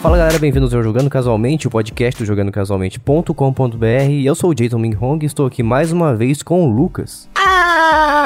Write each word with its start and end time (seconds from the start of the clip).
Fala 0.00 0.16
galera, 0.16 0.38
bem-vindos 0.38 0.72
ao 0.72 0.80
Jogando 0.80 1.10
Casualmente, 1.10 1.66
o 1.66 1.70
podcast 1.70 2.22
do 2.22 2.26
jogandocasualmente.com.br. 2.26 3.84
Eu 4.24 4.34
sou 4.36 4.50
o 4.50 4.54
Jason 4.54 4.78
Ming 4.78 4.96
Hong 4.96 5.24
e 5.24 5.26
estou 5.26 5.44
aqui 5.44 5.60
mais 5.60 5.90
uma 5.90 6.14
vez 6.14 6.40
com 6.40 6.64
o 6.64 6.70
Lucas. 6.70 7.28
Ah, 7.34 8.17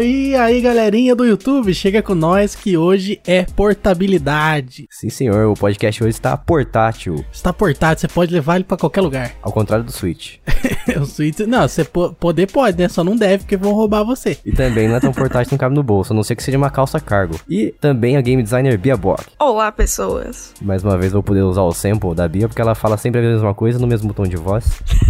e 0.00 0.34
aí 0.34 0.60
galerinha 0.60 1.14
do 1.14 1.24
YouTube, 1.24 1.72
chega 1.72 2.02
com 2.02 2.14
nós 2.14 2.54
que 2.54 2.76
hoje 2.76 3.20
é 3.26 3.44
portabilidade. 3.44 4.86
Sim 4.90 5.08
senhor, 5.08 5.46
o 5.50 5.54
podcast 5.54 6.02
hoje 6.02 6.10
está 6.10 6.36
portátil, 6.36 7.24
Está 7.32 7.52
portátil, 7.52 8.08
você 8.08 8.14
pode 8.14 8.32
levar 8.32 8.56
ele 8.56 8.64
pra 8.64 8.76
qualquer 8.76 9.00
lugar. 9.00 9.32
ao 9.42 9.52
contrário 9.52 9.84
do 9.84 9.92
Switch. 9.92 10.36
o 11.00 11.04
Switch, 11.06 11.40
não, 11.40 11.66
você 11.68 11.84
po- 11.84 12.12
poder 12.14 12.50
pode, 12.50 12.78
né? 12.78 12.88
Só 12.88 13.02
não 13.04 13.16
deve 13.16 13.44
porque 13.44 13.56
vão 13.56 13.72
roubar 13.72 14.04
você. 14.04 14.36
E 14.44 14.52
também 14.52 14.88
não 14.88 14.96
é 14.96 15.00
tão 15.00 15.12
portátil, 15.12 15.52
não 15.52 15.58
cabe 15.58 15.74
no 15.74 15.82
bolso, 15.82 16.12
a 16.12 16.16
não 16.16 16.22
ser 16.22 16.36
que 16.36 16.42
seja 16.42 16.58
uma 16.58 16.70
calça 16.70 16.98
cargo. 17.00 17.38
E 17.48 17.74
também 17.80 18.16
a 18.16 18.20
game 18.20 18.42
designer 18.42 18.76
Bia 18.78 18.96
Bock. 18.96 19.24
Olá, 19.38 19.70
pessoas. 19.72 20.52
Mais 20.60 20.82
uma 20.82 20.96
vez 20.98 21.12
eu 21.12 21.16
vou 21.18 21.22
poder 21.22 21.42
usar 21.42 21.62
o 21.62 21.72
sample 21.72 22.14
da 22.14 22.26
Bia, 22.28 22.48
porque 22.48 22.60
ela 22.60 22.74
fala 22.74 22.96
sempre 22.96 23.20
a 23.20 23.22
mesma 23.22 23.54
coisa 23.54 23.78
no 23.78 23.86
mesmo 23.86 24.12
tom 24.12 24.24
de 24.24 24.36
voz. 24.36 24.64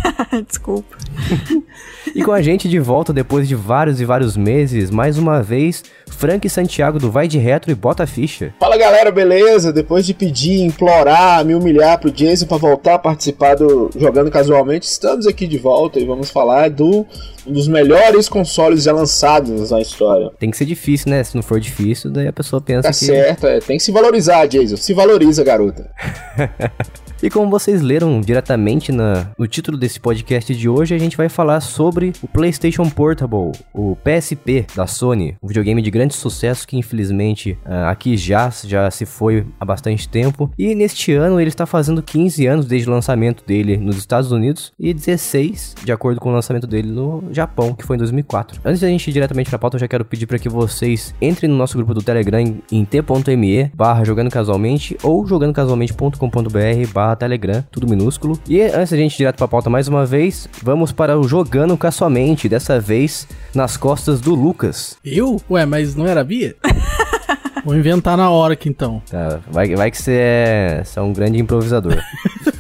Desculpa. 0.46 0.96
E 2.14 2.22
com 2.24 2.32
a 2.32 2.40
gente 2.40 2.66
de 2.68 2.78
volta 2.78 3.12
depois 3.12 3.46
de 3.46 3.54
vários 3.54 4.00
e 4.00 4.04
vários 4.04 4.36
meses, 4.38 4.65
mais 4.92 5.18
uma 5.18 5.42
vez, 5.42 5.82
Frank 6.08 6.48
Santiago 6.48 6.98
do 6.98 7.10
Vai 7.10 7.26
de 7.28 7.38
Retro 7.38 7.70
e 7.70 7.74
Bota 7.74 8.04
a 8.04 8.06
Ficha. 8.06 8.54
Fala 8.58 8.76
galera, 8.76 9.10
beleza? 9.10 9.72
Depois 9.72 10.04
de 10.06 10.14
pedir, 10.14 10.60
implorar, 10.62 11.44
me 11.44 11.54
humilhar 11.54 11.98
pro 12.00 12.10
Jason 12.10 12.46
pra 12.46 12.56
voltar 12.56 12.94
a 12.94 12.98
participar 12.98 13.54
do 13.56 13.90
Jogando 13.96 14.30
Casualmente, 14.30 14.86
estamos 14.86 15.26
aqui 15.26 15.46
de 15.46 15.58
volta 15.58 15.98
e 15.98 16.04
vamos 16.04 16.30
falar 16.30 16.70
do 16.70 17.06
um 17.46 17.52
dos 17.52 17.68
melhores 17.68 18.28
consoles 18.28 18.82
já 18.82 18.92
lançados 18.92 19.70
na 19.70 19.80
história. 19.80 20.30
Tem 20.38 20.50
que 20.50 20.56
ser 20.56 20.64
difícil, 20.64 21.10
né? 21.10 21.22
Se 21.22 21.36
não 21.36 21.42
for 21.42 21.60
difícil, 21.60 22.10
daí 22.10 22.26
a 22.26 22.32
pessoa 22.32 22.60
pensa 22.60 22.82
Tá 22.82 22.88
que. 22.88 22.94
certo, 23.04 23.46
é, 23.46 23.60
tem 23.60 23.76
que 23.78 23.82
se 23.84 23.92
valorizar, 23.92 24.46
Jason. 24.46 24.76
Se 24.76 24.92
valoriza, 24.92 25.44
garota. 25.44 25.88
E 27.22 27.30
como 27.30 27.50
vocês 27.50 27.80
leram 27.80 28.20
diretamente 28.20 28.92
na- 28.92 29.28
no 29.38 29.46
título 29.46 29.78
desse 29.78 29.98
podcast 29.98 30.54
de 30.54 30.68
hoje, 30.68 30.94
a 30.94 30.98
gente 30.98 31.16
vai 31.16 31.28
falar 31.30 31.60
sobre 31.60 32.12
o 32.22 32.28
PlayStation 32.28 32.88
Portable, 32.90 33.52
o 33.74 33.96
PSP 33.96 34.66
da 34.76 34.86
Sony, 34.86 35.34
um 35.42 35.48
videogame 35.48 35.80
de 35.80 35.90
grande 35.90 36.14
sucesso 36.14 36.68
que 36.68 36.76
infelizmente 36.76 37.58
ah, 37.64 37.90
aqui 37.90 38.16
já, 38.18 38.50
já 38.64 38.90
se 38.90 39.06
foi 39.06 39.46
há 39.58 39.64
bastante 39.64 40.06
tempo. 40.08 40.50
E 40.58 40.74
neste 40.74 41.12
ano 41.14 41.40
ele 41.40 41.48
está 41.48 41.64
fazendo 41.64 42.02
15 42.02 42.46
anos 42.46 42.66
desde 42.66 42.88
o 42.88 42.92
lançamento 42.92 43.42
dele 43.46 43.78
nos 43.78 43.96
Estados 43.96 44.30
Unidos 44.30 44.72
e 44.78 44.92
16 44.92 45.74
de 45.82 45.90
acordo 45.92 46.20
com 46.20 46.28
o 46.28 46.32
lançamento 46.32 46.66
dele 46.66 46.90
no 46.90 47.24
Japão, 47.32 47.72
que 47.72 47.84
foi 47.84 47.96
em 47.96 47.98
2004. 47.98 48.60
Antes 48.62 48.80
da 48.82 48.88
gente 48.88 49.08
ir 49.08 49.12
diretamente 49.14 49.48
para 49.48 49.56
a 49.56 49.58
pauta, 49.58 49.76
eu 49.76 49.80
já 49.80 49.88
quero 49.88 50.04
pedir 50.04 50.26
para 50.26 50.38
que 50.38 50.50
vocês 50.50 51.14
entrem 51.20 51.50
no 51.50 51.56
nosso 51.56 51.76
grupo 51.78 51.94
do 51.94 52.02
Telegram 52.02 52.38
em- 52.40 52.60
em 52.70 52.84
t.me 52.84 53.70
barra 53.74 54.04
jogando 54.04 54.30
casualmente 54.30 54.96
ou 55.02 55.26
jogandocasualmente.com.br 55.26 56.92
barra 56.92 57.05
Telegram, 57.14 57.62
tudo 57.70 57.86
minúsculo. 57.86 58.40
E 58.48 58.60
antes 58.62 58.90
da 58.90 58.96
gente 58.96 59.14
ir 59.14 59.18
direto 59.18 59.36
pra 59.36 59.46
pauta 59.46 59.70
mais 59.70 59.86
uma 59.86 60.04
vez, 60.04 60.48
vamos 60.62 60.90
para 60.90 61.18
o 61.18 61.28
Jogando 61.28 61.76
Casualmente, 61.76 62.48
dessa 62.48 62.80
vez 62.80 63.28
nas 63.54 63.76
costas 63.76 64.20
do 64.20 64.34
Lucas. 64.34 64.96
Eu? 65.04 65.40
Ué, 65.50 65.64
mas 65.66 65.94
não 65.94 66.06
era 66.06 66.22
a 66.22 66.24
Bia? 66.24 66.56
Vou 67.64 67.74
inventar 67.74 68.16
na 68.16 68.30
hora 68.30 68.52
aqui 68.54 68.68
então. 68.68 69.02
Tá, 69.10 69.40
vai, 69.50 69.74
vai 69.74 69.90
que 69.90 69.98
você 69.98 70.12
é, 70.12 70.82
você 70.84 70.98
é 70.98 71.02
um 71.02 71.12
grande 71.12 71.38
improvisador. 71.38 71.96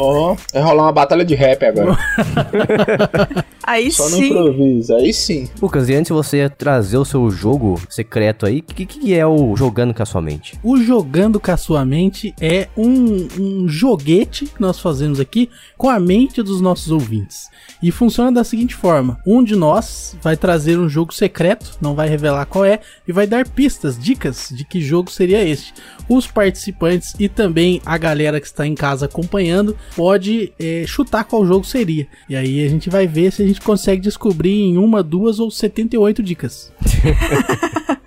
Ó, 0.00 0.36
vai 0.52 0.62
rolar 0.62 0.84
uma 0.84 0.92
batalha 0.92 1.24
de 1.24 1.34
rap 1.34 1.64
agora. 1.64 1.98
Aí 3.68 3.92
Só 3.92 4.04
no 4.04 4.16
sim. 4.16 4.30
improviso, 4.30 4.94
aí 4.94 5.12
sim. 5.12 5.46
Lucas, 5.60 5.90
e 5.90 5.94
antes 5.94 6.06
de 6.06 6.14
você 6.14 6.48
trazer 6.48 6.96
o 6.96 7.04
seu 7.04 7.30
jogo 7.30 7.78
secreto 7.90 8.46
aí, 8.46 8.60
o 8.60 8.62
que, 8.62 8.86
que 8.86 9.12
é 9.12 9.26
o 9.26 9.54
Jogando 9.54 9.92
Casualmente? 9.92 10.58
O 10.62 10.78
Jogando 10.78 11.38
com 11.38 11.50
a 11.50 11.56
Sua 11.58 11.84
Mente 11.84 12.34
é 12.40 12.68
um, 12.74 13.28
um 13.38 13.68
joguete 13.68 14.46
que 14.46 14.58
nós 14.58 14.80
fazemos 14.80 15.20
aqui 15.20 15.50
com 15.76 15.90
a 15.90 16.00
mente 16.00 16.42
dos 16.42 16.62
nossos 16.62 16.90
ouvintes. 16.90 17.50
E 17.82 17.90
funciona 17.92 18.32
da 18.32 18.42
seguinte 18.42 18.74
forma: 18.74 19.18
um 19.26 19.44
de 19.44 19.54
nós 19.54 20.16
vai 20.22 20.34
trazer 20.34 20.78
um 20.78 20.88
jogo 20.88 21.12
secreto, 21.12 21.76
não 21.78 21.94
vai 21.94 22.08
revelar 22.08 22.46
qual 22.46 22.64
é, 22.64 22.80
e 23.06 23.12
vai 23.12 23.26
dar 23.26 23.46
pistas, 23.46 23.98
dicas 23.98 24.48
de 24.50 24.64
que 24.64 24.80
jogo 24.80 25.10
seria 25.10 25.44
este. 25.44 25.74
Os 26.08 26.26
participantes 26.26 27.14
e 27.18 27.28
também 27.28 27.82
a 27.84 27.98
galera 27.98 28.40
que 28.40 28.46
está 28.46 28.66
em 28.66 28.74
casa 28.74 29.04
acompanhando 29.04 29.76
pode 29.94 30.52
eh, 30.58 30.84
chutar 30.86 31.24
qual 31.24 31.46
jogo 31.46 31.64
seria. 31.64 32.06
E 32.28 32.36
aí 32.36 32.64
a 32.64 32.68
gente 32.68 32.88
vai 32.88 33.06
ver 33.06 33.32
se 33.32 33.42
a 33.42 33.46
gente 33.46 33.60
consegue 33.60 34.00
descobrir 34.00 34.62
em 34.62 34.76
uma, 34.78 35.02
duas 35.02 35.38
ou 35.40 35.50
78 35.50 36.22
dicas. 36.22 36.72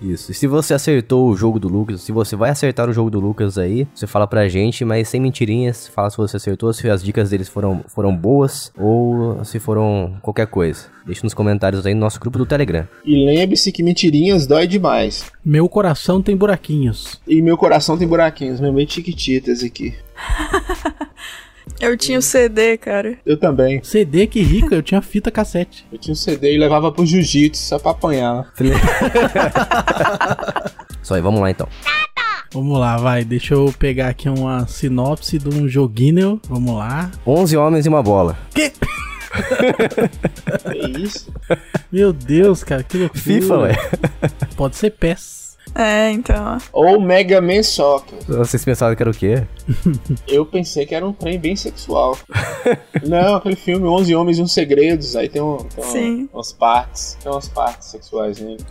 Isso. 0.00 0.32
E 0.32 0.34
se 0.34 0.46
você 0.46 0.74
acertou 0.74 1.28
o 1.28 1.36
jogo 1.36 1.58
do 1.58 1.68
Lucas, 1.68 2.00
se 2.00 2.12
você 2.12 2.36
vai 2.36 2.50
acertar 2.50 2.88
o 2.88 2.92
jogo 2.92 3.10
do 3.10 3.20
Lucas 3.20 3.58
aí, 3.58 3.86
você 3.94 4.06
fala 4.06 4.26
pra 4.26 4.48
gente, 4.48 4.84
mas 4.84 5.08
sem 5.08 5.20
mentirinhas, 5.20 5.88
fala 5.88 6.10
se 6.10 6.16
você 6.16 6.36
acertou, 6.36 6.72
se 6.72 6.88
as 6.88 7.02
dicas 7.02 7.30
deles 7.30 7.48
foram, 7.48 7.84
foram 7.88 8.16
boas 8.16 8.72
ou 8.76 9.44
se 9.44 9.58
foram 9.58 10.16
qualquer 10.22 10.46
coisa. 10.46 10.86
Deixa 11.04 11.22
nos 11.24 11.34
comentários 11.34 11.84
aí 11.84 11.94
no 11.94 12.00
nosso 12.00 12.20
grupo 12.20 12.38
do 12.38 12.46
Telegram. 12.46 12.86
E 13.04 13.24
lembre-se 13.24 13.72
que 13.72 13.82
mentirinhas 13.82 14.46
dói 14.46 14.66
demais. 14.66 15.30
Meu 15.44 15.68
coração 15.68 16.22
tem 16.22 16.36
buraquinhos. 16.36 17.20
E 17.26 17.42
meu 17.42 17.56
coração 17.56 17.98
tem 17.98 18.06
buraquinhos, 18.06 18.60
meu 18.60 18.72
bem 18.72 18.88
chiquititas 18.88 19.62
aqui. 19.62 19.94
Eu 21.80 21.96
tinha 21.96 22.18
o 22.18 22.22
CD, 22.22 22.76
cara. 22.76 23.18
Eu 23.24 23.36
também. 23.36 23.82
CD 23.82 24.26
que 24.26 24.40
rico, 24.42 24.74
eu 24.74 24.82
tinha 24.82 25.02
fita 25.02 25.30
cassete. 25.30 25.84
Eu 25.92 25.98
tinha 25.98 26.12
um 26.12 26.16
CD 26.16 26.54
e 26.54 26.58
levava 26.58 26.92
pro 26.92 27.04
jiu-jitsu 27.04 27.62
só 27.62 27.78
pra 27.78 27.90
apanhar. 27.92 28.52
Só 31.02 31.14
aí, 31.14 31.20
vamos 31.20 31.40
lá 31.40 31.50
então. 31.50 31.68
Vamos 32.52 32.78
lá, 32.78 32.96
vai. 32.98 33.24
Deixa 33.24 33.54
eu 33.54 33.72
pegar 33.78 34.08
aqui 34.08 34.28
uma 34.28 34.66
sinopse 34.66 35.38
de 35.38 35.48
um 35.48 35.66
joguinho. 35.68 36.40
Vamos 36.48 36.76
lá. 36.76 37.10
11 37.26 37.56
homens 37.56 37.86
e 37.86 37.88
uma 37.88 38.02
bola. 38.02 38.38
Que? 38.54 38.72
É 40.66 41.00
isso. 41.00 41.32
Meu 41.90 42.12
Deus, 42.12 42.62
cara, 42.62 42.82
que 42.82 42.98
loucura. 42.98 43.22
FIFA, 43.22 43.58
ué. 43.60 43.72
Pode 44.56 44.76
ser 44.76 44.90
PES. 44.90 45.41
É, 45.74 46.10
então. 46.10 46.58
Ou 46.72 47.00
Mega 47.00 47.40
Man 47.40 47.62
Soccer. 47.62 48.18
Vocês 48.26 48.64
pensaram 48.64 48.94
que 48.94 49.02
era 49.02 49.10
o 49.10 49.14
quê? 49.14 49.42
Eu 50.28 50.44
pensei 50.44 50.86
que 50.86 50.94
era 50.94 51.06
um 51.06 51.12
trem 51.12 51.38
bem 51.38 51.56
sexual. 51.56 52.18
Não, 53.06 53.36
aquele 53.36 53.56
filme 53.56 53.86
11 53.86 54.14
Homens 54.14 54.38
e 54.38 54.42
uns 54.42 54.52
Segredos, 54.52 55.16
aí 55.16 55.28
tem, 55.28 55.40
um, 55.40 55.56
tem 55.56 55.84
Sim. 55.84 56.28
umas 56.32 56.52
partes, 56.52 57.16
tem 57.22 57.32
umas 57.32 57.48
partes 57.48 57.88
sexuais 57.88 58.38
nele. 58.38 58.64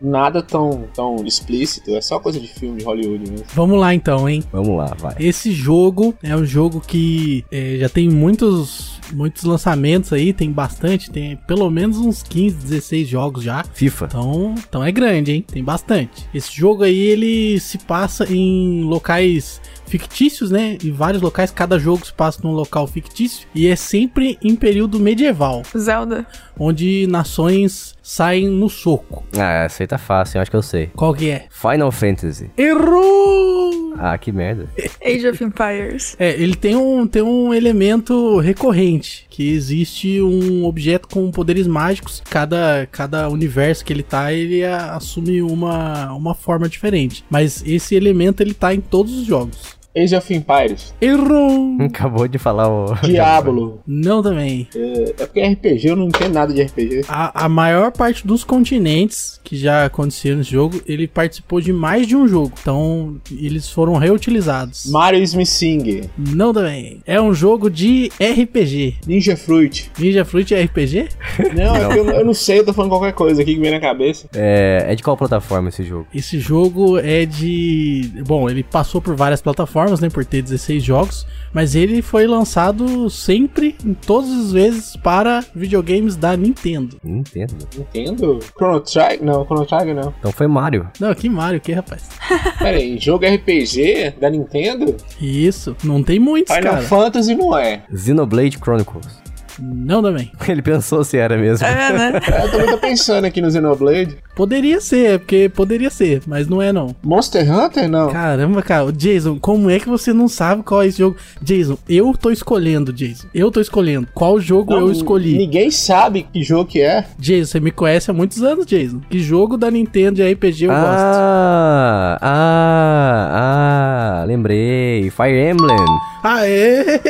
Nada 0.00 0.42
tão, 0.42 0.84
tão 0.94 1.24
explícito, 1.24 1.94
é 1.94 2.00
só 2.00 2.18
coisa 2.18 2.40
de 2.40 2.48
filme 2.48 2.78
de 2.78 2.84
Hollywood 2.84 3.30
mesmo. 3.30 3.46
Vamos 3.54 3.78
lá 3.78 3.94
então, 3.94 4.28
hein? 4.28 4.42
Vamos 4.50 4.76
lá, 4.76 4.94
vai. 4.98 5.14
Esse 5.18 5.52
jogo 5.52 6.14
é 6.22 6.34
um 6.34 6.44
jogo 6.44 6.80
que 6.80 7.44
é, 7.50 7.76
já 7.78 7.88
tem 7.88 8.08
muitos, 8.08 8.99
muitos 9.12 9.44
lançamentos 9.44 10.12
aí, 10.12 10.32
tem 10.32 10.50
bastante, 10.50 11.10
tem 11.10 11.36
pelo 11.46 11.70
menos 11.70 11.98
uns 11.98 12.22
15, 12.22 12.56
16 12.56 13.08
jogos 13.08 13.44
já. 13.44 13.64
FIFA. 13.64 14.06
Então, 14.06 14.54
então 14.68 14.84
é 14.84 14.92
grande, 14.92 15.32
hein? 15.32 15.44
Tem 15.46 15.62
bastante. 15.62 16.28
Esse 16.34 16.52
jogo 16.54 16.84
aí, 16.84 16.98
ele 16.98 17.60
se 17.60 17.78
passa 17.78 18.30
em 18.32 18.82
locais 18.82 19.60
fictícios, 19.86 20.50
né? 20.50 20.78
Em 20.82 20.92
vários 20.92 21.22
locais, 21.22 21.50
cada 21.50 21.78
jogo 21.78 22.06
se 22.06 22.12
passa 22.12 22.40
num 22.42 22.52
local 22.52 22.86
fictício 22.86 23.46
e 23.54 23.66
é 23.66 23.74
sempre 23.74 24.38
em 24.42 24.54
período 24.54 25.00
medieval, 25.00 25.62
Zelda. 25.76 26.26
onde 26.58 27.06
nações 27.08 27.96
saem 28.10 28.48
no 28.48 28.68
soco. 28.68 29.22
Ah, 29.38 29.64
essa 29.64 29.82
aí 29.82 29.86
tá 29.86 29.96
fácil, 29.96 30.38
eu 30.38 30.42
acho 30.42 30.50
que 30.50 30.56
eu 30.56 30.62
sei. 30.62 30.90
Qual 30.96 31.14
que 31.14 31.30
é? 31.30 31.46
Final 31.50 31.92
Fantasy. 31.92 32.50
Errou! 32.56 33.94
Ah, 33.96 34.16
que 34.18 34.32
merda. 34.32 34.66
Age 35.04 35.28
of 35.28 35.44
Empires. 35.44 36.16
É, 36.18 36.30
ele 36.30 36.56
tem 36.56 36.74
um, 36.74 37.06
tem 37.06 37.22
um 37.22 37.52
elemento 37.54 38.38
recorrente, 38.40 39.26
que 39.30 39.52
existe 39.52 40.20
um 40.20 40.64
objeto 40.64 41.06
com 41.08 41.30
poderes 41.30 41.66
mágicos. 41.66 42.20
Cada, 42.28 42.88
cada 42.90 43.28
universo 43.28 43.84
que 43.84 43.92
ele 43.92 44.02
tá, 44.02 44.32
ele 44.32 44.64
a- 44.64 44.94
assume 44.96 45.40
uma, 45.42 46.12
uma 46.12 46.34
forma 46.34 46.68
diferente. 46.68 47.24
Mas 47.30 47.62
esse 47.66 47.94
elemento, 47.94 48.40
ele 48.42 48.54
tá 48.54 48.74
em 48.74 48.80
todos 48.80 49.12
os 49.16 49.26
jogos. 49.26 49.78
Age 49.96 50.14
of 50.14 50.32
Empires, 50.32 50.94
Errou! 51.00 51.76
Acabou 51.82 52.28
de 52.28 52.38
falar 52.38 52.68
o. 52.68 52.94
Diablo. 53.02 53.80
Não 53.86 54.22
também. 54.22 54.68
É, 54.74 55.14
é 55.22 55.26
porque 55.26 55.42
RPG 55.42 55.88
eu 55.88 55.96
não 55.96 56.06
entendo 56.06 56.32
nada 56.32 56.52
de 56.54 56.62
RPG. 56.62 57.02
A, 57.08 57.46
a 57.46 57.48
maior 57.48 57.90
parte 57.90 58.26
dos 58.26 58.44
continentes 58.44 59.40
que 59.42 59.56
já 59.56 59.84
aconteceram 59.86 60.38
nesse 60.38 60.52
jogo, 60.52 60.80
ele 60.86 61.08
participou 61.08 61.60
de 61.60 61.72
mais 61.72 62.06
de 62.06 62.14
um 62.14 62.28
jogo. 62.28 62.52
Então, 62.60 63.16
eles 63.30 63.68
foram 63.68 63.96
reutilizados. 63.96 64.86
Mario 64.86 65.20
Smith 65.22 65.48
Sing, 65.48 66.02
Não 66.16 66.52
também. 66.52 67.02
É 67.04 67.20
um 67.20 67.34
jogo 67.34 67.68
de 67.68 68.10
RPG. 68.20 68.98
Ninja 69.06 69.36
Fruit. 69.36 69.90
Ninja 69.98 70.24
Fruit 70.24 70.54
é 70.54 70.62
RPG? 70.62 71.08
Não, 71.54 71.74
é 71.74 71.84
porque 71.84 71.98
eu, 71.98 72.10
eu 72.10 72.24
não 72.24 72.34
sei, 72.34 72.60
eu 72.60 72.64
tô 72.64 72.72
falando 72.72 72.90
qualquer 72.90 73.12
coisa 73.12 73.42
aqui 73.42 73.54
que 73.54 73.60
vem 73.60 73.70
na 73.70 73.80
cabeça. 73.80 74.28
É, 74.34 74.86
é 74.88 74.94
de 74.94 75.02
qual 75.02 75.16
plataforma 75.16 75.68
esse 75.68 75.82
jogo? 75.82 76.06
Esse 76.14 76.38
jogo 76.38 76.98
é 76.98 77.24
de. 77.24 78.10
Bom, 78.26 78.48
ele 78.48 78.62
passou 78.62 79.00
por 79.00 79.16
várias 79.16 79.40
plataformas, 79.40 79.79
plataformas, 79.80 80.00
né, 80.00 80.10
por 80.10 80.24
ter 80.24 80.42
16 80.42 80.82
jogos, 80.82 81.26
mas 81.52 81.74
ele 81.74 82.02
foi 82.02 82.26
lançado 82.26 83.08
sempre, 83.08 83.76
em 83.84 83.94
todas 83.94 84.30
as 84.30 84.52
vezes, 84.52 84.96
para 84.96 85.44
videogames 85.54 86.16
da 86.16 86.36
Nintendo. 86.36 86.98
Nintendo. 87.02 87.54
Nintendo? 87.76 88.38
Chrono 88.56 88.80
Trigger? 88.80 89.24
Não, 89.24 89.44
Chrono 89.44 89.66
Trigger 89.66 89.94
não. 89.94 90.14
Então 90.18 90.32
foi 90.32 90.46
Mario. 90.46 90.88
Não, 91.00 91.14
que 91.14 91.28
Mario, 91.28 91.60
que 91.60 91.72
rapaz. 91.72 92.08
Pera 92.58 92.76
aí, 92.76 92.98
jogo 92.98 93.24
RPG 93.26 94.14
da 94.20 94.30
Nintendo? 94.30 94.96
Isso, 95.20 95.76
não 95.82 96.02
tem 96.02 96.18
muitos, 96.18 96.54
Final 96.54 96.72
cara. 96.74 96.86
Fantasy 96.86 97.34
não 97.34 97.56
é. 97.56 97.82
Xenoblade 97.94 98.58
Chronicles. 98.58 99.20
Não 99.60 100.02
também. 100.02 100.30
Ele 100.48 100.62
pensou 100.62 101.04
se 101.04 101.16
era 101.16 101.36
mesmo. 101.36 101.66
É, 101.66 101.92
né? 101.92 102.20
É, 102.26 102.40
Eu 102.44 102.50
também 102.50 102.66
tô 102.66 102.78
pensando 102.78 103.24
aqui 103.24 103.40
no 103.40 103.50
Xenoblade. 103.50 104.16
Poderia 104.34 104.80
ser, 104.80 105.18
porque 105.20 105.48
poderia 105.48 105.90
ser, 105.90 106.22
mas 106.26 106.48
não 106.48 106.62
é 106.62 106.72
não. 106.72 106.94
Monster 107.02 107.50
Hunter, 107.52 107.88
não. 107.88 108.10
Caramba, 108.10 108.62
cara, 108.62 108.90
Jason, 108.92 109.38
como 109.38 109.70
é 109.70 109.78
que 109.78 109.88
você 109.88 110.12
não 110.12 110.28
sabe 110.28 110.62
qual 110.62 110.82
é 110.82 110.86
esse 110.86 110.98
jogo? 110.98 111.16
Jason, 111.42 111.76
eu 111.88 112.14
tô 112.16 112.30
escolhendo, 112.30 112.92
Jason. 112.92 113.28
Eu 113.34 113.50
tô 113.50 113.60
escolhendo. 113.60 114.08
Qual 114.14 114.40
jogo 114.40 114.72
Não, 114.72 114.80
eu 114.80 114.92
escolhi? 114.92 115.36
Ninguém 115.36 115.70
sabe 115.70 116.26
que 116.32 116.42
jogo 116.42 116.70
que 116.70 116.80
é. 116.80 117.04
Jason, 117.18 117.52
você 117.52 117.60
me 117.60 117.70
conhece 117.70 118.10
há 118.10 118.14
muitos 118.14 118.42
anos, 118.42 118.66
Jason. 118.66 119.00
Que 119.10 119.18
jogo 119.18 119.56
da 119.56 119.70
Nintendo 119.70 120.16
de 120.16 120.32
RPG 120.32 120.64
eu 120.64 120.70
gosto? 120.70 120.84
ah, 120.90 122.18
ah, 122.20 124.20
ah, 124.22 124.24
lembrei. 124.24 125.10
Fire 125.10 125.50
Emblem. 125.50 125.76
Aê! 126.22 126.84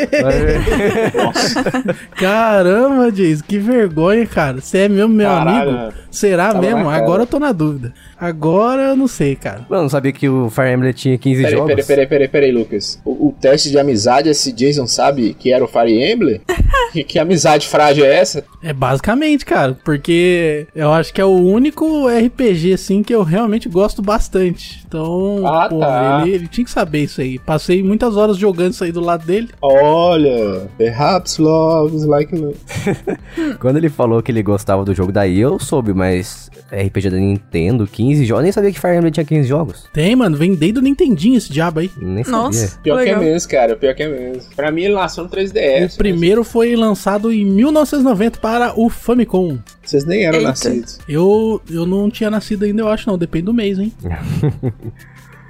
Caramba, 2.16 3.10
Jason, 3.10 3.44
que 3.46 3.58
vergonha, 3.58 4.26
cara. 4.26 4.60
Você 4.60 4.78
é 4.78 4.88
mesmo 4.88 5.14
meu 5.14 5.28
Caralho. 5.28 5.70
amigo? 5.70 5.92
Será 6.10 6.48
Tava 6.48 6.60
mesmo? 6.60 6.84
na 6.84 6.90
cara. 6.90 7.02
Agora 7.02 7.22
eu 7.22 7.26
tô 7.26 7.38
na 7.38 7.52
dúvida. 7.52 7.92
Agora 8.20 8.82
eu 8.90 8.96
não 8.96 9.08
sei, 9.08 9.34
cara. 9.34 9.64
Mano, 9.69 9.82
não 9.84 9.88
sabia 9.88 10.12
que 10.12 10.28
o 10.28 10.50
Fire 10.50 10.72
Emblem 10.72 10.93
tinha 10.93 11.17
15 11.17 11.40
Peraí, 11.43 11.52
jogos? 11.56 11.69
peraí, 11.69 11.84
peraí, 11.87 12.06
peraí, 12.06 12.28
peraí, 12.28 12.52
Lucas. 12.52 13.00
O, 13.05 13.28
o 13.28 13.32
teste 13.40 13.70
de 13.70 13.78
amizade, 13.78 14.28
esse 14.28 14.52
Jason 14.52 14.87
sabe 14.87 15.34
que 15.34 15.52
era 15.52 15.64
o 15.64 15.69
Fire 15.69 15.90
Emblem? 16.12 16.40
que, 16.93 17.02
que 17.05 17.19
amizade 17.19 17.67
frágil 17.67 18.05
é 18.05 18.14
essa? 18.17 18.44
É 18.62 18.72
basicamente, 18.72 19.44
cara, 19.46 19.78
porque 19.84 20.67
eu 20.75 20.93
acho 20.93 21.14
que 21.14 21.20
é 21.20 21.25
o 21.25 21.31
único 21.31 22.06
RPG, 22.08 22.75
assim, 22.75 23.02
que 23.02 23.14
eu 23.14 23.22
realmente 23.22 23.69
gosto 23.69 24.02
bastante. 24.02 24.82
Então, 24.87 25.46
Ah, 25.46 25.69
pô, 25.69 25.78
tá. 25.81 26.23
ele, 26.26 26.34
ele 26.34 26.46
tinha 26.49 26.64
que 26.64 26.70
saber 26.70 27.05
isso 27.05 27.20
aí. 27.23 27.38
Passei 27.38 27.82
muitas 27.82 28.16
horas 28.16 28.37
jogando 28.37 28.73
isso 28.73 28.84
aí 28.84 28.93
do 28.93 29.00
lado 29.00 29.25
dele. 29.25 29.49
Olha, 29.62 30.69
perhaps 30.76 31.38
love 31.38 31.96
is 31.96 32.05
like 32.05 32.34
love. 32.37 32.56
Quando 33.61 33.76
ele 33.78 33.88
falou 33.88 34.23
que 34.23 34.31
ele 34.31 34.43
gostava 34.43 34.84
do 34.84 34.94
jogo, 34.94 35.11
daí 35.12 35.38
eu 35.40 35.58
soube, 35.58 35.94
mas 35.94 36.50
RPG 36.73 37.11
da 37.11 37.16
Nintendo, 37.16 37.87
15 37.87 38.09
jogos. 38.18 38.40
Eu 38.40 38.42
nem 38.42 38.52
sabia 38.52 38.72
que 38.72 38.80
Fire 38.80 38.96
Emblem 38.96 39.12
tinha 39.12 39.24
15 39.24 39.48
jogos. 39.48 39.84
Tem, 39.92 40.14
mano, 40.14 40.36
vem 40.36 40.54
desde 40.54 40.78
o 40.78 40.82
Nintendinho 40.82 41.36
esse 41.38 41.52
diabo 41.52 41.80
aí. 41.80 41.90
Nem 42.00 42.24
sabia. 42.24 42.38
Nossa. 42.40 42.78
Pior 42.82 42.96
que 42.96 43.02
é 43.02 43.04
legal. 43.04 43.22
mesmo, 43.22 43.50
cara, 43.50 43.76
pior 43.76 43.94
que 43.94 44.02
é 44.02 44.08
mesmo. 44.08 44.42
Pra 44.54 44.70
mim 44.70 44.82
ele 44.82 44.94
nasceu 44.94 45.24
no 45.24 45.30
3DS. 45.30 45.94
o 45.94 45.98
primeiro 45.98 46.44
foi 46.44 46.74
lançado 46.76 47.32
em 47.32 47.44
1990 47.44 48.38
para 48.40 48.78
o 48.78 48.88
Famicom. 48.88 49.58
mas 49.82 49.90
Vocês 49.90 50.04
nem 50.04 50.24
eram 50.24 50.38
Eita. 50.38 50.48
nascidos. 50.50 50.98
Eu, 51.08 51.60
eu 51.70 51.86
não 51.86 52.10
tinha 52.10 52.30
nascido 52.30 52.64
ainda, 52.64 52.82
eu 52.82 52.88
acho, 52.88 53.08
não. 53.08 53.16
Depende 53.18 53.44
do 53.46 53.54
mês, 53.54 53.78
hein? 53.78 53.92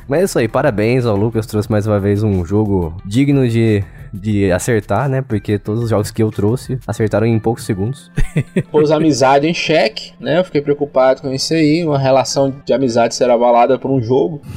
Mas 0.09 0.21
é 0.21 0.25
isso 0.25 0.39
aí, 0.41 0.49
parabéns 0.49 1.07
ao 1.07 1.17
Lucas, 1.17 1.47
trouxe 1.47 1.71
mais 1.71 1.87
uma 1.87 2.01
vez 2.01 2.25
um 2.25 2.45
jogo 2.45 2.97
digno 3.07 3.49
de, 3.49 3.85
de 4.13 4.51
acertar, 4.53 5.09
né? 5.09 5.23
Porque 5.23 5.59
todos 5.59 5.85
os 5.85 5.91
jogos 5.91 6.11
que 6.11 6.23
eu 6.23 6.31
trouxe 6.31 6.79
acertaram 6.87 7.27
em 7.27 7.39
poucos 7.39 7.65
segundos. 7.65 8.11
Pôs 8.71 8.91
a 8.91 8.97
amizade 8.97 9.47
em 9.47 9.55
xeque, 9.55 10.13
né? 10.21 10.39
Eu 10.39 10.45
fiquei 10.45 10.61
preocupado 10.61 11.23
com 11.23 11.33
isso 11.33 11.55
aí. 11.55 11.85
Uma 11.85 11.99
relação 11.99 12.55
de 12.65 12.73
amizade 12.73 13.15
ser 13.15 13.31
abalada 13.31 13.79
por 13.79 13.91
um 13.91 14.03
jogo. 14.03 14.41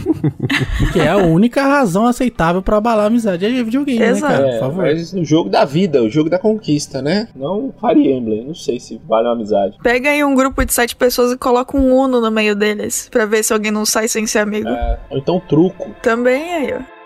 Que 0.91 0.99
é 0.99 1.07
a 1.09 1.17
única 1.17 1.61
razão 1.63 2.05
aceitável 2.05 2.61
pra 2.61 2.77
abalar 2.77 3.05
a 3.05 3.07
amizade. 3.07 3.45
É 3.45 3.49
videogame, 3.63 3.99
né, 3.99 4.09
Exato. 4.09 4.33
cara? 4.33 4.47
É, 4.47 4.51
Por 4.53 4.59
favor. 4.59 4.83
mas 4.83 5.13
o 5.13 5.23
jogo 5.23 5.49
da 5.49 5.65
vida, 5.65 6.03
o 6.03 6.09
jogo 6.09 6.29
da 6.29 6.37
conquista, 6.37 7.01
né? 7.01 7.27
Não 7.35 7.67
o 7.67 7.73
Fire 7.79 8.11
Emblem. 8.11 8.45
Não 8.45 8.53
sei 8.53 8.79
se 8.79 8.99
vale 9.07 9.27
uma 9.27 9.33
amizade. 9.33 9.77
Pega 9.81 10.09
aí 10.09 10.23
um 10.23 10.35
grupo 10.35 10.63
de 10.65 10.73
sete 10.73 10.95
pessoas 10.95 11.31
e 11.31 11.37
coloca 11.37 11.77
um 11.77 11.93
Uno 11.95 12.19
no 12.21 12.29
meio 12.31 12.55
deles. 12.55 13.07
Pra 13.09 13.25
ver 13.25 13.43
se 13.43 13.53
alguém 13.53 13.71
não 13.71 13.85
sai 13.85 14.07
sem 14.07 14.27
ser 14.27 14.39
amigo. 14.39 14.67
É, 14.67 14.99
ou 15.09 15.17
então 15.17 15.39
truco. 15.39 15.89
Também 16.01 16.53
aí, 16.53 16.73
ó. 16.73 17.02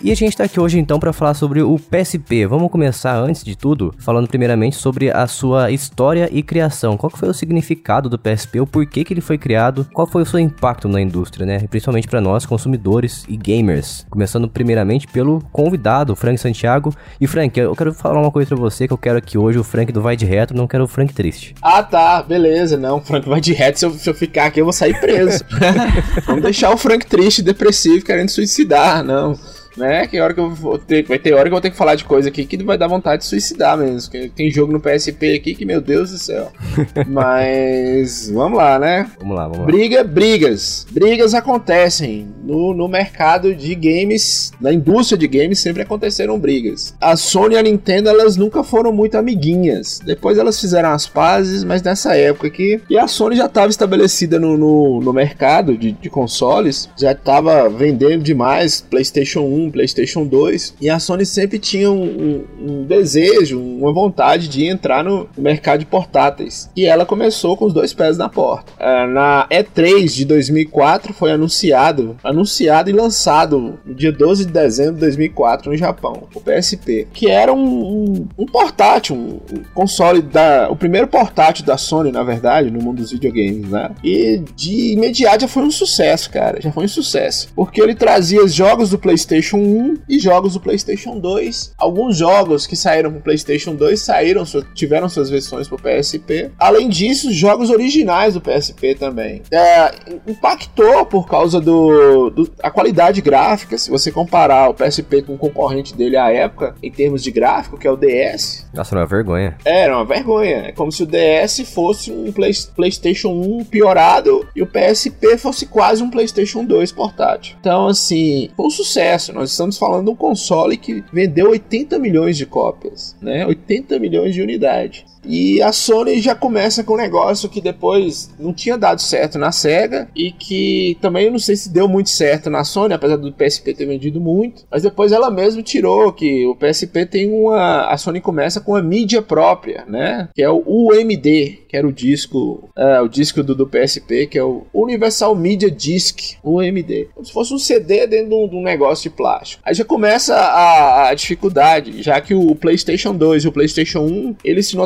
E 0.00 0.12
a 0.12 0.14
gente 0.14 0.36
tá 0.36 0.44
aqui 0.44 0.60
hoje 0.60 0.78
então 0.78 1.00
para 1.00 1.12
falar 1.12 1.34
sobre 1.34 1.60
o 1.60 1.76
PSP. 1.76 2.46
Vamos 2.46 2.70
começar 2.70 3.18
antes 3.18 3.42
de 3.42 3.56
tudo 3.56 3.92
falando 3.98 4.28
primeiramente 4.28 4.76
sobre 4.76 5.10
a 5.10 5.26
sua 5.26 5.72
história 5.72 6.28
e 6.30 6.40
criação. 6.40 6.96
Qual 6.96 7.10
que 7.10 7.18
foi 7.18 7.28
o 7.28 7.34
significado 7.34 8.08
do 8.08 8.16
PSP, 8.16 8.60
o 8.60 8.66
porquê 8.66 9.02
que 9.02 9.12
ele 9.12 9.20
foi 9.20 9.36
criado, 9.36 9.84
qual 9.92 10.06
foi 10.06 10.22
o 10.22 10.26
seu 10.26 10.38
impacto 10.38 10.86
na 10.86 11.00
indústria, 11.00 11.44
né? 11.44 11.60
E 11.64 11.66
principalmente 11.66 12.06
para 12.06 12.20
nós 12.20 12.46
consumidores 12.46 13.24
e 13.28 13.36
gamers. 13.36 14.06
Começando 14.08 14.48
primeiramente 14.48 15.08
pelo 15.08 15.42
convidado, 15.50 16.14
Frank 16.14 16.38
Santiago. 16.38 16.94
E 17.20 17.26
Frank, 17.26 17.58
eu 17.58 17.74
quero 17.74 17.92
falar 17.92 18.20
uma 18.20 18.30
coisa 18.30 18.50
pra 18.50 18.56
você 18.56 18.86
que 18.86 18.92
eu 18.92 18.98
quero 18.98 19.18
aqui 19.18 19.36
hoje 19.36 19.58
o 19.58 19.64
Frank 19.64 19.90
do 19.90 20.00
Vai 20.00 20.14
de 20.14 20.24
Reto, 20.24 20.54
não 20.54 20.68
quero 20.68 20.84
o 20.84 20.88
Frank 20.88 21.12
triste. 21.12 21.56
Ah, 21.60 21.82
tá, 21.82 22.22
beleza. 22.22 22.76
Não, 22.76 22.98
o 22.98 23.00
Frank 23.00 23.28
vai 23.28 23.40
de 23.40 23.52
reto. 23.52 23.80
Se 23.80 23.84
eu, 23.84 23.90
se 23.90 24.08
eu 24.08 24.14
ficar 24.14 24.46
aqui, 24.46 24.60
eu 24.60 24.64
vou 24.64 24.72
sair 24.72 24.98
preso. 25.00 25.44
Vamos 26.24 26.42
deixar 26.42 26.70
o 26.70 26.78
Frank 26.78 27.04
triste, 27.04 27.42
depressivo, 27.42 28.04
querendo 28.04 28.28
suicidar, 28.28 29.02
não. 29.02 29.36
Né? 29.78 30.06
Que 30.06 30.20
hora 30.20 30.34
que 30.34 30.40
eu 30.40 30.50
vou 30.50 30.78
ter. 30.78 31.04
Vai 31.04 31.18
ter 31.18 31.32
hora 31.32 31.44
que 31.44 31.48
eu 31.48 31.52
vou 31.52 31.60
ter 31.60 31.70
que 31.70 31.76
falar 31.76 31.94
de 31.94 32.04
coisa 32.04 32.28
aqui 32.28 32.44
que 32.44 32.62
vai 32.62 32.76
dar 32.76 32.88
vontade 32.88 33.22
de 33.22 33.28
suicidar 33.28 33.76
mesmo. 33.78 34.12
Tem 34.34 34.50
jogo 34.50 34.72
no 34.72 34.80
PSP 34.80 35.34
aqui 35.34 35.54
que, 35.54 35.64
meu 35.64 35.80
Deus 35.80 36.10
do 36.10 36.18
céu. 36.18 36.52
Mas. 37.06 38.30
Vamos 38.30 38.58
lá, 38.58 38.78
né? 38.78 39.10
Vamos 39.18 39.36
lá, 39.36 39.44
vamos 39.44 39.58
lá. 39.60 39.66
Briga, 39.66 40.04
brigas. 40.04 40.86
Brigas 40.90 41.34
acontecem 41.34 42.28
no, 42.42 42.74
no 42.74 42.88
mercado 42.88 43.54
de 43.54 43.74
games, 43.74 44.52
na 44.60 44.72
indústria 44.72 45.18
de 45.18 45.28
games 45.28 45.58
sempre 45.58 45.82
aconteceram 45.82 46.38
brigas. 46.38 46.94
A 47.00 47.16
Sony 47.16 47.54
e 47.54 47.58
a 47.58 47.62
Nintendo 47.62 48.08
elas 48.08 48.36
nunca 48.36 48.62
foram 48.62 48.92
muito 48.92 49.16
amiguinhas. 49.16 50.00
Depois 50.04 50.38
elas 50.38 50.60
fizeram 50.60 50.90
as 50.90 51.06
pazes, 51.06 51.64
mas 51.64 51.82
nessa 51.82 52.16
época 52.16 52.48
aqui. 52.48 52.80
E 52.88 52.98
a 52.98 53.06
Sony 53.06 53.36
já 53.36 53.46
estava 53.46 53.68
estabelecida 53.68 54.38
no, 54.38 54.56
no, 54.56 55.00
no 55.00 55.12
mercado 55.12 55.76
de, 55.76 55.92
de 55.92 56.10
consoles, 56.10 56.88
já 56.98 57.12
estava 57.12 57.68
vendendo 57.68 58.22
demais 58.22 58.80
PlayStation 58.80 59.40
1, 59.40 59.67
PlayStation 59.70 60.24
2. 60.24 60.74
E 60.80 60.88
a 60.90 60.98
Sony 60.98 61.24
sempre 61.26 61.58
tinha 61.58 61.90
um, 61.90 62.02
um- 62.04 62.44
um 62.80 62.84
desejo, 62.84 63.60
uma 63.60 63.92
vontade 63.92 64.48
de 64.48 64.64
entrar 64.66 65.02
no 65.04 65.28
mercado 65.36 65.80
de 65.80 65.86
portáteis. 65.86 66.70
E 66.76 66.84
ela 66.86 67.04
começou 67.06 67.56
com 67.56 67.66
os 67.66 67.72
dois 67.72 67.92
pés 67.92 68.16
na 68.18 68.28
porta. 68.28 68.72
Ah, 68.78 69.06
na 69.06 69.46
E3 69.50 70.06
de 70.14 70.24
2004 70.24 71.12
foi 71.12 71.30
anunciado, 71.32 72.16
anunciado 72.22 72.90
e 72.90 72.92
lançado 72.92 73.78
no 73.84 73.94
dia 73.94 74.12
12 74.12 74.46
de 74.46 74.52
dezembro 74.52 74.94
de 74.94 75.00
2004 75.00 75.70
no 75.70 75.76
Japão, 75.76 76.24
o 76.34 76.40
PSP, 76.40 77.06
que 77.12 77.28
era 77.28 77.52
um, 77.52 78.26
um- 78.38 78.46
portátil, 78.46 79.14
um, 79.16 79.40
console 79.74 80.22
da, 80.22 80.68
o 80.70 80.76
primeiro 80.76 81.06
portátil 81.06 81.64
da 81.64 81.76
Sony, 81.76 82.10
na 82.10 82.22
verdade, 82.22 82.70
no 82.70 82.80
mundo 82.82 82.98
dos 82.98 83.12
videogames, 83.12 83.68
né? 83.70 83.90
E 84.02 84.42
de 84.56 84.92
imediato 84.94 85.42
já 85.42 85.48
foi 85.48 85.62
um 85.62 85.70
sucesso, 85.70 86.30
cara, 86.30 86.60
já 86.60 86.72
foi 86.72 86.84
um 86.84 86.88
sucesso, 86.88 87.48
porque 87.54 87.80
ele 87.80 87.94
trazia 87.94 88.46
jogos 88.48 88.90
do 88.90 88.98
PlayStation 88.98 89.57
1 89.58 89.96
e 90.08 90.18
jogos 90.18 90.54
do 90.54 90.60
PlayStation 90.60 91.18
2. 91.18 91.74
Alguns 91.78 92.16
jogos 92.16 92.66
que 92.66 92.76
saíram 92.76 93.10
pro 93.12 93.20
PlayStation 93.20 93.74
2 93.74 94.00
saíram, 94.00 94.44
tiveram 94.74 95.08
suas 95.08 95.28
versões 95.30 95.68
pro 95.68 95.78
PSP. 95.78 96.50
Além 96.58 96.88
disso, 96.88 97.32
jogos 97.32 97.70
originais 97.70 98.34
do 98.34 98.40
PSP 98.40 98.94
também. 98.94 99.42
É, 99.50 99.90
impactou 100.26 101.04
por 101.06 101.26
causa 101.28 101.60
do, 101.60 102.30
do- 102.30 102.50
a 102.62 102.70
qualidade 102.70 103.20
gráfica. 103.20 103.76
Se 103.78 103.90
você 103.90 104.10
comparar 104.10 104.68
o 104.70 104.74
PSP 104.74 105.22
com 105.22 105.34
o 105.34 105.38
concorrente 105.38 105.94
dele 105.94 106.16
à 106.16 106.30
época, 106.30 106.74
em 106.82 106.90
termos 106.90 107.22
de 107.22 107.30
gráfico, 107.30 107.76
que 107.78 107.86
é 107.86 107.90
o 107.90 107.96
DS, 107.96 108.66
Nossa, 108.72 108.94
não 108.94 109.02
é 109.02 109.06
vergonha. 109.06 109.56
era 109.64 109.96
uma 109.96 110.04
vergonha. 110.04 110.56
É 110.68 110.72
como 110.72 110.92
se 110.92 111.02
o 111.02 111.06
DS 111.06 111.60
fosse 111.72 112.10
um 112.10 112.30
Play- 112.32 112.52
PlayStation 112.74 113.28
1 113.30 113.64
piorado 113.64 114.46
e 114.54 114.62
o 114.62 114.66
PSP 114.66 115.36
fosse 115.38 115.66
quase 115.66 116.02
um 116.02 116.10
PlayStation 116.10 116.64
2 116.64 116.92
portátil. 116.92 117.56
Então, 117.60 117.88
assim, 117.88 118.50
foi 118.56 118.66
um 118.66 118.70
sucesso. 118.70 119.32
Nós 119.38 119.52
estamos 119.52 119.78
falando 119.78 120.06
de 120.06 120.10
um 120.10 120.16
console 120.16 120.76
que 120.76 121.04
vendeu 121.12 121.50
80 121.50 121.96
milhões 122.00 122.36
de 122.36 122.44
cópias, 122.44 123.16
né? 123.22 123.46
80 123.46 123.96
milhões 124.00 124.34
de 124.34 124.42
unidades. 124.42 125.04
E 125.28 125.60
a 125.60 125.72
Sony 125.72 126.20
já 126.22 126.34
começa 126.34 126.82
com 126.82 126.94
um 126.94 126.96
negócio 126.96 127.50
que 127.50 127.60
depois 127.60 128.30
não 128.38 128.54
tinha 128.54 128.78
dado 128.78 129.02
certo 129.02 129.38
na 129.38 129.52
Sega 129.52 130.08
e 130.16 130.32
que 130.32 130.96
também 131.02 131.26
eu 131.26 131.30
não 131.30 131.38
sei 131.38 131.54
se 131.54 131.70
deu 131.70 131.86
muito 131.86 132.08
certo 132.08 132.48
na 132.48 132.64
Sony, 132.64 132.94
apesar 132.94 133.16
do 133.16 133.30
PSP 133.30 133.74
ter 133.74 133.84
vendido 133.84 134.20
muito, 134.20 134.64
mas 134.70 134.82
depois 134.82 135.12
ela 135.12 135.30
mesma 135.30 135.62
tirou 135.62 136.12
que 136.12 136.46
o 136.46 136.56
PSP 136.56 137.04
tem 137.04 137.30
uma. 137.30 137.88
A 137.88 137.98
Sony 137.98 138.22
começa 138.22 138.58
com 138.58 138.74
a 138.74 138.82
mídia 138.82 139.20
própria, 139.20 139.84
né? 139.86 140.30
Que 140.34 140.42
é 140.42 140.48
o 140.48 140.62
UMD, 140.66 141.58
que 141.68 141.76
era 141.76 141.86
o 141.86 141.92
disco, 141.92 142.70
é, 142.74 143.00
o 143.00 143.08
disco 143.08 143.42
do, 143.42 143.54
do 143.54 143.66
PSP, 143.66 144.26
que 144.26 144.38
é 144.38 144.42
o 144.42 144.64
Universal 144.72 145.34
Media 145.34 145.70
Disc, 145.70 146.36
UMD. 146.42 147.10
Como 147.14 147.26
se 147.26 147.32
fosse 147.32 147.52
um 147.52 147.58
CD 147.58 148.06
dentro 148.06 148.30
de 148.30 148.34
um, 148.34 148.48
de 148.48 148.56
um 148.56 148.62
negócio 148.62 149.10
de 149.10 149.16
plástico. 149.16 149.62
Aí 149.64 149.74
já 149.74 149.84
começa 149.84 150.34
a, 150.34 151.08
a 151.10 151.14
dificuldade, 151.14 152.02
já 152.02 152.18
que 152.20 152.34
o 152.34 152.54
PlayStation 152.54 153.14
2 153.14 153.44
e 153.44 153.48
o 153.48 153.52
PlayStation 153.52 154.00
1 154.00 154.36
eles 154.42 154.66
se 154.66 154.76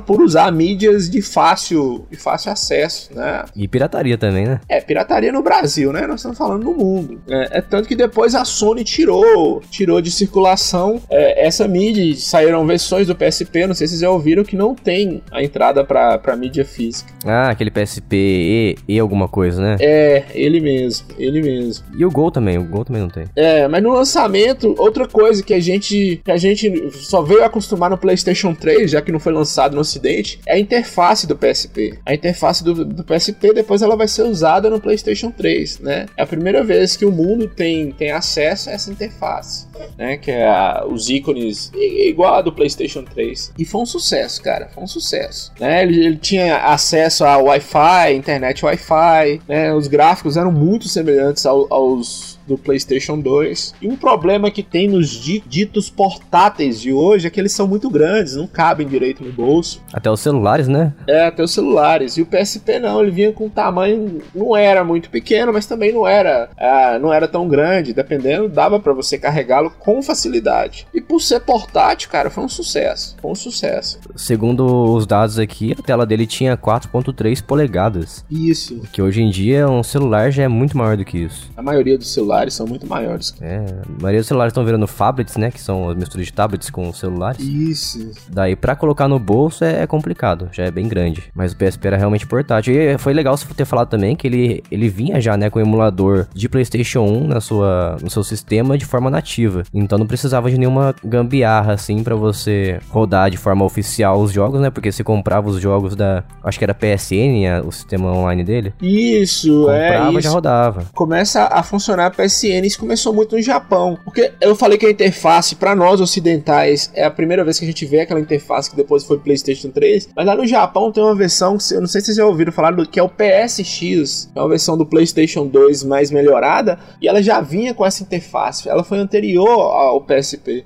por 0.00 0.20
usar 0.20 0.50
mídias 0.52 1.08
de 1.08 1.22
fácil, 1.22 2.06
de 2.10 2.16
fácil 2.16 2.52
acesso, 2.52 3.10
né? 3.14 3.44
E 3.54 3.66
pirataria 3.68 4.16
também, 4.16 4.46
né? 4.46 4.60
É, 4.68 4.80
pirataria 4.80 5.32
no 5.32 5.42
Brasil, 5.42 5.92
né? 5.92 6.06
Nós 6.06 6.20
estamos 6.20 6.38
falando 6.38 6.64
no 6.64 6.74
mundo. 6.74 7.20
É, 7.28 7.58
é 7.58 7.60
tanto 7.60 7.88
que 7.88 7.96
depois 7.96 8.34
a 8.34 8.44
Sony 8.44 8.84
tirou, 8.84 9.62
tirou 9.70 10.00
de 10.00 10.10
circulação 10.10 11.00
é, 11.10 11.46
essa 11.46 11.66
mídia. 11.66 12.14
Saíram 12.16 12.66
versões 12.66 13.06
do 13.06 13.14
PSP, 13.14 13.66
não 13.66 13.74
sei 13.74 13.86
se 13.86 13.94
vocês 13.94 14.00
já 14.00 14.10
ouviram, 14.10 14.44
que 14.44 14.56
não 14.56 14.74
tem 14.74 15.22
a 15.30 15.42
entrada 15.42 15.84
para 15.84 16.36
mídia 16.36 16.64
física. 16.64 17.12
Ah, 17.24 17.50
aquele 17.50 17.70
PSP 17.70 18.16
E, 18.16 18.76
e 18.86 18.98
alguma 18.98 19.28
coisa, 19.28 19.60
né? 19.60 19.76
É, 19.80 20.24
ele 20.34 20.60
mesmo, 20.60 21.06
ele 21.18 21.42
mesmo. 21.42 21.84
E 21.96 22.04
o 22.04 22.10
Gol 22.10 22.30
também, 22.30 22.58
o 22.58 22.64
Gol 22.64 22.84
também 22.84 23.02
não 23.02 23.10
tem. 23.10 23.24
É, 23.34 23.66
mas 23.68 23.82
no 23.82 23.92
lançamento, 23.92 24.74
outra 24.78 25.06
coisa 25.06 25.42
que 25.42 25.54
a 25.54 25.60
gente 25.60 26.20
que 26.24 26.30
a 26.30 26.36
gente 26.36 26.90
só 26.92 27.22
veio 27.22 27.44
acostumar 27.44 27.90
no 27.90 27.98
PlayStation 27.98 28.54
3, 28.54 28.90
já 28.90 29.02
que 29.02 29.12
não 29.12 29.20
foi 29.20 29.32
lançado 29.38 29.74
no 29.74 29.80
ocidente, 29.80 30.40
é 30.46 30.54
a 30.54 30.58
interface 30.58 31.26
do 31.26 31.36
PSP. 31.36 31.98
A 32.04 32.14
interface 32.14 32.62
do, 32.62 32.84
do 32.84 33.04
PSP 33.04 33.52
depois 33.52 33.82
ela 33.82 33.96
vai 33.96 34.08
ser 34.08 34.22
usada 34.22 34.68
no 34.68 34.80
PlayStation 34.80 35.30
3, 35.30 35.80
né? 35.80 36.06
É 36.16 36.22
a 36.22 36.26
primeira 36.26 36.62
vez 36.62 36.96
que 36.96 37.04
o 37.04 37.12
mundo 37.12 37.48
tem, 37.48 37.92
tem 37.92 38.10
acesso 38.10 38.68
a 38.68 38.72
essa 38.72 38.90
interface, 38.90 39.66
né? 39.96 40.16
Que 40.16 40.30
é 40.30 40.48
a, 40.48 40.84
os 40.88 41.08
ícones 41.08 41.70
igual 41.74 42.34
a 42.34 42.42
do 42.42 42.52
PlayStation 42.52 43.04
3. 43.04 43.52
E 43.58 43.64
foi 43.64 43.80
um 43.80 43.86
sucesso, 43.86 44.42
cara, 44.42 44.68
foi 44.74 44.82
um 44.82 44.86
sucesso, 44.88 45.52
né? 45.58 45.82
Ele, 45.82 46.04
ele 46.04 46.16
tinha 46.16 46.58
acesso 46.58 47.24
a 47.24 47.36
Wi-Fi, 47.36 48.14
internet 48.14 48.64
Wi-Fi, 48.64 49.40
né? 49.48 49.74
Os 49.74 49.88
gráficos 49.88 50.36
eram 50.36 50.52
muito 50.52 50.88
semelhantes 50.88 51.44
ao, 51.46 51.72
aos 51.72 52.38
do 52.48 52.56
PlayStation 52.56 53.20
2. 53.20 53.74
E 53.82 53.86
um 53.86 53.94
problema 53.94 54.50
que 54.50 54.62
tem 54.62 54.88
nos 54.88 55.10
ditos 55.10 55.90
portáteis 55.90 56.80
de 56.80 56.90
hoje 56.90 57.26
é 57.26 57.30
que 57.30 57.38
eles 57.38 57.52
são 57.52 57.68
muito 57.68 57.90
grandes, 57.90 58.34
não 58.34 58.46
cabem 58.46 58.88
direito 58.88 59.22
no 59.22 59.30
bolso. 59.30 59.82
Até 59.92 60.10
os 60.10 60.20
celulares, 60.20 60.66
né? 60.66 60.94
É, 61.06 61.26
até 61.26 61.42
os 61.42 61.52
celulares. 61.52 62.16
E 62.16 62.22
o 62.22 62.26
PSP 62.26 62.78
não, 62.78 63.02
ele 63.02 63.10
vinha 63.10 63.32
com 63.32 63.44
um 63.44 63.50
tamanho, 63.50 64.22
não 64.34 64.56
era 64.56 64.82
muito 64.82 65.10
pequeno, 65.10 65.52
mas 65.52 65.66
também 65.66 65.92
não 65.92 66.06
era, 66.06 66.48
é, 66.56 66.98
não 66.98 67.12
era 67.12 67.28
tão 67.28 67.46
grande. 67.46 67.92
Dependendo, 67.92 68.48
dava 68.48 68.80
para 68.80 68.94
você 68.94 69.18
carregá-lo 69.18 69.67
com 69.70 70.02
facilidade. 70.02 70.86
E 70.92 71.00
por 71.00 71.20
ser 71.20 71.40
portátil, 71.40 72.10
cara, 72.10 72.30
foi 72.30 72.44
um 72.44 72.48
sucesso. 72.48 73.16
Foi 73.20 73.30
um 73.30 73.34
sucesso. 73.34 73.98
Segundo 74.16 74.64
os 74.94 75.06
dados 75.06 75.38
aqui, 75.38 75.74
a 75.78 75.82
tela 75.82 76.06
dele 76.06 76.26
tinha 76.26 76.56
4.3 76.56 77.42
polegadas. 77.42 78.24
Isso. 78.30 78.80
Que 78.92 79.02
hoje 79.02 79.22
em 79.22 79.30
dia 79.30 79.68
um 79.68 79.82
celular 79.82 80.30
já 80.30 80.42
é 80.42 80.48
muito 80.48 80.76
maior 80.76 80.96
do 80.96 81.04
que 81.04 81.18
isso. 81.18 81.50
A 81.56 81.62
maioria 81.62 81.96
dos 81.96 82.12
celulares 82.12 82.54
são 82.54 82.66
muito 82.66 82.86
maiores. 82.86 83.34
É, 83.40 83.56
a 83.58 84.02
maioria 84.02 84.20
dos 84.20 84.28
celulares 84.28 84.52
estão 84.52 84.64
virando 84.64 84.86
phablets, 84.86 85.36
né? 85.36 85.50
Que 85.50 85.60
são 85.60 85.88
as 85.88 85.96
misturas 85.96 86.26
de 86.26 86.32
tablets 86.32 86.70
com 86.70 86.92
celulares. 86.92 87.40
Isso. 87.40 88.10
Daí 88.28 88.56
pra 88.56 88.76
colocar 88.76 89.08
no 89.08 89.18
bolso 89.18 89.64
é, 89.64 89.82
é, 89.82 89.86
complicado, 89.86 90.48
já 90.52 90.64
é 90.64 90.70
bem 90.70 90.88
grande. 90.88 91.24
Mas 91.34 91.52
o 91.52 91.56
PSP 91.56 91.86
era 91.86 91.96
realmente 91.96 92.26
portátil. 92.26 92.74
E 92.74 92.98
foi 92.98 93.12
legal 93.12 93.36
você 93.36 93.46
ter 93.54 93.64
falado 93.64 93.88
também 93.88 94.16
que 94.16 94.26
ele, 94.26 94.62
ele 94.70 94.88
vinha 94.88 95.20
já, 95.20 95.36
né, 95.36 95.50
com 95.50 95.58
o 95.58 95.62
emulador 95.62 96.26
de 96.34 96.48
PlayStation 96.48 97.02
1 97.02 97.28
na 97.28 97.40
sua, 97.40 97.96
no 98.02 98.10
seu 98.10 98.22
sistema 98.22 98.76
de 98.76 98.84
forma 98.84 99.10
nativa. 99.10 99.57
Então 99.72 99.98
não 99.98 100.06
precisava 100.06 100.50
de 100.50 100.58
nenhuma 100.58 100.94
gambiarra, 101.04 101.74
assim, 101.74 102.02
para 102.02 102.14
você 102.14 102.80
rodar 102.90 103.30
de 103.30 103.36
forma 103.36 103.64
oficial 103.64 104.20
os 104.20 104.32
jogos, 104.32 104.60
né? 104.60 104.70
Porque 104.70 104.90
você 104.90 105.04
comprava 105.04 105.48
os 105.48 105.60
jogos 105.60 105.94
da. 105.94 106.24
Acho 106.42 106.58
que 106.58 106.64
era 106.64 106.74
PSN, 106.74 107.66
o 107.66 107.72
sistema 107.72 108.12
online 108.12 108.44
dele. 108.44 108.74
Isso, 108.80 109.60
comprava, 109.60 109.78
é. 109.78 109.98
Comprava 109.98 110.20
já 110.20 110.30
rodava. 110.30 110.84
Começa 110.94 111.44
a 111.44 111.62
funcionar 111.62 112.10
PSN, 112.10 112.64
isso 112.64 112.78
começou 112.78 113.12
muito 113.12 113.36
no 113.36 113.42
Japão. 113.42 113.98
Porque 114.04 114.32
eu 114.40 114.54
falei 114.54 114.78
que 114.78 114.86
a 114.86 114.90
interface, 114.90 115.54
para 115.54 115.74
nós 115.74 116.00
ocidentais, 116.00 116.90
é 116.94 117.04
a 117.04 117.10
primeira 117.10 117.44
vez 117.44 117.58
que 117.58 117.64
a 117.64 117.68
gente 117.68 117.84
vê 117.86 118.00
aquela 118.00 118.20
interface 118.20 118.70
que 118.70 118.76
depois 118.76 119.04
foi 119.04 119.18
PlayStation 119.18 119.70
3. 119.70 120.10
Mas 120.14 120.26
lá 120.26 120.34
no 120.34 120.46
Japão 120.46 120.92
tem 120.92 121.02
uma 121.02 121.14
versão 121.14 121.56
que 121.56 121.74
eu 121.74 121.80
não 121.80 121.86
sei 121.86 122.00
se 122.00 122.06
vocês 122.06 122.16
já 122.16 122.26
ouviram 122.26 122.52
falar 122.52 122.72
do 122.72 122.86
que 122.86 122.98
é 122.98 123.02
o 123.02 123.08
PSX, 123.08 124.30
é 124.34 124.40
uma 124.40 124.48
versão 124.48 124.76
do 124.76 124.86
PlayStation 124.86 125.46
2 125.46 125.84
mais 125.84 126.10
melhorada. 126.10 126.78
E 127.00 127.08
ela 127.08 127.22
já 127.22 127.40
vinha 127.40 127.74
com 127.74 127.84
essa 127.84 128.02
interface. 128.02 128.68
Ela 128.68 128.84
foi 128.84 128.98
anterior 128.98 129.47
ao 129.50 130.00
PSP. 130.00 130.64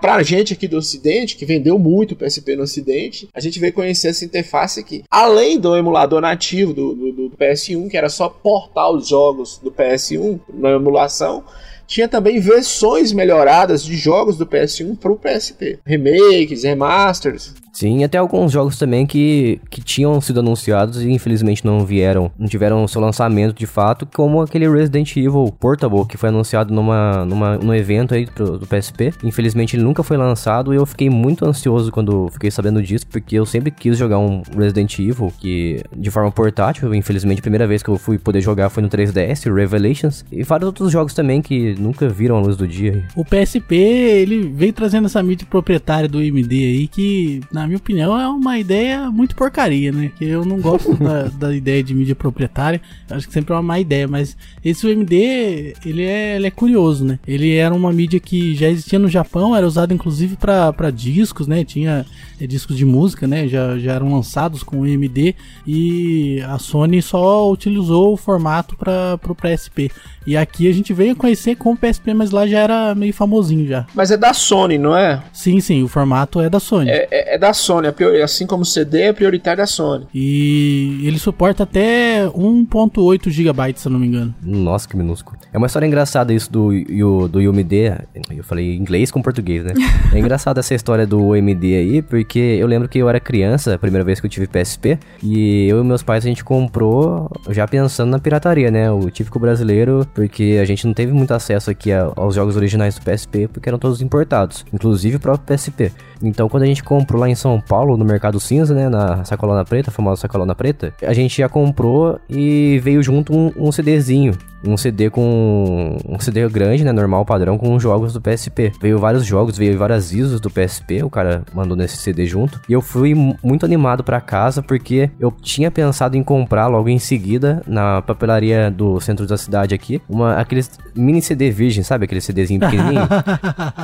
Pra 0.00 0.22
gente 0.22 0.52
aqui 0.52 0.68
do 0.68 0.76
Ocidente, 0.76 1.36
que 1.36 1.44
vendeu 1.44 1.78
muito 1.78 2.12
o 2.12 2.16
PSP 2.16 2.56
no 2.56 2.62
Ocidente, 2.62 3.28
a 3.34 3.40
gente 3.40 3.58
veio 3.58 3.72
conhecer 3.72 4.08
essa 4.08 4.24
interface 4.24 4.80
aqui. 4.80 5.04
Além 5.10 5.58
do 5.58 5.76
emulador 5.76 6.20
nativo 6.20 6.72
do, 6.72 6.94
do, 6.94 7.12
do 7.12 7.36
PS1, 7.36 7.88
que 7.90 7.96
era 7.96 8.08
só 8.08 8.28
portar 8.28 8.90
os 8.90 9.08
jogos 9.08 9.58
do 9.58 9.70
PS1 9.70 10.40
na 10.52 10.70
emulação, 10.70 11.44
tinha 11.86 12.08
também 12.08 12.40
versões 12.40 13.12
melhoradas 13.12 13.84
de 13.84 13.96
jogos 13.96 14.36
do 14.36 14.46
PS1 14.46 14.98
para 14.98 15.12
o 15.12 15.16
PSP. 15.18 15.78
Remakes, 15.84 16.64
remasters. 16.64 17.54
Sim, 17.74 18.04
até 18.04 18.16
alguns 18.16 18.52
jogos 18.52 18.78
também 18.78 19.04
que, 19.04 19.60
que 19.68 19.82
tinham 19.82 20.20
sido 20.20 20.38
anunciados 20.38 21.02
e 21.02 21.10
infelizmente 21.10 21.64
não 21.66 21.84
vieram, 21.84 22.30
não 22.38 22.46
tiveram 22.46 22.86
seu 22.86 23.00
lançamento 23.00 23.58
de 23.58 23.66
fato, 23.66 24.06
como 24.14 24.40
aquele 24.40 24.70
Resident 24.70 25.16
Evil 25.16 25.52
Portable 25.58 26.06
que 26.06 26.16
foi 26.16 26.28
anunciado 26.28 26.72
numa, 26.72 27.24
numa, 27.24 27.58
num 27.58 27.74
evento 27.74 28.14
aí 28.14 28.26
pro, 28.26 28.58
do 28.58 28.66
PSP. 28.66 29.12
Infelizmente 29.24 29.74
ele 29.74 29.82
nunca 29.82 30.04
foi 30.04 30.16
lançado 30.16 30.72
e 30.72 30.76
eu 30.76 30.86
fiquei 30.86 31.10
muito 31.10 31.44
ansioso 31.44 31.90
quando 31.90 32.28
fiquei 32.28 32.50
sabendo 32.50 32.80
disso, 32.80 33.06
porque 33.08 33.36
eu 33.36 33.44
sempre 33.44 33.72
quis 33.72 33.98
jogar 33.98 34.18
um 34.18 34.42
Resident 34.56 34.96
Evil 35.00 35.32
que 35.40 35.82
de 35.96 36.10
forma 36.12 36.30
portátil. 36.30 36.94
Infelizmente 36.94 37.40
a 37.40 37.42
primeira 37.42 37.66
vez 37.66 37.82
que 37.82 37.88
eu 37.88 37.98
fui 37.98 38.18
poder 38.18 38.40
jogar 38.40 38.70
foi 38.70 38.84
no 38.84 38.88
3DS, 38.88 39.52
Revelations, 39.52 40.24
e 40.30 40.44
vários 40.44 40.66
outros 40.66 40.92
jogos 40.92 41.12
também 41.12 41.42
que 41.42 41.74
nunca 41.80 42.08
viram 42.08 42.36
a 42.36 42.40
luz 42.40 42.56
do 42.56 42.68
dia. 42.68 43.04
O 43.16 43.24
PSP 43.24 43.74
ele 43.74 44.48
veio 44.54 44.72
trazendo 44.72 45.06
essa 45.06 45.20
mídia 45.20 45.46
proprietária 45.50 46.08
do 46.08 46.18
AMD 46.18 46.52
aí 46.52 46.86
que 46.86 47.40
na 47.50 47.63
na 47.64 47.68
minha 47.68 47.78
opinião, 47.78 48.18
é 48.20 48.28
uma 48.28 48.58
ideia 48.58 49.10
muito 49.10 49.34
porcaria, 49.34 49.90
né? 49.90 50.12
Que 50.18 50.26
eu 50.26 50.44
não 50.44 50.60
gosto 50.60 50.94
da, 51.02 51.22
da, 51.28 51.56
ideia 51.56 51.82
de 51.82 51.94
mídia 51.94 52.14
proprietária. 52.14 52.80
Acho 53.10 53.26
que 53.26 53.32
sempre 53.32 53.54
é 53.54 53.56
uma 53.56 53.62
má 53.62 53.80
ideia, 53.80 54.06
mas 54.06 54.36
esse 54.62 54.86
UMD, 54.86 55.74
ele 55.84 56.04
é, 56.04 56.36
ele 56.36 56.46
é 56.46 56.50
curioso, 56.50 57.04
né? 57.06 57.18
Ele 57.26 57.54
era 57.56 57.74
uma 57.74 57.90
mídia 57.90 58.20
que 58.20 58.54
já 58.54 58.68
existia 58.68 58.98
no 58.98 59.08
Japão, 59.08 59.56
era 59.56 59.66
usado 59.66 59.94
inclusive 59.94 60.36
para 60.36 60.90
discos, 60.90 61.46
né? 61.46 61.64
Tinha 61.64 62.04
é, 62.38 62.46
discos 62.46 62.76
de 62.76 62.84
música, 62.84 63.26
né? 63.26 63.48
Já, 63.48 63.78
já 63.78 63.94
eram 63.94 64.12
lançados 64.12 64.62
com 64.62 64.76
o 64.76 64.80
UMD 64.80 65.34
e 65.66 66.42
a 66.46 66.58
Sony 66.58 67.00
só 67.00 67.50
utilizou 67.50 68.12
o 68.12 68.16
formato 68.16 68.76
para 68.76 69.18
o 69.26 69.34
PSP. 69.34 69.90
E 70.26 70.36
aqui 70.36 70.68
a 70.68 70.72
gente 70.72 70.92
veio 70.92 71.16
conhecer 71.16 71.54
com 71.56 71.72
o 71.72 71.76
PSP, 71.76 72.14
mas 72.14 72.30
lá 72.30 72.46
já 72.46 72.58
era 72.58 72.94
meio 72.94 73.12
famosinho 73.12 73.66
já. 73.66 73.86
Mas 73.94 74.10
é 74.10 74.16
da 74.16 74.32
Sony, 74.32 74.78
não 74.78 74.96
é? 74.96 75.22
Sim, 75.32 75.60
sim, 75.60 75.82
o 75.82 75.88
formato 75.88 76.40
é 76.40 76.50
da 76.50 76.60
Sony. 76.60 76.90
É, 76.90 77.08
é, 77.10 77.34
é 77.34 77.38
da 77.38 77.52
Sony, 77.54 77.88
assim 78.22 78.46
como 78.46 78.62
o 78.62 78.66
CD 78.66 79.02
é 79.02 79.12
prioritário 79.12 79.62
da 79.62 79.66
Sony. 79.66 80.06
E 80.14 81.00
ele 81.04 81.18
suporta 81.18 81.62
até 81.62 82.26
1.8 82.26 83.30
GB, 83.30 83.74
se 83.76 83.86
eu 83.86 83.92
não 83.92 83.98
me 83.98 84.06
engano. 84.06 84.34
Nossa, 84.42 84.88
que 84.88 84.96
minúsculo. 84.96 85.38
É 85.52 85.58
uma 85.58 85.66
história 85.66 85.86
engraçada 85.86 86.32
isso 86.32 86.50
do, 86.50 86.70
do, 86.84 87.28
do 87.28 87.38
UMD. 87.38 87.92
Eu 88.30 88.44
falei 88.44 88.76
inglês 88.76 89.10
com 89.10 89.22
português, 89.22 89.64
né? 89.64 89.72
é 90.12 90.18
engraçada 90.18 90.60
essa 90.60 90.74
história 90.74 91.06
do 91.06 91.20
UMD 91.28 91.76
aí, 91.76 92.02
porque 92.02 92.38
eu 92.38 92.66
lembro 92.66 92.88
que 92.88 92.98
eu 92.98 93.08
era 93.08 93.20
criança, 93.20 93.74
a 93.74 93.78
primeira 93.78 94.04
vez 94.04 94.20
que 94.20 94.26
eu 94.26 94.30
tive 94.30 94.46
PSP, 94.46 94.98
e 95.22 95.68
eu 95.68 95.80
e 95.80 95.84
meus 95.84 96.02
pais 96.02 96.24
a 96.24 96.28
gente 96.28 96.44
comprou 96.44 97.30
já 97.50 97.66
pensando 97.66 98.10
na 98.10 98.18
pirataria, 98.18 98.70
né? 98.70 98.90
O 98.90 99.10
típico 99.10 99.38
brasileiro 99.38 100.06
porque 100.14 100.58
a 100.60 100.64
gente 100.64 100.86
não 100.86 100.94
teve 100.94 101.12
muito 101.12 101.32
acesso 101.32 101.70
aqui 101.70 101.90
aos 101.92 102.34
jogos 102.34 102.56
originais 102.56 102.98
do 102.98 103.02
PSP, 103.02 103.48
porque 103.48 103.68
eram 103.68 103.78
todos 103.78 104.00
importados, 104.02 104.64
inclusive 104.72 105.16
o 105.16 105.20
próprio 105.20 105.56
PSP. 105.56 105.92
Então, 106.22 106.48
quando 106.48 106.62
a 106.62 106.66
gente 106.66 106.82
comprou 106.82 107.20
lá 107.20 107.28
em 107.28 107.34
São 107.44 107.60
Paulo, 107.60 107.98
no 107.98 108.06
Mercado 108.06 108.40
Cinza, 108.40 108.74
né, 108.74 108.88
na 108.88 109.22
Sacolona 109.22 109.66
Preta, 109.66 109.90
a 109.90 109.92
famosa 109.92 110.22
Sacolona 110.22 110.54
Preta, 110.54 110.94
a 111.02 111.12
gente 111.12 111.36
já 111.36 111.46
comprou 111.46 112.18
e 112.26 112.80
veio 112.82 113.02
junto 113.02 113.36
um, 113.36 113.52
um 113.54 113.70
CDzinho 113.70 114.32
um 114.66 114.76
CD 114.76 115.10
com 115.10 115.96
um 116.08 116.18
CD 116.18 116.48
grande, 116.48 116.84
né, 116.84 116.92
normal, 116.92 117.24
padrão, 117.24 117.58
com 117.58 117.78
jogos 117.78 118.12
do 118.12 118.20
PSP. 118.20 118.72
Veio 118.80 118.98
vários 118.98 119.24
jogos, 119.24 119.56
veio 119.56 119.78
várias 119.78 120.12
ISOs 120.12 120.40
do 120.40 120.50
PSP, 120.50 121.02
o 121.02 121.10
cara 121.10 121.42
mandou 121.52 121.76
nesse 121.76 121.96
CD 121.96 122.26
junto. 122.26 122.60
E 122.68 122.72
eu 122.72 122.80
fui 122.80 123.14
muito 123.42 123.64
animado 123.64 124.02
para 124.02 124.20
casa 124.20 124.62
porque 124.62 125.10
eu 125.18 125.30
tinha 125.30 125.70
pensado 125.70 126.16
em 126.16 126.22
comprar 126.22 126.66
logo 126.66 126.88
em 126.88 126.98
seguida 126.98 127.62
na 127.66 128.02
papelaria 128.02 128.70
do 128.70 129.00
centro 129.00 129.26
da 129.26 129.36
cidade 129.36 129.74
aqui, 129.74 130.00
uma 130.08 130.34
aqueles 130.34 130.70
mini 130.94 131.20
CD 131.20 131.50
virgem, 131.50 131.82
sabe, 131.82 132.04
aquele 132.04 132.20
CDzinho 132.20 132.60
pequenininho. 132.60 133.02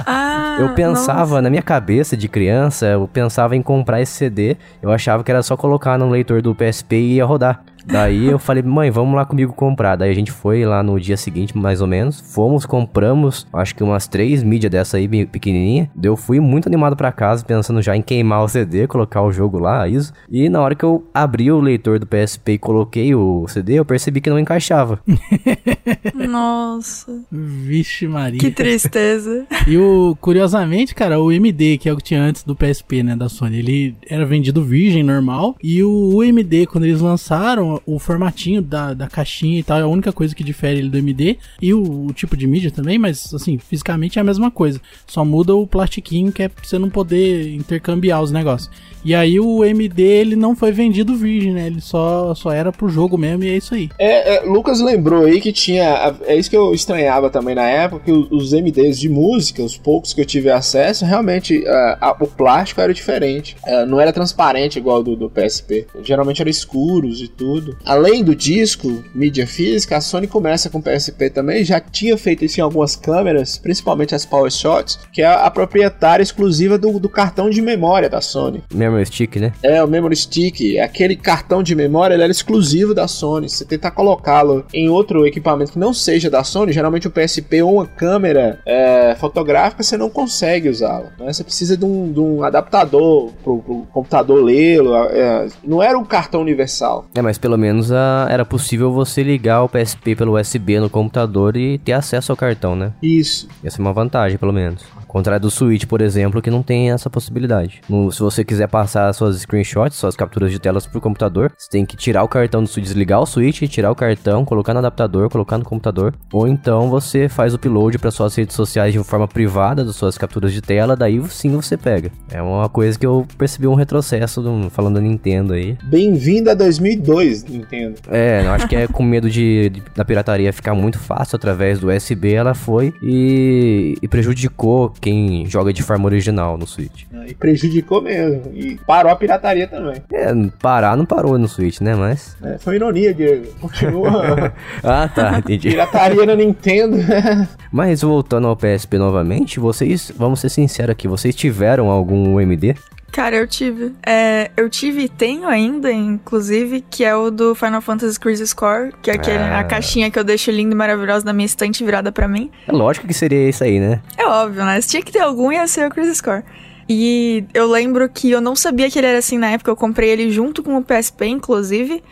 ah, 0.06 0.56
eu 0.60 0.74
pensava 0.74 1.30
nossa. 1.30 1.42
na 1.42 1.50
minha 1.50 1.62
cabeça 1.62 2.16
de 2.16 2.28
criança, 2.28 2.86
eu 2.86 3.08
pensava 3.08 3.56
em 3.56 3.62
comprar 3.62 4.00
esse 4.00 4.12
CD. 4.12 4.56
Eu 4.82 4.90
achava 4.90 5.22
que 5.24 5.30
era 5.30 5.42
só 5.42 5.56
colocar 5.56 5.98
no 5.98 6.08
leitor 6.08 6.42
do 6.42 6.54
PSP 6.54 6.96
e 6.96 7.14
ia 7.14 7.24
rodar. 7.24 7.62
Daí 7.90 8.26
eu 8.26 8.38
falei, 8.38 8.62
mãe, 8.62 8.90
vamos 8.90 9.14
lá 9.14 9.24
comigo 9.24 9.52
comprar. 9.52 9.96
Daí 9.96 10.10
a 10.10 10.14
gente 10.14 10.30
foi 10.30 10.64
lá 10.64 10.82
no 10.82 10.98
dia 11.00 11.16
seguinte, 11.16 11.56
mais 11.56 11.80
ou 11.80 11.86
menos. 11.86 12.20
Fomos, 12.32 12.64
compramos, 12.64 13.46
acho 13.52 13.74
que 13.74 13.82
umas 13.82 14.06
três 14.06 14.42
mídias 14.42 14.70
dessa 14.70 14.96
aí, 14.96 15.08
pequenininha. 15.26 15.90
Daí 15.94 16.08
eu 16.08 16.16
fui 16.16 16.38
muito 16.38 16.68
animado 16.68 16.96
pra 16.96 17.10
casa, 17.10 17.44
pensando 17.44 17.82
já 17.82 17.96
em 17.96 18.02
queimar 18.02 18.44
o 18.44 18.48
CD, 18.48 18.86
colocar 18.86 19.22
o 19.22 19.32
jogo 19.32 19.58
lá, 19.58 19.88
isso. 19.88 20.12
E 20.30 20.48
na 20.48 20.60
hora 20.60 20.74
que 20.74 20.84
eu 20.84 21.04
abri 21.12 21.50
o 21.50 21.60
leitor 21.60 21.98
do 21.98 22.06
PSP 22.06 22.52
e 22.52 22.58
coloquei 22.58 23.14
o 23.14 23.46
CD, 23.48 23.74
eu 23.74 23.84
percebi 23.84 24.20
que 24.20 24.30
não 24.30 24.38
encaixava. 24.38 25.00
Nossa, 26.14 27.20
Vixe 27.30 28.06
Maria. 28.06 28.38
que 28.38 28.50
tristeza. 28.50 29.46
E 29.66 29.76
o, 29.76 30.16
curiosamente, 30.20 30.94
cara, 30.94 31.20
o 31.20 31.32
MD, 31.32 31.78
que 31.78 31.88
é 31.88 31.92
o 31.92 31.96
que 31.96 32.02
tinha 32.04 32.22
antes 32.22 32.44
do 32.44 32.54
PSP, 32.54 33.02
né, 33.02 33.16
da 33.16 33.28
Sony, 33.28 33.58
ele 33.58 33.96
era 34.08 34.24
vendido 34.24 34.62
virgem, 34.62 35.02
normal, 35.02 35.56
e 35.62 35.82
o 35.82 36.18
UMD, 36.18 36.66
quando 36.66 36.84
eles 36.84 37.00
lançaram, 37.00 37.79
o 37.86 37.98
formatinho 37.98 38.62
da, 38.62 38.94
da 38.94 39.06
caixinha 39.08 39.58
e 39.58 39.62
tal, 39.62 39.78
é 39.78 39.82
a 39.82 39.86
única 39.86 40.12
coisa 40.12 40.34
que 40.34 40.44
difere 40.44 40.78
ele 40.80 40.88
do 40.88 40.98
MD, 40.98 41.38
e 41.60 41.72
o, 41.74 42.06
o 42.06 42.12
tipo 42.12 42.36
de 42.36 42.46
mídia 42.46 42.70
também, 42.70 42.98
mas, 42.98 43.32
assim, 43.34 43.58
fisicamente 43.58 44.18
é 44.18 44.22
a 44.22 44.24
mesma 44.24 44.50
coisa, 44.50 44.80
só 45.06 45.24
muda 45.24 45.54
o 45.54 45.66
plastiquinho, 45.66 46.32
que 46.32 46.42
é 46.42 46.48
pra 46.48 46.64
você 46.64 46.78
não 46.78 46.90
poder 46.90 47.54
intercambiar 47.54 48.22
os 48.22 48.30
negócios. 48.30 48.70
E 49.02 49.14
aí 49.14 49.40
o 49.40 49.64
MD, 49.64 50.02
ele 50.02 50.36
não 50.36 50.54
foi 50.54 50.72
vendido 50.72 51.14
virgem, 51.16 51.52
né, 51.54 51.66
ele 51.68 51.80
só, 51.80 52.34
só 52.34 52.50
era 52.52 52.70
pro 52.70 52.88
jogo 52.88 53.16
mesmo, 53.16 53.44
e 53.44 53.48
é 53.48 53.56
isso 53.56 53.74
aí. 53.74 53.88
É, 53.98 54.36
é, 54.36 54.40
Lucas 54.42 54.80
lembrou 54.80 55.24
aí 55.24 55.40
que 55.40 55.52
tinha. 55.52 56.14
É 56.26 56.36
isso 56.36 56.50
que 56.50 56.56
eu 56.56 56.74
estranhava 56.74 57.30
também 57.30 57.54
na 57.54 57.66
época, 57.66 58.04
que 58.04 58.12
os 58.12 58.52
MDs 58.52 58.98
de 58.98 59.08
música, 59.08 59.62
os 59.62 59.76
poucos 59.76 60.12
que 60.12 60.20
eu 60.20 60.26
tive 60.26 60.50
acesso, 60.50 61.04
realmente 61.06 61.66
a- 61.66 62.16
o 62.20 62.26
plástico 62.26 62.80
era 62.80 62.92
diferente. 62.92 63.56
É, 63.64 63.86
não 63.86 63.98
era 63.98 64.12
transparente 64.12 64.78
igual 64.78 65.02
do, 65.02 65.16
do 65.16 65.30
PSP. 65.30 65.86
Geralmente 66.02 66.42
eram 66.42 66.50
escuros 66.50 67.22
e 67.22 67.28
tudo. 67.28 67.59
Além 67.84 68.22
do 68.22 68.34
disco, 68.34 69.02
mídia 69.14 69.46
física, 69.46 69.96
a 69.96 70.00
Sony 70.00 70.26
começa 70.26 70.70
com 70.70 70.78
o 70.78 70.82
PSP 70.82 71.30
também. 71.30 71.64
Já 71.64 71.80
tinha 71.80 72.16
feito 72.16 72.44
isso 72.44 72.60
em 72.60 72.62
algumas 72.62 72.96
câmeras, 72.96 73.58
principalmente 73.58 74.14
as 74.14 74.24
Power 74.24 74.50
Shots, 74.50 74.98
que 75.12 75.22
é 75.22 75.26
a 75.26 75.50
proprietária 75.50 76.22
exclusiva 76.22 76.78
do, 76.78 76.98
do 76.98 77.08
cartão 77.08 77.50
de 77.50 77.60
memória 77.60 78.08
da 78.08 78.20
Sony. 78.20 78.62
Memory 78.72 79.06
Stick, 79.06 79.36
né? 79.36 79.52
É, 79.62 79.82
o 79.82 79.88
Memory 79.88 80.16
Stick, 80.16 80.78
aquele 80.78 81.16
cartão 81.16 81.62
de 81.62 81.74
memória, 81.74 82.14
ele 82.14 82.22
era 82.22 82.32
exclusivo 82.32 82.94
da 82.94 83.06
Sony. 83.08 83.48
Se 83.48 83.58
você 83.58 83.64
tentar 83.64 83.90
colocá-lo 83.90 84.64
em 84.72 84.88
outro 84.88 85.26
equipamento 85.26 85.72
que 85.72 85.78
não 85.78 85.92
seja 85.92 86.30
da 86.30 86.44
Sony, 86.44 86.72
geralmente 86.72 87.06
o 87.06 87.10
PSP 87.10 87.62
ou 87.62 87.74
uma 87.74 87.86
câmera 87.86 88.60
é, 88.66 89.16
fotográfica, 89.18 89.82
você 89.82 89.96
não 89.96 90.10
consegue 90.10 90.68
usá-lo. 90.68 91.06
né? 91.18 91.32
Você 91.32 91.44
precisa 91.44 91.76
de 91.76 91.84
um, 91.84 92.12
de 92.12 92.20
um 92.20 92.42
adaptador 92.42 93.30
pro, 93.42 93.58
pro 93.58 93.86
computador 93.92 94.42
lê-lo. 94.42 94.94
é, 94.94 95.48
não 95.64 95.82
era 95.82 95.98
um 95.98 96.04
cartão 96.04 96.40
universal. 96.40 97.06
É, 97.14 97.22
mas 97.22 97.38
pelo 97.38 97.49
menos 97.58 97.92
ah, 97.92 98.26
era 98.30 98.44
possível 98.44 98.92
você 98.92 99.22
ligar 99.22 99.62
o 99.62 99.68
PSP 99.68 100.14
pelo 100.14 100.38
USB 100.38 100.80
no 100.80 100.90
computador 100.90 101.56
e 101.56 101.78
ter 101.78 101.92
acesso 101.92 102.32
ao 102.32 102.36
cartão, 102.36 102.74
né? 102.74 102.92
Isso. 103.02 103.48
Essa 103.62 103.78
é 103.78 103.82
uma 103.82 103.92
vantagem, 103.92 104.38
pelo 104.38 104.52
menos. 104.52 104.84
Contrário 105.10 105.42
do 105.42 105.50
Switch, 105.50 105.84
por 105.86 106.00
exemplo, 106.00 106.40
que 106.40 106.50
não 106.50 106.62
tem 106.62 106.90
essa 106.92 107.10
possibilidade. 107.10 107.80
No- 107.88 108.12
se 108.12 108.20
você 108.20 108.44
quiser 108.44 108.68
passar 108.68 109.12
suas 109.12 109.40
screenshots, 109.40 109.98
suas 109.98 110.14
capturas 110.14 110.52
de 110.52 110.58
telas 110.60 110.86
pro 110.86 111.00
computador, 111.00 111.52
você 111.58 111.68
tem 111.68 111.84
que 111.84 111.96
tirar 111.96 112.22
o 112.22 112.28
cartão 112.28 112.62
do 112.62 112.68
Switch, 112.68 112.84
desligar 112.84 113.20
o 113.20 113.26
Switch, 113.26 113.62
tirar 113.68 113.90
o 113.90 113.94
cartão, 113.94 114.44
colocar 114.44 114.72
no 114.72 114.78
adaptador, 114.78 115.28
colocar 115.28 115.58
no 115.58 115.64
computador. 115.64 116.14
Ou 116.32 116.46
então 116.46 116.88
você 116.88 117.28
faz 117.28 117.52
o 117.52 117.56
upload 117.56 117.98
para 117.98 118.10
suas 118.10 118.34
redes 118.36 118.54
sociais 118.54 118.92
de 118.92 119.02
forma 119.02 119.26
privada 119.26 119.84
das 119.84 119.96
suas 119.96 120.16
capturas 120.16 120.52
de 120.52 120.60
tela, 120.62 120.94
daí 120.96 121.20
sim 121.28 121.50
você 121.56 121.76
pega. 121.76 122.10
É 122.30 122.40
uma 122.40 122.68
coisa 122.68 122.98
que 122.98 123.04
eu 123.06 123.26
percebi 123.36 123.66
um 123.66 123.74
retrocesso 123.74 124.40
do- 124.40 124.70
falando 124.70 124.94
da 124.94 125.00
Nintendo 125.00 125.54
aí. 125.54 125.76
Bem-vindo 125.84 126.50
a 126.50 126.54
2002, 126.54 127.44
Nintendo. 127.44 127.96
É, 128.08 128.42
eu 128.44 128.50
acho 128.52 128.68
que 128.68 128.76
é 128.76 128.86
com 128.86 129.02
medo 129.02 129.28
de, 129.28 129.70
de- 129.70 129.82
da 129.94 130.04
pirataria 130.04 130.52
ficar 130.52 130.74
muito 130.74 130.98
fácil 130.98 131.36
através 131.36 131.80
do 131.80 131.88
USB, 131.88 132.32
ela 132.32 132.54
foi 132.54 132.92
e, 133.02 133.96
e 134.00 134.08
prejudicou 134.08 134.92
quem 135.00 135.46
joga 135.46 135.72
de 135.72 135.82
forma 135.82 136.04
original 136.06 136.58
no 136.58 136.66
Switch. 136.66 137.04
E 137.26 137.34
prejudicou 137.34 138.02
mesmo. 138.02 138.50
E 138.52 138.78
parou 138.86 139.10
a 139.10 139.16
pirataria 139.16 139.66
também. 139.66 140.02
É, 140.12 140.32
parar 140.60 140.96
não 140.96 141.04
parou 141.04 141.38
no 141.38 141.48
Switch, 141.48 141.80
né? 141.80 141.94
Mas. 141.94 142.36
né? 142.40 142.58
Foi 142.60 142.76
ironia, 142.76 143.14
Diego. 143.14 143.46
Continua. 143.60 144.52
Ah, 144.82 145.08
tá, 145.08 145.38
entendi. 145.38 145.70
pirataria 145.70 146.24
na 146.26 146.34
Nintendo. 146.34 146.96
Mas 147.70 148.02
voltando 148.02 148.46
ao 148.48 148.56
PSP 148.56 148.98
novamente, 148.98 149.60
vocês, 149.60 150.12
vamos 150.16 150.40
ser 150.40 150.48
sinceros 150.48 150.90
aqui, 150.92 151.06
vocês 151.06 151.34
tiveram 151.34 151.88
algum 151.90 152.34
UMD? 152.36 152.74
Cara, 153.12 153.36
eu 153.36 153.46
tive. 153.46 153.92
É, 154.06 154.50
eu 154.56 154.70
tive 154.70 155.02
e 155.02 155.08
tenho 155.08 155.48
ainda, 155.48 155.90
inclusive, 155.92 156.84
que 156.88 157.04
é 157.04 157.14
o 157.14 157.30
do 157.30 157.54
Final 157.54 157.80
Fantasy 157.80 158.18
Crisis 158.18 158.52
Core, 158.52 158.92
que 159.02 159.10
é 159.10 159.14
aquele, 159.14 159.38
Ah. 159.38 159.58
a 159.60 159.64
caixinha 159.64 160.10
que 160.10 160.18
eu 160.18 160.22
deixo 160.24 160.50
linda 160.50 160.72
e 160.74 160.76
maravilhosa 160.76 161.24
na 161.24 161.32
minha 161.32 161.46
estante 161.46 161.84
virada 161.84 162.12
pra 162.12 162.28
mim. 162.28 162.50
É 162.68 162.72
lógico 162.72 163.06
que 163.06 163.14
seria 163.14 163.48
isso 163.48 163.64
aí, 163.64 163.80
né? 163.80 164.00
É 164.16 164.26
óbvio, 164.26 164.64
né? 164.64 164.80
Se 164.80 164.88
tinha 164.88 165.02
que 165.02 165.10
ter 165.10 165.20
algum, 165.20 165.50
ia 165.50 165.66
ser 165.66 165.86
o 165.86 165.90
Crisis 165.90 166.20
Core. 166.20 166.44
E 166.88 167.44
eu 167.54 167.68
lembro 167.70 168.08
que 168.08 168.30
eu 168.30 168.40
não 168.40 168.54
sabia 168.56 168.90
que 168.90 168.98
ele 168.98 169.06
era 169.06 169.18
assim 169.18 169.38
na 169.38 169.50
época, 169.50 169.70
eu 169.70 169.76
comprei 169.76 170.10
ele 170.10 170.30
junto 170.30 170.62
com 170.62 170.76
o 170.76 170.82
PSP, 170.82 171.26
inclusive. 171.26 172.02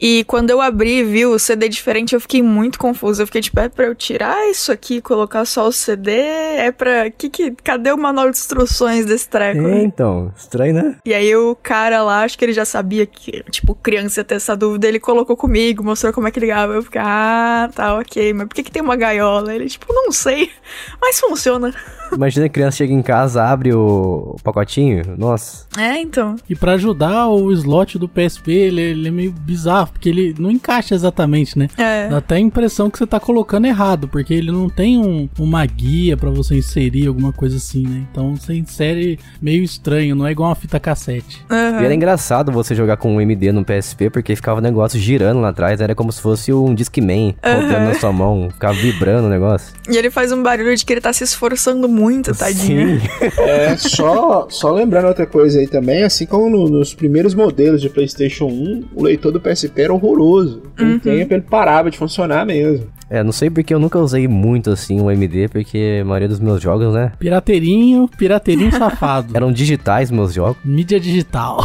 E 0.00 0.24
quando 0.24 0.50
eu 0.50 0.60
abri 0.60 0.98
e 0.98 1.04
vi 1.04 1.26
o 1.26 1.38
CD 1.38 1.68
diferente, 1.68 2.14
eu 2.14 2.20
fiquei 2.20 2.42
muito 2.42 2.78
confusa. 2.78 3.22
Eu 3.22 3.26
fiquei 3.26 3.40
tipo, 3.40 3.58
é 3.58 3.68
pra 3.68 3.86
eu 3.86 3.94
tirar 3.94 4.48
isso 4.48 4.70
aqui 4.70 4.96
e 4.96 5.02
colocar 5.02 5.44
só 5.44 5.66
o 5.66 5.72
CD? 5.72 6.12
É 6.12 6.70
pra. 6.70 7.10
Que, 7.10 7.28
que, 7.28 7.50
cadê 7.62 7.90
o 7.90 7.98
manual 7.98 8.30
de 8.30 8.38
instruções 8.38 9.06
desse 9.06 9.28
treco? 9.28 9.66
É, 9.66 9.82
então, 9.82 10.32
estranho, 10.36 10.74
né? 10.74 10.96
E 11.04 11.12
aí 11.12 11.34
o 11.34 11.56
cara 11.56 12.02
lá, 12.02 12.22
acho 12.22 12.38
que 12.38 12.44
ele 12.44 12.52
já 12.52 12.64
sabia 12.64 13.06
que, 13.06 13.42
tipo, 13.50 13.74
criança 13.74 14.20
ia 14.20 14.24
ter 14.24 14.36
essa 14.36 14.56
dúvida, 14.56 14.86
ele 14.86 15.00
colocou 15.00 15.36
comigo, 15.36 15.82
mostrou 15.82 16.12
como 16.12 16.28
é 16.28 16.30
que 16.30 16.40
ligava. 16.40 16.74
Eu 16.74 16.82
fiquei, 16.82 17.00
ah, 17.02 17.68
tá, 17.74 17.98
ok, 17.98 18.32
mas 18.32 18.48
por 18.48 18.54
que, 18.54 18.62
que 18.62 18.70
tem 18.70 18.82
uma 18.82 18.96
gaiola? 18.96 19.54
Ele, 19.54 19.66
tipo, 19.66 19.92
não 19.92 20.12
sei, 20.12 20.50
mas 21.00 21.18
funciona. 21.18 21.74
Imagina 22.12 22.46
a 22.46 22.48
criança 22.48 22.78
chega 22.78 22.92
em 22.92 23.02
casa, 23.02 23.44
abre 23.44 23.72
o, 23.74 24.36
pacotinho, 24.42 25.16
nossa. 25.16 25.66
É, 25.76 25.98
então. 25.98 26.36
E 26.48 26.54
pra 26.54 26.72
ajudar, 26.72 27.28
o 27.28 27.52
slot 27.52 27.98
do 27.98 28.08
PSP, 28.08 28.52
ele, 28.52 28.80
ele 28.80 29.08
é 29.08 29.10
meio 29.10 29.32
bizarro, 29.32 29.87
porque 29.90 30.08
ele 30.08 30.34
não 30.38 30.50
encaixa 30.50 30.94
exatamente, 30.94 31.58
né? 31.58 31.68
É. 31.76 32.08
Dá 32.08 32.18
até 32.18 32.36
a 32.36 32.40
impressão 32.40 32.90
que 32.90 32.98
você 32.98 33.06
tá 33.06 33.18
colocando 33.20 33.66
errado, 33.66 34.08
porque 34.08 34.32
ele 34.34 34.50
não 34.52 34.68
tem 34.68 34.98
um- 34.98 35.28
uma 35.38 35.64
guia 35.66 36.16
pra 36.16 36.30
você 36.30 36.56
inserir 36.56 37.06
alguma 37.06 37.32
coisa 37.32 37.56
assim, 37.56 37.86
né? 37.86 38.04
Então 38.10 38.36
você 38.36 38.54
insere 38.54 39.18
meio 39.40 39.62
estranho, 39.62 40.14
não 40.14 40.26
é 40.26 40.32
igual 40.32 40.48
uma 40.50 40.54
fita 40.54 40.78
cassete. 40.80 41.42
aham. 41.50 41.80
E 41.82 41.84
era 41.84 41.94
engraçado 41.94 42.50
você 42.52 42.74
jogar 42.74 42.96
com 42.96 43.14
um 43.14 43.20
MD 43.20 43.52
no 43.52 43.64
PSP, 43.64 44.10
porque 44.10 44.34
ficava 44.36 44.58
o 44.60 44.62
negócio 44.62 44.98
girando 44.98 45.40
lá 45.40 45.48
atrás, 45.50 45.80
era 45.80 45.94
como 45.94 46.10
se 46.12 46.20
fosse 46.20 46.52
um 46.52 46.74
Discman 46.74 47.34
rodando 47.44 47.84
na 47.86 47.94
sua 47.94 48.12
mão, 48.12 48.48
ficava 48.50 48.74
vibrando 48.74 49.26
o 49.26 49.30
negócio. 49.30 49.72
E 49.88 49.96
ele 49.96 50.10
faz 50.10 50.32
um 50.32 50.42
barulho 50.42 50.74
de 50.76 50.84
que 50.84 50.92
ele 50.92 51.00
tá 51.00 51.12
se 51.12 51.24
esforçando 51.24 51.88
muito, 51.88 52.34
tadinho. 52.34 53.00
Sim. 53.00 53.08
É, 53.38 53.76
só, 53.76 54.46
só 54.50 54.72
lembrando 54.72 55.06
outra 55.08 55.26
coisa 55.26 55.58
aí 55.58 55.66
também, 55.66 56.02
assim 56.02 56.26
como 56.26 56.48
no- 56.50 56.68
nos 56.68 56.94
primeiros 56.94 57.34
modelos 57.34 57.80
de 57.80 57.88
PlayStation 57.88 58.46
1, 58.46 58.84
o 58.94 59.02
leitor 59.02 59.32
do 59.32 59.40
PSP 59.40 59.77
era 59.82 59.92
horroroso. 59.92 60.62
Com 60.76 60.96
o 60.96 61.00
tempo 61.00 61.34
ele 61.34 61.42
parava 61.42 61.90
de 61.90 61.98
funcionar 61.98 62.44
mesmo. 62.44 62.86
É, 63.10 63.22
não 63.22 63.32
sei 63.32 63.48
porque 63.50 63.72
eu 63.72 63.78
nunca 63.78 63.98
usei 63.98 64.28
muito 64.28 64.70
assim 64.70 65.00
o 65.00 65.10
MD, 65.10 65.48
porque 65.48 65.98
a 66.02 66.04
maioria 66.04 66.28
dos 66.28 66.40
meus 66.40 66.60
jogos, 66.60 66.92
né, 66.92 67.12
Pirateirinho, 67.18 68.08
pirateirinho 68.18 68.70
safado. 68.76 69.34
eram 69.36 69.50
digitais 69.50 70.10
meus 70.10 70.32
jogos. 70.34 70.56
Mídia 70.64 71.00
digital. 71.00 71.64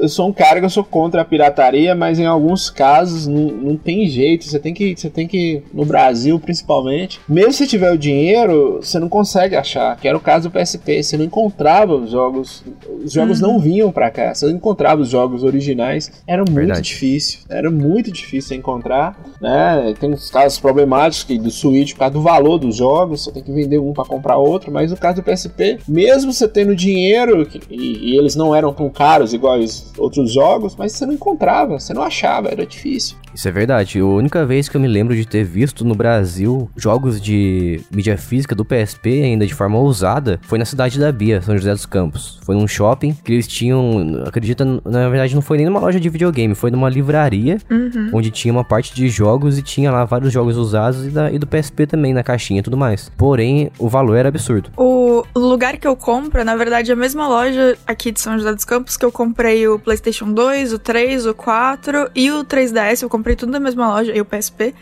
Eu 0.00 0.08
sou 0.08 0.28
um 0.28 0.32
cara 0.32 0.60
que 0.60 0.66
eu 0.66 0.70
sou 0.70 0.84
contra 0.84 1.22
a 1.22 1.24
pirataria, 1.24 1.94
mas 1.94 2.18
em 2.18 2.26
alguns 2.26 2.68
casos 2.70 3.26
não, 3.26 3.46
não 3.46 3.76
tem 3.76 4.06
jeito. 4.08 4.44
Você 4.44 4.58
tem 4.58 4.74
que, 4.74 4.94
você 4.96 5.08
tem 5.08 5.26
que, 5.26 5.62
no 5.72 5.84
Brasil 5.84 6.38
principalmente, 6.38 7.20
mesmo 7.28 7.52
se 7.52 7.66
tiver 7.66 7.92
o 7.92 7.98
dinheiro, 7.98 8.80
você 8.82 8.98
não 8.98 9.08
consegue 9.08 9.56
achar. 9.56 9.96
Que 9.96 10.08
era 10.08 10.16
o 10.16 10.20
caso 10.20 10.48
do 10.48 10.52
PSP, 10.58 11.02
você 11.02 11.16
não 11.16 11.24
encontrava 11.24 11.94
os 11.94 12.10
jogos, 12.10 12.62
os 13.02 13.12
jogos 13.12 13.40
não 13.40 13.58
vinham 13.58 13.90
pra 13.92 14.10
cá. 14.10 14.34
Você 14.34 14.46
não 14.46 14.54
encontrava 14.54 15.00
os 15.02 15.08
jogos 15.08 15.42
originais. 15.42 16.10
Era 16.26 16.42
muito 16.42 16.54
Verdade. 16.54 16.82
difícil, 16.82 17.40
era 17.48 17.70
muito 17.70 18.10
difícil 18.10 18.48
você 18.48 18.54
encontrar, 18.56 19.18
né? 19.40 19.94
Tem 19.98 20.10
uns 20.12 20.30
casos 20.34 20.58
problemáticos 20.58 21.22
que 21.24 21.38
do 21.38 21.50
Switch 21.50 21.92
por 21.92 22.00
causa 22.00 22.12
do 22.14 22.20
valor 22.20 22.58
dos 22.58 22.76
jogos, 22.76 23.22
você 23.24 23.32
tem 23.32 23.42
que 23.42 23.52
vender 23.52 23.78
um 23.78 23.92
pra 23.92 24.04
comprar 24.04 24.36
outro. 24.36 24.72
Mas 24.72 24.90
no 24.90 24.96
caso 24.96 25.22
do 25.22 25.24
PSP, 25.24 25.78
mesmo 25.88 26.32
você 26.32 26.48
tendo 26.48 26.74
dinheiro 26.74 27.48
e, 27.70 28.10
e 28.10 28.18
eles 28.18 28.34
não 28.34 28.54
eram 28.54 28.72
tão 28.72 28.90
caros 28.90 29.32
igual 29.32 29.58
os 29.58 29.92
outros 29.96 30.32
jogos, 30.32 30.74
mas 30.76 30.92
você 30.92 31.06
não 31.06 31.12
encontrava, 31.14 31.78
você 31.78 31.94
não 31.94 32.02
achava, 32.02 32.48
era 32.48 32.66
difícil. 32.66 33.16
Isso 33.34 33.48
é 33.48 33.50
verdade. 33.50 33.98
A 33.98 34.04
única 34.06 34.46
vez 34.46 34.68
que 34.68 34.76
eu 34.76 34.80
me 34.80 34.86
lembro 34.86 35.14
de 35.16 35.26
ter 35.26 35.42
visto 35.44 35.84
no 35.84 35.94
Brasil 35.94 36.70
jogos 36.76 37.20
de 37.20 37.80
mídia 37.90 38.16
física 38.16 38.54
do 38.54 38.64
PSP 38.64 39.22
ainda 39.22 39.44
de 39.44 39.52
forma 39.52 39.76
ousada 39.78 40.38
foi 40.42 40.56
na 40.58 40.64
cidade 40.64 41.00
da 41.00 41.10
Bia, 41.10 41.42
São 41.42 41.56
José 41.56 41.72
dos 41.72 41.84
Campos. 41.84 42.38
Foi 42.42 42.54
num 42.54 42.68
shopping 42.68 43.12
que 43.24 43.32
eles 43.32 43.48
tinham, 43.48 44.22
acredita, 44.24 44.64
na 44.64 45.08
verdade 45.08 45.34
não 45.34 45.42
foi 45.42 45.56
nem 45.56 45.66
numa 45.66 45.80
loja 45.80 45.98
de 45.98 46.08
videogame, 46.08 46.54
foi 46.54 46.70
numa 46.70 46.88
livraria 46.88 47.58
Uhum. 47.70 48.10
onde 48.12 48.30
tinha 48.30 48.52
uma 48.52 48.64
parte 48.64 48.94
de 48.94 49.08
jogos 49.08 49.58
e 49.58 49.62
tinha 49.62 49.90
lá 49.90 50.04
vários 50.04 50.23
vários 50.24 50.32
jogos 50.32 50.56
usados 50.56 51.06
e, 51.06 51.10
da, 51.10 51.30
e 51.30 51.38
do 51.38 51.46
PSP 51.46 51.86
também 51.86 52.14
na 52.14 52.22
caixinha 52.22 52.60
e 52.60 52.62
tudo 52.62 52.76
mais. 52.76 53.10
Porém, 53.16 53.70
o 53.78 53.88
valor 53.88 54.16
era 54.16 54.28
absurdo. 54.28 54.70
O 54.76 55.22
lugar 55.36 55.76
que 55.76 55.86
eu 55.86 55.94
compro, 55.94 56.44
na 56.44 56.56
verdade, 56.56 56.90
é 56.90 56.94
a 56.94 56.96
mesma 56.96 57.28
loja 57.28 57.76
aqui 57.86 58.10
de 58.10 58.20
São 58.20 58.38
José 58.38 58.52
dos 58.54 58.64
Campos 58.64 58.96
que 58.96 59.04
eu 59.04 59.12
comprei 59.12 59.68
o 59.68 59.78
PlayStation 59.78 60.32
2, 60.32 60.72
o 60.72 60.78
3, 60.78 61.26
o 61.26 61.34
4 61.34 62.10
e 62.14 62.30
o 62.30 62.44
3DS. 62.44 63.02
Eu 63.02 63.08
comprei 63.08 63.36
tudo 63.36 63.52
da 63.52 63.60
mesma 63.60 63.88
loja 63.88 64.14
e 64.14 64.20
o 64.20 64.24
PSP. 64.24 64.74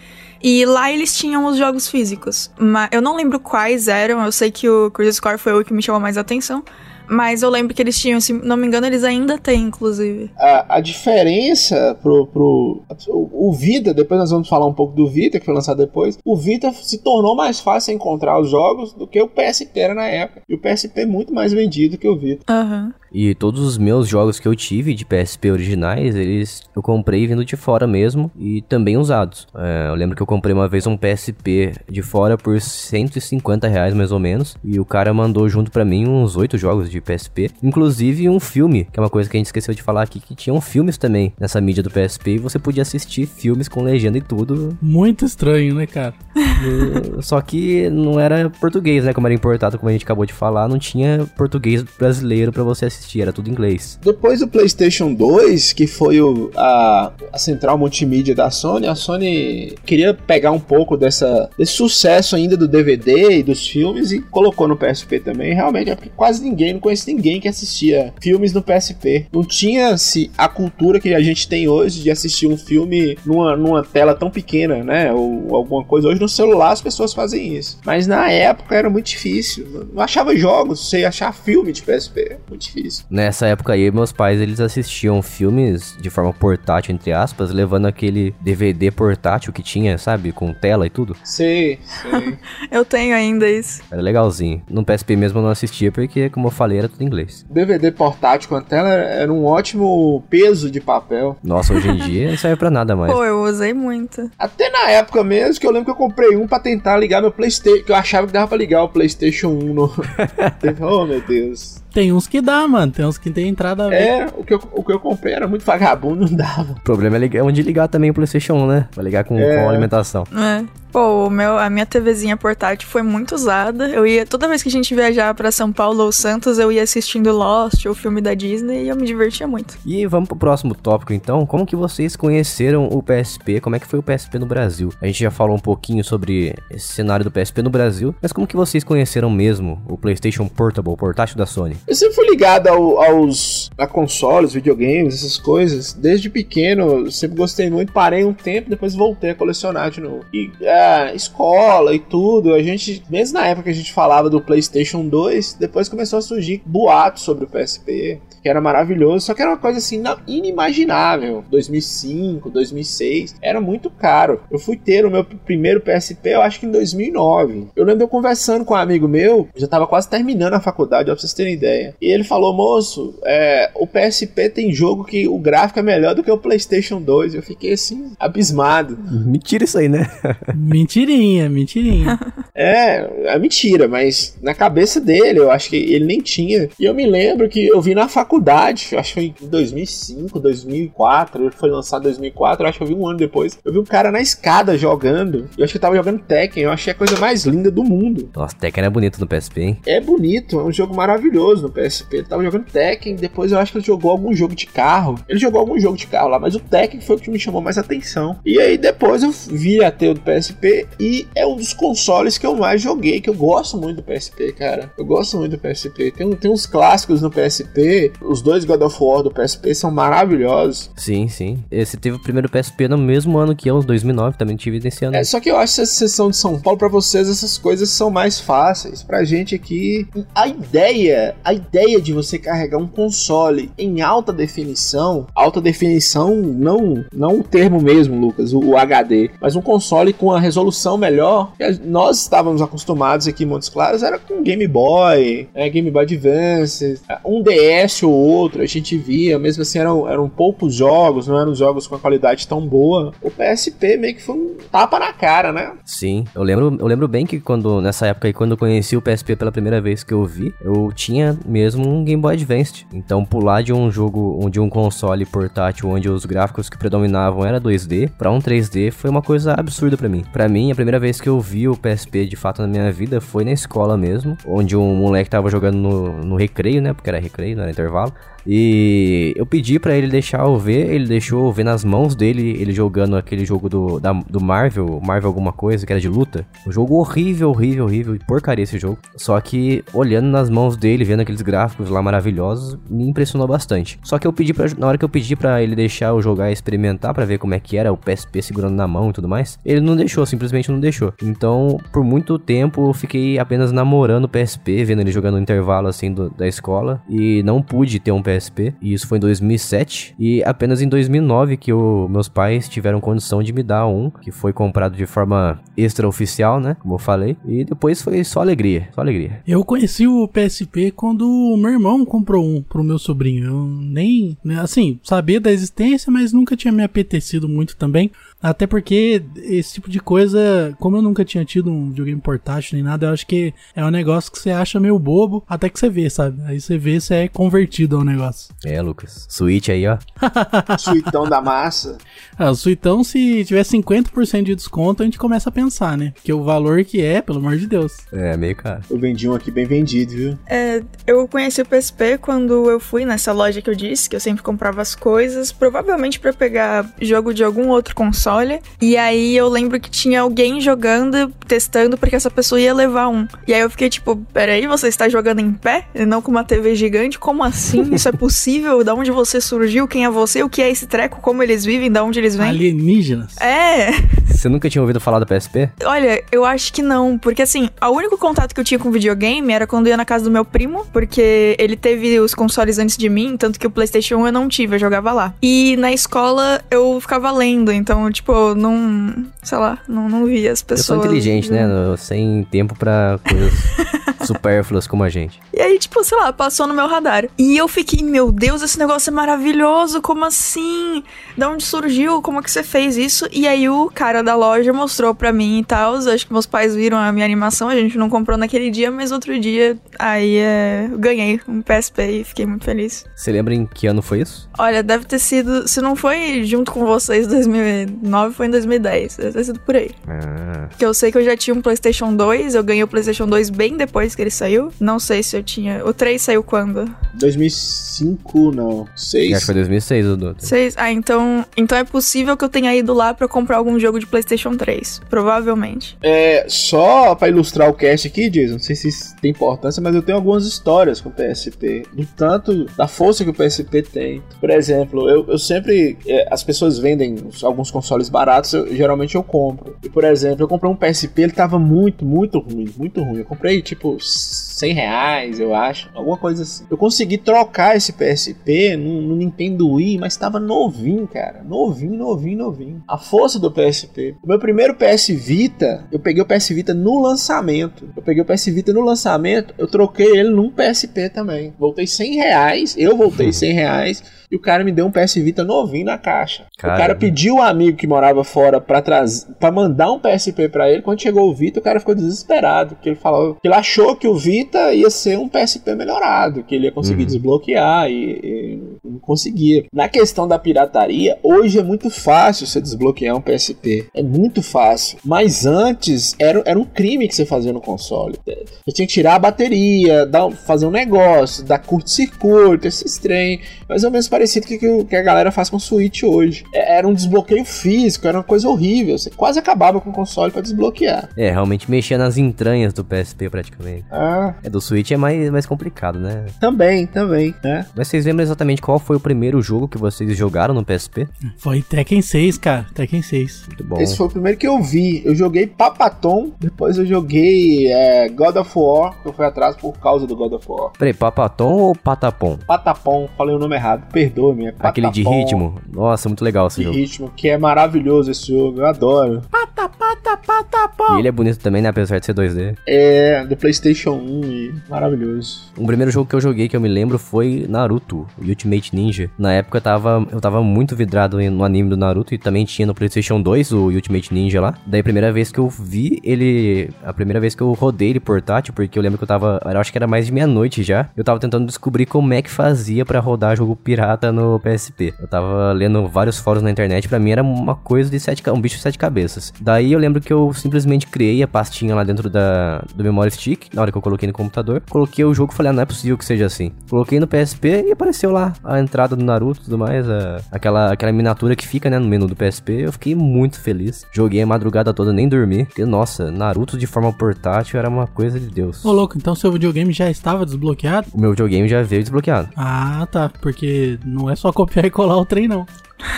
E 0.42 0.64
lá 0.66 0.90
eles 0.90 1.16
tinham 1.16 1.46
os 1.46 1.56
jogos 1.56 1.88
físicos. 1.88 2.50
Mas 2.58 2.88
eu 2.92 3.00
não 3.00 3.16
lembro 3.16 3.38
quais 3.38 3.88
eram, 3.88 4.24
eu 4.24 4.32
sei 4.32 4.50
que 4.50 4.68
o 4.68 4.90
Crisis 4.90 5.20
Core 5.20 5.38
foi 5.38 5.60
o 5.60 5.64
que 5.64 5.72
me 5.72 5.82
chamou 5.82 6.00
mais 6.00 6.16
atenção. 6.16 6.64
Mas 7.08 7.42
eu 7.42 7.50
lembro 7.50 7.74
que 7.74 7.82
eles 7.82 7.98
tinham, 7.98 8.20
se 8.20 8.32
não 8.32 8.56
me 8.56 8.66
engano, 8.66 8.86
eles 8.86 9.04
ainda 9.04 9.38
têm, 9.38 9.62
inclusive. 9.62 10.30
A, 10.36 10.76
a 10.76 10.80
diferença 10.80 11.96
pro, 12.02 12.26
pro 12.26 12.82
o, 13.08 13.48
o 13.48 13.52
Vita, 13.52 13.92
depois 13.92 14.20
nós 14.20 14.30
vamos 14.30 14.48
falar 14.48 14.66
um 14.66 14.74
pouco 14.74 14.94
do 14.94 15.08
Vita, 15.08 15.38
que 15.38 15.44
foi 15.44 15.54
lançado 15.54 15.78
depois. 15.78 16.18
O 16.24 16.36
Vita 16.36 16.72
se 16.72 16.98
tornou 16.98 17.36
mais 17.36 17.60
fácil 17.60 17.94
encontrar 17.94 18.40
os 18.40 18.50
jogos 18.50 18.92
do 18.92 19.06
que 19.06 19.20
o 19.20 19.28
PSP 19.28 19.80
era 19.80 19.94
na 19.94 20.06
época. 20.06 20.42
E 20.48 20.54
o 20.54 20.58
PSP 20.58 21.02
é 21.02 21.06
muito 21.06 21.32
mais 21.32 21.52
vendido 21.52 21.98
que 21.98 22.08
o 22.08 22.16
Vita. 22.16 22.44
Aham. 22.52 22.84
Uhum. 22.86 23.01
E 23.12 23.34
todos 23.34 23.60
os 23.60 23.78
meus 23.78 24.08
jogos 24.08 24.38
que 24.38 24.48
eu 24.48 24.54
tive 24.54 24.94
de 24.94 25.04
PSP 25.04 25.50
originais, 25.50 26.14
eles 26.14 26.62
eu 26.74 26.82
comprei 26.82 27.26
vindo 27.26 27.44
de 27.44 27.56
fora 27.56 27.86
mesmo 27.86 28.30
e 28.38 28.62
também 28.62 28.96
usados. 28.96 29.46
É, 29.54 29.88
eu 29.88 29.94
lembro 29.94 30.16
que 30.16 30.22
eu 30.22 30.26
comprei 30.26 30.54
uma 30.54 30.68
vez 30.68 30.86
um 30.86 30.96
PSP 30.96 31.72
de 31.88 32.02
fora 32.02 32.38
por 32.38 32.60
150 32.60 33.68
reais 33.68 33.94
mais 33.94 34.12
ou 34.12 34.18
menos. 34.18 34.56
E 34.64 34.80
o 34.80 34.84
cara 34.84 35.12
mandou 35.12 35.48
junto 35.48 35.70
para 35.70 35.84
mim 35.84 36.08
uns 36.08 36.36
oito 36.36 36.56
jogos 36.56 36.90
de 36.90 37.00
PSP, 37.00 37.50
inclusive 37.62 38.28
um 38.28 38.40
filme, 38.40 38.86
que 38.90 38.98
é 38.98 39.02
uma 39.02 39.10
coisa 39.10 39.28
que 39.28 39.36
a 39.36 39.38
gente 39.38 39.46
esqueceu 39.46 39.74
de 39.74 39.82
falar 39.82 40.02
aqui, 40.02 40.20
que 40.20 40.34
tinham 40.34 40.60
filmes 40.60 40.96
também 40.96 41.32
nessa 41.38 41.60
mídia 41.60 41.82
do 41.82 41.90
PSP 41.90 42.32
e 42.32 42.38
você 42.38 42.58
podia 42.58 42.82
assistir 42.82 43.26
filmes 43.26 43.68
com 43.68 43.82
legenda 43.82 44.18
e 44.18 44.22
tudo. 44.22 44.76
Muito 44.80 45.24
estranho, 45.24 45.74
né, 45.74 45.86
cara? 45.86 46.14
Só 47.20 47.40
que 47.40 47.90
não 47.90 48.18
era 48.18 48.48
português, 48.50 49.04
né? 49.04 49.12
Como 49.12 49.26
era 49.26 49.34
importado, 49.34 49.78
como 49.78 49.88
a 49.88 49.92
gente 49.92 50.04
acabou 50.04 50.24
de 50.24 50.32
falar, 50.32 50.68
não 50.68 50.78
tinha 50.78 51.26
português 51.36 51.82
brasileiro 51.82 52.52
para 52.52 52.62
você 52.62 52.86
assistir, 52.86 53.01
era 53.20 53.32
tudo 53.32 53.50
inglês. 53.50 53.98
Depois 54.02 54.40
do 54.40 54.48
PlayStation 54.48 55.12
2, 55.12 55.72
que 55.72 55.86
foi 55.86 56.20
o, 56.20 56.50
a, 56.56 57.12
a 57.32 57.38
central 57.38 57.78
multimídia 57.78 58.34
da 58.34 58.50
Sony, 58.50 58.86
a 58.86 58.94
Sony 58.94 59.74
queria 59.84 60.14
pegar 60.14 60.50
um 60.50 60.60
pouco 60.60 60.96
dessa, 60.96 61.50
desse 61.58 61.72
sucesso 61.72 62.36
ainda 62.36 62.56
do 62.56 62.68
DVD 62.68 63.38
e 63.38 63.42
dos 63.42 63.66
filmes 63.66 64.12
e 64.12 64.20
colocou 64.20 64.68
no 64.68 64.76
PSP 64.76 65.20
também. 65.20 65.54
Realmente 65.54 65.90
é 65.90 65.94
porque 65.94 66.10
quase 66.14 66.42
ninguém, 66.42 66.74
não 66.74 66.80
conhece 66.80 67.12
ninguém 67.12 67.40
que 67.40 67.48
assistia 67.48 68.12
filmes 68.20 68.52
no 68.52 68.62
PSP. 68.62 69.26
Não 69.32 69.44
tinha-se 69.44 70.30
a 70.36 70.48
cultura 70.48 71.00
que 71.00 71.14
a 71.14 71.20
gente 71.20 71.48
tem 71.48 71.68
hoje 71.68 72.02
de 72.02 72.10
assistir 72.10 72.46
um 72.46 72.56
filme 72.56 73.16
numa, 73.24 73.56
numa 73.56 73.82
tela 73.82 74.14
tão 74.14 74.30
pequena, 74.30 74.82
né? 74.82 75.12
Ou 75.12 75.54
alguma 75.54 75.84
coisa. 75.84 76.08
Hoje 76.08 76.20
no 76.20 76.28
celular 76.28 76.72
as 76.72 76.82
pessoas 76.82 77.12
fazem 77.12 77.56
isso. 77.56 77.78
Mas 77.84 78.06
na 78.06 78.30
época 78.30 78.74
era 78.74 78.88
muito 78.88 79.06
difícil. 79.06 79.88
Não 79.92 80.02
achava 80.02 80.36
jogos, 80.36 80.88
você 80.88 81.04
achar 81.04 81.32
filme 81.32 81.72
de 81.72 81.82
PSP. 81.82 82.38
Muito 82.48 82.62
difícil. 82.62 82.91
Nessa 83.10 83.46
época 83.46 83.72
aí, 83.72 83.90
meus 83.90 84.12
pais 84.12 84.40
eles 84.40 84.60
assistiam 84.60 85.22
filmes 85.22 85.96
de 86.00 86.10
forma 86.10 86.32
portátil, 86.32 86.94
entre 86.94 87.12
aspas, 87.12 87.50
levando 87.50 87.86
aquele 87.86 88.34
DVD 88.40 88.90
portátil 88.90 89.52
que 89.52 89.62
tinha, 89.62 89.98
sabe? 89.98 90.32
Com 90.32 90.52
tela 90.52 90.86
e 90.86 90.90
tudo. 90.90 91.16
Sei, 91.24 91.78
sei. 91.84 92.38
eu 92.70 92.84
tenho 92.84 93.14
ainda 93.14 93.48
isso. 93.48 93.82
Era 93.90 94.00
legalzinho. 94.00 94.62
No 94.68 94.84
PSP 94.84 95.16
mesmo 95.16 95.38
eu 95.38 95.42
não 95.42 95.50
assistia 95.50 95.90
porque, 95.90 96.28
como 96.30 96.48
eu 96.48 96.50
falei, 96.50 96.78
era 96.78 96.88
tudo 96.88 97.02
em 97.02 97.06
inglês. 97.06 97.44
DVD 97.48 97.90
portátil 97.90 98.48
com 98.48 98.56
a 98.56 98.62
tela 98.62 98.88
era 98.88 99.32
um 99.32 99.44
ótimo 99.44 100.24
peso 100.28 100.70
de 100.70 100.80
papel. 100.80 101.36
Nossa, 101.42 101.72
hoje 101.72 101.88
em 101.88 101.96
dia 101.96 102.30
não 102.30 102.36
serve 102.36 102.56
pra 102.56 102.70
nada 102.70 102.96
mais. 102.96 103.12
Pô, 103.12 103.24
eu 103.24 103.42
usei 103.42 103.72
muito. 103.72 104.30
Até 104.38 104.70
na 104.70 104.90
época 104.90 105.22
mesmo, 105.22 105.60
que 105.60 105.66
eu 105.66 105.70
lembro 105.70 105.86
que 105.86 105.90
eu 105.90 106.06
comprei 106.06 106.36
um 106.36 106.46
pra 106.46 106.58
tentar 106.58 106.96
ligar 106.96 107.20
meu 107.20 107.32
Playstation, 107.32 107.84
que 107.84 107.92
eu 107.92 107.96
achava 107.96 108.26
que 108.26 108.32
dava 108.32 108.48
pra 108.48 108.56
ligar 108.56 108.82
o 108.82 108.88
Playstation 108.88 109.48
1 109.48 109.74
no... 109.74 109.92
oh, 110.80 111.06
meu 111.06 111.20
Deus. 111.20 111.81
Tem 111.92 112.12
uns 112.12 112.26
que 112.26 112.40
dá, 112.40 112.66
mano. 112.66 112.90
Tem 112.90 113.04
uns 113.04 113.18
que 113.18 113.30
tem 113.30 113.48
entrada. 113.48 113.92
É, 113.94 114.26
o 114.36 114.44
que, 114.44 114.54
eu, 114.54 114.62
o 114.72 114.82
que 114.82 114.92
eu 114.92 115.00
comprei 115.00 115.34
era 115.34 115.46
muito 115.46 115.64
vagabundo, 115.64 116.26
não 116.26 116.36
dava. 116.36 116.72
O 116.72 116.80
problema 116.80 117.16
é 117.16 117.20
ligar, 117.20 117.44
onde 117.44 117.62
ligar 117.62 117.88
também 117.88 118.10
o 118.10 118.14
PlayStation 118.14 118.54
1, 118.54 118.66
né? 118.66 118.88
Vai 118.94 119.04
ligar 119.04 119.24
com, 119.24 119.38
é. 119.38 119.62
com 119.62 119.68
alimentação. 119.68 120.24
É. 120.32 120.64
Pô, 120.92 121.30
meu, 121.30 121.56
a 121.56 121.70
minha 121.70 121.86
TVzinha 121.86 122.36
portátil 122.36 122.86
foi 122.86 123.00
muito 123.00 123.34
usada. 123.34 123.88
Eu 123.88 124.06
ia, 124.06 124.26
toda 124.26 124.46
vez 124.46 124.62
que 124.62 124.68
a 124.68 124.72
gente 124.72 124.94
viajava 124.94 125.34
para 125.34 125.50
São 125.50 125.72
Paulo 125.72 126.04
ou 126.04 126.12
Santos, 126.12 126.58
eu 126.58 126.70
ia 126.70 126.82
assistindo 126.82 127.32
Lost, 127.32 127.86
o 127.86 127.94
filme 127.94 128.20
da 128.20 128.34
Disney, 128.34 128.84
e 128.84 128.88
eu 128.88 128.96
me 128.96 129.06
divertia 129.06 129.46
muito. 129.46 129.78
E 129.86 130.04
vamos 130.06 130.28
pro 130.28 130.36
próximo 130.36 130.74
tópico 130.74 131.14
então. 131.14 131.46
Como 131.46 131.64
que 131.64 131.74
vocês 131.74 132.14
conheceram 132.14 132.88
o 132.88 133.02
PSP? 133.02 133.58
Como 133.58 133.74
é 133.74 133.78
que 133.78 133.86
foi 133.86 134.00
o 134.00 134.02
PSP 134.02 134.38
no 134.38 134.44
Brasil? 134.44 134.92
A 135.00 135.06
gente 135.06 135.20
já 135.20 135.30
falou 135.30 135.56
um 135.56 135.60
pouquinho 135.60 136.04
sobre 136.04 136.54
esse 136.70 136.88
cenário 136.88 137.24
do 137.24 137.30
PSP 137.30 137.62
no 137.62 137.70
Brasil, 137.70 138.14
mas 138.20 138.30
como 138.30 138.46
que 138.46 138.54
vocês 138.54 138.84
conheceram 138.84 139.30
mesmo 139.30 139.80
o 139.88 139.96
PlayStation 139.96 140.46
Portable, 140.46 140.92
o 140.92 140.96
portátil 140.96 141.38
da 141.38 141.46
Sony? 141.46 141.74
Eu 141.88 141.94
sempre 141.94 142.16
fui 142.16 142.28
ligado 142.28 142.66
ao, 142.66 143.02
aos 143.02 143.70
a 143.78 143.86
consoles, 143.86 144.52
videogames, 144.52 145.14
essas 145.14 145.38
coisas. 145.38 145.94
Desde 145.94 146.28
pequeno, 146.28 147.10
sempre 147.10 147.38
gostei 147.38 147.70
muito. 147.70 147.94
Parei 147.94 148.26
um 148.26 148.34
tempo, 148.34 148.68
depois 148.68 148.94
voltei 148.94 149.30
a 149.30 149.34
colecionar 149.34 149.90
de 149.90 150.02
novo. 150.02 150.26
E 150.34 150.52
é, 150.60 150.81
escola 151.14 151.94
e 151.94 151.98
tudo, 151.98 152.54
a 152.54 152.62
gente, 152.62 153.02
mesmo 153.08 153.38
na 153.38 153.46
época 153.46 153.64
que 153.64 153.70
a 153.70 153.74
gente 153.74 153.92
falava 153.92 154.30
do 154.30 154.40
PlayStation 154.40 155.06
2, 155.06 155.54
depois 155.54 155.88
começou 155.88 156.18
a 156.18 156.22
surgir 156.22 156.62
boatos 156.64 157.22
sobre 157.22 157.44
o 157.44 157.48
PSP 157.48 158.20
que 158.42 158.48
era 158.48 158.60
maravilhoso, 158.60 159.26
só 159.26 159.34
que 159.34 159.40
era 159.40 159.52
uma 159.52 159.56
coisa 159.56 159.78
assim 159.78 160.02
inimaginável. 160.26 161.44
2005, 161.50 162.50
2006, 162.50 163.36
era 163.40 163.60
muito 163.60 163.88
caro. 163.88 164.40
Eu 164.50 164.58
fui 164.58 164.76
ter 164.76 165.06
o 165.06 165.10
meu 165.10 165.24
primeiro 165.24 165.80
PSP, 165.80 166.30
eu 166.30 166.42
acho 166.42 166.58
que 166.58 166.66
em 166.66 166.70
2009. 166.70 167.68
Eu 167.76 167.84
lembro 167.84 168.02
eu 168.02 168.08
conversando 168.08 168.64
com 168.64 168.74
um 168.74 168.76
amigo 168.76 169.06
meu, 169.06 169.48
já 169.54 169.68
tava 169.68 169.86
quase 169.86 170.08
terminando 170.08 170.54
a 170.54 170.60
faculdade, 170.60 171.10
ó, 171.10 171.14
pra 171.14 171.20
vocês 171.20 171.32
terem 171.32 171.54
ideia. 171.54 171.94
E 172.00 172.10
ele 172.10 172.24
falou: 172.24 172.52
moço, 172.52 173.18
é, 173.24 173.70
o 173.74 173.86
PSP 173.86 174.50
tem 174.50 174.72
jogo 174.72 175.04
que 175.04 175.28
o 175.28 175.38
gráfico 175.38 175.78
é 175.78 175.82
melhor 175.82 176.14
do 176.14 176.22
que 176.22 176.30
o 176.30 176.38
PlayStation 176.38 177.00
2. 177.00 177.34
Eu 177.34 177.42
fiquei 177.42 177.72
assim, 177.72 178.12
abismado. 178.18 178.98
Mentira 179.24 179.64
isso 179.64 179.78
aí, 179.78 179.88
né? 179.88 180.10
mentirinha, 180.54 181.48
mentirinha. 181.48 182.18
é, 182.54 183.34
é 183.34 183.38
mentira, 183.38 183.86
mas 183.86 184.36
na 184.42 184.54
cabeça 184.54 185.00
dele, 185.00 185.38
eu 185.38 185.50
acho 185.50 185.70
que 185.70 185.76
ele 185.76 186.04
nem 186.04 186.20
tinha. 186.20 186.68
E 186.78 186.84
eu 186.84 186.94
me 186.94 187.06
lembro 187.06 187.48
que 187.48 187.68
eu 187.68 187.80
vi 187.80 187.94
na 187.94 188.08
faculdade 188.08 188.31
faculdade, 188.32 188.96
acho 188.96 189.08
que 189.08 189.14
foi 189.14 189.34
em 189.42 189.48
2005, 189.48 190.40
2004, 190.40 191.42
ele 191.42 191.50
foi 191.50 191.70
lançado 191.70 192.02
em 192.02 192.04
2004, 192.04 192.66
acho 192.66 192.78
que 192.78 192.84
eu 192.84 192.88
vi 192.88 192.94
um 192.94 193.06
ano 193.06 193.18
depois. 193.18 193.58
Eu 193.62 193.72
vi 193.72 193.78
um 193.78 193.84
cara 193.84 194.10
na 194.10 194.20
escada 194.20 194.78
jogando, 194.78 195.50
eu 195.58 195.64
acho 195.64 195.72
que 195.72 195.78
tava 195.78 195.94
jogando 195.94 196.20
Tekken, 196.20 196.62
eu 196.62 196.70
achei 196.70 196.92
a 196.92 196.96
coisa 196.96 197.18
mais 197.18 197.44
linda 197.44 197.70
do 197.70 197.84
mundo. 197.84 198.30
Nossa, 198.34 198.56
Tekken 198.56 198.84
é 198.84 198.90
bonito 198.90 199.20
no 199.20 199.26
PSP, 199.26 199.60
hein? 199.60 199.78
É 199.86 200.00
bonito, 200.00 200.58
é 200.58 200.64
um 200.64 200.72
jogo 200.72 200.96
maravilhoso 200.96 201.64
no 201.64 201.70
PSP. 201.70 202.18
Ele 202.18 202.26
tava 202.26 202.42
jogando 202.42 202.64
Tekken, 202.64 203.16
depois 203.16 203.52
eu 203.52 203.58
acho 203.58 203.72
que 203.72 203.78
ele 203.78 203.84
jogou 203.84 204.10
algum 204.10 204.34
jogo 204.34 204.54
de 204.54 204.66
carro. 204.66 205.18
Ele 205.28 205.38
jogou 205.38 205.60
algum 205.60 205.78
jogo 205.78 205.96
de 205.96 206.06
carro 206.06 206.28
lá, 206.28 206.38
mas 206.38 206.54
o 206.54 206.60
Tekken 206.60 207.00
foi 207.00 207.16
o 207.16 207.18
que 207.18 207.30
me 207.30 207.38
chamou 207.38 207.60
mais 207.60 207.76
atenção. 207.76 208.38
E 208.46 208.58
aí 208.58 208.78
depois 208.78 209.22
eu 209.22 209.30
vi 209.30 209.84
a 209.84 209.90
ter 209.90 210.14
do 210.14 210.20
PSP 210.20 210.86
e 210.98 211.26
é 211.34 211.46
um 211.46 211.56
dos 211.56 211.74
consoles 211.74 212.38
que 212.38 212.46
eu 212.46 212.56
mais 212.56 212.80
joguei, 212.80 213.20
que 213.20 213.28
eu 213.28 213.34
gosto 213.34 213.76
muito 213.76 213.96
do 213.96 214.02
PSP, 214.02 214.52
cara. 214.52 214.90
Eu 214.96 215.04
gosto 215.04 215.36
muito 215.36 215.56
do 215.56 215.58
PSP. 215.58 216.10
Tem, 216.12 216.30
tem 216.32 216.50
uns 216.50 216.64
clássicos 216.64 217.20
no 217.20 217.30
PSP, 217.30 218.12
os 218.24 218.42
dois 218.42 218.64
God 218.64 218.82
of 218.82 218.96
War 219.00 219.22
do 219.22 219.30
PSP 219.30 219.74
são 219.74 219.90
maravilhosos. 219.90 220.90
Sim, 220.96 221.28
sim. 221.28 221.64
Esse 221.70 221.96
teve 221.96 222.16
o 222.16 222.22
primeiro 222.22 222.48
PSP 222.48 222.88
no 222.88 222.98
mesmo 222.98 223.38
ano 223.38 223.54
que 223.54 223.70
eu, 223.70 223.82
2009, 223.82 224.36
também 224.36 224.56
tive 224.56 224.80
nesse 224.80 225.04
ano. 225.04 225.16
É, 225.16 225.24
só 225.24 225.40
que 225.40 225.50
eu 225.50 225.56
acho 225.56 225.76
que 225.76 225.80
essa 225.82 225.94
sessão 225.94 226.30
de 226.30 226.36
São 226.36 226.60
Paulo, 226.60 226.78
para 226.78 226.88
vocês, 226.88 227.28
essas 227.28 227.58
coisas 227.58 227.88
são 227.90 228.10
mais 228.10 228.40
fáceis. 228.40 229.02
Pra 229.02 229.24
gente 229.24 229.54
aqui, 229.54 230.06
a 230.34 230.46
ideia, 230.48 231.34
a 231.44 231.52
ideia 231.52 232.00
de 232.00 232.12
você 232.12 232.38
carregar 232.38 232.78
um 232.78 232.86
console 232.86 233.70
em 233.76 234.00
alta 234.00 234.32
definição, 234.32 235.26
alta 235.34 235.60
definição, 235.60 236.34
não, 236.36 237.04
não 237.12 237.40
o 237.40 237.42
termo 237.42 237.80
mesmo, 237.80 238.18
Lucas, 238.18 238.52
o, 238.52 238.60
o 238.60 238.76
HD, 238.76 239.30
mas 239.40 239.56
um 239.56 239.62
console 239.62 240.12
com 240.12 240.32
a 240.32 240.40
resolução 240.40 240.96
melhor, 240.96 241.52
que 241.56 241.80
nós 241.84 242.20
estávamos 242.20 242.60
acostumados 242.60 243.26
aqui 243.26 243.44
em 243.44 243.46
Montes 243.46 243.68
Claros, 243.68 244.02
era 244.02 244.18
com 244.18 244.42
Game 244.42 244.66
Boy, 244.66 245.48
é, 245.54 245.68
Game 245.68 245.90
Boy 245.90 246.04
Advance, 246.04 247.00
um 247.24 247.42
DS 247.42 248.02
ou 248.02 248.11
ou 248.12 248.26
outro 248.28 248.62
a 248.62 248.66
gente 248.66 248.96
via, 248.96 249.38
mesmo 249.38 249.62
assim 249.62 249.78
eram, 249.78 250.08
eram 250.08 250.28
poucos 250.28 250.74
jogos, 250.74 251.26
não 251.26 251.38
eram 251.38 251.54
jogos 251.54 251.86
com 251.86 251.94
a 251.94 251.98
qualidade 251.98 252.46
tão 252.46 252.66
boa. 252.66 253.12
O 253.20 253.30
PSP 253.30 253.96
meio 253.96 254.14
que 254.14 254.22
foi 254.22 254.34
um 254.34 254.56
tapa 254.70 254.98
na 254.98 255.12
cara, 255.12 255.52
né? 255.52 255.72
Sim, 255.84 256.24
eu 256.34 256.42
lembro, 256.42 256.76
eu 256.78 256.86
lembro 256.86 257.08
bem 257.08 257.26
que 257.26 257.40
quando 257.40 257.80
nessa 257.80 258.06
época 258.06 258.28
aí, 258.28 258.32
quando 258.32 258.52
eu 258.52 258.56
conheci 258.56 258.96
o 258.96 259.02
PSP 259.02 259.36
pela 259.36 259.52
primeira 259.52 259.80
vez 259.80 260.04
que 260.04 260.14
eu 260.14 260.24
vi, 260.24 260.54
eu 260.60 260.92
tinha 260.92 261.38
mesmo 261.46 261.86
um 261.86 262.04
Game 262.04 262.20
Boy 262.20 262.34
Advance. 262.34 262.86
Então 262.92 263.24
pular 263.24 263.62
de 263.62 263.72
um 263.72 263.90
jogo, 263.90 264.48
de 264.50 264.60
um 264.60 264.68
console 264.68 265.24
portátil 265.26 265.88
onde 265.88 266.08
os 266.08 266.24
gráficos 266.24 266.68
que 266.68 266.78
predominavam 266.78 267.44
era 267.44 267.60
2D 267.60 268.10
para 268.18 268.30
um 268.30 268.38
3D 268.38 268.90
foi 268.90 269.10
uma 269.10 269.22
coisa 269.22 269.54
absurda 269.54 269.96
para 269.96 270.08
mim. 270.08 270.24
Pra 270.32 270.48
mim, 270.48 270.70
a 270.70 270.74
primeira 270.74 270.98
vez 270.98 271.20
que 271.20 271.28
eu 271.28 271.40
vi 271.40 271.68
o 271.68 271.76
PSP 271.76 272.26
de 272.26 272.36
fato 272.36 272.62
na 272.62 272.68
minha 272.68 272.90
vida 272.90 273.20
foi 273.20 273.44
na 273.44 273.52
escola 273.52 273.96
mesmo, 273.96 274.36
onde 274.46 274.76
um 274.76 274.94
moleque 274.94 275.30
tava 275.30 275.48
jogando 275.50 275.76
no, 275.76 276.24
no 276.24 276.36
recreio, 276.36 276.82
né? 276.82 276.92
Porque 276.92 277.08
era 277.08 277.20
recreio, 277.20 277.56
não 277.56 277.62
era 277.62 277.72
intervalo. 277.72 278.01
kanal. 278.02 278.31
E 278.46 279.32
eu 279.36 279.46
pedi 279.46 279.78
para 279.78 279.96
ele 279.96 280.08
deixar 280.08 280.44
eu 280.44 280.56
ver, 280.58 280.92
ele 280.92 281.06
deixou 281.06 281.46
eu 281.46 281.52
ver 281.52 281.64
nas 281.64 281.84
mãos 281.84 282.14
dele, 282.14 282.56
ele 282.58 282.72
jogando 282.72 283.16
aquele 283.16 283.44
jogo 283.44 283.68
do, 283.68 284.00
da, 284.00 284.12
do 284.12 284.40
Marvel, 284.40 285.00
Marvel 285.04 285.28
alguma 285.28 285.52
coisa, 285.52 285.86
que 285.86 285.92
era 285.92 286.00
de 286.00 286.08
luta. 286.08 286.46
Um 286.66 286.72
jogo 286.72 286.96
horrível, 286.96 287.50
horrível, 287.50 287.84
horrível, 287.84 288.18
porcaria 288.26 288.62
esse 288.62 288.78
jogo. 288.78 288.98
Só 289.16 289.40
que 289.40 289.84
olhando 289.92 290.26
nas 290.26 290.50
mãos 290.50 290.76
dele, 290.76 291.04
vendo 291.04 291.20
aqueles 291.20 291.42
gráficos 291.42 291.88
lá 291.88 292.02
maravilhosos, 292.02 292.78
me 292.88 293.08
impressionou 293.08 293.46
bastante. 293.46 293.98
Só 294.02 294.18
que 294.18 294.26
eu 294.26 294.32
pedi 294.32 294.52
na 294.76 294.86
hora 294.86 294.98
que 294.98 295.04
eu 295.04 295.08
pedi 295.08 295.34
para 295.34 295.62
ele 295.62 295.74
deixar 295.74 296.08
eu 296.08 296.22
jogar 296.22 296.50
e 296.50 296.52
experimentar 296.52 297.14
para 297.14 297.24
ver 297.24 297.38
como 297.38 297.54
é 297.54 297.60
que 297.60 297.76
era 297.76 297.92
o 297.92 297.96
PSP 297.96 298.42
segurando 298.42 298.74
na 298.74 298.86
mão 298.86 299.10
e 299.10 299.12
tudo 299.12 299.28
mais, 299.28 299.58
ele 299.64 299.80
não 299.80 299.96
deixou, 299.96 300.26
simplesmente 300.26 300.70
não 300.70 300.78
deixou. 300.80 301.12
Então, 301.22 301.78
por 301.92 302.04
muito 302.04 302.38
tempo 302.38 302.88
eu 302.88 302.92
fiquei 302.92 303.38
apenas 303.38 303.72
namorando 303.72 304.24
o 304.24 304.28
PSP, 304.28 304.84
vendo 304.84 305.00
ele 305.00 305.10
jogando 305.10 305.34
no 305.34 305.40
intervalo 305.40 305.88
assim 305.88 306.12
do, 306.12 306.30
da 306.30 306.46
escola 306.46 307.02
e 307.08 307.42
não 307.42 307.62
pude 307.62 307.98
ter 307.98 308.12
um 308.12 308.22
PSP 308.22 308.31
PSP, 308.32 308.74
e 308.80 308.92
isso 308.92 309.06
foi 309.06 309.18
em 309.18 309.20
2007, 309.20 310.14
e 310.18 310.42
apenas 310.44 310.80
em 310.80 310.88
2009 310.88 311.56
que 311.56 311.72
o, 311.72 312.08
meus 312.08 312.28
pais 312.28 312.68
tiveram 312.68 313.00
condição 313.00 313.42
de 313.42 313.52
me 313.52 313.62
dar 313.62 313.86
um, 313.86 314.10
que 314.10 314.30
foi 314.30 314.52
comprado 314.52 314.96
de 314.96 315.06
forma 315.06 315.60
extraoficial, 315.76 316.60
né, 316.60 316.76
como 316.80 316.94
eu 316.94 316.98
falei, 316.98 317.36
e 317.46 317.64
depois 317.64 318.02
foi 318.02 318.22
só 318.24 318.40
alegria, 318.40 318.88
só 318.94 319.00
alegria. 319.00 319.40
Eu 319.46 319.64
conheci 319.64 320.06
o 320.06 320.28
PSP 320.28 320.90
quando 320.90 321.28
o 321.28 321.56
meu 321.56 321.70
irmão 321.70 322.04
comprou 322.04 322.44
um 322.44 322.62
pro 322.62 322.84
meu 322.84 322.98
sobrinho, 322.98 323.44
eu 323.44 323.66
nem, 323.66 324.36
né, 324.44 324.60
assim, 324.60 324.98
sabia 325.02 325.40
da 325.40 325.52
existência, 325.52 326.10
mas 326.12 326.32
nunca 326.32 326.56
tinha 326.56 326.72
me 326.72 326.82
apetecido 326.82 327.48
muito 327.48 327.76
também, 327.76 328.10
até 328.42 328.66
porque 328.66 329.22
esse 329.36 329.74
tipo 329.74 329.88
de 329.88 330.00
coisa, 330.00 330.74
como 330.78 330.96
eu 330.96 331.02
nunca 331.02 331.24
tinha 331.24 331.44
tido 331.44 331.70
um 331.70 331.90
videogame 331.90 332.20
portátil 332.20 332.74
nem 332.74 332.82
nada, 332.82 333.06
eu 333.06 333.12
acho 333.12 333.26
que 333.26 333.54
é 333.74 333.84
um 333.84 333.90
negócio 333.90 334.32
que 334.32 334.38
você 334.38 334.50
acha 334.50 334.80
meio 334.80 334.98
bobo, 334.98 335.44
até 335.48 335.68
que 335.68 335.78
você 335.78 335.88
vê, 335.88 336.10
sabe? 336.10 336.42
Aí 336.44 336.60
você 336.60 336.76
vê 336.76 337.00
se 337.00 337.14
é 337.14 337.28
convertido 337.28 337.96
ao 337.96 338.04
negócio. 338.04 338.52
É, 338.64 338.80
Lucas. 338.82 339.26
Switch 339.28 339.68
aí, 339.68 339.86
ó. 339.86 339.98
Suitão 340.78 341.28
da 341.28 341.40
massa. 341.40 341.98
Ah, 342.36 342.50
o 342.50 342.54
Suitão, 342.54 343.04
se 343.04 343.44
tiver 343.44 343.62
50% 343.62 344.42
de 344.42 344.54
desconto, 344.54 345.02
a 345.02 345.04
gente 345.04 345.18
começa 345.18 345.48
a 345.48 345.52
pensar, 345.52 345.96
né? 345.96 346.12
Porque 346.14 346.32
o 346.32 346.42
valor 346.42 346.84
que 346.84 347.00
é, 347.00 347.22
pelo 347.22 347.38
amor 347.38 347.56
de 347.56 347.66
Deus. 347.66 347.92
É, 348.12 348.36
meio 348.36 348.56
caro. 348.56 348.82
Eu 348.90 348.98
vendi 348.98 349.28
um 349.28 349.34
aqui 349.34 349.50
bem 349.50 349.66
vendido, 349.66 350.12
viu? 350.12 350.38
É, 350.46 350.82
eu 351.06 351.28
conheci 351.28 351.62
o 351.62 351.66
PSP 351.66 352.18
quando 352.18 352.70
eu 352.70 352.80
fui 352.80 353.04
nessa 353.04 353.32
loja 353.32 353.62
que 353.62 353.70
eu 353.70 353.74
disse, 353.74 354.08
que 354.08 354.16
eu 354.16 354.20
sempre 354.20 354.42
comprava 354.42 354.82
as 354.82 354.94
coisas, 354.94 355.52
provavelmente 355.52 356.18
para 356.18 356.32
pegar 356.32 356.90
jogo 357.00 357.32
de 357.32 357.44
algum 357.44 357.68
outro 357.68 357.94
console. 357.94 358.31
E 358.80 358.96
aí 358.96 359.36
eu 359.36 359.48
lembro 359.48 359.78
que 359.80 359.90
tinha 359.90 360.20
alguém 360.20 360.60
jogando, 360.60 361.32
testando, 361.46 361.96
porque 361.96 362.16
essa 362.16 362.30
pessoa 362.30 362.60
ia 362.60 362.74
levar 362.74 363.08
um. 363.08 363.26
E 363.46 363.54
aí 363.54 363.60
eu 363.60 363.70
fiquei 363.70 363.88
tipo, 363.88 364.16
peraí, 364.32 364.66
você 364.66 364.88
está 364.88 365.08
jogando 365.08 365.40
em 365.40 365.52
pé? 365.52 365.86
E 365.94 366.04
não 366.04 366.20
com 366.22 366.30
uma 366.30 366.44
TV 366.44 366.74
gigante? 366.74 367.18
Como 367.18 367.42
assim? 367.42 367.94
Isso 367.94 368.08
é 368.08 368.12
possível? 368.12 368.82
da 368.84 368.94
onde 368.94 369.10
você 369.10 369.40
surgiu? 369.40 369.86
Quem 369.88 370.04
é 370.04 370.10
você? 370.10 370.42
O 370.42 370.48
que 370.48 370.62
é 370.62 370.70
esse 370.70 370.86
treco? 370.86 371.20
Como 371.20 371.42
eles 371.42 371.64
vivem? 371.64 371.90
Da 371.90 372.02
onde 372.04 372.18
eles 372.18 372.36
vêm? 372.36 372.48
Alienígenas. 372.48 373.36
É, 373.40 373.90
Você 374.26 374.48
nunca 374.48 374.68
tinha 374.68 374.80
ouvido 374.82 375.00
falar 375.00 375.18
do 375.18 375.26
PSP? 375.26 375.70
olha, 375.84 376.22
eu 376.32 376.44
acho 376.44 376.72
que 376.72 376.82
não, 376.82 377.18
porque 377.18 377.42
assim, 377.42 377.68
o 377.82 377.88
único 377.90 378.16
contato 378.18 378.54
que 378.54 378.60
eu 378.60 378.64
tinha 378.64 378.78
com 378.78 378.90
videogame 378.90 379.52
era 379.52 379.66
quando 379.66 379.86
eu 379.86 379.90
ia 379.90 379.96
na 379.96 380.04
casa 380.04 380.24
do 380.24 380.30
meu 380.30 380.44
primo, 380.44 380.86
porque 380.92 381.54
ele 381.58 381.76
teve 381.76 382.18
os 382.20 382.34
consoles 382.34 382.78
antes 382.78 382.96
de 382.96 383.08
mim, 383.08 383.36
tanto 383.36 383.58
que 383.58 383.66
o 383.66 383.70
PlayStation 383.70 384.16
1 384.16 384.26
eu 384.28 384.32
não 384.32 384.48
tive, 384.48 384.76
eu 384.76 384.80
jogava 384.80 385.12
lá. 385.12 385.34
E 385.42 385.76
na 385.76 385.92
escola 385.92 386.62
eu 386.70 387.00
ficava 387.00 387.30
lendo, 387.30 387.72
então, 387.72 388.10
tipo, 388.10 388.21
não, 388.56 389.26
sei 389.42 389.58
lá, 389.58 389.78
não, 389.88 390.08
não 390.08 390.24
via 390.26 390.52
as 390.52 390.60
Eu 390.60 390.66
pessoas. 390.66 390.86
sou 390.86 390.96
inteligente, 390.98 391.50
né? 391.50 391.66
Sem 391.98 392.44
tempo 392.50 392.74
pra 392.76 393.18
coisas 393.28 393.52
supérfluas 394.26 394.86
como 394.86 395.02
a 395.02 395.08
gente. 395.08 395.40
E 395.52 395.60
aí, 395.60 395.78
tipo, 395.78 396.02
sei 396.04 396.18
lá, 396.18 396.32
passou 396.32 396.66
no 396.66 396.74
meu 396.74 396.86
radar. 396.86 397.28
E 397.38 397.56
eu 397.56 397.68
fiquei, 397.68 398.02
meu 398.02 398.30
Deus, 398.32 398.62
esse 398.62 398.78
negócio 398.78 399.10
é 399.10 399.12
maravilhoso, 399.12 400.00
como 400.00 400.24
assim? 400.24 401.02
Da 401.36 401.48
onde 401.48 401.64
surgiu? 401.64 402.20
Como 402.22 402.42
que 402.42 402.50
você 402.50 402.62
fez 402.62 402.96
isso? 402.96 403.26
E 403.32 403.46
aí 403.46 403.68
o 403.68 403.90
cara 403.94 404.22
da 404.22 404.34
loja 404.34 404.72
mostrou 404.72 405.14
pra 405.14 405.32
mim 405.32 405.60
e 405.60 405.64
tal. 405.64 405.94
Acho 405.96 406.26
que 406.26 406.32
meus 406.32 406.46
pais 406.46 406.74
viram 406.74 406.96
a 406.98 407.12
minha 407.12 407.24
animação, 407.24 407.68
a 407.68 407.76
gente 407.76 407.96
não 407.98 408.08
comprou 408.10 408.36
naquele 408.38 408.70
dia, 408.70 408.90
mas 408.90 409.12
outro 409.12 409.38
dia 409.38 409.76
aí 409.98 410.36
é, 410.36 410.90
ganhei 410.98 411.40
um 411.48 411.62
PSP 411.62 412.20
e 412.20 412.24
fiquei 412.24 412.46
muito 412.46 412.64
feliz. 412.64 413.04
Você 413.14 413.30
lembra 413.32 413.54
em 413.54 413.66
que 413.66 413.86
ano 413.86 414.02
foi 414.02 414.20
isso? 414.20 414.48
Olha, 414.58 414.82
deve 414.82 415.04
ter 415.04 415.18
sido, 415.18 415.66
se 415.68 415.80
não 415.80 415.94
foi 415.96 416.44
junto 416.44 416.72
com 416.72 416.84
vocês 416.84 417.26
em 417.26 417.30
2009, 417.30 418.34
foi 418.34 418.46
em 418.46 418.50
2010. 418.50 419.16
Deve 419.16 419.32
ter 419.32 419.44
sido 419.44 419.60
por 419.60 419.76
aí. 419.76 419.90
Ah, 420.08 420.66
Porque 420.68 420.84
eu 420.84 420.92
sei 420.94 421.10
que 421.12 421.18
eu 421.18 421.24
já 421.24 421.36
tinha 421.36 421.54
um 421.54 421.62
PlayStation 421.62 422.14
2, 422.14 422.54
eu 422.54 422.62
ganhei 422.64 422.82
o 422.82 422.88
PlayStation 422.88 423.26
2 423.26 423.50
bem 423.50 423.76
depois 423.76 424.11
que 424.14 424.22
ele 424.22 424.30
saiu. 424.30 424.70
Não 424.80 424.98
sei 424.98 425.22
se 425.22 425.36
eu 425.36 425.42
tinha. 425.42 425.84
O 425.84 425.92
3 425.92 426.20
saiu 426.20 426.42
quando? 426.42 426.84
2005, 427.14 428.52
não. 428.52 428.86
6. 428.96 429.32
acho 429.32 429.40
que 429.40 429.46
foi 429.46 429.54
2006 429.54 430.06
o 430.06 430.16
do. 430.16 430.34
Seis. 430.38 430.74
Ah, 430.76 430.90
então, 430.92 431.44
então 431.56 431.76
é 431.78 431.84
possível 431.84 432.36
que 432.36 432.44
eu 432.44 432.48
tenha 432.48 432.74
ido 432.74 432.92
lá 432.92 433.12
pra 433.14 433.28
comprar 433.28 433.56
algum 433.58 433.78
jogo 433.78 433.98
de 433.98 434.06
PlayStation 434.06 434.56
3. 434.56 435.00
Provavelmente. 435.08 435.96
É, 436.02 436.46
só 436.48 437.14
pra 437.14 437.28
ilustrar 437.28 437.68
o 437.68 437.74
cast 437.74 438.06
aqui, 438.08 438.28
Jason, 438.30 438.52
não 438.54 438.58
sei 438.58 438.76
se 438.76 438.88
isso 438.88 439.14
tem 439.20 439.30
importância, 439.30 439.80
mas 439.82 439.94
eu 439.94 440.02
tenho 440.02 440.16
algumas 440.18 440.46
histórias 440.46 441.00
com 441.00 441.08
o 441.08 441.12
PSP. 441.12 441.84
Do 441.92 442.06
tanto 442.16 442.64
da 442.76 442.88
força 442.88 443.24
que 443.24 443.30
o 443.30 443.34
PSP 443.34 443.82
tem. 443.82 444.22
Por 444.40 444.50
exemplo, 444.50 445.08
eu, 445.08 445.24
eu 445.28 445.38
sempre. 445.38 445.96
é, 446.06 446.26
as 446.32 446.42
pessoas 446.42 446.78
vendem 446.78 447.16
alguns 447.42 447.70
consoles 447.70 448.08
baratos, 448.08 448.52
eu- 448.52 448.74
geralmente 448.74 449.14
eu 449.14 449.22
compro. 449.22 449.76
E, 449.82 449.88
por 449.88 450.04
exemplo, 450.04 450.42
eu 450.42 450.48
comprei 450.48 450.70
um 450.70 450.76
PSP, 450.76 451.22
ele 451.22 451.32
tava 451.32 451.58
muito, 451.58 452.04
muito 452.04 452.38
ruim, 452.38 452.72
muito 452.76 453.02
ruim. 453.02 453.18
Eu 453.18 453.24
comprei, 453.24 453.60
tipo, 453.62 453.98
100 454.02 454.74
reais, 454.74 455.40
eu 455.40 455.54
acho. 455.54 455.90
Alguma 455.94 456.16
coisa 456.16 456.42
assim. 456.42 456.64
Eu 456.70 456.76
consegui 456.76 457.18
trocar 457.18 457.76
esse 457.76 457.92
PSP 457.92 458.76
no, 458.76 459.02
no 459.02 459.16
Nintendo 459.16 459.68
Wii, 459.72 459.98
mas 459.98 460.16
tava 460.16 460.38
novinho, 460.38 461.06
cara. 461.06 461.42
Novinho, 461.42 461.94
novinho, 461.94 462.38
novinho. 462.38 462.84
A 462.86 462.96
força 462.96 463.38
do 463.38 463.50
PSP. 463.50 464.16
O 464.22 464.28
meu 464.28 464.38
primeiro 464.38 464.76
PS 464.76 465.08
Vita, 465.08 465.86
eu 465.90 465.98
peguei 465.98 466.22
o 466.22 466.26
PS 466.26 466.50
Vita 466.50 466.74
no 466.74 467.02
lançamento. 467.02 467.88
Eu 467.96 468.02
peguei 468.02 468.22
o 468.22 468.26
PS 468.26 468.46
Vita 468.46 468.72
no 468.72 468.82
lançamento, 468.82 469.54
eu 469.58 469.66
troquei 469.66 470.18
ele 470.18 470.30
num 470.30 470.50
PSP 470.50 471.08
também. 471.08 471.52
Voltei 471.58 471.86
100 471.86 472.14
reais, 472.14 472.74
eu 472.78 472.96
voltei 472.96 473.32
100 473.32 473.52
reais. 473.52 474.02
E 474.32 474.36
o 474.36 474.40
cara 474.40 474.64
me 474.64 474.72
deu 474.72 474.86
um 474.86 474.90
PS 474.90 475.16
Vita 475.16 475.44
novinho 475.44 475.84
na 475.84 475.98
caixa. 475.98 476.44
O 476.56 476.62
cara 476.62 476.76
Caramba. 476.78 477.00
pediu 477.00 477.34
um 477.34 477.42
amigo 477.42 477.76
que 477.76 477.86
morava 477.86 478.24
fora 478.24 478.58
pra 478.62 478.80
trazer, 478.80 479.26
para 479.38 479.52
mandar 479.52 479.92
um 479.92 479.98
PSP 480.00 480.48
pra 480.48 480.70
ele. 480.70 480.80
Quando 480.80 481.02
chegou 481.02 481.28
o 481.28 481.34
Vita, 481.34 481.60
o 481.60 481.62
cara 481.62 481.78
ficou 481.78 481.94
desesperado, 481.94 482.74
porque 482.74 482.88
ele 482.88 482.96
falou 482.96 483.34
que 483.34 483.46
ele 483.46 483.54
achou 483.54 483.94
que 483.94 484.08
o 484.08 484.16
Vita 484.16 484.72
ia 484.72 484.88
ser 484.88 485.18
um 485.18 485.28
PSP 485.28 485.74
melhorado, 485.74 486.42
que 486.44 486.54
ele 486.54 486.64
ia 486.64 486.72
conseguir 486.72 487.02
Uhum. 487.02 487.06
desbloquear 487.08 487.90
e, 487.90 488.20
e 488.24 488.62
não 488.82 488.98
conseguia. 489.00 489.64
Na 489.70 489.86
questão 489.86 490.26
da 490.26 490.38
pirataria, 490.38 491.18
hoje 491.22 491.58
é 491.58 491.62
muito 491.62 491.90
fácil 491.90 492.46
você 492.46 492.58
desbloquear 492.58 493.14
um 493.14 493.20
PSP. 493.20 493.86
É 493.94 494.02
muito 494.02 494.40
fácil. 494.42 494.98
Mas 495.04 495.44
antes 495.44 496.14
era, 496.18 496.42
era 496.46 496.58
um 496.58 496.64
crime 496.64 497.06
que 497.06 497.14
você 497.14 497.26
fazia 497.26 497.52
no 497.52 497.60
console. 497.60 498.16
Você 498.24 498.72
tinha 498.72 498.86
que 498.86 498.92
tirar 498.94 499.16
a 499.16 499.18
bateria, 499.18 500.06
dar, 500.06 500.30
fazer 500.30 500.64
um 500.64 500.70
negócio, 500.70 501.44
dar 501.44 501.58
curto-circuito, 501.58 502.66
esses 502.66 502.96
trem. 502.96 503.40
Mais 503.68 503.84
ou 503.84 503.90
menos 503.90 504.08
parecido 504.08 504.21
com 504.40 504.54
o 504.54 504.58
que, 504.58 504.68
o- 504.68 504.84
que 504.84 504.96
a 504.96 505.02
galera 505.02 505.30
faz 505.30 505.48
com 505.50 505.56
o 505.56 505.60
Switch 505.60 506.02
hoje. 506.02 506.44
É- 506.54 506.72
Era 506.78 506.88
um 506.88 506.94
desbloqueio 506.94 507.44
físico, 507.44 508.06
era 508.08 508.18
uma 508.18 508.24
coisa 508.24 508.48
horrível. 508.48 508.96
Você 508.96 509.10
quase 509.10 509.38
acabava 509.38 509.80
com 509.80 509.90
o 509.90 509.92
console 509.92 510.32
pra 510.32 510.40
desbloquear. 510.40 511.08
É, 511.16 511.30
realmente 511.30 511.70
mexia 511.70 511.98
nas 511.98 512.16
entranhas 512.16 512.72
do 512.72 512.84
PSP 512.84 513.28
praticamente. 513.28 513.84
Ah, 513.90 514.34
É, 514.42 514.48
do 514.50 514.60
Switch 514.60 514.90
é 514.90 514.96
mais, 514.96 515.30
mais 515.30 515.46
complicado, 515.46 515.98
né? 515.98 516.26
também, 516.40 516.86
também, 516.86 517.34
né? 517.44 517.66
Mas 517.76 517.88
vocês 517.88 518.04
lembram 518.06 518.22
exatamente 518.22 518.60
qual 518.62 518.78
foi 518.78 518.96
o 518.96 519.00
primeiro 519.00 519.40
jogo 519.42 519.68
que 519.68 519.76
vocês 519.78 520.16
jogaram 520.16 520.54
no 520.54 520.64
PSP? 520.64 521.06
Foi 521.36 521.62
Tekken 521.62 522.00
6, 522.02 522.38
cara. 522.38 522.66
Tekken 522.74 523.02
6. 523.02 523.44
Muito 523.48 523.64
bom. 523.64 523.80
Esse 523.80 523.96
foi 523.96 524.06
o 524.06 524.10
primeiro 524.10 524.38
que 524.38 524.46
eu 524.46 524.60
vi. 524.62 525.02
Eu 525.04 525.14
joguei 525.14 525.46
Papatom, 525.46 526.32
depois 526.40 526.78
eu 526.78 526.86
joguei 526.86 527.68
é, 527.72 528.08
God 528.08 528.36
of 528.36 528.50
War, 528.54 529.00
que 529.02 529.08
eu 529.08 529.12
fui 529.12 529.24
atrás 529.24 529.56
por 529.56 529.72
causa 529.78 530.06
do 530.06 530.16
God 530.16 530.32
of 530.32 530.46
War. 530.48 530.70
Peraí, 530.78 530.92
Papatom 530.94 531.52
ou 531.52 531.74
Patapom? 531.76 532.38
Patapom, 532.46 533.08
falei 533.16 533.34
o 533.34 533.38
nome 533.38 533.54
errado, 533.56 533.86
perdoe-me. 534.12 534.46
É 534.46 534.54
Aquele 534.60 534.90
de 534.90 535.02
ritmo? 535.02 535.60
Nossa, 535.72 536.08
muito 536.08 536.24
legal 536.24 536.46
esse 536.46 536.58
De 536.58 536.64
jogo. 536.64 536.76
ritmo, 536.76 537.12
que 537.16 537.28
é 537.28 537.38
maravilhoso 537.38 538.10
esse 538.10 538.28
jogo, 538.28 538.60
eu 538.60 538.66
adoro. 538.66 539.22
Pata, 539.30 539.68
pata, 539.68 540.16
pata. 540.16 540.94
E 540.96 540.98
ele 541.00 541.08
é 541.08 541.12
bonito 541.12 541.38
também, 541.38 541.62
né? 541.62 541.68
Apesar 541.68 541.98
de 541.98 542.06
ser 542.06 542.14
2D. 542.14 542.56
É, 542.66 543.24
do 543.24 543.36
PlayStation 543.36 543.92
1 543.92 544.24
e 544.24 544.54
maravilhoso. 544.68 545.52
O 545.56 545.66
primeiro 545.66 545.90
jogo 545.90 546.08
que 546.08 546.14
eu 546.14 546.20
joguei 546.20 546.48
que 546.48 546.56
eu 546.56 546.60
me 546.60 546.68
lembro 546.68 546.98
foi 546.98 547.46
Naruto, 547.48 548.06
Ultimate 548.18 548.42
Ultimate 548.42 548.74
Ninja. 548.74 549.10
Na 549.18 549.32
época 549.32 549.58
eu 549.58 549.62
tava, 549.62 550.06
eu 550.10 550.20
tava 550.20 550.42
muito 550.42 550.74
vidrado 550.76 551.18
no 551.30 551.44
anime 551.44 551.68
do 551.70 551.76
Naruto 551.76 552.14
e 552.14 552.18
também 552.18 552.44
tinha 552.44 552.66
no 552.66 552.74
PlayStation 552.74 553.20
2 553.20 553.52
o 553.52 553.66
Ultimate 553.70 554.12
Ninja 554.12 554.40
lá. 554.40 554.54
Daí 554.66 554.80
a 554.80 554.84
primeira 554.84 555.12
vez 555.12 555.30
que 555.30 555.38
eu 555.38 555.48
vi 555.48 556.00
ele, 556.02 556.70
a 556.84 556.92
primeira 556.92 557.20
vez 557.20 557.34
que 557.34 557.42
eu 557.42 557.52
rodei 557.52 557.90
ele 557.90 558.00
portátil, 558.00 558.52
porque 558.52 558.78
eu 558.78 558.82
lembro 558.82 558.98
que 558.98 559.04
eu 559.04 559.08
tava, 559.08 559.40
eu 559.44 559.58
acho 559.58 559.70
que 559.72 559.78
era 559.78 559.86
mais 559.86 560.06
de 560.06 560.12
meia-noite 560.12 560.62
já. 560.62 560.88
Eu 560.96 561.04
tava 561.04 561.20
tentando 561.20 561.46
descobrir 561.46 561.86
como 561.86 562.12
é 562.12 562.20
que 562.22 562.30
fazia 562.30 562.84
para 562.84 562.98
rodar 563.00 563.36
jogo 563.36 563.54
pirata 563.56 563.91
no 564.12 564.40
PSP. 564.40 564.94
Eu 564.98 565.06
tava 565.06 565.52
lendo 565.52 565.86
vários 565.88 566.18
fóruns 566.18 566.42
na 566.42 566.50
internet, 566.50 566.88
para 566.88 566.98
mim 566.98 567.10
era 567.10 567.22
uma 567.22 567.54
coisa 567.54 567.90
de 567.90 567.98
sete, 568.00 568.22
um 568.30 568.40
bicho 568.40 568.56
de 568.56 568.62
sete 568.62 568.78
cabeças. 568.78 569.32
Daí 569.40 569.72
eu 569.72 569.78
lembro 569.78 570.00
que 570.00 570.12
eu 570.12 570.32
simplesmente 570.32 570.86
criei 570.86 571.22
a 571.22 571.28
pastinha 571.28 571.74
lá 571.74 571.84
dentro 571.84 572.08
da, 572.08 572.64
do 572.74 572.82
memory 572.82 573.10
stick, 573.10 573.48
na 573.54 573.62
hora 573.62 573.70
que 573.70 573.78
eu 573.78 573.82
coloquei 573.82 574.06
no 574.06 574.12
computador, 574.12 574.62
coloquei 574.68 575.04
o 575.04 575.14
jogo 575.14 575.32
e 575.32 575.36
falei, 575.36 575.50
ah, 575.50 575.52
não 575.52 575.62
é 575.62 575.66
possível 575.66 575.96
que 575.98 576.04
seja 576.04 576.26
assim. 576.26 576.52
Coloquei 576.68 576.98
no 576.98 577.06
PSP 577.06 577.64
e 577.68 577.72
apareceu 577.72 578.10
lá 578.10 578.32
a 578.44 578.60
entrada 578.60 578.96
do 578.96 579.04
Naruto 579.04 579.40
e 579.40 579.44
tudo 579.44 579.58
mais, 579.58 579.88
a, 579.88 580.20
aquela, 580.30 580.72
aquela 580.72 580.92
miniatura 580.92 581.36
que 581.36 581.46
fica, 581.46 581.68
né, 581.68 581.78
no 581.78 581.86
menu 581.86 582.06
do 582.06 582.16
PSP. 582.16 582.52
Eu 582.62 582.72
fiquei 582.72 582.94
muito 582.94 583.40
feliz. 583.40 583.86
Joguei 583.92 584.22
a 584.22 584.26
madrugada 584.26 584.72
toda, 584.72 584.92
nem 584.92 585.08
dormi. 585.08 585.44
Porque, 585.44 585.64
nossa, 585.64 586.10
Naruto 586.10 586.56
de 586.56 586.66
forma 586.66 586.92
portátil 586.92 587.58
era 587.58 587.68
uma 587.68 587.86
coisa 587.86 588.18
de 588.18 588.26
Deus. 588.26 588.64
Ô, 588.64 588.72
louco, 588.72 588.96
então 588.96 589.14
seu 589.14 589.32
videogame 589.32 589.72
já 589.72 589.90
estava 589.90 590.24
desbloqueado? 590.24 590.88
O 590.92 591.00
meu 591.00 591.10
videogame 591.10 591.48
já 591.48 591.62
veio 591.62 591.82
desbloqueado. 591.82 592.28
Ah, 592.36 592.86
tá. 592.90 593.10
Porque 593.20 593.78
não 593.84 594.10
é 594.10 594.16
só 594.16 594.32
copiar 594.32 594.64
e 594.64 594.70
colar 594.70 594.96
o 594.96 595.04
trem, 595.04 595.28
não. 595.28 595.46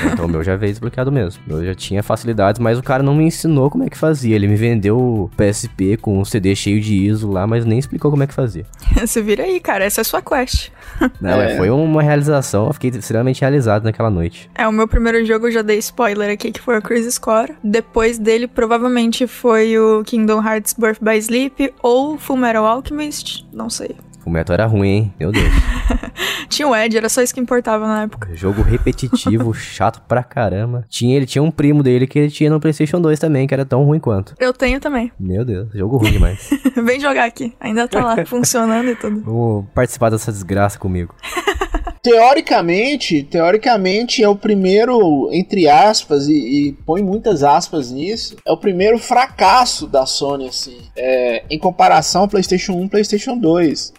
Então 0.06 0.26
o 0.26 0.28
meu 0.28 0.42
já 0.42 0.56
veio 0.56 0.72
desbloqueado 0.72 1.12
mesmo. 1.12 1.42
Eu 1.48 1.64
já 1.64 1.74
tinha 1.74 2.02
facilidades, 2.02 2.58
mas 2.58 2.78
o 2.78 2.82
cara 2.82 3.02
não 3.02 3.14
me 3.14 3.24
ensinou 3.24 3.70
como 3.70 3.84
é 3.84 3.88
que 3.88 3.98
fazia. 3.98 4.34
Ele 4.34 4.48
me 4.48 4.56
vendeu 4.56 4.98
o 4.98 5.30
PSP 5.36 5.96
com 5.96 6.18
um 6.18 6.24
CD 6.24 6.54
cheio 6.54 6.80
de 6.80 6.94
ISO 6.94 7.30
lá, 7.30 7.46
mas 7.46 7.64
nem 7.64 7.78
explicou 7.78 8.10
como 8.10 8.22
é 8.22 8.26
que 8.26 8.34
fazia. 8.34 8.64
Você 8.98 9.22
vira 9.22 9.44
aí, 9.44 9.60
cara. 9.60 9.84
Essa 9.84 10.00
é 10.00 10.02
a 10.02 10.04
sua 10.04 10.22
quest. 10.22 10.70
Não, 11.20 11.40
é. 11.40 11.56
foi 11.56 11.70
uma 11.70 12.02
realização. 12.02 12.66
Eu 12.66 12.72
fiquei 12.72 12.90
extremamente 12.90 13.40
realizado 13.40 13.84
naquela 13.84 14.10
noite. 14.10 14.50
É, 14.54 14.66
o 14.66 14.72
meu 14.72 14.88
primeiro 14.88 15.24
jogo, 15.24 15.46
eu 15.48 15.52
já 15.52 15.62
dei 15.62 15.78
spoiler 15.78 16.30
aqui, 16.30 16.50
que 16.50 16.60
foi 16.60 16.78
o 16.78 16.82
Crisis 16.82 17.18
Core. 17.18 17.54
Depois 17.62 18.18
dele, 18.18 18.46
provavelmente 18.46 19.26
foi 19.26 19.78
o 19.78 20.02
Kingdom 20.04 20.42
Hearts 20.42 20.74
Birth 20.78 20.98
by 21.00 21.18
Sleep 21.18 21.74
ou 21.82 22.18
Full 22.18 22.36
Metal 22.36 22.64
Alchemist. 22.64 23.46
Não 23.52 23.68
sei. 23.68 23.96
O 24.24 24.30
Metal 24.30 24.54
era 24.54 24.66
ruim, 24.66 24.88
hein? 24.88 25.14
Meu 25.18 25.30
Deus. 25.30 25.52
tinha 26.48 26.68
o 26.68 26.74
Ed, 26.74 26.96
era 26.96 27.08
só 27.08 27.20
isso 27.20 27.34
que 27.34 27.40
importava 27.40 27.86
na 27.86 28.02
época. 28.02 28.34
Jogo 28.34 28.62
repetitivo, 28.62 29.52
chato 29.54 30.00
pra 30.06 30.22
caramba. 30.22 30.84
Tinha, 30.88 31.16
ele 31.16 31.26
tinha 31.26 31.42
um 31.42 31.50
primo 31.50 31.82
dele 31.82 32.06
que 32.06 32.18
ele 32.18 32.30
tinha 32.30 32.50
no 32.50 32.60
PlayStation 32.60 33.00
2 33.00 33.18
também, 33.18 33.46
que 33.46 33.54
era 33.54 33.64
tão 33.64 33.84
ruim 33.84 33.98
quanto. 33.98 34.34
Eu 34.38 34.52
tenho 34.52 34.80
também. 34.80 35.12
Meu 35.18 35.44
Deus, 35.44 35.68
jogo 35.74 35.96
ruim 35.96 36.12
demais. 36.12 36.50
Vem 36.82 37.00
jogar 37.00 37.24
aqui, 37.24 37.52
ainda 37.60 37.86
tá 37.88 38.04
lá, 38.04 38.24
funcionando 38.24 38.88
e 38.88 38.96
tudo. 38.96 39.20
Vou 39.22 39.64
participar 39.74 40.10
dessa 40.10 40.32
desgraça 40.32 40.78
comigo. 40.78 41.14
teoricamente, 42.02 43.22
teoricamente 43.22 44.22
é 44.22 44.28
o 44.28 44.36
primeiro, 44.36 45.30
entre 45.32 45.68
aspas, 45.68 46.28
e, 46.28 46.34
e, 46.34 46.72
põe 46.84 47.02
muitas 47.02 47.42
aspas 47.42 47.90
nisso, 47.90 48.36
é 48.46 48.52
o 48.52 48.58
primeiro 48.58 48.98
fracasso 48.98 49.86
da 49.86 50.04
Sony, 50.04 50.48
assim, 50.48 50.78
é, 50.94 51.44
em 51.48 51.58
comparação 51.58 52.22
ao 52.22 52.28
PlayStation 52.28 52.74
1 52.74 52.84
e 52.84 52.88
PlayStation 52.90 53.38
2. 53.38 53.92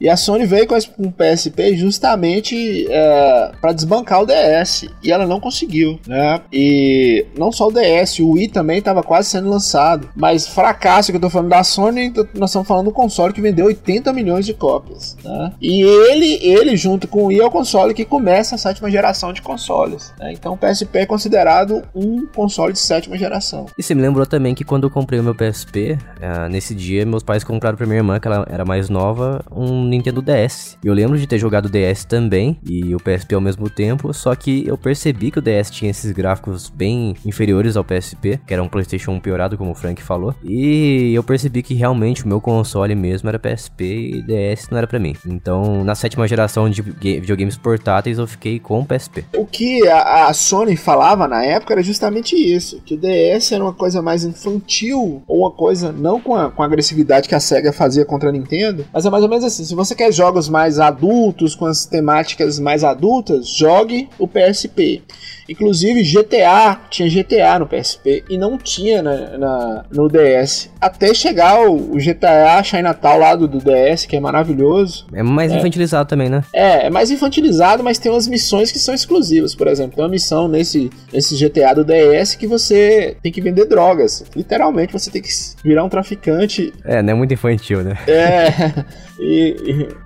E 0.00 0.08
a 0.08 0.16
Sony 0.16 0.46
veio 0.46 0.66
com 0.66 0.76
um 0.98 1.10
PSP 1.10 1.76
justamente 1.76 2.86
é, 2.90 3.52
para 3.60 3.72
desbancar 3.72 4.22
o 4.22 4.26
DS 4.26 4.86
e 5.02 5.10
ela 5.10 5.26
não 5.26 5.40
conseguiu, 5.40 5.98
né? 6.06 6.40
E 6.52 7.26
não 7.36 7.50
só 7.50 7.68
o 7.68 7.72
DS, 7.72 8.18
o 8.20 8.32
Wii 8.32 8.48
também 8.48 8.78
estava 8.78 9.02
quase 9.02 9.30
sendo 9.30 9.48
lançado, 9.48 10.08
mas 10.14 10.46
fracasso 10.46 11.10
que 11.10 11.16
eu 11.16 11.20
tô 11.20 11.30
falando 11.30 11.50
da 11.50 11.64
Sony, 11.64 12.12
nós 12.34 12.50
estamos 12.50 12.68
falando 12.68 12.86
do 12.86 12.92
console 12.92 13.32
que 13.32 13.40
vendeu 13.40 13.66
80 13.66 14.12
milhões 14.12 14.44
de 14.44 14.54
cópias, 14.54 15.16
né? 15.24 15.52
E 15.60 15.82
ele, 15.82 16.38
ele 16.42 16.76
junto 16.76 17.08
com 17.08 17.24
o 17.24 17.26
Wii 17.26 17.40
é 17.40 17.46
o 17.46 17.50
console 17.50 17.94
que 17.94 18.04
começa 18.04 18.54
a 18.54 18.58
sétima 18.58 18.90
geração 18.90 19.32
de 19.32 19.42
consoles, 19.42 20.12
né? 20.18 20.32
Então 20.32 20.54
o 20.54 20.56
PSP 20.56 20.98
é 20.98 21.06
considerado 21.06 21.82
um 21.94 22.26
console 22.26 22.72
de 22.72 22.78
sétima 22.78 23.16
geração. 23.16 23.66
E 23.78 23.82
você 23.82 23.94
me 23.94 24.02
lembrou 24.02 24.26
também 24.26 24.54
que 24.54 24.64
quando 24.64 24.84
eu 24.84 24.90
comprei 24.90 25.18
o 25.18 25.22
meu 25.22 25.34
PSP, 25.34 25.98
é, 26.20 26.48
nesse 26.48 26.74
dia 26.74 27.06
meus 27.06 27.22
pais 27.22 27.44
compraram 27.44 27.76
para 27.76 27.86
minha 27.86 27.98
irmã, 27.98 28.18
que 28.18 28.28
ela 28.28 28.46
era 28.50 28.64
mais 28.64 28.88
nova, 28.88 29.44
um 29.50 29.85
Nintendo 29.86 30.22
DS. 30.22 30.76
Eu 30.84 30.94
lembro 30.94 31.18
de 31.18 31.26
ter 31.26 31.38
jogado 31.38 31.66
o 31.66 31.70
DS 31.70 32.04
também 32.04 32.58
e 32.64 32.94
o 32.94 32.98
PSP 32.98 33.34
ao 33.34 33.40
mesmo 33.40 33.68
tempo, 33.68 34.12
só 34.12 34.34
que 34.34 34.66
eu 34.66 34.76
percebi 34.76 35.30
que 35.30 35.38
o 35.38 35.42
DS 35.42 35.70
tinha 35.70 35.90
esses 35.90 36.12
gráficos 36.12 36.68
bem 36.68 37.14
inferiores 37.24 37.76
ao 37.76 37.84
PSP, 37.84 38.40
que 38.46 38.52
era 38.52 38.62
um 38.62 38.68
PlayStation 38.68 39.12
1 39.12 39.20
piorado, 39.20 39.56
como 39.58 39.70
o 39.70 39.74
Frank 39.74 40.02
falou, 40.02 40.34
e 40.44 41.12
eu 41.14 41.22
percebi 41.22 41.62
que 41.62 41.74
realmente 41.74 42.24
o 42.24 42.28
meu 42.28 42.40
console 42.40 42.94
mesmo 42.94 43.28
era 43.28 43.38
PSP 43.38 43.84
e 43.84 44.22
DS 44.22 44.68
não 44.70 44.78
era 44.78 44.86
para 44.86 44.98
mim. 44.98 45.14
Então, 45.26 45.84
na 45.84 45.94
sétima 45.94 46.26
geração 46.26 46.68
de 46.68 46.82
videogames 46.82 47.56
portáteis, 47.56 48.18
eu 48.18 48.26
fiquei 48.26 48.58
com 48.58 48.80
o 48.80 48.86
PSP. 48.86 49.24
O 49.36 49.46
que 49.46 49.86
a, 49.88 50.28
a 50.28 50.34
Sony 50.34 50.76
falava 50.76 51.26
na 51.28 51.44
época 51.44 51.74
era 51.74 51.82
justamente 51.82 52.34
isso, 52.36 52.80
que 52.84 52.94
o 52.94 52.98
DS 52.98 53.52
era 53.52 53.62
uma 53.62 53.72
coisa 53.72 54.02
mais 54.02 54.24
infantil, 54.24 55.22
ou 55.26 55.40
uma 55.40 55.50
coisa 55.50 55.92
não 55.92 56.20
com 56.20 56.34
a, 56.34 56.50
com 56.50 56.62
a 56.62 56.66
agressividade 56.66 57.28
que 57.28 57.34
a 57.34 57.40
SEGA 57.40 57.72
fazia 57.72 58.04
contra 58.04 58.28
a 58.28 58.32
Nintendo, 58.32 58.84
mas 58.92 59.06
é 59.06 59.10
mais 59.10 59.22
ou 59.22 59.28
menos 59.28 59.44
assim, 59.44 59.64
se 59.64 59.74
você 59.76 59.94
quer 59.94 60.12
jogos 60.12 60.48
mais 60.48 60.80
adultos, 60.80 61.54
com 61.54 61.66
as 61.66 61.84
temáticas 61.84 62.58
mais 62.58 62.82
adultas, 62.82 63.48
jogue 63.48 64.08
o 64.18 64.26
PSP. 64.26 65.02
Inclusive 65.48 66.02
GTA, 66.02 66.80
tinha 66.90 67.08
GTA 67.08 67.58
no 67.58 67.66
PSP 67.66 68.24
e 68.28 68.36
não 68.36 68.58
tinha 68.58 69.02
na, 69.02 69.38
na 69.38 69.84
no 69.92 70.08
DS. 70.08 70.70
Até 70.80 71.14
chegar 71.14 71.60
o, 71.60 71.92
o, 71.92 71.96
GTA 71.98 72.62
Chinatown 72.64 73.18
lá 73.18 73.36
do, 73.36 73.46
do 73.46 73.58
DS, 73.58 74.06
que 74.06 74.16
é 74.16 74.20
maravilhoso. 74.20 75.06
É 75.12 75.22
mais 75.22 75.52
é. 75.52 75.58
infantilizado 75.58 76.08
também, 76.08 76.28
né? 76.28 76.42
É, 76.52 76.86
é 76.86 76.90
mais 76.90 77.10
infantilizado, 77.10 77.84
mas 77.84 77.98
tem 77.98 78.10
umas 78.10 78.26
missões 78.26 78.72
que 78.72 78.78
são 78.78 78.92
exclusivas. 78.94 79.54
Por 79.54 79.68
exemplo, 79.68 79.96
tem 79.96 80.04
uma 80.04 80.10
missão 80.10 80.48
nesse, 80.48 80.90
nesse 81.12 81.36
GTA 81.36 81.74
do 81.74 81.84
DS 81.84 82.34
que 82.34 82.46
você 82.46 83.16
tem 83.22 83.30
que 83.30 83.40
vender 83.40 83.66
drogas. 83.66 84.24
Literalmente, 84.34 84.92
você 84.92 85.10
tem 85.10 85.22
que 85.22 85.28
virar 85.62 85.84
um 85.84 85.88
traficante. 85.88 86.72
É, 86.84 87.02
não 87.02 87.12
é 87.12 87.14
muito 87.14 87.34
infantil, 87.34 87.84
né? 87.84 87.96
É. 88.08 88.84
E, 89.18 89.56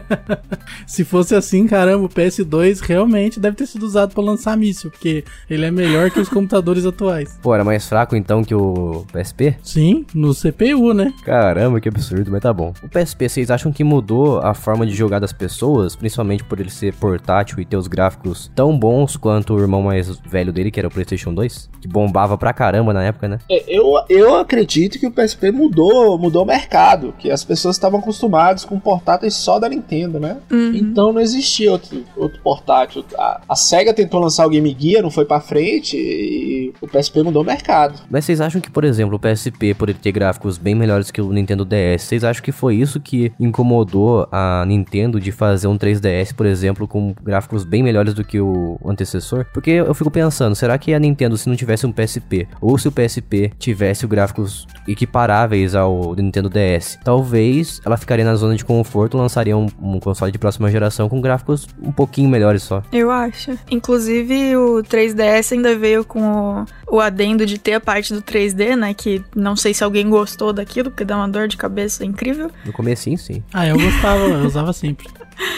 Se 0.86 1.02
fosse 1.02 1.34
assim, 1.34 1.66
caramba, 1.66 2.04
o 2.04 2.10
PS2 2.10 2.80
realmente 2.80 3.40
deve 3.40 3.56
ter 3.56 3.68
sido 3.68 3.86
usado 3.86 4.12
para 4.12 4.22
lançar 4.22 4.54
míssil, 4.54 4.90
porque 4.90 5.24
ele 5.48 5.64
é 5.64 5.70
melhor 5.70 6.10
que 6.10 6.20
os 6.20 6.28
computadores 6.28 6.84
atuais. 6.84 7.38
Pô, 7.40 7.54
era 7.54 7.64
mais 7.64 7.88
fraco 7.88 8.14
então 8.14 8.44
que 8.44 8.54
o 8.54 9.06
PSP? 9.10 9.56
Sim, 9.64 10.04
no 10.14 10.34
CPU, 10.34 10.92
né? 10.92 11.12
Caramba, 11.24 11.80
que 11.80 11.88
absurdo, 11.88 12.30
mas 12.30 12.42
tá 12.42 12.52
bom. 12.52 12.72
O 12.82 12.88
PSP, 12.88 13.28
vocês 13.28 13.50
acham 13.50 13.72
que 13.72 13.82
mudou 13.82 14.38
a 14.38 14.54
forma 14.54 14.86
de 14.86 14.94
jogar 14.94 15.18
das 15.18 15.32
pessoas, 15.32 15.96
principalmente 15.96 16.44
por 16.44 16.60
ele 16.60 16.70
ser 16.70 16.94
por 16.94 17.14
portátil 17.14 17.60
e 17.60 17.64
ter 17.64 17.76
os 17.76 17.86
gráficos 17.86 18.50
tão 18.54 18.76
bons 18.76 19.16
quanto 19.16 19.54
o 19.54 19.60
irmão 19.60 19.82
mais 19.82 20.18
velho 20.18 20.52
dele, 20.52 20.70
que 20.70 20.80
era 20.80 20.88
o 20.88 20.90
PlayStation 20.90 21.32
2? 21.32 21.70
Que 21.80 21.86
bombava 21.86 22.36
pra 22.36 22.52
caramba 22.52 22.92
na 22.92 23.04
época, 23.04 23.28
né? 23.28 23.38
É, 23.48 23.64
eu, 23.68 23.94
eu 24.08 24.36
acredito 24.36 24.98
que 24.98 25.06
o 25.06 25.10
PSP 25.12 25.52
mudou, 25.52 26.18
mudou 26.18 26.42
o 26.42 26.46
mercado, 26.46 27.14
que 27.18 27.30
as 27.30 27.44
pessoas 27.44 27.76
estavam 27.76 28.00
acostumadas 28.00 28.64
com 28.64 28.78
portáteis 28.80 29.34
só 29.34 29.58
da 29.58 29.68
Nintendo, 29.68 30.18
né? 30.18 30.38
Uhum. 30.50 30.74
Então 30.74 31.12
não 31.12 31.20
existia 31.20 31.70
outro, 31.70 32.04
outro 32.16 32.40
portátil. 32.42 33.04
A, 33.16 33.40
a 33.48 33.56
SEGA 33.56 33.94
tentou 33.94 34.20
lançar 34.20 34.46
o 34.46 34.50
Game 34.50 34.76
Gear, 34.78 35.02
não 35.02 35.10
foi 35.10 35.24
pra 35.24 35.40
frente, 35.40 35.96
e 35.96 36.72
o 36.80 36.88
PSP 36.88 37.22
mudou 37.22 37.42
o 37.42 37.46
mercado. 37.46 38.00
Mas 38.10 38.24
vocês 38.24 38.40
acham 38.40 38.60
que, 38.60 38.70
por 38.70 38.82
exemplo, 38.82 39.16
o 39.16 39.18
PSP, 39.20 39.53
por 39.76 39.88
ele 39.88 39.98
ter 39.98 40.12
gráficos 40.12 40.58
bem 40.58 40.74
melhores 40.74 41.10
que 41.10 41.20
o 41.20 41.32
Nintendo 41.32 41.64
DS, 41.64 42.02
vocês 42.02 42.24
acham 42.24 42.42
que 42.42 42.52
foi 42.52 42.76
isso 42.76 43.00
que 43.00 43.32
incomodou 43.38 44.28
a 44.30 44.64
Nintendo 44.66 45.20
de 45.20 45.32
fazer 45.32 45.66
um 45.66 45.78
3DS, 45.78 46.34
por 46.34 46.46
exemplo, 46.46 46.86
com 46.86 47.14
gráficos 47.22 47.64
bem 47.64 47.82
melhores 47.82 48.14
do 48.14 48.24
que 48.24 48.40
o 48.40 48.78
antecessor? 48.84 49.46
Porque 49.52 49.70
eu 49.70 49.94
fico 49.94 50.10
pensando, 50.10 50.54
será 50.54 50.76
que 50.78 50.92
a 50.94 50.98
Nintendo, 50.98 51.36
se 51.36 51.48
não 51.48 51.56
tivesse 51.56 51.86
um 51.86 51.92
PSP, 51.92 52.48
ou 52.60 52.76
se 52.78 52.88
o 52.88 52.92
PSP 52.92 53.52
tivesse 53.58 54.06
gráficos 54.06 54.66
equiparáveis 54.86 55.74
ao 55.74 56.14
Nintendo 56.14 56.50
DS, 56.50 56.98
talvez 57.04 57.80
ela 57.84 57.96
ficaria 57.96 58.24
na 58.24 58.34
zona 58.34 58.56
de 58.56 58.64
conforto, 58.64 59.16
lançaria 59.16 59.56
um, 59.56 59.66
um 59.80 60.00
console 60.00 60.32
de 60.32 60.38
próxima 60.38 60.70
geração 60.70 61.08
com 61.08 61.20
gráficos 61.20 61.66
um 61.82 61.92
pouquinho 61.92 62.28
melhores 62.28 62.62
só. 62.62 62.82
Eu 62.92 63.10
acho. 63.10 63.58
Inclusive, 63.70 64.56
o 64.56 64.82
3DS 64.82 65.52
ainda 65.52 65.76
veio 65.76 66.04
com 66.04 66.20
o, 66.20 66.64
o 66.94 67.00
adendo 67.00 67.44
de 67.44 67.58
ter 67.58 67.74
a 67.74 67.80
parte 67.80 68.14
do 68.14 68.22
3D, 68.22 68.76
né? 68.76 68.94
Que 68.94 69.20
não 69.34 69.56
sei 69.56 69.74
se 69.74 69.82
alguém 69.82 70.08
gostou 70.08 70.52
daquilo, 70.52 70.92
porque 70.92 71.04
dá 71.04 71.16
uma 71.16 71.28
dor 71.28 71.48
de 71.48 71.56
cabeça 71.56 72.04
incrível. 72.04 72.52
No 72.64 72.72
comecinho, 72.72 73.18
sim. 73.18 73.42
Ah, 73.52 73.66
eu 73.66 73.76
gostava, 73.76 74.22
eu 74.22 74.46
usava 74.46 74.72
sempre. 74.72 75.08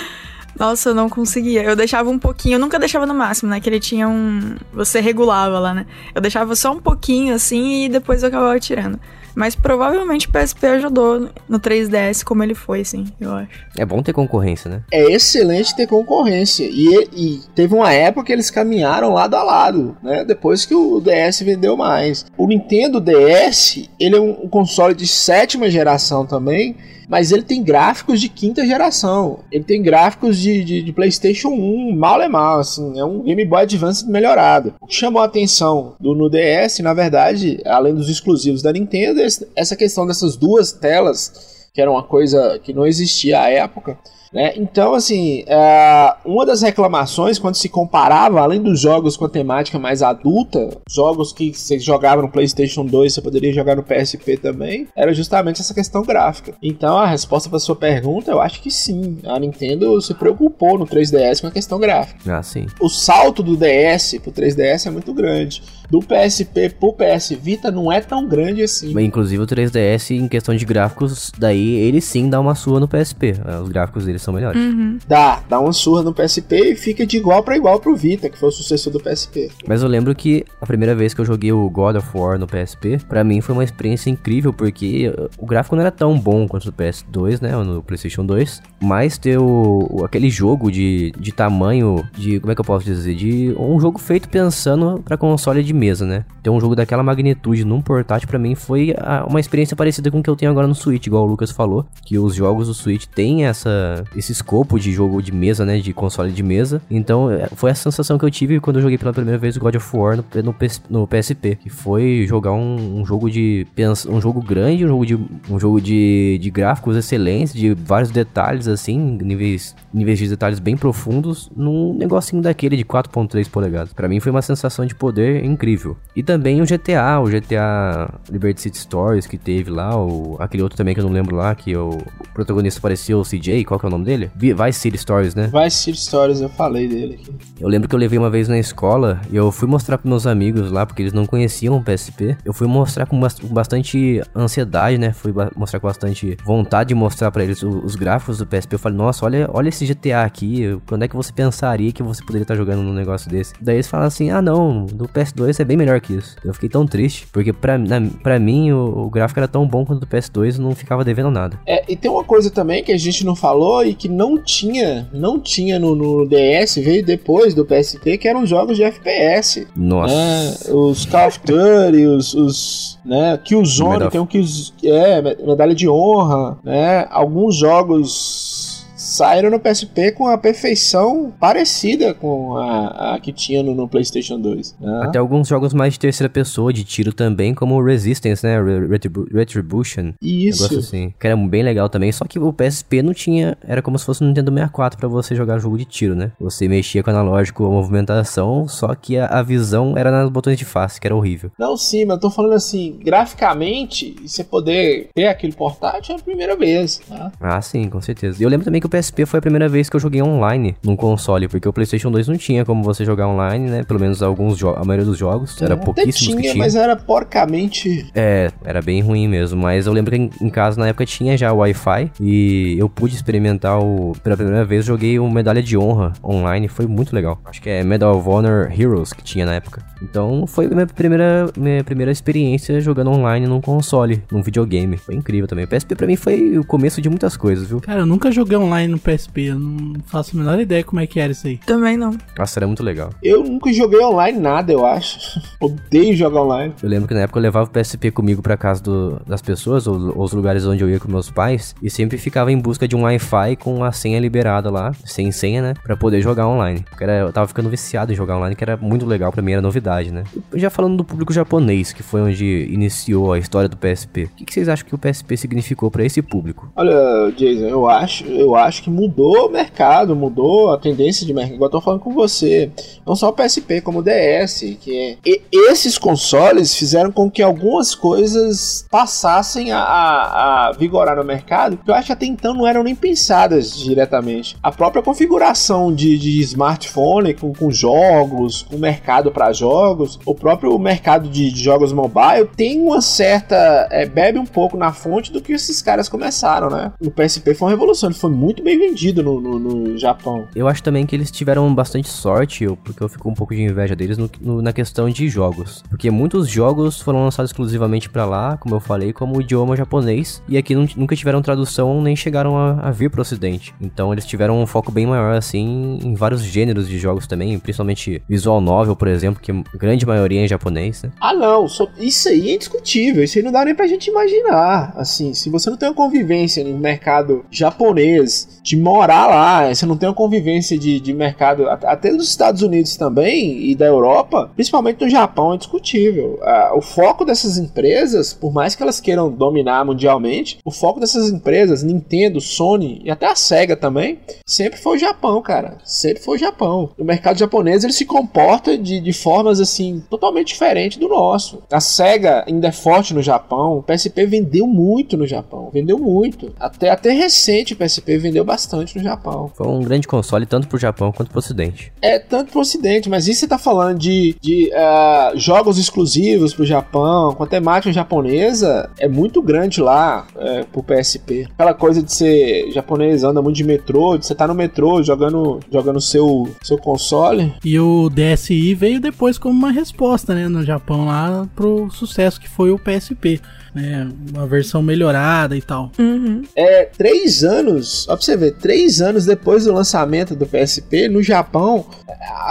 Nossa, 0.58 0.88
eu 0.88 0.94
não 0.94 1.10
conseguia. 1.10 1.62
Eu 1.62 1.76
deixava 1.76 2.08
um 2.08 2.18
pouquinho, 2.18 2.54
eu 2.54 2.58
nunca 2.58 2.78
deixava 2.78 3.04
no 3.04 3.12
máximo, 3.12 3.50
né? 3.50 3.60
Que 3.60 3.68
ele 3.68 3.78
tinha 3.78 4.08
um. 4.08 4.56
Você 4.72 4.98
regulava 4.98 5.58
lá, 5.58 5.74
né? 5.74 5.84
Eu 6.14 6.22
deixava 6.22 6.56
só 6.56 6.72
um 6.72 6.80
pouquinho 6.80 7.34
assim 7.34 7.84
e 7.84 7.88
depois 7.90 8.22
eu 8.22 8.30
acabava 8.30 8.58
tirando. 8.58 8.98
Mas 9.36 9.54
provavelmente 9.54 10.26
o 10.26 10.30
PSP 10.32 10.66
ajudou 10.66 11.28
no 11.46 11.60
3DS 11.60 12.24
como 12.24 12.42
ele 12.42 12.54
foi, 12.54 12.82
sim, 12.86 13.04
eu 13.20 13.34
acho. 13.34 13.50
É 13.76 13.84
bom 13.84 14.02
ter 14.02 14.14
concorrência, 14.14 14.70
né? 14.70 14.82
É 14.90 15.12
excelente 15.12 15.76
ter 15.76 15.86
concorrência. 15.86 16.64
E, 16.64 17.08
e 17.12 17.40
teve 17.54 17.74
uma 17.74 17.92
época 17.92 18.24
que 18.24 18.32
eles 18.32 18.50
caminharam 18.50 19.12
lado 19.12 19.36
a 19.36 19.42
lado, 19.42 19.94
né? 20.02 20.24
Depois 20.24 20.64
que 20.64 20.74
o 20.74 21.02
DS 21.02 21.40
vendeu 21.40 21.76
mais. 21.76 22.24
O 22.34 22.46
Nintendo 22.46 22.98
DS, 22.98 23.90
ele 24.00 24.16
é 24.16 24.20
um 24.20 24.48
console 24.48 24.94
de 24.94 25.06
sétima 25.06 25.68
geração 25.68 26.24
também 26.24 26.74
mas 27.08 27.30
ele 27.30 27.42
tem 27.42 27.62
gráficos 27.62 28.20
de 28.20 28.28
quinta 28.28 28.66
geração. 28.66 29.40
Ele 29.50 29.64
tem 29.64 29.82
gráficos 29.82 30.38
de, 30.38 30.64
de, 30.64 30.82
de, 30.82 30.92
PlayStation 30.92 31.48
1, 31.48 31.94
mal 31.96 32.20
é 32.20 32.28
mal, 32.28 32.58
assim, 32.60 32.98
é 32.98 33.04
um 33.04 33.22
Game 33.22 33.44
Boy 33.44 33.62
Advance 33.62 34.08
melhorado. 34.08 34.74
O 34.80 34.86
que 34.86 34.94
chamou 34.94 35.22
a 35.22 35.26
atenção 35.26 35.94
do 36.00 36.14
no 36.14 36.28
DS, 36.28 36.80
na 36.80 36.92
verdade, 36.94 37.60
além 37.64 37.94
dos 37.94 38.08
exclusivos 38.08 38.62
da 38.62 38.72
Nintendo, 38.72 39.20
essa 39.54 39.76
questão 39.76 40.06
dessas 40.06 40.36
duas 40.36 40.72
telas, 40.72 41.68
que 41.72 41.80
era 41.80 41.90
uma 41.90 42.02
coisa 42.02 42.58
que 42.62 42.72
não 42.72 42.86
existia 42.86 43.40
à 43.40 43.50
época. 43.50 43.98
Né? 44.32 44.52
Então, 44.56 44.94
assim, 44.94 45.44
é, 45.46 46.14
uma 46.24 46.44
das 46.44 46.62
reclamações, 46.62 47.38
quando 47.38 47.54
se 47.54 47.68
comparava, 47.68 48.40
além 48.40 48.60
dos 48.60 48.80
jogos 48.80 49.16
com 49.16 49.24
a 49.24 49.28
temática 49.28 49.78
mais 49.78 50.02
adulta, 50.02 50.78
jogos 50.88 51.32
que 51.32 51.52
você 51.52 51.78
jogava 51.78 52.22
no 52.22 52.30
PlayStation 52.30 52.84
2, 52.84 53.14
você 53.14 53.22
poderia 53.22 53.52
jogar 53.52 53.76
no 53.76 53.82
PSP 53.82 54.36
também, 54.36 54.88
era 54.94 55.12
justamente 55.12 55.60
essa 55.60 55.74
questão 55.74 56.02
gráfica. 56.02 56.54
Então, 56.62 56.96
a 56.96 57.06
resposta 57.06 57.48
para 57.48 57.58
sua 57.58 57.76
pergunta, 57.76 58.30
eu 58.30 58.40
acho 58.40 58.60
que 58.60 58.70
sim. 58.70 59.18
A 59.24 59.38
Nintendo 59.38 60.00
se 60.00 60.14
preocupou 60.14 60.78
no 60.78 60.86
3DS 60.86 61.40
com 61.40 61.46
a 61.46 61.50
questão 61.50 61.78
gráfica. 61.78 62.20
Ah, 62.36 62.42
sim. 62.42 62.66
O 62.80 62.88
salto 62.88 63.42
do 63.42 63.56
DS 63.56 64.18
pro 64.22 64.32
3DS 64.32 64.86
é 64.86 64.90
muito 64.90 65.12
grande 65.12 65.62
do 65.90 66.00
PSP 66.00 66.70
pro 66.70 66.92
PS 66.92 67.30
Vita 67.40 67.70
não 67.70 67.90
é 67.90 68.00
tão 68.00 68.26
grande 68.26 68.62
assim. 68.62 68.98
Inclusive 69.00 69.42
o 69.42 69.46
3DS, 69.46 70.16
em 70.16 70.28
questão 70.28 70.54
de 70.54 70.64
gráficos, 70.64 71.32
daí 71.38 71.74
ele 71.76 72.00
sim 72.00 72.28
dá 72.28 72.40
uma 72.40 72.54
surra 72.54 72.80
no 72.80 72.88
PSP. 72.88 73.34
É, 73.44 73.58
os 73.58 73.68
gráficos 73.68 74.04
dele 74.04 74.18
são 74.18 74.34
melhores. 74.34 74.60
Uhum. 74.60 74.98
Dá, 75.06 75.42
dá 75.48 75.60
uma 75.60 75.72
surra 75.72 76.02
no 76.02 76.12
PSP 76.12 76.72
e 76.72 76.76
fica 76.76 77.06
de 77.06 77.16
igual 77.16 77.42
para 77.42 77.56
igual 77.56 77.80
pro 77.80 77.96
Vita, 77.96 78.28
que 78.28 78.38
foi 78.38 78.48
o 78.48 78.52
sucessor 78.52 78.92
do 78.92 79.00
PSP. 79.00 79.50
Mas 79.66 79.82
eu 79.82 79.88
lembro 79.88 80.14
que 80.14 80.44
a 80.60 80.66
primeira 80.66 80.94
vez 80.94 81.14
que 81.14 81.20
eu 81.20 81.24
joguei 81.24 81.52
o 81.52 81.68
God 81.70 81.96
of 81.96 82.08
War 82.14 82.38
no 82.38 82.46
PSP, 82.46 82.98
para 83.08 83.22
mim 83.22 83.40
foi 83.40 83.54
uma 83.54 83.64
experiência 83.64 84.10
incrível, 84.10 84.52
porque 84.52 85.12
o 85.38 85.46
gráfico 85.46 85.76
não 85.76 85.82
era 85.82 85.90
tão 85.90 86.18
bom 86.18 86.46
quanto 86.48 86.68
o 86.68 86.72
PS2, 86.72 87.40
né, 87.40 87.52
no 87.56 87.82
PlayStation 87.82 88.24
2, 88.24 88.62
mas 88.80 89.18
ter 89.18 89.38
o, 89.38 90.02
aquele 90.04 90.30
jogo 90.30 90.70
de, 90.70 91.12
de 91.18 91.32
tamanho, 91.32 92.06
de, 92.16 92.40
como 92.40 92.52
é 92.52 92.54
que 92.54 92.60
eu 92.60 92.64
posso 92.64 92.84
dizer, 92.84 93.14
de 93.14 93.54
um 93.58 93.78
jogo 93.80 93.98
feito 93.98 94.28
pensando 94.28 95.02
para 95.04 95.16
console 95.16 95.62
de 95.62 95.72
mesa, 95.76 96.04
né? 96.04 96.24
Ter 96.42 96.50
um 96.50 96.60
jogo 96.60 96.74
daquela 96.74 97.02
magnitude 97.02 97.64
num 97.64 97.80
portátil 97.80 98.28
para 98.28 98.38
mim 98.38 98.54
foi 98.54 98.94
uma 99.28 99.40
experiência 99.40 99.76
parecida 99.76 100.10
com 100.10 100.18
o 100.18 100.22
que 100.22 100.30
eu 100.30 100.36
tenho 100.36 100.50
agora 100.50 100.66
no 100.66 100.74
Switch, 100.74 101.06
igual 101.06 101.24
o 101.24 101.26
Lucas 101.26 101.50
falou, 101.50 101.86
que 102.04 102.18
os 102.18 102.34
jogos 102.34 102.68
do 102.68 102.74
Switch 102.74 103.06
têm 103.06 103.44
essa 103.44 104.04
esse 104.16 104.32
escopo 104.32 104.78
de 104.78 104.92
jogo 104.92 105.22
de 105.22 105.32
mesa, 105.32 105.64
né, 105.64 105.78
de 105.78 105.92
console 105.92 106.32
de 106.32 106.42
mesa. 106.42 106.80
Então, 106.90 107.30
é, 107.30 107.48
foi 107.54 107.70
a 107.70 107.74
sensação 107.74 108.18
que 108.18 108.24
eu 108.24 108.30
tive 108.30 108.60
quando 108.60 108.76
eu 108.76 108.82
joguei 108.82 108.98
pela 108.98 109.12
primeira 109.12 109.38
vez 109.38 109.56
o 109.56 109.60
God 109.60 109.76
of 109.76 109.96
War 109.96 110.16
no, 110.16 110.24
no, 110.42 110.54
no 110.88 111.06
PSP, 111.06 111.56
que 111.56 111.70
foi 111.70 112.24
jogar 112.26 112.52
um, 112.52 113.00
um, 113.00 113.06
jogo 113.06 113.30
de 113.30 113.66
um 114.08 114.20
jogo 114.20 114.40
grande, 114.40 114.84
um 114.84 114.88
jogo 114.88 115.06
de 115.06 115.14
um 115.50 115.58
jogo 115.58 115.80
de, 115.80 116.38
de 116.40 116.50
gráficos 116.50 116.96
excelentes, 116.96 117.52
de 117.52 117.74
vários 117.74 118.10
detalhes 118.10 118.68
assim, 118.68 119.18
níveis 119.22 119.74
níveis 119.92 120.18
de 120.18 120.28
detalhes 120.28 120.58
bem 120.58 120.76
profundos 120.76 121.50
num 121.56 121.94
negocinho 121.94 122.42
daquele 122.42 122.76
de 122.76 122.84
4.3 122.84 123.48
polegadas. 123.48 123.92
Para 123.92 124.08
mim 124.08 124.20
foi 124.20 124.30
uma 124.30 124.42
sensação 124.42 124.84
de 124.84 124.94
poder 124.94 125.44
incrível 125.44 125.65
incrível. 125.66 125.96
E 126.14 126.22
também 126.22 126.62
o 126.62 126.64
GTA, 126.64 127.20
o 127.20 127.26
GTA 127.26 128.08
Liberty 128.30 128.60
City 128.62 128.78
Stories 128.78 129.26
que 129.26 129.36
teve 129.36 129.70
lá, 129.70 129.94
o, 129.96 130.36
aquele 130.38 130.62
outro 130.62 130.76
também 130.76 130.94
que 130.94 131.00
eu 131.00 131.04
não 131.04 131.12
lembro 131.12 131.36
lá, 131.36 131.54
que 131.54 131.76
o, 131.76 131.90
o 131.90 132.28
protagonista 132.32 132.80
parecia 132.80 133.18
o 133.18 133.22
CJ, 133.22 133.64
qual 133.64 133.78
que 133.78 133.84
é 133.84 133.88
o 133.88 133.90
nome 133.90 134.04
dele? 134.04 134.30
Vice 134.34 134.80
City 134.80 134.96
Stories, 134.96 135.34
né? 135.34 135.50
Vice 135.52 135.76
City 135.76 136.00
Stories, 136.00 136.40
eu 136.40 136.48
falei 136.48 136.88
dele 136.88 137.14
aqui. 137.20 137.34
Eu 137.60 137.68
lembro 137.68 137.88
que 137.88 137.94
eu 137.94 137.98
levei 137.98 138.18
uma 138.18 138.30
vez 138.30 138.48
na 138.48 138.58
escola 138.58 139.20
e 139.30 139.36
eu 139.36 139.50
fui 139.52 139.68
mostrar 139.68 139.98
pros 139.98 140.08
meus 140.08 140.26
amigos 140.26 140.70
lá, 140.70 140.86
porque 140.86 141.02
eles 141.02 141.12
não 141.12 141.26
conheciam 141.26 141.76
o 141.76 141.82
PSP. 141.82 142.36
Eu 142.44 142.52
fui 142.52 142.66
mostrar 142.66 143.06
com 143.06 143.20
bastante 143.50 144.22
ansiedade, 144.34 144.96
né? 144.96 145.12
Fui 145.12 145.34
mostrar 145.54 145.80
com 145.80 145.86
bastante 145.86 146.36
vontade 146.44 146.88
de 146.88 146.94
mostrar 146.94 147.30
para 147.30 147.44
eles 147.44 147.62
os, 147.62 147.84
os, 147.84 147.96
gráficos 147.96 148.38
do 148.38 148.46
PSP. 148.46 148.74
Eu 148.74 148.78
falei, 148.78 148.96
nossa, 148.96 149.24
olha, 149.24 149.50
olha 149.52 149.68
esse 149.68 149.84
GTA 149.84 150.22
aqui, 150.22 150.78
quando 150.86 151.02
é 151.02 151.08
que 151.08 151.16
você 151.16 151.32
pensaria 151.32 151.92
que 151.92 152.02
você 152.02 152.22
poderia 152.22 152.42
estar 152.42 152.54
jogando 152.54 152.82
num 152.82 152.92
negócio 152.92 153.30
desse? 153.30 153.52
Daí 153.60 153.76
eles 153.76 153.88
falaram 153.88 154.08
assim, 154.08 154.30
ah 154.30 154.40
não, 154.40 154.86
do 154.86 155.08
PS2 155.08 155.55
é 155.62 155.64
bem 155.64 155.76
melhor 155.76 156.00
que 156.00 156.14
isso. 156.14 156.36
Eu 156.44 156.54
fiquei 156.54 156.68
tão 156.68 156.86
triste, 156.86 157.26
porque 157.32 157.52
pra, 157.52 157.78
na, 157.78 158.00
pra 158.22 158.38
mim 158.38 158.72
o, 158.72 159.06
o, 159.06 159.10
gráfico 159.10 159.40
era 159.40 159.48
tão 159.48 159.66
bom 159.66 159.84
quanto 159.84 160.02
o 160.02 160.06
PS2 160.06 160.58
não 160.58 160.74
ficava 160.74 161.04
devendo 161.04 161.30
nada. 161.30 161.58
É, 161.66 161.84
e 161.88 161.96
tem 161.96 162.10
uma 162.10 162.24
coisa 162.24 162.50
também 162.50 162.82
que 162.82 162.92
a 162.92 162.98
gente 162.98 163.24
não 163.24 163.34
falou 163.34 163.84
e 163.84 163.94
que 163.94 164.08
não 164.08 164.38
tinha, 164.38 165.08
não 165.12 165.38
tinha 165.38 165.78
no, 165.78 165.94
no 165.94 166.28
DS, 166.28 166.76
veio 166.76 167.04
depois 167.04 167.54
do 167.54 167.64
PSP, 167.64 168.18
que 168.18 168.28
eram 168.28 168.46
jogos 168.46 168.76
de 168.76 168.84
FPS. 168.84 169.66
Nossa. 169.76 170.14
Né? 170.14 170.56
Os 170.72 171.04
Call 171.06 171.28
of 171.28 171.40
Duty, 171.44 172.06
os, 172.06 172.34
os 172.34 172.98
né, 173.04 173.38
Killzone, 173.44 174.10
tem 174.10 174.20
um 174.20 174.26
que 174.26 174.44
é, 174.84 175.22
medalha 175.22 175.74
de 175.74 175.88
honra, 175.88 176.58
né? 176.64 177.06
Alguns 177.10 177.56
jogos 177.56 178.75
saíram 179.16 179.50
no 179.50 179.58
PSP 179.58 180.12
com 180.12 180.28
a 180.28 180.38
perfeição 180.38 181.32
parecida 181.38 182.14
com 182.14 182.56
a, 182.56 183.14
a 183.14 183.20
que 183.20 183.32
tinha 183.32 183.62
no, 183.62 183.74
no 183.74 183.88
PlayStation 183.88 184.38
2. 184.38 184.76
Né? 184.80 185.00
Até 185.04 185.18
alguns 185.18 185.48
jogos 185.48 185.72
mais 185.72 185.94
de 185.94 186.00
terceira 186.00 186.28
pessoa, 186.28 186.72
de 186.72 186.84
tiro 186.84 187.12
também, 187.12 187.54
como 187.54 187.82
Resistance, 187.82 188.44
né? 188.44 188.58
Retribu 188.88 189.26
Retribution. 189.32 190.12
Isso. 190.20 190.62
Negócio 190.62 190.78
assim. 190.78 191.14
Que 191.18 191.26
era 191.26 191.36
bem 191.36 191.62
legal 191.62 191.88
também. 191.88 192.12
Só 192.12 192.24
que 192.24 192.38
o 192.38 192.52
PSP 192.52 193.02
não 193.02 193.14
tinha. 193.14 193.56
Era 193.66 193.82
como 193.82 193.98
se 193.98 194.04
fosse 194.04 194.22
um 194.22 194.28
Nintendo 194.28 194.50
64 194.52 194.98
para 194.98 195.08
você 195.08 195.34
jogar 195.34 195.58
jogo 195.58 195.78
de 195.78 195.84
tiro, 195.84 196.14
né? 196.14 196.32
Você 196.40 196.68
mexia 196.68 197.02
com 197.02 197.10
o 197.10 197.14
analógico, 197.14 197.64
a 197.64 197.70
movimentação, 197.70 198.68
só 198.68 198.94
que 198.94 199.16
a, 199.16 199.26
a 199.26 199.42
visão 199.42 199.96
era 199.96 200.22
nos 200.22 200.30
botões 200.30 200.58
de 200.58 200.64
face, 200.64 201.00
que 201.00 201.06
era 201.06 201.14
horrível. 201.14 201.50
Não, 201.58 201.76
sim, 201.76 202.04
mas 202.04 202.16
eu 202.16 202.20
tô 202.20 202.30
falando 202.30 202.52
assim, 202.52 202.98
graficamente, 203.02 204.16
você 204.24 204.44
poder 204.44 205.08
ter 205.14 205.26
aquele 205.26 205.52
portátil 205.52 206.14
é 206.14 206.18
a 206.18 206.22
primeira 206.22 206.56
vez. 206.56 207.00
Né? 207.08 207.32
Ah, 207.40 207.60
sim, 207.62 207.88
com 207.88 208.00
certeza. 208.00 208.40
E 208.40 208.44
eu 208.44 208.48
lembro 208.48 208.64
também 208.64 208.80
que 208.80 208.86
o 208.86 208.90
PSP 208.90 209.05
foi 209.26 209.38
a 209.38 209.40
primeira 209.40 209.68
vez 209.68 209.88
que 209.88 209.96
eu 209.96 210.00
joguei 210.00 210.22
online 210.22 210.76
num 210.82 210.96
console, 210.96 211.48
porque 211.48 211.68
o 211.68 211.72
PlayStation 211.72 212.10
2 212.10 212.28
não 212.28 212.36
tinha 212.36 212.64
como 212.64 212.82
você 212.82 213.04
jogar 213.04 213.28
online, 213.28 213.70
né? 213.70 213.84
Pelo 213.84 214.00
menos 214.00 214.22
alguns 214.22 214.62
a 214.62 214.84
maioria 214.84 215.04
dos 215.04 215.18
jogos, 215.18 215.60
era 215.60 215.76
pouquíssimos 215.76 216.18
tinha, 216.18 216.36
que 216.36 216.42
tinha. 216.42 216.56
mas 216.56 216.74
era 216.74 216.96
porcamente. 216.96 218.10
É, 218.14 218.50
era 218.64 218.80
bem 218.82 219.00
ruim 219.00 219.28
mesmo, 219.28 219.60
mas 219.60 219.86
eu 219.86 219.92
lembro 219.92 220.12
que 220.12 220.44
em 220.44 220.50
casa 220.50 220.78
na 220.78 220.88
época 220.88 221.06
tinha 221.06 221.36
já 221.36 221.52
Wi-Fi 221.52 222.12
e 222.20 222.76
eu 222.78 222.88
pude 222.88 223.14
experimentar 223.14 223.78
o 223.78 224.14
pela 224.22 224.36
primeira 224.36 224.64
vez 224.64 224.84
joguei 224.84 225.18
o 225.18 225.30
Medalha 225.30 225.62
de 225.62 225.76
Honra 225.76 226.12
online, 226.24 226.68
foi 226.68 226.86
muito 226.86 227.14
legal. 227.14 227.38
Acho 227.44 227.60
que 227.60 227.70
é 227.70 227.84
Medal 227.84 228.16
of 228.16 228.28
Honor 228.28 228.70
Heroes 228.70 229.12
que 229.12 229.22
tinha 229.22 229.46
na 229.46 229.54
época. 229.54 229.84
Então 230.02 230.46
foi 230.46 230.68
minha 230.68 230.86
primeira 230.86 231.50
minha 231.56 231.82
primeira 231.82 232.12
experiência 232.12 232.80
jogando 232.80 233.10
online 233.10 233.46
num 233.46 233.60
console, 233.60 234.22
num 234.30 234.42
videogame. 234.42 234.96
Foi 234.96 235.14
incrível 235.14 235.46
também. 235.46 235.64
O 235.64 235.68
PSP 235.68 235.94
para 235.94 236.06
mim 236.06 236.16
foi 236.16 236.58
o 236.58 236.64
começo 236.64 237.00
de 237.00 237.08
muitas 237.08 237.36
coisas, 237.36 237.68
viu? 237.68 237.80
Cara, 237.80 238.00
eu 238.00 238.06
nunca 238.06 238.30
joguei 238.30 238.56
online 238.56 238.85
online 238.86 238.92
no 238.92 238.98
PSP. 238.98 239.42
Eu 239.46 239.58
não 239.58 239.94
faço 240.06 240.36
a 240.36 240.38
menor 240.38 240.58
ideia 240.60 240.82
como 240.84 241.00
é 241.00 241.06
que 241.06 241.18
era 241.20 241.32
isso 241.32 241.46
aí. 241.46 241.58
Também 241.58 241.96
não. 241.96 242.16
Nossa, 242.38 242.58
era 242.58 242.66
muito 242.66 242.82
legal. 242.82 243.10
Eu 243.22 243.42
nunca 243.42 243.72
joguei 243.72 244.00
online 244.00 244.38
nada, 244.38 244.72
eu 244.72 244.84
acho. 244.86 245.18
Odeio 245.60 246.14
jogar 246.16 246.42
online. 246.42 246.72
Eu 246.82 246.88
lembro 246.88 247.08
que 247.08 247.14
na 247.14 247.20
época 247.20 247.38
eu 247.38 247.42
levava 247.42 247.66
o 247.68 247.70
PSP 247.70 248.10
comigo 248.10 248.42
pra 248.42 248.56
casa 248.56 248.82
do- 248.82 249.20
das 249.26 249.42
pessoas, 249.42 249.86
ou, 249.86 250.16
ou 250.16 250.24
os 250.24 250.32
lugares 250.32 250.64
onde 250.66 250.82
eu 250.82 250.88
ia 250.90 251.00
com 251.00 251.10
meus 251.10 251.30
pais, 251.30 251.74
e 251.82 251.90
sempre 251.90 252.18
ficava 252.18 252.50
em 252.52 252.58
busca 252.58 252.86
de 252.86 252.94
um 252.96 253.02
Wi-Fi 253.02 253.56
com 253.56 253.82
a 253.84 253.92
senha 253.92 254.18
liberada 254.20 254.70
lá, 254.70 254.92
sem 255.04 255.30
senha, 255.32 255.62
né? 255.62 255.74
Pra 255.82 255.96
poder 255.96 256.20
jogar 256.22 256.46
online. 256.48 256.84
Porque 256.88 257.04
era, 257.04 257.18
eu 257.18 257.32
tava 257.32 257.46
ficando 257.48 257.68
viciado 257.68 258.12
em 258.12 258.14
jogar 258.16 258.36
online, 258.36 258.54
que 258.54 258.64
era 258.64 258.76
muito 258.76 259.04
legal, 259.06 259.32
pra 259.32 259.42
mim 259.42 259.52
era 259.52 259.62
novidade, 259.62 260.10
né? 260.10 260.24
Já 260.54 260.70
falando 260.70 260.96
do 260.96 261.04
público 261.04 261.32
japonês, 261.32 261.92
que 261.92 262.02
foi 262.02 262.20
onde 262.20 262.68
iniciou 262.70 263.32
a 263.32 263.38
história 263.38 263.68
do 263.68 263.76
PSP, 263.76 264.24
o 264.24 264.28
que, 264.36 264.44
que 264.44 264.52
vocês 264.54 264.68
acham 264.68 264.86
que 264.86 264.94
o 264.94 264.98
PSP 264.98 265.36
significou 265.36 265.90
pra 265.90 266.04
esse 266.04 266.22
público? 266.22 266.70
Olha, 266.76 267.32
Jason, 267.36 267.66
eu 267.66 267.88
acho, 267.88 268.24
eu 268.26 268.54
acho 268.54 268.75
que 268.82 268.90
mudou 268.90 269.48
o 269.48 269.50
mercado, 269.52 270.14
mudou 270.16 270.70
a 270.70 270.78
tendência 270.78 271.26
de 271.26 271.32
mercado. 271.32 271.54
Igual 271.54 271.68
eu 271.68 271.72
tô 271.72 271.80
falando 271.80 272.00
com 272.00 272.12
você. 272.12 272.70
Não 273.06 273.14
só 273.16 273.28
o 273.28 273.32
PSP, 273.32 273.80
como 273.80 273.98
o 274.00 274.02
DS. 274.02 274.76
Que 274.80 275.18
é... 275.26 275.40
esses 275.70 275.98
consoles 275.98 276.74
fizeram 276.74 277.10
com 277.12 277.30
que 277.30 277.42
algumas 277.42 277.94
coisas 277.94 278.86
passassem 278.90 279.72
a, 279.72 279.78
a- 279.78 280.68
a 280.68 280.72
vigorar 280.72 281.16
no 281.16 281.24
mercado, 281.24 281.76
que 281.76 281.90
eu 281.90 281.94
acho 281.94 282.06
que 282.06 282.12
até 282.12 282.26
então 282.26 282.54
não 282.54 282.66
eram 282.66 282.82
nem 282.82 282.94
pensadas 282.94 283.76
diretamente. 283.78 284.56
A 284.62 284.70
própria 284.72 285.02
configuração 285.02 285.94
de, 285.94 286.18
de 286.18 286.40
smartphone 286.40 287.34
com, 287.34 287.52
com 287.52 287.70
jogos, 287.70 288.62
com 288.62 288.76
mercado 288.76 289.30
para 289.30 289.52
jogos, 289.52 290.18
o 290.24 290.34
próprio 290.34 290.78
mercado 290.78 291.28
de, 291.28 291.50
de 291.50 291.62
jogos 291.62 291.92
mobile 291.92 292.48
tem 292.56 292.80
uma 292.80 293.00
certa. 293.00 293.88
é, 293.90 294.06
bebe 294.06 294.38
um 294.38 294.46
pouco 294.46 294.76
na 294.76 294.92
fonte 294.92 295.32
do 295.32 295.40
que 295.40 295.52
esses 295.52 295.80
caras 295.82 296.08
começaram, 296.08 296.68
né? 296.70 296.92
O 297.00 297.10
PSP 297.10 297.54
foi 297.54 297.66
uma 297.66 297.72
revolução, 297.72 298.08
ele 298.10 298.18
foi 298.18 298.30
muito 298.30 298.62
bem 298.66 298.78
vendido 298.78 299.22
no, 299.22 299.40
no- 299.40 299.58
no 299.58 299.98
Japão. 299.98 300.46
Eu 300.54 300.66
acho 300.68 300.82
também 300.82 301.06
que 301.06 301.14
eles 301.14 301.30
tiveram 301.30 301.72
bastante 301.74 302.08
sorte, 302.08 302.64
eu- 302.64 302.76
porque 302.76 303.02
eu 303.02 303.08
fico 303.08 303.28
um 303.30 303.34
pouco 303.34 303.54
de 303.54 303.62
inveja 303.62 303.94
deles 303.96 304.18
no- 304.18 304.28
no- 304.40 304.60
na 304.60 304.72
questão 304.72 305.08
de 305.08 305.28
jogos. 305.28 305.82
Porque 305.88 306.10
muitos 306.10 306.48
jogos 306.48 307.00
foram 307.00 307.24
lançados 307.24 307.50
exclusivamente 307.50 308.10
pra 308.10 308.24
lá, 308.26 308.56
como 308.56 308.74
eu 308.74 308.80
falei, 308.80 309.12
como 309.12 309.40
idioma 309.40 309.76
japonês, 309.76 310.42
e 310.48 310.58
aqui 310.58 310.74
não- 310.74 310.88
nunca 310.96 311.14
tiveram 311.16 311.40
tradução 311.40 312.02
nem 312.02 312.16
chegaram 312.16 312.56
a, 312.56 312.80
a 312.88 312.90
vir 312.90 313.08
pro 313.10 313.22
ocidente. 313.22 313.74
Então 313.80 314.12
eles 314.12 314.26
tiveram 314.26 314.60
um 314.60 314.66
foco 314.66 314.90
bem 314.90 315.06
maior, 315.06 315.34
assim, 315.36 315.98
em 316.02 316.14
vários 316.14 316.42
gêneros 316.42 316.88
de 316.88 316.98
jogos 316.98 317.26
também, 317.26 317.58
principalmente 317.58 318.20
visual 318.28 318.60
novel, 318.60 318.96
por 318.96 319.08
exemplo, 319.08 319.40
que 319.40 319.52
a 319.52 319.62
grande 319.78 320.04
maioria 320.04 320.40
é 320.40 320.44
em 320.44 320.48
japonês, 320.48 321.02
né? 321.02 321.10
Ah, 321.20 321.32
não, 321.32 321.68
só- 321.68 321.88
isso 321.98 322.28
aí 322.28 322.50
é 322.50 322.54
indiscutível. 322.54 323.22
Isso 323.22 323.38
aí 323.38 323.44
não 323.44 323.52
dá 323.52 323.64
nem 323.64 323.74
pra 323.74 323.86
gente 323.86 324.08
imaginar. 324.10 324.92
Assim, 324.96 325.32
se 325.34 325.48
você 325.50 325.70
não 325.70 325.76
tem 325.76 325.88
uma 325.88 325.94
convivência 325.94 326.64
no 326.64 326.76
mercado 326.78 327.44
japonês, 327.50 328.55
de 328.66 328.76
morar 328.76 329.28
lá, 329.28 329.72
você 329.72 329.86
não 329.86 329.96
tem 329.96 330.08
uma 330.08 330.14
convivência 330.14 330.76
de, 330.76 330.98
de 330.98 331.12
mercado, 331.12 331.68
at- 331.70 331.84
até 331.84 332.10
dos 332.10 332.28
Estados 332.28 332.62
Unidos 332.62 332.96
também 332.96 333.62
e 333.70 333.76
da 333.76 333.86
Europa, 333.86 334.50
principalmente 334.56 335.00
no 335.04 335.08
Japão, 335.08 335.54
é 335.54 335.56
discutível. 335.56 336.40
O 336.74 336.80
foco 336.80 337.24
dessas 337.24 337.58
empresas, 337.58 338.32
por 338.32 338.52
mais 338.52 338.74
que 338.74 338.82
elas 338.82 338.98
queiram 338.98 339.30
dominar 339.30 339.84
mundialmente, 339.84 340.58
o 340.64 340.72
foco 340.72 340.98
dessas 340.98 341.30
empresas, 341.30 341.84
Nintendo, 341.84 342.40
Sony 342.40 343.00
e 343.04 343.10
até 343.10 343.26
a 343.26 343.36
Sega 343.36 343.76
também, 343.76 344.18
sempre 344.44 344.80
foi 344.80 344.96
o 344.96 344.98
Japão, 344.98 345.40
cara. 345.40 345.78
Sempre 345.84 346.24
foi 346.24 346.34
o 346.34 346.40
Japão. 346.40 346.90
O 346.98 347.04
mercado 347.04 347.38
japonês 347.38 347.84
ele 347.84 347.92
se 347.92 348.04
comporta 348.04 348.76
de, 348.76 348.98
de 348.98 349.12
formas 349.12 349.60
assim 349.60 350.02
totalmente 350.10 350.48
diferentes 350.48 350.98
do 350.98 351.06
nosso. 351.06 351.62
A 351.70 351.78
Sega 351.78 352.42
ainda 352.48 352.66
é 352.66 352.72
forte 352.72 353.14
no 353.14 353.22
Japão. 353.22 353.78
O 353.78 353.82
PSP 353.84 354.26
vendeu 354.26 354.66
muito 354.66 355.16
no 355.16 355.24
Japão. 355.26 355.70
Vendeu 355.72 356.00
muito. 356.00 356.52
Até, 356.58 356.90
até 356.90 357.12
recente 357.12 357.72
o 357.72 357.76
PSP 357.76 358.18
vendeu 358.18 358.44
bastante 358.44 358.55
no 358.96 359.02
Japão. 359.02 359.50
Foi 359.54 359.66
um 359.66 359.80
grande 359.80 360.06
console 360.06 360.46
tanto 360.46 360.68
pro 360.68 360.78
Japão 360.78 361.12
quanto 361.12 361.30
pro 361.30 361.38
ocidente. 361.38 361.92
É 362.00 362.18
tanto 362.18 362.52
pro 362.52 362.60
ocidente, 362.60 363.08
mas 363.08 363.28
isso 363.28 363.40
você 363.40 363.48
tá 363.48 363.58
falando 363.58 363.98
de, 363.98 364.36
de 364.40 364.72
ah, 364.74 365.32
jogos 365.34 365.78
exclusivos 365.78 366.54
pro 366.54 366.64
Japão, 366.64 367.34
com 367.34 367.42
a 367.42 367.46
temática 367.46 367.92
japonesa, 367.92 368.90
é 368.98 369.08
muito 369.08 369.42
grande 369.42 369.80
lá 369.80 370.26
é, 370.36 370.64
pro 370.64 370.82
PSP. 370.82 371.46
Aquela 371.54 371.74
coisa 371.74 372.02
de 372.02 372.12
ser 372.12 372.70
japonês, 372.72 373.24
anda 373.24 373.42
muito 373.42 373.56
de 373.56 373.64
metrô, 373.64 374.16
de 374.16 374.26
você 374.26 374.34
tá 374.34 374.46
no 374.46 374.54
metrô 374.54 375.02
jogando 375.02 375.60
jogando 375.70 376.00
seu, 376.00 376.48
seu 376.62 376.78
console. 376.78 377.54
E 377.64 377.78
o 377.78 378.08
DSi 378.08 378.74
veio 378.74 379.00
depois 379.00 379.38
como 379.38 379.56
uma 379.56 379.70
resposta, 379.70 380.34
né, 380.34 380.48
no 380.48 380.62
Japão 380.64 381.06
lá 381.06 381.46
pro 381.54 381.90
sucesso 381.90 382.40
que 382.40 382.48
foi 382.48 382.70
o 382.70 382.78
PSP, 382.78 383.40
né, 383.76 384.08
uma 384.34 384.46
versão 384.46 384.82
melhorada 384.82 385.56
e 385.56 385.62
tal. 385.62 385.92
Uhum. 385.98 386.42
É, 386.56 386.86
três 386.86 387.44
anos, 387.44 388.06
ó 388.08 388.16
pra 388.16 388.24
você 388.24 388.36
ver, 388.36 388.52
três 388.54 389.00
anos 389.02 389.26
depois 389.26 389.64
do 389.64 389.72
lançamento 389.72 390.34
do 390.34 390.46
PSP, 390.46 391.08
no 391.08 391.22
Japão, 391.22 391.86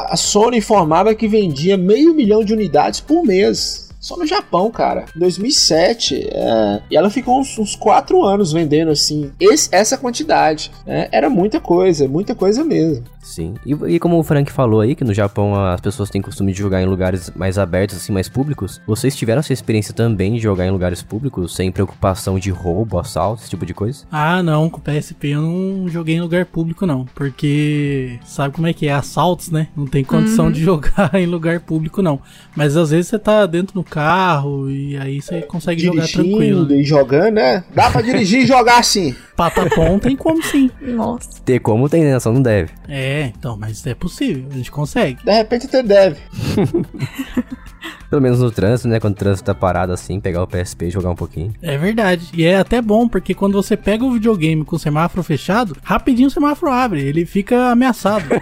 a 0.08 0.16
Sony 0.16 0.58
informava 0.58 1.16
que 1.16 1.28
vendia 1.28 1.76
meio 1.78 2.14
milhão 2.14 2.44
de 2.44 2.54
unidades 2.54 3.00
por 3.00 3.24
mês. 3.24 3.84
Só 4.00 4.16
no 4.18 4.28
Japão, 4.28 4.70
cara. 4.70 5.06
Em 5.16 5.20
2007. 5.20 6.30
é, 6.32 6.82
e 6.92 6.96
ela 6.96 7.10
ficou 7.10 7.40
uns, 7.40 7.58
uns 7.58 7.76
quatro 7.76 8.24
anos 8.24 8.54
vendendo, 8.54 8.92
assim, 8.92 9.32
esse- 9.40 9.68
essa 9.72 9.98
quantidade. 9.98 10.72
né? 10.86 11.08
Era 11.12 11.28
muita 11.28 11.60
coisa, 11.60 12.08
muita 12.08 12.36
coisa 12.36 12.64
mesmo. 12.64 13.04
Sim. 13.26 13.56
E, 13.66 13.74
e 13.96 14.00
como 14.00 14.20
o 14.20 14.24
Frank 14.24 14.52
falou 14.52 14.82
aí, 14.82 14.96
que 14.96 15.04
no 15.04 15.14
Japão 15.14 15.56
as 15.56 15.82
pessoas 15.82 16.12
têm 16.12 16.22
costume 16.22 16.54
de 16.54 16.60
jogar 16.60 16.82
em 16.82 16.86
lugares 16.86 17.32
mais 17.36 17.58
abertos, 17.58 17.98
assim, 17.98 18.14
mais 18.14 18.30
públicos, 18.30 18.80
vocês 18.86 19.16
tiveram 19.16 19.40
essa 19.40 19.52
experiência 19.52 19.94
também 19.94 20.34
de 20.34 20.40
jogar 20.40 20.68
em 20.68 20.72
lugares 20.72 21.02
públicos, 21.02 21.56
sem 21.56 21.72
preocupação 21.72 22.38
de 22.38 22.52
roubo, 22.52 23.00
assalto, 23.00 23.42
esse 23.42 23.50
tipo 23.50 23.66
de 23.66 23.74
coisa? 23.74 24.06
Ah, 24.12 24.44
não, 24.44 24.70
com 24.70 24.78
o 24.78 24.82
PSP 24.82 25.30
eu 25.30 25.42
não 25.42 25.90
joguei 25.90 26.16
em 26.16 26.22
lugar 26.22 26.46
público 26.46 26.86
não, 26.86 27.06
porque 27.16 28.20
sabe 28.24 28.54
como 28.54 28.68
é 28.68 28.74
que 28.74 28.88
é, 28.88 28.94
assaltos, 28.94 29.50
né? 29.50 29.68
Não 29.76 29.88
tem 29.88 30.04
condição 30.04 30.52
de 30.52 30.62
jogar 30.62 31.10
em 31.16 31.26
lugar 31.26 31.60
público 31.60 32.04
não. 32.04 32.20
Mas 32.56 32.78
às 32.78 32.92
vezes 32.92 33.08
você 33.08 33.18
tá 33.18 33.48
dentro 33.48 33.74
do 33.74 33.84
carro 33.84 34.70
e 34.70 34.96
aí 34.98 35.20
você 35.20 35.42
consegue 35.42 35.82
jogar 35.82 36.08
tranquilo. 36.08 36.66
Dirigindo 36.66 36.74
e 36.76 36.84
jogando, 36.84 37.34
né? 37.34 37.64
Dá 37.74 37.90
pra 37.90 38.02
dirigir 38.02 38.44
e 38.44 38.46
jogar 38.46 38.78
assim. 38.78 39.16
Patapom 39.36 40.00
tem 40.00 40.16
como 40.16 40.42
sim. 40.44 40.72
Nossa. 40.82 41.42
Ter 41.44 41.60
como 41.60 41.90
tem, 41.90 42.04
né? 42.04 42.20
Só 42.20 42.32
não 42.32 42.42
deve. 42.42 42.72
É, 42.88 43.32
então, 43.38 43.58
mas 43.58 43.86
é 43.86 43.94
possível, 43.94 44.46
a 44.50 44.54
gente 44.56 44.72
consegue. 44.72 45.24
De 45.24 45.32
repente 45.32 45.66
até 45.66 45.84
deve. 45.84 46.18
Pelo 48.10 48.22
menos 48.22 48.40
no 48.40 48.52
trânsito, 48.52 48.88
né? 48.88 49.00
Quando 49.00 49.14
o 49.14 49.18
trânsito 49.18 49.46
tá 49.46 49.54
parado 49.54 49.92
assim, 49.92 50.20
pegar 50.20 50.42
o 50.42 50.48
PSP 50.48 50.86
e 50.86 50.90
jogar 50.92 51.10
um 51.10 51.16
pouquinho. 51.16 51.54
É 51.62 51.78
verdade. 51.78 52.30
E 52.34 52.46
é 52.46 52.58
até 52.58 52.82
bom, 52.82 53.08
porque 53.08 53.34
quando 53.34 53.62
você 53.62 53.76
pega 53.76 54.06
o 54.06 54.14
videogame 54.14 54.64
com 54.64 54.76
o 54.76 54.80
semáforo 54.80 55.24
fechado, 55.24 55.76
rapidinho 55.84 56.28
o 56.28 56.32
semáforo 56.32 56.72
abre, 56.72 57.02
ele 57.02 57.26
fica 57.26 57.72
ameaçado. 57.72 58.26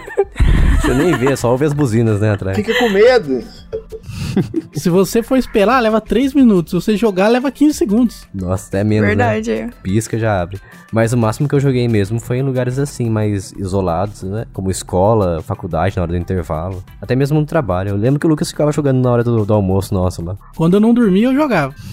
Você 0.84 0.94
nem 0.94 1.16
vê, 1.16 1.34
só 1.38 1.50
ouve 1.50 1.64
as 1.64 1.72
buzinas, 1.72 2.20
né, 2.20 2.32
atrás. 2.32 2.58
Fica 2.58 2.78
com 2.78 2.90
medo. 2.90 3.42
Se 4.74 4.90
você 4.90 5.22
for 5.22 5.38
esperar, 5.38 5.80
leva 5.80 6.02
3 6.02 6.34
minutos. 6.34 6.72
Se 6.72 6.76
você 6.76 6.98
jogar, 6.98 7.28
leva 7.28 7.52
15 7.52 7.74
segundos. 7.74 8.28
Nossa, 8.34 8.68
até 8.68 8.84
menos, 8.84 9.04
né? 9.04 9.16
Verdade. 9.16 9.52
é. 9.52 9.70
Pisca, 9.82 10.18
já 10.18 10.42
abre. 10.42 10.60
Mas 10.92 11.12
o 11.12 11.18
máximo 11.18 11.50
que 11.50 11.56
eu 11.56 11.60
joguei 11.60 11.88
mesmo 11.88 12.20
foi 12.20 12.38
em 12.38 12.44
lugares 12.44 12.78
assim, 12.78 13.10
mais 13.10 13.52
isolados, 13.54 14.22
né? 14.24 14.46
Como 14.54 14.70
escola, 14.70 15.42
faculdade, 15.42 15.96
na 15.96 16.04
hora 16.04 16.12
do 16.12 16.18
intervalo. 16.18 16.84
Até 17.02 17.16
mesmo 17.16 17.40
no 17.40 17.46
trabalho. 17.46 17.90
Eu 17.90 17.98
lembro 17.98 18.20
que 18.20 18.28
o 18.28 18.30
Lucas 18.30 18.50
ficava 18.50 18.72
jogando 18.72 19.02
na 19.02 19.12
hora 19.12 19.24
do, 19.24 19.44
do 19.44 19.54
almoço 19.54 19.94
nosso 19.94 20.24
lá. 20.24 20.38
Quando 20.56 20.76
eu 20.76 20.80
não 20.80 20.94
dormia, 20.94 21.28
eu 21.28 21.34
jogava. 21.34 21.74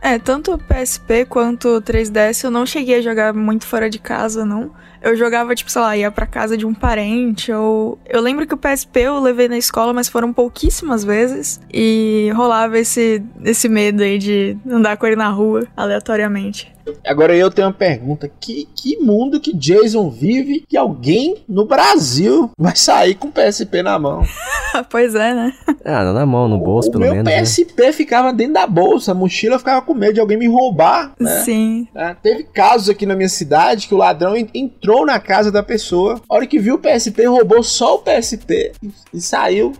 É, 0.00 0.18
tanto 0.18 0.54
o 0.54 0.58
PSP 0.58 1.24
quanto 1.24 1.68
o 1.76 1.82
3DS 1.82 2.44
eu 2.44 2.50
não 2.50 2.64
cheguei 2.64 2.98
a 2.98 3.02
jogar 3.02 3.34
muito 3.34 3.66
fora 3.66 3.90
de 3.90 3.98
casa, 3.98 4.44
não. 4.44 4.70
Eu 5.02 5.16
jogava, 5.16 5.54
tipo, 5.54 5.70
sei 5.70 5.82
lá, 5.82 5.96
ia 5.96 6.10
pra 6.10 6.26
casa 6.26 6.56
de 6.56 6.66
um 6.66 6.74
parente, 6.74 7.52
ou... 7.52 7.98
Eu 8.06 8.20
lembro 8.20 8.46
que 8.46 8.54
o 8.54 8.56
PSP 8.56 9.00
eu 9.00 9.20
levei 9.20 9.48
na 9.48 9.58
escola, 9.58 9.92
mas 9.92 10.08
foram 10.08 10.32
pouquíssimas 10.32 11.04
vezes. 11.04 11.60
E 11.80 12.32
rolava 12.34 12.76
esse, 12.76 13.22
esse 13.44 13.68
medo 13.68 14.02
aí 14.02 14.18
de 14.18 14.58
andar 14.68 14.96
com 14.96 15.06
ele 15.06 15.14
na 15.14 15.28
rua, 15.28 15.64
aleatoriamente. 15.76 16.72
Agora 17.06 17.34
eu 17.36 17.50
tenho 17.50 17.68
uma 17.68 17.74
pergunta: 17.74 18.30
que, 18.40 18.68
que 18.74 18.96
mundo 18.98 19.40
que 19.40 19.52
Jason 19.54 20.10
vive 20.10 20.64
que 20.68 20.76
alguém 20.76 21.36
no 21.48 21.64
Brasil 21.64 22.50
vai 22.58 22.76
sair 22.76 23.14
com 23.14 23.28
o 23.28 23.32
PSP 23.32 23.82
na 23.82 23.98
mão? 23.98 24.22
pois 24.90 25.14
é, 25.14 25.34
né? 25.34 25.52
Ah, 25.84 26.04
não 26.04 26.12
na 26.12 26.26
mão, 26.26 26.48
no 26.48 26.58
bolso, 26.58 26.88
o 26.88 26.92
pelo 26.92 27.04
meu 27.04 27.12
menos. 27.14 27.28
né? 27.30 27.40
PSP 27.40 27.92
ficava 27.92 28.32
dentro 28.32 28.54
da 28.54 28.66
bolsa, 28.66 29.12
a 29.12 29.14
mochila 29.14 29.58
ficava 29.58 29.82
com 29.82 29.94
medo 29.94 30.14
de 30.14 30.20
alguém 30.20 30.36
me 30.38 30.46
roubar. 30.48 31.12
Né? 31.18 31.40
Sim. 31.42 31.88
É, 31.94 32.14
teve 32.14 32.44
casos 32.44 32.88
aqui 32.88 33.06
na 33.06 33.14
minha 33.16 33.28
cidade 33.28 33.86
que 33.86 33.94
o 33.94 33.98
ladrão 33.98 34.36
en- 34.36 34.48
entrou 34.54 35.04
na 35.06 35.18
casa 35.20 35.50
da 35.50 35.62
pessoa, 35.62 36.20
a 36.28 36.34
hora 36.34 36.46
que 36.46 36.58
viu 36.58 36.74
o 36.76 36.78
PSP, 36.78 37.26
roubou 37.26 37.62
só 37.62 37.96
o 37.96 37.98
PSP 37.98 38.72
e, 38.82 38.90
e 39.14 39.20
saiu. 39.20 39.72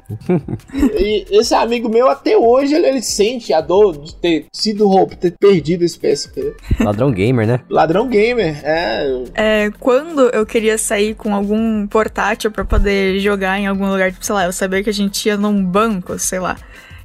e, 0.75 1.25
e 1.33 1.39
esse 1.39 1.55
amigo 1.55 1.89
meu, 1.89 2.09
até 2.09 2.37
hoje, 2.37 2.75
ele, 2.75 2.87
ele 2.87 3.03
sente 3.03 3.53
a 3.53 3.61
dor 3.61 3.97
de 3.99 4.15
ter 4.15 4.47
sido 4.53 4.87
roubado, 4.89 5.17
ter 5.17 5.33
perdido 5.39 5.85
esse 5.85 5.99
PSP. 5.99 6.55
Ladrão 6.99 7.13
gamer, 7.13 7.47
né? 7.47 7.61
Ladrão 7.71 8.09
gamer, 8.09 8.61
é. 8.65 9.23
É, 9.35 9.71
quando 9.79 10.23
eu 10.31 10.45
queria 10.45 10.77
sair 10.77 11.15
com 11.15 11.33
algum 11.33 11.87
portátil 11.87 12.51
pra 12.51 12.65
poder 12.65 13.21
jogar 13.21 13.57
em 13.57 13.69
algum 13.69 13.89
lugar, 13.89 14.11
tipo, 14.11 14.27
sei 14.27 14.35
lá, 14.35 14.45
eu 14.47 14.53
sabia 14.53 14.83
que 14.83 14.91
a 14.91 14.93
gente 14.93 15.25
ia 15.29 15.37
num 15.37 15.65
banco, 15.65 16.19
sei 16.19 16.41
lá. 16.41 16.57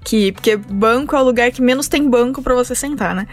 Que, 0.04 0.32
porque 0.32 0.58
banco 0.58 1.16
é 1.16 1.22
o 1.22 1.24
lugar 1.24 1.52
que 1.52 1.62
menos 1.62 1.88
tem 1.88 2.10
banco 2.10 2.42
pra 2.42 2.56
você 2.56 2.74
sentar, 2.74 3.14
né? 3.14 3.28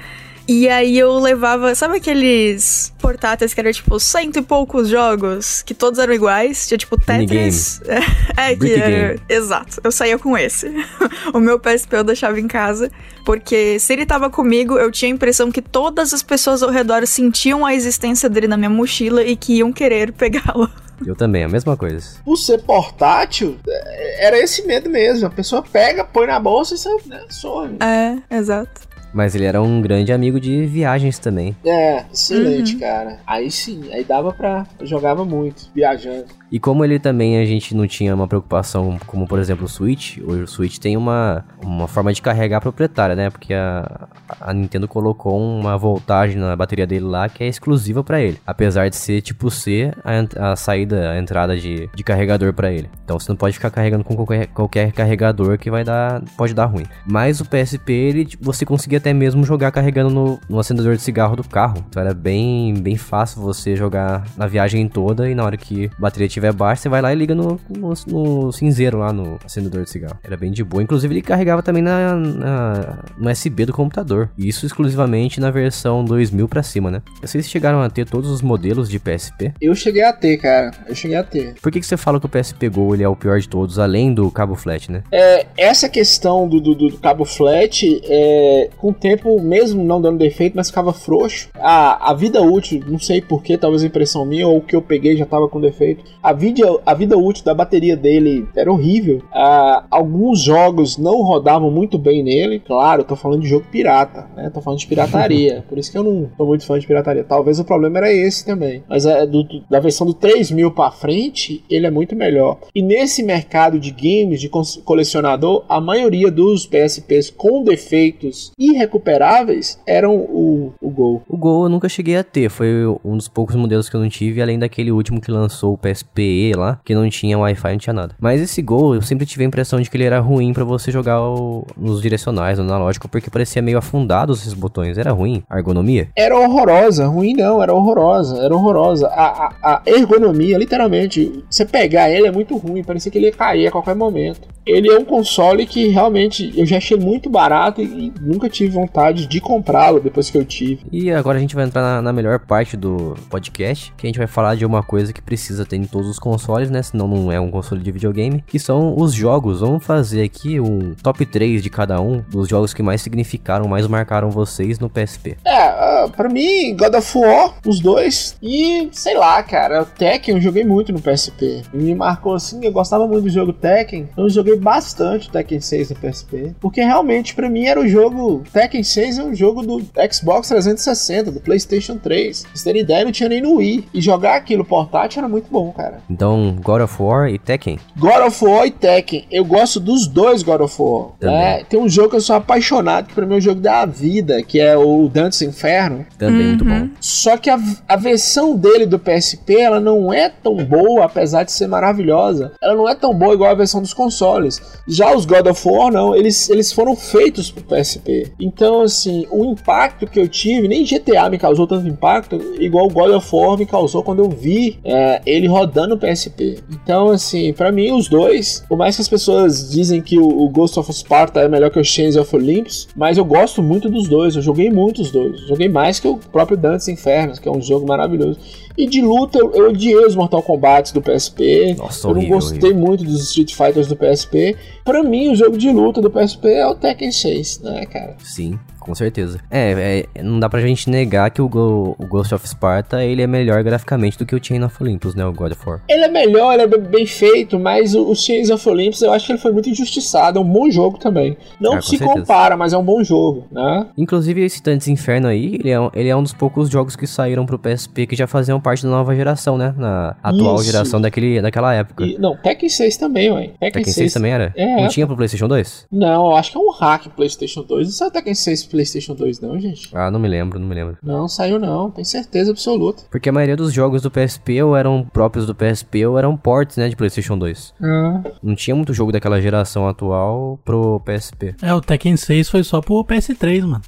E 0.53 0.69
aí 0.69 0.99
eu 0.99 1.17
levava, 1.17 1.77
sabe 1.77 1.99
aqueles 1.99 2.93
portáteis 2.99 3.55
que 3.55 3.61
era 3.61 3.73
tipo 3.73 4.01
cento 4.01 4.41
e 4.41 4.43
poucos 4.43 4.89
jogos, 4.89 5.63
que 5.63 5.73
todos 5.73 6.01
eram 6.01 6.13
iguais? 6.13 6.67
Tinha 6.67 6.77
tipo 6.77 6.99
Tetris. 6.99 7.81
É, 8.37 8.57
que 8.57 8.75
era. 8.75 9.17
Exato, 9.29 9.81
eu 9.85 9.93
saía 9.93 10.19
com 10.19 10.37
esse. 10.37 10.73
o 11.33 11.39
meu 11.39 11.61
PSP 11.61 11.95
eu 11.95 12.03
deixava 12.03 12.41
em 12.41 12.49
casa, 12.49 12.91
porque 13.25 13.79
se 13.79 13.93
ele 13.93 14.05
tava 14.05 14.29
comigo, 14.29 14.77
eu 14.77 14.91
tinha 14.91 15.13
a 15.13 15.15
impressão 15.15 15.53
que 15.53 15.63
todas 15.63 16.13
as 16.13 16.23
pessoas 16.23 16.65
ao 16.65 16.71
redor 16.71 17.07
sentiam 17.07 17.65
a 17.65 17.73
existência 17.73 18.29
dele 18.29 18.49
na 18.49 18.57
minha 18.57 18.71
mochila 18.71 19.23
e 19.23 19.37
que 19.37 19.59
iam 19.59 19.73
querer 19.73 20.11
pegá-lo. 20.15 20.69
Eu 21.07 21.15
também, 21.15 21.45
a 21.45 21.49
mesma 21.49 21.77
coisa. 21.77 22.19
Por 22.25 22.37
ser 22.37 22.63
portátil, 22.63 23.57
é, 23.69 24.27
era 24.27 24.39
esse 24.39 24.67
medo 24.67 24.91
mesmo. 24.91 25.27
A 25.29 25.31
pessoa 25.31 25.63
pega, 25.63 26.05
põe 26.05 26.27
na 26.27 26.41
bolsa 26.41 26.75
e 26.75 26.79
você 26.79 26.89
né, 27.07 27.25
some. 27.29 27.79
É, 27.81 28.37
exato. 28.37 28.90
Mas 29.13 29.35
ele 29.35 29.45
era 29.45 29.61
um 29.61 29.81
grande 29.81 30.13
amigo 30.13 30.39
de 30.41 30.67
viagens 30.67 31.19
também. 31.19 31.57
É, 31.65 32.05
excelente, 32.13 32.75
uhum. 32.75 32.81
cara. 32.81 33.19
Aí 33.27 33.51
sim, 33.51 33.93
aí 33.93 34.05
dava 34.05 34.33
pra. 34.33 34.67
jogava 34.83 35.25
muito, 35.25 35.71
viajando. 35.75 36.40
E 36.51 36.59
como 36.59 36.85
ele 36.85 36.99
também 36.99 37.39
a 37.39 37.45
gente 37.45 37.75
não 37.75 37.87
tinha 37.87 38.15
uma 38.15 38.27
preocupação, 38.27 38.99
como 39.07 39.27
por 39.27 39.39
exemplo 39.39 39.65
o 39.67 39.69
Switch, 39.69 40.19
hoje 40.19 40.43
o 40.43 40.49
Switch 40.49 40.79
tem 40.79 40.97
uma, 40.97 41.45
uma 41.63 41.87
forma 41.87 42.13
de 42.13 42.21
carregar 42.21 42.61
proprietária, 42.61 43.15
né? 43.15 43.31
Porque 43.31 43.55
a, 43.55 44.09
a 44.41 44.53
Nintendo 44.53 44.89
colocou 44.89 45.41
uma 45.41 45.77
voltagem 45.79 46.37
na 46.37 46.57
bateria 46.57 46.87
dele 46.87 47.05
lá 47.05 47.29
que 47.29 47.45
é 47.45 47.49
exclusiva 47.49 48.03
para 48.03 48.21
ele. 48.21 48.39
Apesar 48.47 48.89
de 48.89 48.97
ser 48.97 49.21
tipo 49.21 49.51
C 49.51 49.93
a, 50.05 50.53
a 50.53 50.57
saída, 50.57 51.11
a 51.13 51.19
entrada 51.19 51.57
de, 51.57 51.89
de 51.95 52.03
carregador 52.03 52.53
para 52.53 52.73
ele. 52.73 52.91
Então 53.05 53.19
você 53.19 53.31
não 53.31 53.37
pode 53.37 53.55
ficar 53.55 53.71
carregando 53.71 54.03
com 54.03 54.17
qualquer, 54.17 54.47
qualquer 54.49 54.93
carregador 54.93 55.57
que 55.57 55.71
vai 55.71 55.85
dar, 55.85 56.23
pode 56.37 56.53
dar 56.53 56.67
ruim. 56.67 56.85
Mas 57.07 57.41
o 57.41 57.45
PSP, 57.45 57.93
ele, 57.93 58.29
você 58.41 58.65
conseguia 58.65 58.99
até 58.99 59.13
mesmo 59.13 59.45
jogar 59.45 59.71
carregando 59.71 60.11
no, 60.11 60.41
no 60.49 60.59
acendedor 60.59 60.97
de 60.97 61.03
cigarro 61.03 61.37
do 61.37 61.45
carro. 61.45 61.85
Então 61.89 62.03
era 62.03 62.13
bem, 62.13 62.75
bem 62.75 62.97
fácil 62.97 63.41
você 63.41 63.77
jogar 63.77 64.25
na 64.37 64.47
viagem 64.47 64.89
toda 64.89 65.31
e 65.31 65.35
na 65.35 65.45
hora 65.45 65.57
que 65.57 65.87
a 65.97 66.01
bateria 66.01 66.29
tiver 66.41 66.51
tiver 66.51 66.53
baixo, 66.53 66.83
você 66.83 66.89
vai 66.89 67.01
lá 67.01 67.13
e 67.13 67.17
liga 67.17 67.35
no, 67.35 67.61
no, 67.69 67.93
no, 68.07 68.53
cinzeiro 68.53 68.99
lá 68.99 69.13
no 69.13 69.39
acendedor 69.45 69.85
de 69.85 69.91
cigarro. 69.91 70.19
Era 70.23 70.37
bem 70.37 70.51
de 70.51 70.65
boa. 70.65 70.83
Inclusive, 70.83 71.15
ele 71.15 71.23
carregava 71.23 71.63
também 71.63 71.83
na, 71.83 72.15
na 72.15 73.05
no 73.17 73.31
USB 73.31 73.67
do 73.67 73.73
computador. 73.73 74.31
Isso 74.37 74.67
exclusivamente 74.67 75.41
na 75.41 75.51
versão 75.51 76.05
2000 76.05 76.49
para 76.49 76.63
cima, 76.63 76.91
né? 76.91 77.03
Vocês 77.21 77.49
chegaram 77.49 77.81
a 77.83 77.89
ter 77.89 78.07
todos 78.07 78.31
os 78.31 78.43
modelos 78.43 78.89
de 78.89 78.99
PSP? 78.99 79.53
Eu 79.61 79.75
cheguei 79.75 80.03
a 80.03 80.13
ter, 80.13 80.37
cara. 80.39 80.71
Eu 80.87 80.95
cheguei 80.95 81.17
a 81.17 81.23
ter. 81.23 81.55
Por 81.61 81.71
que, 81.71 81.81
que 81.81 81.87
você 81.87 81.97
fala 81.97 82.19
que 82.19 82.27
o 82.27 82.29
PSP 82.29 82.69
Go 82.69 82.95
ele 82.95 83.03
é 83.03 83.09
o 83.09 83.17
pior 83.17 83.39
de 83.39 83.49
todos, 83.49 83.79
além 83.79 84.13
do 84.13 84.31
cabo 84.31 84.55
flat, 84.55 84.91
né? 84.91 85.03
É, 85.13 85.47
essa 85.57 85.89
questão 85.89 86.49
do, 86.49 86.61
do, 86.61 86.75
do 86.75 86.99
cabo 86.99 87.25
flat, 87.25 87.85
é, 88.05 88.71
com 88.77 88.91
o 88.91 88.95
tempo, 88.95 89.41
mesmo 89.41 89.85
não 89.85 90.01
dando 90.01 90.19
defeito, 90.19 90.57
mas 90.57 90.69
ficava 90.69 90.93
frouxo. 90.93 91.49
A, 91.57 92.11
a 92.11 92.15
vida 92.15 92.41
útil, 92.43 92.83
não 92.87 92.99
sei 92.99 93.21
porquê, 93.21 93.57
talvez 93.57 93.83
a 93.83 93.87
impressão 93.87 94.25
minha, 94.25 94.47
ou 94.47 94.59
o 94.59 94.61
que 94.61 94.75
eu 94.75 94.83
peguei 94.83 95.17
já 95.17 95.27
tava 95.27 95.49
com 95.49 95.61
defeito. 95.61 96.05
A 96.23 96.30
vida, 96.33 96.63
a 96.85 96.95
vida 96.95 97.17
útil 97.17 97.45
da 97.45 97.55
bateria 97.55 97.97
dele 97.97 98.47
era 98.55 98.71
horrível. 98.71 99.23
Ah, 99.33 99.85
alguns 99.91 100.41
jogos 100.41 100.97
não 100.97 101.23
rodavam 101.23 101.71
muito 101.71 101.99
bem 101.99 102.23
nele. 102.23 102.61
Claro, 102.61 103.03
eu 103.03 103.07
tô 103.07 103.17
falando 103.17 103.43
de 103.43 103.49
jogo 103.49 103.67
pirata, 103.71 104.27
né? 104.37 104.51
Tô 104.51 104.61
falando 104.61 104.79
de 104.79 104.87
pirataria. 104.87 105.65
por 105.69 105.79
isso 105.79 105.91
que 105.91 105.99
eu 105.99 106.05
não 106.05 106.29
sou 106.37 106.47
muito 106.47 106.65
fã 106.65 106.79
de 106.79 106.87
pirataria. 106.87 107.25
Talvez 107.25 107.59
o 107.59 107.65
problema 107.65 107.99
era 107.99 108.13
esse 108.13 108.45
também. 108.45 108.83
Mas 108.89 109.07
é 109.07 109.27
do, 109.27 109.45
da 109.69 109.81
versão 109.81 110.07
do 110.07 110.15
3000 110.15 110.71
para 110.71 110.91
frente, 110.91 111.65
ele 111.71 111.87
é 111.87 111.91
muito 111.91 112.15
melhor. 112.17 112.59
E 112.75 112.83
nesse 112.83 113.23
mercado 113.23 113.79
de 113.79 113.91
games, 113.91 114.41
de 114.41 114.49
colecionador, 114.85 115.65
a 115.69 115.81
maioria 115.81 116.31
dos 116.31 116.67
PSPs 116.67 117.31
com 117.31 117.63
defeitos 117.63 118.53
irrecuperáveis 118.59 119.79
eram 119.87 120.17
o, 120.17 120.73
o 120.81 120.91
Gol. 120.91 121.23
O 121.29 121.37
Gol 121.37 121.65
eu 121.65 121.69
nunca 121.69 121.89
cheguei 121.89 122.17
a 122.17 122.25
ter. 122.25 122.51
Foi 122.51 122.87
um 123.05 123.17
dos 123.17 123.29
poucos 123.29 123.55
modelos 123.57 123.89
que 123.89 123.97
eu 123.97 124.01
não 124.01 124.09
tive, 124.09 124.43
além 124.43 124.59
daquele 124.59 124.91
último 124.91 125.21
que 125.21 125.31
lançou 125.31 125.75
o 125.75 125.79
PSP 125.79 126.20
lá, 126.57 126.81
que 126.85 126.95
não 126.95 127.09
tinha 127.09 127.39
Wi-Fi, 127.39 127.73
não 127.73 127.79
tinha 127.79 127.95
nada. 127.95 128.15
Mas 128.21 128.41
esse 128.41 128.63
Gol, 128.63 128.95
eu 128.95 129.03
sempre 129.03 129.27
tive 129.27 129.45
a 129.45 129.47
impressão 129.47 129.81
de 129.81 129.91
que 129.91 129.97
ele 129.97 130.05
era 130.05 130.21
ruim 130.21 130.53
para 130.53 130.65
você 130.65 130.91
jogar 130.91 131.21
o, 131.23 131.67
nos 131.77 132.01
direcionais, 132.01 132.59
no 132.59 132.65
analógico, 132.65 133.09
porque 133.09 133.31
parecia 133.31 133.63
meio 133.63 133.79
afundado 133.79 134.33
esses 134.33 134.55
botões. 134.55 134.99
Era 134.99 135.13
ruim 135.13 135.43
a 135.49 135.59
ergonomia? 135.59 136.09
Era 136.17 136.39
horrorosa, 136.39 137.07
ruim 137.07 137.35
não, 137.35 137.63
era 137.63 137.73
horrorosa, 137.75 138.43
era 138.45 138.55
horrorosa. 138.55 139.09
A, 139.09 139.27
a, 139.27 139.53
a 139.63 139.83
ergonomia, 139.87 140.59
literalmente, 140.59 141.45
você 141.49 141.65
pegar 141.65 142.11
ele 142.11 142.27
é 142.27 142.33
muito 142.33 142.57
ruim, 142.57 142.83
parecia 142.83 143.11
que 143.11 143.19
ele 143.19 143.27
ia 143.27 143.33
cair 143.33 143.67
a 143.67 143.71
qualquer 143.71 143.95
momento 143.95 144.49
ele 144.67 144.91
é 144.91 144.99
um 144.99 145.05
console 145.05 145.67
que 145.67 145.89
realmente 145.89 146.53
eu 146.57 146.65
já 146.67 146.77
achei 146.77 146.97
muito 146.97 147.29
barato 147.29 147.81
e, 147.81 148.13
nunca 148.21 148.49
tive 148.49 148.71
vontade 148.71 149.27
de 149.27 149.41
comprá-lo 149.41 150.01
depois 150.01 150.31
que 150.31 150.39
eu 150.39 150.45
tive. 150.45 150.85
E 150.93 151.11
agora 151.11 151.39
a 151.39 151.41
gente 151.41 151.55
vai 151.55 151.65
entrar 151.65 151.83
na, 151.83 152.03
na, 152.03 152.13
melhor 152.13 152.39
parte 152.41 152.77
do 152.77 153.17
podcast, 153.29 153.93
que 153.97 154.07
a 154.07 154.09
gente 154.09 154.19
vai 154.19 154.27
falar 154.27 154.55
de 154.55 154.65
uma 154.65 154.83
coisa 154.83 155.13
que 155.13 155.23
precisa 155.23 155.65
ter 155.65 155.77
em 155.77 155.85
todos 155.85 156.10
os 156.11 156.19
consoles, 156.19 156.71
né? 156.71 156.83
Senão 156.83 157.09
não 157.09 157.33
é 157.33 157.41
um 157.41 157.51
console 157.51 157.81
de 157.81 157.91
videogame, 157.91 158.45
que 158.47 158.59
são 158.59 158.95
os 158.97 159.13
jogos. 159.13 159.61
Vamos 159.61 159.85
fazer 159.85 160.23
aqui 160.23 160.61
um 160.61 160.95
top 161.03 161.25
3 161.25 161.63
de 161.63 161.71
cada 161.71 162.01
um 162.01 162.23
dos 162.29 162.49
jogos 162.49 162.75
que 162.75 162.83
mais 162.83 163.01
significaram, 163.03 163.69
mais 163.69 163.87
marcaram 163.87 164.31
vocês 164.31 164.79
no 164.79 164.91
PSP. 164.91 165.37
É, 165.45 166.05
uh, 166.05 166.11
pra 166.11 166.29
mim, 166.29 166.77
God 166.77 166.95
of 166.95 167.19
War, 167.19 167.55
os 167.67 167.81
dois. 167.81 168.37
E 168.43 168.89
sei 168.93 169.17
lá, 169.17 169.43
cara, 169.43 169.85
Tekken 169.85 170.35
eu 170.35 170.41
joguei 170.41 170.65
muito 170.65 170.93
no 170.93 171.01
PSP. 171.01 171.63
Me 171.73 171.95
marcou 171.95 172.35
assim, 172.35 172.65
eu 172.65 172.73
gostava 172.73 173.07
muito 173.07 173.25
do 173.25 173.31
jogo 173.31 173.53
Tekken, 173.53 174.09
então 174.13 174.25
eu 174.25 174.31
joguei 174.31 174.59
bastante 174.59 175.31
Tekken 175.31 175.61
6 175.61 175.91
no 175.91 175.97
PSP, 175.97 176.55
porque 176.61 176.83
realmente 176.83 177.35
para 177.35 177.49
mim 177.49 177.65
era 177.65 177.81
o 177.81 177.89
jogo 177.89 178.43
Tekken 178.53 178.83
6 178.83 179.19
é 179.19 179.23
um 179.23 179.35
jogo 179.35 179.63
do 179.63 179.83
Xbox 180.13 180.49
360, 180.49 181.31
do 181.31 181.41
PlayStation 181.41 181.97
3. 181.97 182.43
Pra 182.43 182.51
vocês 182.51 182.65
terem 182.65 182.83
ideia, 182.83 183.05
não 183.05 183.13
tinha 183.13 183.29
nem 183.29 183.41
no 183.41 183.57
Wii. 183.57 183.89
E 183.95 184.01
jogar 184.01 184.37
aquilo 184.37 184.65
portátil 184.65 185.21
era 185.21 185.29
muito 185.29 185.51
bom, 185.51 185.73
cara. 185.73 186.00
Então, 186.09 186.57
God 186.63 186.83
of 186.83 187.03
War 187.03 187.29
e 187.29 187.39
Tekken? 187.39 187.79
God 187.97 188.27
of 188.27 188.45
War 188.45 188.67
e 188.67 188.71
Tekken. 188.71 189.25
Eu 189.31 189.45
gosto 189.45 189.81
dos 189.81 190.07
dois 190.07 190.43
God 190.43 190.61
of 190.61 190.75
War. 190.81 191.11
Né? 191.21 191.65
Tem 191.65 191.79
um 191.79 191.89
jogo 191.89 192.11
que 192.11 192.17
eu 192.17 192.21
sou 192.21 192.37
apaixonado, 192.37 193.09
que 193.09 193.15
pra 193.15 193.27
mim 193.27 193.35
é 193.35 193.39
o 193.39 193.41
jogo 193.41 193.61
da 193.61 193.85
vida, 193.85 194.43
que 194.43 194.61
é 194.61 194.77
o 194.77 195.09
Dantes 195.09 195.43
Inferno. 195.43 196.07
Também 196.19 196.43
uhum. 196.43 196.49
muito 196.49 196.65
bom. 196.65 196.89
Só 197.01 197.37
que 197.37 197.51
a, 197.51 197.59
a 197.89 197.97
versão 197.97 198.57
dele 198.57 198.87
do 198.87 198.99
PSP, 198.99 199.57
ela 199.57 199.81
não 199.81 200.13
é 200.13 200.29
tão 200.29 200.57
boa, 200.57 201.05
apesar 201.05 201.45
de 201.45 201.53
ser 201.53 201.67
maravilhosa. 201.67 202.53
Ela 202.63 202.75
não 202.75 202.89
é 202.89 202.95
tão 202.95 203.15
boa 203.15 203.35
igual 203.35 203.51
a 203.51 203.55
versão 203.55 203.81
dos 203.81 203.95
consoles. 203.95 204.61
Já 204.87 205.15
os 205.15 205.25
God 205.25 205.47
of 205.47 205.69
War, 205.69 205.93
não, 205.93 206.15
eles, 206.15 206.49
eles 206.49 206.73
foram 206.73 206.95
feitos 206.97 207.51
pro 207.51 207.65
PSP. 207.65 208.33
Então, 208.39 208.83
assim, 208.83 209.27
o 209.31 209.45
impacto 209.45 210.07
que 210.07 210.19
eu 210.19 210.29
tive, 210.29 210.69
nem 210.69 210.85
GTA 210.85 211.29
me 211.31 211.39
causou 211.39 211.67
tanto 211.67 211.89
impacto, 211.89 212.37
igual 212.59 212.87
o 212.87 212.91
God 212.91 213.11
of 213.11 213.29
War 213.33 213.59
me 213.59 213.67
causou 213.67 214.03
quando 214.03 214.21
eu 214.21 214.31
vi 214.31 214.79
é, 214.85 215.21
ele 215.25 215.47
rodando 215.47 215.80
no 215.87 215.99
PSP. 215.99 216.59
Então, 216.71 217.11
assim, 217.11 217.53
para 217.53 217.71
mim, 217.71 217.93
os 217.93 218.09
dois, 218.09 218.65
por 218.69 218.77
mais 218.77 218.97
que 218.97 219.03
as 219.03 219.09
pessoas 219.09 219.71
dizem 219.71 220.01
que 220.01 220.19
o, 220.19 220.49
Ghost 220.49 220.79
of 220.79 220.93
Sparta 220.93 221.41
é 221.41 221.49
melhor 221.49 221.71
que 221.71 221.79
o 221.79 221.85
Chains 221.85 222.17
of 222.17 222.35
Olympus, 222.35 222.89
mas 222.97 223.19
eu 223.19 223.25
gosto 223.25 223.63
muito 223.63 223.89
dos 223.89 224.09
dois, 224.09 224.37
eu 224.37 224.43
joguei 224.43 224.71
muito 224.71 225.03
os 225.03 225.11
dois. 225.11 225.41
Joguei 225.47 225.69
mais 225.69 226.01
que 226.01 226.09
o 226.09 226.17
próprio 226.17 226.57
Dantes 226.57 226.89
Infernos, 226.89 227.39
que 227.39 227.49
é 227.49 227.53
um 227.53 227.63
jogo 227.63 227.87
maravilhoso. 227.87 228.39
E 228.81 228.87
de 228.87 229.03
luta, 229.03 229.39
eu, 229.39 229.53
eu 229.53 229.69
odiei 229.69 230.07
os 230.07 230.15
Mortal 230.15 230.43
Kombat 230.43 230.95
do 230.95 231.03
PSP. 231.03 231.75
Nossa, 231.77 232.07
eu 232.07 232.13
horrível, 232.13 232.31
não 232.31 232.37
gostei 232.39 232.71
horrível. 232.71 232.87
muito 232.87 233.05
dos 233.05 233.29
Street 233.29 233.55
Fighters 233.55 233.89
do 233.89 233.95
PSP. 233.95 234.57
Pra 234.83 235.03
mim, 235.03 235.29
o 235.29 235.37
jogo 235.37 235.59
de 235.59 235.71
luta 235.71 236.01
do 236.01 236.11
PSP 236.11 236.49
é 236.49 236.67
o 236.67 236.75
Tekken 236.75 237.13
6, 237.13 237.61
né, 237.61 237.85
cara? 237.85 238.17
Sim 238.25 238.59
com 238.81 238.95
certeza. 238.95 239.39
É, 239.51 240.07
é, 240.17 240.23
não 240.23 240.41
dá 240.41 240.49
pra 240.49 240.61
gente 240.61 240.91
negar 240.91 241.31
que 241.31 241.41
o, 241.41 241.49
Go, 241.49 241.95
o, 241.99 242.07
Ghost 242.07 242.35
of 242.35 242.49
Sparta 242.49 243.05
ele 243.05 243.23
é 243.23 243.27
melhor 243.27 243.63
graficamente 243.63 244.19
do 244.19 244.27
que 244.27 244.35
o 244.35 244.43
Chain 244.43 244.65
of 244.65 244.77
Olympus, 244.83 245.15
né? 245.15 245.25
O 245.25 245.33
God 245.33 245.53
of 245.53 245.69
War. 245.69 245.81
Ele 245.89 246.05
é 246.05 246.09
melhor, 246.09 246.55
ele 246.55 246.63
é 246.63 246.79
bem 246.79 247.07
feito, 247.07 247.59
mas 247.59 247.95
o, 247.95 248.11
o 248.11 248.17
Chains 248.17 248.51
of 248.51 248.67
Olympus 248.69 249.03
eu 249.03 249.13
acho 249.13 249.27
que 249.27 249.33
ele 249.33 249.39
foi 249.39 249.53
muito 249.53 249.69
injustiçado. 249.69 250.39
É 250.39 250.43
um 250.43 250.45
bom 250.45 250.69
jogo 250.71 250.99
também. 250.99 251.37
Não 251.61 251.75
ah, 251.75 251.83
se 251.83 251.91
certeza. 251.91 252.13
compara, 252.13 252.57
mas 252.57 252.73
é 252.73 252.79
um 252.79 252.83
bom 252.83 253.05
jogo, 253.05 253.45
né? 253.53 253.87
Inclusive, 253.97 254.43
esse 254.43 254.63
Dantes 254.63 254.89
Inferno 254.89 255.29
aí, 255.29 255.57
ele 255.57 255.71
é, 255.71 255.91
ele 255.95 256.09
é 256.09 256.17
um 256.17 256.23
dos 256.23 256.33
poucos 256.33 256.69
jogos 256.69 256.97
que 256.97 257.07
saíram 257.07 257.47
pro 257.47 257.59
PSP 257.59 258.07
que 258.07 258.17
já 258.17 258.27
faziam 258.27 258.61
parte 258.61 258.70
da 258.83 258.89
nova 258.89 259.15
geração, 259.15 259.59
né? 259.59 259.75
Na 259.77 260.17
atual 260.23 260.57
Isso. 260.57 260.65
geração 260.65 261.01
daquele, 261.01 261.41
daquela 261.41 261.75
época. 261.75 262.05
E, 262.05 262.19
não, 262.19 262.37
Tekken 262.37 262.69
6 262.69 262.97
também, 262.97 263.31
ué. 263.31 263.49
Tekken, 263.49 263.71
Tekken 263.71 263.85
6, 263.85 263.95
6 263.97 264.15
também 264.15 264.33
era? 264.33 264.53
É. 264.57 264.77
Não 264.77 264.89
tinha 264.89 265.07
pro 265.07 265.17
PlayStation 265.17 265.49
2? 265.49 265.87
Não, 265.91 266.31
eu 266.31 266.37
acho 266.37 266.53
que 266.53 266.57
é 266.57 266.61
um 266.61 266.71
hack 266.71 267.09
PlayStation 267.09 267.63
2. 267.63 267.87
Não 267.87 267.93
saiu 267.93 268.11
Tekken 268.11 268.35
6 268.35 268.67
PlayStation 268.67 269.15
2, 269.15 269.41
não, 269.41 269.59
gente? 269.59 269.91
Ah, 269.93 270.11
não 270.11 270.21
me 270.21 270.29
lembro, 270.29 270.59
não 270.59 270.67
me 270.67 270.75
lembro. 270.75 270.97
Não, 271.03 271.29
saiu 271.29 271.59
não, 271.59 271.91
tem 271.91 272.05
certeza 272.05 272.51
absoluta. 272.51 273.03
Porque 273.11 273.29
a 273.29 273.33
maioria 273.33 273.57
dos 273.57 273.73
jogos 273.73 274.03
do 274.03 274.11
PSP 274.11 274.63
ou 274.63 274.77
eram 274.77 275.07
próprios 275.13 275.47
do 275.47 275.55
PSP 275.55 276.07
ou 276.07 276.19
eram 276.19 276.37
ports, 276.37 276.77
né, 276.77 276.89
de 276.89 276.97
PlayStation 276.97 277.39
2. 277.39 277.75
Ah. 277.83 278.23
Não 278.43 278.55
tinha 278.55 278.75
muito 278.75 278.95
jogo 278.95 279.13
daquela 279.13 279.41
geração 279.41 279.89
atual 279.89 280.59
pro 280.65 281.01
PSP. 281.01 281.55
É, 281.63 281.73
o 281.75 281.81
Tekken 281.81 282.17
6 282.17 282.49
foi 282.49 282.63
só 282.63 282.81
pro 282.81 283.05
PS3, 283.05 283.63
mano. 283.63 283.83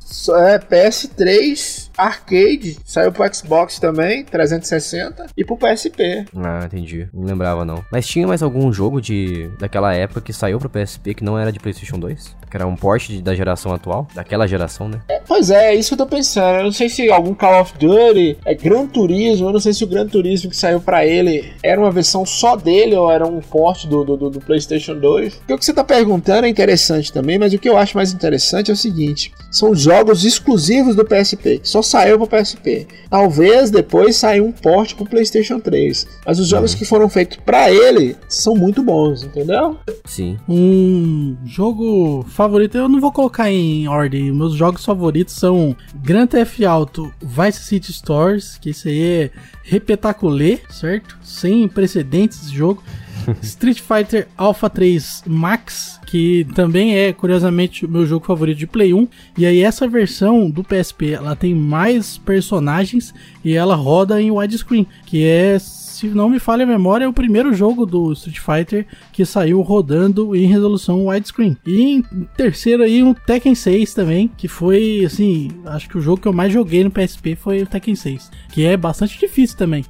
É, 0.47 0.59
PS3 0.59 1.91
arcade, 1.97 2.79
saiu 2.85 3.13
pro 3.13 3.33
Xbox 3.33 3.79
também, 3.79 4.25
360 4.25 4.62
360 4.63 5.27
e 5.37 5.45
pro 5.45 5.57
PSP. 5.57 6.25
Ah, 6.37 6.65
entendi. 6.65 7.09
Não 7.13 7.25
lembrava 7.25 7.65
não. 7.65 7.85
Mas 7.91 8.07
tinha 8.07 8.27
mais 8.27 8.43
algum 8.43 8.73
jogo 8.73 9.01
de 9.01 9.49
daquela 9.59 9.95
época 9.95 10.21
que 10.21 10.33
saiu 10.33 10.59
pro 10.59 10.71
PSP 10.71 11.15
que 11.15 11.25
não 11.25 11.39
era 11.39 11.53
de 11.53 11.59
PlayStation 11.59 11.99
2? 11.99 12.37
Que 12.53 12.59
era 12.59 12.67
um 12.67 12.77
port 12.77 13.09
de- 13.09 13.23
da 13.23 13.35
geração 13.35 13.73
atual? 13.73 14.07
Daquela 14.15 14.47
geração, 14.47 14.87
né? 14.87 15.01
É, 15.09 15.21
pois 15.27 15.49
é, 15.51 15.73
é 15.73 15.75
isso 15.75 15.89
que 15.89 15.95
eu 15.95 16.07
tô 16.07 16.07
pensando. 16.17 16.59
Eu 16.59 16.65
não 16.65 16.71
sei 16.73 16.87
se 16.91 17.11
algum 17.11 17.33
Call 17.33 17.63
of 17.63 17.73
Duty, 17.79 18.37
é 18.45 18.55
Gran 18.55 18.87
Turismo, 18.87 19.49
eu 19.49 19.53
não 19.55 19.59
sei 19.61 19.73
se 19.73 19.83
o 19.83 19.87
Gran 19.87 20.07
Turismo 20.07 20.51
que 20.51 20.57
saiu 20.57 20.79
pra 20.79 21.07
ele 21.07 21.51
era 21.63 21.81
uma 21.81 21.91
versão 21.91 22.27
só 22.27 22.55
dele 22.55 22.95
ou 22.95 23.11
era 23.11 23.27
um 23.27 23.41
port 23.41 23.87
do, 23.87 24.05
do, 24.05 24.17
do- 24.19 24.29
do 24.29 24.39
PlayStation 24.41 24.95
2. 24.99 25.37
Porque 25.37 25.55
o 25.55 25.59
que 25.59 25.65
você 25.65 25.73
tá 25.73 25.83
perguntando 25.83 26.45
é 26.45 26.49
interessante 26.51 27.11
também, 27.11 27.39
mas 27.39 27.55
o 27.55 27.59
que 27.59 27.67
eu 27.71 27.79
acho 27.79 27.97
mais 27.97 28.13
interessante 28.13 28.71
é 28.71 28.75
o 28.75 28.77
seguinte: 28.77 29.33
são 29.51 29.75
jogos 29.75 30.23
exclusivos 30.23 30.95
do 30.95 31.07
PSP, 31.07 31.61
que 31.61 31.69
só 31.71 31.81
saiu 31.81 32.19
pro 32.19 32.27
PSP. 32.27 32.87
Talvez 33.09 33.71
depois 33.71 34.17
saia 34.17 34.45
um 34.45 34.53
port 34.53 34.95
pro 34.95 35.07
PlayStation 35.07 35.59
3. 35.59 36.07
Mas 36.27 36.39
os 36.39 36.49
jogos 36.49 36.75
que 36.75 36.85
foram 36.85 37.09
feitos 37.09 37.39
pra 37.47 37.71
ele 37.71 38.15
são 38.29 38.55
muito 38.55 38.83
bons, 38.83 39.23
entendeu? 39.25 39.79
Sim. 40.05 40.37
Um 40.47 41.35
jogo 41.47 42.25
favorito, 42.43 42.77
eu 42.77 42.89
não 42.89 43.01
vou 43.01 43.13
colocar 43.13 43.51
em 43.51 43.87
ordem. 43.87 44.33
Meus 44.33 44.55
jogos 44.55 44.85
favoritos 44.85 45.35
são 45.35 45.77
Grand 45.95 46.27
Theft 46.27 46.61
Auto 46.63 47.13
Vice 47.23 47.61
City 47.61 47.93
Stories, 47.93 48.59
que 48.59 48.71
isso 48.71 48.89
aí 48.89 49.01
é 49.01 49.31
repetaculê, 49.63 50.59
certo? 50.69 51.17
Sem 51.23 51.69
precedentes 51.69 52.43
esse 52.43 52.55
jogo. 52.55 52.83
Street 53.41 53.81
Fighter 53.81 54.27
Alpha 54.37 54.69
3 54.69 55.23
Max, 55.25 56.01
que 56.05 56.45
também 56.57 56.97
é, 56.97 57.13
curiosamente, 57.13 57.87
o 57.87 57.89
meu 57.89 58.05
jogo 58.05 58.27
favorito 58.27 58.59
de 58.59 58.67
Play 58.67 58.93
1. 58.93 59.07
E 59.39 59.47
aí 59.47 59.63
essa 59.63 59.87
versão 59.87 60.51
do 60.51 60.65
PSP, 60.65 61.13
ela 61.13 61.37
tem 61.37 61.55
mais 61.55 62.19
personagens 62.19 63.15
e 63.45 63.55
ela 63.55 63.77
roda 63.77 64.21
em 64.21 64.33
widescreen, 64.33 64.85
que 65.07 65.25
é 65.25 65.61
se 65.93 66.09
não 66.09 66.29
me 66.29 66.39
falha 66.39 66.65
a 66.65 66.67
memória, 66.67 67.05
é 67.05 67.09
o 67.09 67.13
primeiro 67.13 67.53
jogo 67.55 67.85
do 67.87 68.13
Street 68.13 68.39
Fighter 68.39 68.87
que 69.13 69.25
saiu 69.25 69.61
rodando 69.61 70.35
em 70.35 70.47
resolução 70.47 71.07
widescreen. 71.07 71.57
E 71.67 71.83
em 71.83 72.03
terceiro 72.37 72.83
aí, 72.83 73.03
um 73.03 73.15
Tekken 73.15 73.55
6 73.55 73.95
também, 73.95 74.29
que 74.37 74.49
foi, 74.49 75.03
assim, 75.05 75.51
acho 75.67 75.89
que 75.89 75.99
o 75.99 76.01
jogo 76.01 76.21
que 76.21 76.29
eu 76.29 76.33
mais 76.33 76.53
joguei 76.53 76.83
no 76.83 76.91
PSP 76.91 77.37
foi 77.37 77.63
o 77.63 77.67
Tekken 77.67 77.95
6, 77.95 78.31
que 78.53 78.65
é 78.65 78.77
bastante 78.77 79.19
difícil 79.19 79.57
também. 79.57 79.85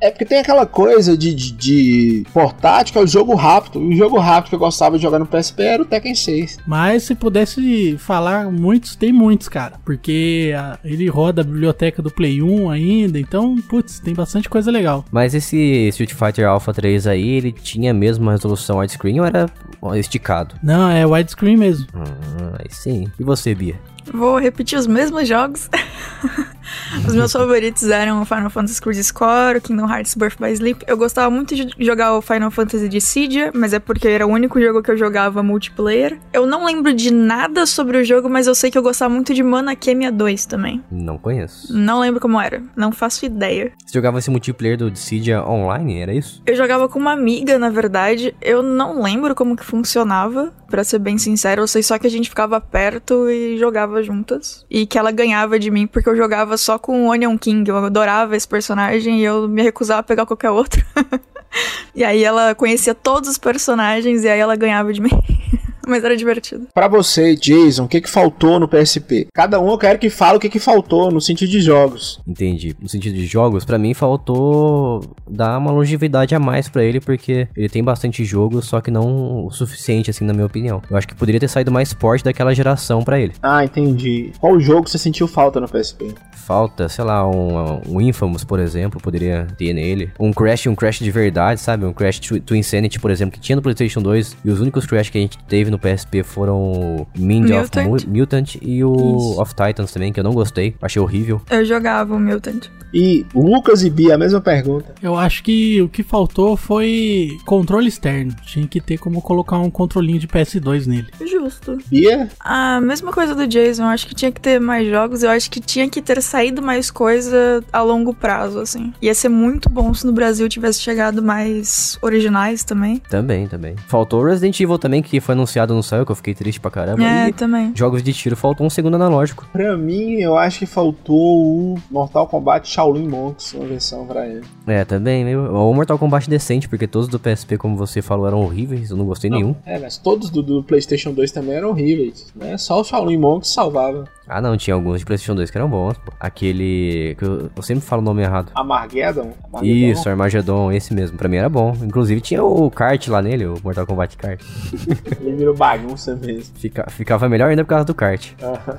É 0.00 0.10
porque 0.10 0.24
tem 0.24 0.38
aquela 0.38 0.66
coisa 0.66 1.16
de, 1.16 1.32
de, 1.32 1.52
de 1.52 2.26
portátil 2.32 2.92
que 2.92 2.98
é 2.98 3.02
o 3.02 3.06
jogo 3.06 3.36
rápido. 3.36 3.80
E 3.80 3.94
o 3.94 3.96
jogo 3.96 4.18
rápido 4.18 4.48
que 4.48 4.54
eu 4.56 4.58
gostava 4.58 4.96
de 4.96 5.02
jogar 5.02 5.20
no 5.20 5.26
PSP 5.26 5.62
era 5.62 5.82
o 5.82 5.86
Tekken 5.86 6.14
6. 6.14 6.58
Mas 6.66 7.04
se 7.04 7.14
pudesse 7.14 7.96
falar 7.98 8.50
muitos, 8.50 8.96
tem 8.96 9.12
muitos, 9.12 9.48
cara, 9.48 9.78
porque 9.84 10.52
ah, 10.56 10.76
ele 10.84 11.08
roda 11.08 11.42
a 11.42 11.44
biblioteca 11.44 12.02
do 12.02 12.10
Play 12.10 12.42
1 12.42 12.68
ainda, 12.68 13.18
então, 13.18 13.56
putz, 13.68 14.00
tem 14.00 14.12
bastante 14.12 14.48
coisa 14.48 14.72
legal. 14.72 15.04
Mas 15.12 15.34
esse 15.42 15.88
Street 15.88 16.14
Fighter 16.14 16.48
Alpha 16.48 16.72
3 16.72 17.06
aí, 17.06 17.28
ele 17.28 17.52
tinha 17.52 17.92
mesmo 17.92 18.28
a 18.28 18.32
resolução 18.32 18.78
widescreen 18.78 19.20
ou 19.20 19.26
era 19.26 19.46
esticado? 19.94 20.54
Não, 20.62 20.88
é 20.88 21.04
widescreen 21.04 21.56
mesmo. 21.56 21.86
Ah, 21.94 22.56
aí 22.60 22.70
sim. 22.70 23.08
E 23.18 23.24
você, 23.24 23.54
Bia? 23.54 23.74
Vou 24.12 24.38
repetir 24.38 24.78
os 24.78 24.86
mesmos 24.86 25.28
jogos. 25.28 25.68
os 27.06 27.14
meus 27.14 27.32
favoritos 27.32 27.88
eram 27.88 28.22
o 28.22 28.24
Final 28.24 28.50
Fantasy 28.50 28.80
Crisis 28.80 29.10
Core, 29.10 29.58
o 29.58 29.60
Kingdom 29.60 29.88
Hearts 29.88 30.14
Birth 30.14 30.36
by 30.40 30.52
Sleep. 30.52 30.84
Eu 30.86 30.96
gostava 30.96 31.30
muito 31.30 31.54
de 31.54 31.68
jogar 31.78 32.14
o 32.14 32.22
Final 32.22 32.50
Fantasy 32.50 32.88
Dissidia, 32.88 33.50
mas 33.54 33.72
é 33.72 33.78
porque 33.78 34.08
era 34.08 34.26
o 34.26 34.30
único 34.30 34.60
jogo 34.60 34.82
que 34.82 34.90
eu 34.90 34.96
jogava 34.96 35.42
multiplayer. 35.42 36.18
Eu 36.32 36.46
não 36.46 36.64
lembro 36.64 36.92
de 36.94 37.12
nada 37.12 37.66
sobre 37.66 37.98
o 37.98 38.04
jogo, 38.04 38.28
mas 38.28 38.46
eu 38.46 38.54
sei 38.54 38.70
que 38.70 38.78
eu 38.78 38.82
gostava 38.82 39.12
muito 39.12 39.34
de 39.34 39.42
Mana 39.42 39.76
Kemia 39.76 40.10
2 40.10 40.46
também. 40.46 40.82
Não 40.90 41.18
conheço. 41.18 41.76
Não 41.76 42.00
lembro 42.00 42.20
como 42.20 42.40
era, 42.40 42.62
não 42.76 42.92
faço 42.92 43.24
ideia. 43.24 43.72
Você 43.84 43.94
jogava 43.94 44.18
esse 44.18 44.30
multiplayer 44.30 44.78
do 44.78 44.90
Dissidia 44.90 45.44
online, 45.44 46.00
era 46.00 46.14
isso? 46.14 46.42
Eu 46.46 46.56
jogava 46.56 46.88
com 46.88 46.98
uma 46.98 47.12
amiga, 47.12 47.58
na 47.58 47.70
verdade. 47.70 48.34
Eu 48.40 48.62
não 48.62 49.02
lembro 49.02 49.34
como 49.34 49.56
que 49.56 49.64
funcionava, 49.64 50.52
pra 50.72 50.82
ser 50.82 50.98
bem 50.98 51.18
sincero. 51.18 51.60
Eu 51.60 51.68
sei 51.68 51.82
só 51.82 51.98
que 51.98 52.06
a 52.06 52.10
gente 52.10 52.30
ficava 52.30 52.58
perto 52.58 53.28
e 53.28 53.58
jogava 53.58 54.02
juntas. 54.02 54.64
E 54.70 54.86
que 54.86 54.98
ela 54.98 55.10
ganhava 55.10 55.58
de 55.58 55.70
mim 55.70 55.86
porque 55.86 56.08
eu 56.08 56.16
jogava 56.16 56.56
só 56.56 56.78
com 56.78 57.06
o 57.06 57.10
Onion 57.10 57.36
King. 57.36 57.68
Eu 57.68 57.76
adorava 57.76 58.34
esse 58.34 58.48
personagem 58.48 59.20
e 59.20 59.24
eu 59.24 59.46
me 59.46 59.62
recusava 59.62 60.00
a 60.00 60.02
pegar 60.02 60.24
qualquer 60.24 60.48
outro. 60.48 60.82
e 61.94 62.02
aí 62.02 62.24
ela 62.24 62.54
conhecia 62.54 62.94
todos 62.94 63.28
os 63.28 63.36
personagens 63.36 64.24
e 64.24 64.28
aí 64.30 64.40
ela 64.40 64.56
ganhava 64.56 64.94
de 64.94 65.02
mim. 65.02 65.10
Mas 65.86 66.04
era 66.04 66.16
divertido. 66.16 66.68
Pra 66.74 66.88
você, 66.88 67.34
Jason, 67.34 67.84
o 67.84 67.88
que, 67.88 68.00
que 68.00 68.10
faltou 68.10 68.58
no 68.58 68.68
PSP? 68.68 69.26
Cada 69.32 69.60
um 69.60 69.70
eu 69.70 69.78
quero 69.78 69.98
que 69.98 70.10
fale 70.10 70.36
o 70.36 70.40
que, 70.40 70.48
que 70.48 70.58
faltou 70.58 71.10
no 71.10 71.20
sentido 71.20 71.50
de 71.50 71.60
jogos. 71.60 72.20
Entendi. 72.26 72.74
No 72.80 72.88
sentido 72.88 73.14
de 73.14 73.26
jogos, 73.26 73.64
pra 73.64 73.78
mim 73.78 73.94
faltou 73.94 75.02
dar 75.28 75.58
uma 75.58 75.70
longevidade 75.70 76.34
a 76.34 76.38
mais 76.38 76.68
pra 76.68 76.84
ele, 76.84 77.00
porque 77.00 77.48
ele 77.56 77.68
tem 77.68 77.82
bastante 77.82 78.24
jogo, 78.24 78.62
só 78.62 78.80
que 78.80 78.90
não 78.90 79.46
o 79.46 79.50
suficiente, 79.50 80.10
assim, 80.10 80.24
na 80.24 80.32
minha 80.32 80.46
opinião. 80.46 80.82
Eu 80.90 80.96
acho 80.96 81.08
que 81.08 81.14
poderia 81.14 81.40
ter 81.40 81.48
saído 81.48 81.70
mais 81.72 81.92
forte 81.92 82.24
daquela 82.24 82.54
geração 82.54 83.02
pra 83.02 83.18
ele. 83.20 83.32
Ah, 83.42 83.64
entendi. 83.64 84.32
Qual 84.38 84.58
jogo 84.60 84.88
você 84.88 84.98
sentiu 84.98 85.26
falta 85.26 85.60
no 85.60 85.68
PSP? 85.68 86.14
Falta, 86.34 86.88
sei 86.88 87.04
lá, 87.04 87.28
um, 87.28 87.80
um 87.88 88.00
Infamous, 88.00 88.44
por 88.44 88.58
exemplo, 88.58 89.00
poderia 89.00 89.46
ter 89.56 89.72
nele. 89.72 90.10
Um 90.18 90.32
Crash, 90.32 90.66
um 90.66 90.74
Crash 90.74 90.98
de 90.98 91.10
verdade, 91.10 91.60
sabe? 91.60 91.84
Um 91.84 91.92
Crash 91.92 92.18
to, 92.18 92.40
to 92.40 92.56
Insanity, 92.56 92.98
por 92.98 93.10
exemplo, 93.10 93.32
que 93.32 93.40
tinha 93.40 93.56
no 93.56 93.62
PlayStation 93.62 94.02
2. 94.02 94.36
E 94.44 94.50
os 94.50 94.60
únicos 94.60 94.84
Crash 94.86 95.08
que 95.10 95.18
a 95.18 95.20
gente 95.20 95.38
teve 95.48 95.70
no 95.72 95.78
PSP 95.78 96.22
foram 96.22 96.56
o 96.72 97.06
Mind 97.16 97.50
of 97.50 97.62
Mutant. 97.76 97.86
Mu- 98.06 98.18
Mutant 98.18 98.54
e 98.62 98.84
o 98.84 98.94
Isso. 98.94 99.40
of 99.42 99.54
Titans 99.54 99.92
também, 99.92 100.12
que 100.12 100.20
eu 100.20 100.24
não 100.24 100.32
gostei. 100.32 100.74
Achei 100.80 101.00
horrível. 101.02 101.40
Eu 101.50 101.64
jogava 101.64 102.14
o 102.14 102.20
Mutant. 102.20 102.66
E 102.94 103.24
Lucas 103.34 103.82
e 103.82 103.88
Bia, 103.88 104.14
a 104.16 104.18
mesma 104.18 104.38
pergunta. 104.40 104.94
Eu 105.02 105.16
acho 105.16 105.42
que 105.42 105.80
o 105.80 105.88
que 105.88 106.02
faltou 106.02 106.58
foi 106.58 107.30
controle 107.46 107.88
externo. 107.88 108.34
Tinha 108.44 108.66
que 108.66 108.80
ter 108.82 108.98
como 108.98 109.22
colocar 109.22 109.58
um 109.58 109.70
controlinho 109.70 110.18
de 110.18 110.28
PS2 110.28 110.86
nele. 110.86 111.06
Justo. 111.26 111.78
Bia? 111.88 112.28
A 112.38 112.80
mesma 112.82 113.10
coisa 113.10 113.34
do 113.34 113.46
Jason, 113.46 113.84
eu 113.84 113.88
acho 113.88 114.06
que 114.06 114.14
tinha 114.14 114.30
que 114.30 114.40
ter 114.40 114.60
mais 114.60 114.86
jogos, 114.88 115.22
eu 115.22 115.30
acho 115.30 115.50
que 115.50 115.58
tinha 115.58 115.88
que 115.88 116.02
ter 116.02 116.20
saído 116.20 116.60
mais 116.60 116.90
coisa 116.90 117.64
a 117.72 117.80
longo 117.80 118.12
prazo, 118.12 118.58
assim. 118.60 118.92
Ia 119.00 119.14
ser 119.14 119.30
muito 119.30 119.70
bom 119.70 119.94
se 119.94 120.04
no 120.06 120.12
Brasil 120.12 120.46
tivesse 120.48 120.80
chegado 120.80 121.22
mais 121.22 121.96
originais 122.02 122.62
também. 122.62 123.00
Também, 123.08 123.46
também. 123.46 123.74
Faltou 123.88 124.22
Resident 124.24 124.60
Evil 124.60 124.78
também, 124.78 125.02
que 125.02 125.18
foi 125.18 125.34
anunciado 125.34 125.61
no 125.70 125.82
céu, 125.82 126.04
que 126.04 126.12
eu 126.12 126.16
fiquei 126.16 126.34
triste 126.34 126.60
pra 126.60 126.70
caramba. 126.70 127.02
É, 127.02 127.28
E 127.28 127.32
também. 127.32 127.72
jogos 127.74 128.02
de 128.02 128.12
tiro, 128.12 128.36
faltou 128.36 128.66
um 128.66 128.70
segundo 128.70 128.94
analógico. 128.96 129.46
Pra 129.52 129.76
mim, 129.76 130.14
eu 130.14 130.36
acho 130.36 130.60
que 130.60 130.66
faltou 130.66 131.16
o 131.16 131.74
Mortal 131.90 132.26
Kombat 132.26 132.68
Shaolin 132.68 133.08
Monks, 133.08 133.54
uma 133.54 133.66
versão 133.66 134.06
pra 134.06 134.26
ele. 134.26 134.42
É, 134.66 134.84
também, 134.84 135.24
meio. 135.24 135.52
Ou 135.54 135.72
Mortal 135.74 135.98
Kombat 135.98 136.28
decente, 136.28 136.68
porque 136.68 136.86
todos 136.86 137.08
do 137.08 137.18
PSP, 137.18 137.56
como 137.58 137.76
você 137.76 138.00
falou, 138.02 138.26
eram 138.26 138.40
horríveis, 138.42 138.90
eu 138.90 138.96
não 138.96 139.04
gostei 139.04 139.30
nenhum. 139.30 139.54
É, 139.64 139.78
mas 139.78 139.96
todos 139.98 140.30
do, 140.30 140.42
do 140.42 140.62
PlayStation 140.62 141.12
2 141.12 141.30
também 141.32 141.54
eram 141.54 141.70
horríveis, 141.70 142.32
né? 142.34 142.56
Só 142.56 142.80
o 142.80 142.84
Shaolin 142.84 143.16
Monks 143.18 143.50
salvava. 143.52 144.04
Ah, 144.28 144.40
não, 144.40 144.56
tinha 144.56 144.74
alguns 144.74 145.00
de 145.00 145.04
PlayStation 145.04 145.34
2 145.34 145.50
que 145.50 145.58
eram 145.58 145.68
bons, 145.68 145.98
pô. 145.98 146.12
Aquele. 146.18 147.14
que 147.18 147.24
eu, 147.24 147.50
eu 147.54 147.62
sempre 147.62 147.84
falo 147.84 148.00
o 148.00 148.04
nome 148.04 148.22
errado. 148.22 148.50
Armageddon? 148.54 149.32
Isso, 149.62 150.08
Armageddon, 150.08 150.70
esse 150.72 150.94
mesmo. 150.94 151.18
Pra 151.18 151.28
mim 151.28 151.36
era 151.36 151.48
bom. 151.48 151.76
Inclusive 151.82 152.20
tinha 152.20 152.42
o 152.42 152.70
kart 152.70 153.06
lá 153.08 153.20
nele, 153.20 153.46
o 153.46 153.54
Mortal 153.62 153.86
Kombat 153.86 154.16
kart. 154.16 154.40
Ele 155.20 155.36
virou 155.36 155.51
bagunça 155.54 156.14
mesmo. 156.16 156.54
Fica, 156.56 156.88
ficava 156.90 157.28
melhor 157.28 157.50
ainda 157.50 157.64
por 157.64 157.70
causa 157.70 157.84
do 157.84 157.94
kart. 157.94 158.32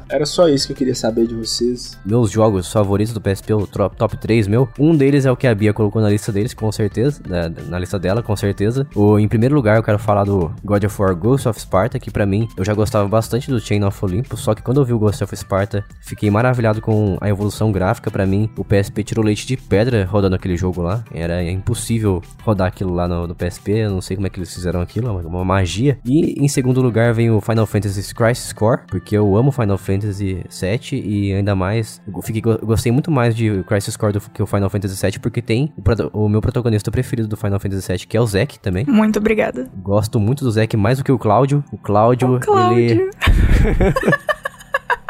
Era 0.09 0.26
só 0.26 0.47
isso 0.47 0.67
que 0.67 0.74
eu 0.74 0.78
queria 0.78 0.95
saber 0.95 1.28
de 1.28 1.36
vocês. 1.36 1.97
Meus 2.05 2.32
jogos 2.32 2.71
favoritos 2.71 3.13
do 3.13 3.21
PSP, 3.21 3.53
o 3.53 3.67
top 3.67 4.17
3 4.17 4.47
meu. 4.47 4.67
Um 4.80 4.95
deles 4.95 5.26
é 5.26 5.32
o 5.32 5.38
que 5.38 5.47
a 5.47 5.55
Bia 5.55 5.74
colocou 5.74 6.01
na 6.01 6.09
lista 6.09 6.32
deles, 6.32 6.53
com 6.53 6.71
certeza. 6.71 7.21
Na, 7.28 7.49
na 7.49 7.80
lista 7.80 7.99
dela, 7.99 8.21
com 8.21 8.36
certeza. 8.36 8.88
O, 8.95 9.19
em 9.19 9.28
primeiro 9.28 9.55
lugar, 9.55 9.78
eu 9.78 9.84
quero 9.84 9.99
falar 9.99 10.24
do 10.24 10.53
God 10.63 10.84
of 10.84 11.01
War 11.01 11.15
Ghost 11.15 11.47
of 11.47 11.59
Sparta, 11.59 11.99
que 11.99 12.11
pra 12.11 12.26
mim, 12.26 12.47
eu 12.57 12.65
já 12.65 12.74
gostava 12.74 13.07
bastante 13.07 13.49
do 13.49 13.59
Chain 13.59 13.84
of 13.84 13.97
Olympus, 14.03 14.39
só 14.39 14.53
que 14.53 14.61
quando 14.61 14.82
eu 14.82 14.86
vi 14.86 14.93
o 14.93 14.99
Ghost 14.99 15.24
of 15.24 15.36
Sparta, 15.36 15.84
fiquei 16.01 16.30
maravilhado 16.30 16.82
com 16.82 17.17
a 17.21 17.30
evolução 17.30 17.71
gráfica. 17.71 18.11
Pra 18.11 18.26
mim, 18.26 18.49
o 18.57 18.63
PSP 18.63 19.03
tirou 19.03 19.26
leite 19.26 19.45
de 19.45 19.57
pedra 19.57 20.05
rodando 20.05 20.36
aquele 20.36 20.57
jogo 20.57 20.82
lá. 20.82 21.03
Era 21.13 21.43
impossível 21.43 22.21
rodar 22.43 22.67
aquilo 22.67 22.93
lá 22.93 23.07
no, 23.07 23.28
no 23.28 23.36
PSP, 23.36 23.71
eu 23.71 23.91
não 23.91 24.01
sei 24.01 24.15
como 24.15 24.28
é 24.28 24.30
que 24.30 24.39
eles 24.39 24.53
fizeram 24.53 24.82
aquilo, 24.82 25.07
é 25.07 25.11
uma, 25.11 25.21
uma 25.21 25.45
magia. 25.45 25.97
E 26.05 26.43
em 26.43 26.47
segundo 26.47 26.62
lugar 26.72 27.14
vem 27.14 27.30
o 27.32 27.41
Final 27.41 27.66
Fantasy 27.66 28.14
Crisis 28.14 28.53
Core, 28.53 28.82
porque 28.88 29.18
eu 29.18 29.36
amo 29.36 29.51
Final 29.51 29.78
Fantasy 29.78 30.43
VII 30.49 31.01
e 31.03 31.34
ainda 31.34 31.55
mais, 31.55 32.01
eu 32.07 32.22
fiquei, 32.22 32.41
eu 32.45 32.66
gostei 32.66 32.91
muito 32.91 33.11
mais 33.11 33.36
de 33.36 33.64
Crisis 33.64 33.97
Core 33.97 34.14
do 34.14 34.22
que 34.22 34.41
o 34.41 34.45
Final 34.45 34.70
Fantasy 34.70 34.99
VII, 35.05 35.20
porque 35.20 35.41
tem 35.41 35.74
o, 36.14 36.26
o 36.26 36.30
meu 36.30 36.41
protagonista 36.41 36.89
preferido 36.91 37.28
do 37.28 37.36
Final 37.38 37.59
Fantasy 37.59 37.88
VII, 37.91 37.99
que 38.07 38.18
é 38.18 38.22
o 38.22 38.26
Zack 38.26 38.59
também. 38.59 38.86
Muito 38.88 39.20
obrigada. 39.20 39.70
Gosto 39.82 40.20
muito 40.20 40.43
do 40.43 40.51
Zack 40.51 40.76
mais 40.78 40.97
do 40.97 41.03
que 41.03 41.11
o 41.11 41.18
Cláudio. 41.20 41.64
O 41.72 41.78
Cláudio, 41.78 42.36
O 42.36 42.39
Cláudio. 42.39 42.80
ele 42.80 43.09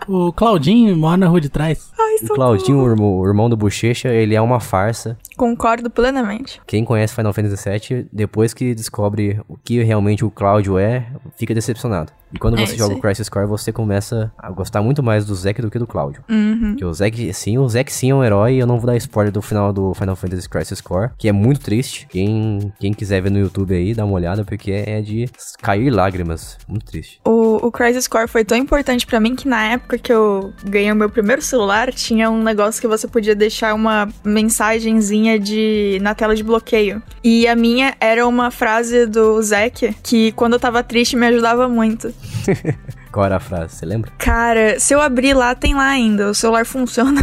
O 0.07 0.31
Claudinho 0.33 0.95
mora 0.95 1.17
na 1.17 1.27
rua 1.27 1.39
de 1.39 1.49
trás. 1.49 1.91
Ai, 1.97 2.15
O 2.23 2.33
Claudinho, 2.33 2.79
o 2.79 2.89
irmão, 2.89 3.19
o 3.19 3.27
irmão 3.27 3.49
do 3.49 3.57
Bochecha, 3.57 4.09
ele 4.09 4.35
é 4.35 4.41
uma 4.41 4.59
farsa. 4.59 5.17
Concordo 5.37 5.89
plenamente. 5.89 6.61
Quem 6.67 6.83
conhece 6.83 7.13
Final 7.15 7.33
Fantasy 7.33 7.69
VII, 7.69 8.07
depois 8.11 8.53
que 8.53 8.75
descobre 8.75 9.39
o 9.47 9.57
que 9.57 9.81
realmente 9.83 10.23
o 10.25 10.31
Cláudio 10.31 10.77
é, 10.77 11.07
fica 11.37 11.53
decepcionado. 11.53 12.11
E 12.33 12.39
quando 12.39 12.59
É 12.59 12.65
você 12.65 12.75
joga 12.75 12.95
o 12.95 12.99
Crisis 12.99 13.29
Core, 13.29 13.45
você 13.45 13.71
começa 13.71 14.31
a 14.37 14.49
gostar 14.51 14.81
muito 14.81 15.03
mais 15.03 15.25
do 15.25 15.35
Zack 15.35 15.61
do 15.61 15.69
que 15.69 15.77
do 15.77 15.85
Cláudio. 15.85 16.23
Uhum. 16.29 16.71
Porque 16.71 16.85
o 16.85 16.93
Zack, 16.93 17.33
sim, 17.33 17.57
o 17.57 17.67
Zack 17.69 17.91
sim 17.91 18.11
é 18.11 18.15
um 18.15 18.23
herói, 18.23 18.55
e 18.55 18.59
eu 18.59 18.67
não 18.67 18.77
vou 18.77 18.87
dar 18.87 18.97
spoiler 18.97 19.31
do 19.31 19.41
final 19.41 19.71
do 19.71 19.93
Final 19.93 20.15
Fantasy 20.15 20.49
Crisis 20.49 20.81
Core, 20.81 21.11
que 21.17 21.27
é 21.27 21.31
muito 21.31 21.61
triste. 21.61 22.07
Quem, 22.09 22.73
quem 22.79 22.93
quiser 22.93 23.21
ver 23.21 23.29
no 23.29 23.39
YouTube 23.39 23.75
aí, 23.75 23.93
dá 23.93 24.03
uma 24.05 24.15
olhada, 24.15 24.43
porque 24.43 24.71
é 24.71 25.01
de 25.01 25.29
cair 25.61 25.89
lágrimas. 25.89 26.57
Muito 26.67 26.85
triste. 26.85 27.19
O, 27.25 27.67
o 27.67 27.71
Crisis 27.71 28.07
Core 28.07 28.27
foi 28.27 28.43
tão 28.43 28.57
importante 28.57 29.05
pra 29.05 29.19
mim 29.19 29.35
que 29.35 29.47
na 29.47 29.63
época 29.65 29.97
que 29.97 30.11
eu 30.11 30.51
ganhei 30.65 30.91
o 30.91 30.95
meu 30.95 31.09
primeiro 31.09 31.41
celular, 31.41 31.91
tinha 31.93 32.29
um 32.31 32.41
negócio 32.41 32.81
que 32.81 32.87
você 32.87 33.07
podia 33.07 33.35
deixar 33.35 33.73
uma 33.73 34.09
mensagenzinha 34.23 35.39
de 35.39 35.99
na 36.01 36.15
tela 36.15 36.35
de 36.35 36.43
bloqueio. 36.43 37.01
E 37.23 37.47
a 37.47 37.55
minha 37.55 37.95
era 37.99 38.27
uma 38.27 38.49
frase 38.51 39.05
do 39.05 39.41
Zack 39.41 39.95
que 40.01 40.31
quando 40.33 40.53
eu 40.53 40.59
tava 40.59 40.83
triste 40.83 41.15
me 41.15 41.27
ajudava 41.27 41.67
muito. 41.67 42.13
Qual 43.11 43.25
era 43.25 43.37
a 43.37 43.39
frase? 43.39 43.75
Você 43.75 43.85
lembra? 43.85 44.11
Cara, 44.17 44.79
se 44.79 44.93
eu 44.93 45.01
abrir 45.01 45.33
lá, 45.33 45.53
tem 45.55 45.75
lá 45.75 45.87
ainda. 45.87 46.29
O 46.29 46.33
celular 46.33 46.65
funciona. 46.65 47.21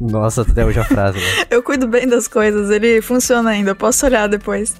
Nossa, 0.00 0.42
até 0.42 0.64
hoje 0.64 0.80
a 0.80 0.84
frase, 0.84 1.18
né? 1.18 1.24
Eu 1.50 1.62
cuido 1.62 1.86
bem 1.86 2.08
das 2.08 2.26
coisas, 2.26 2.70
ele 2.70 3.00
funciona 3.00 3.50
ainda. 3.50 3.70
Eu 3.70 3.76
posso 3.76 4.04
olhar 4.04 4.26
depois. 4.28 4.74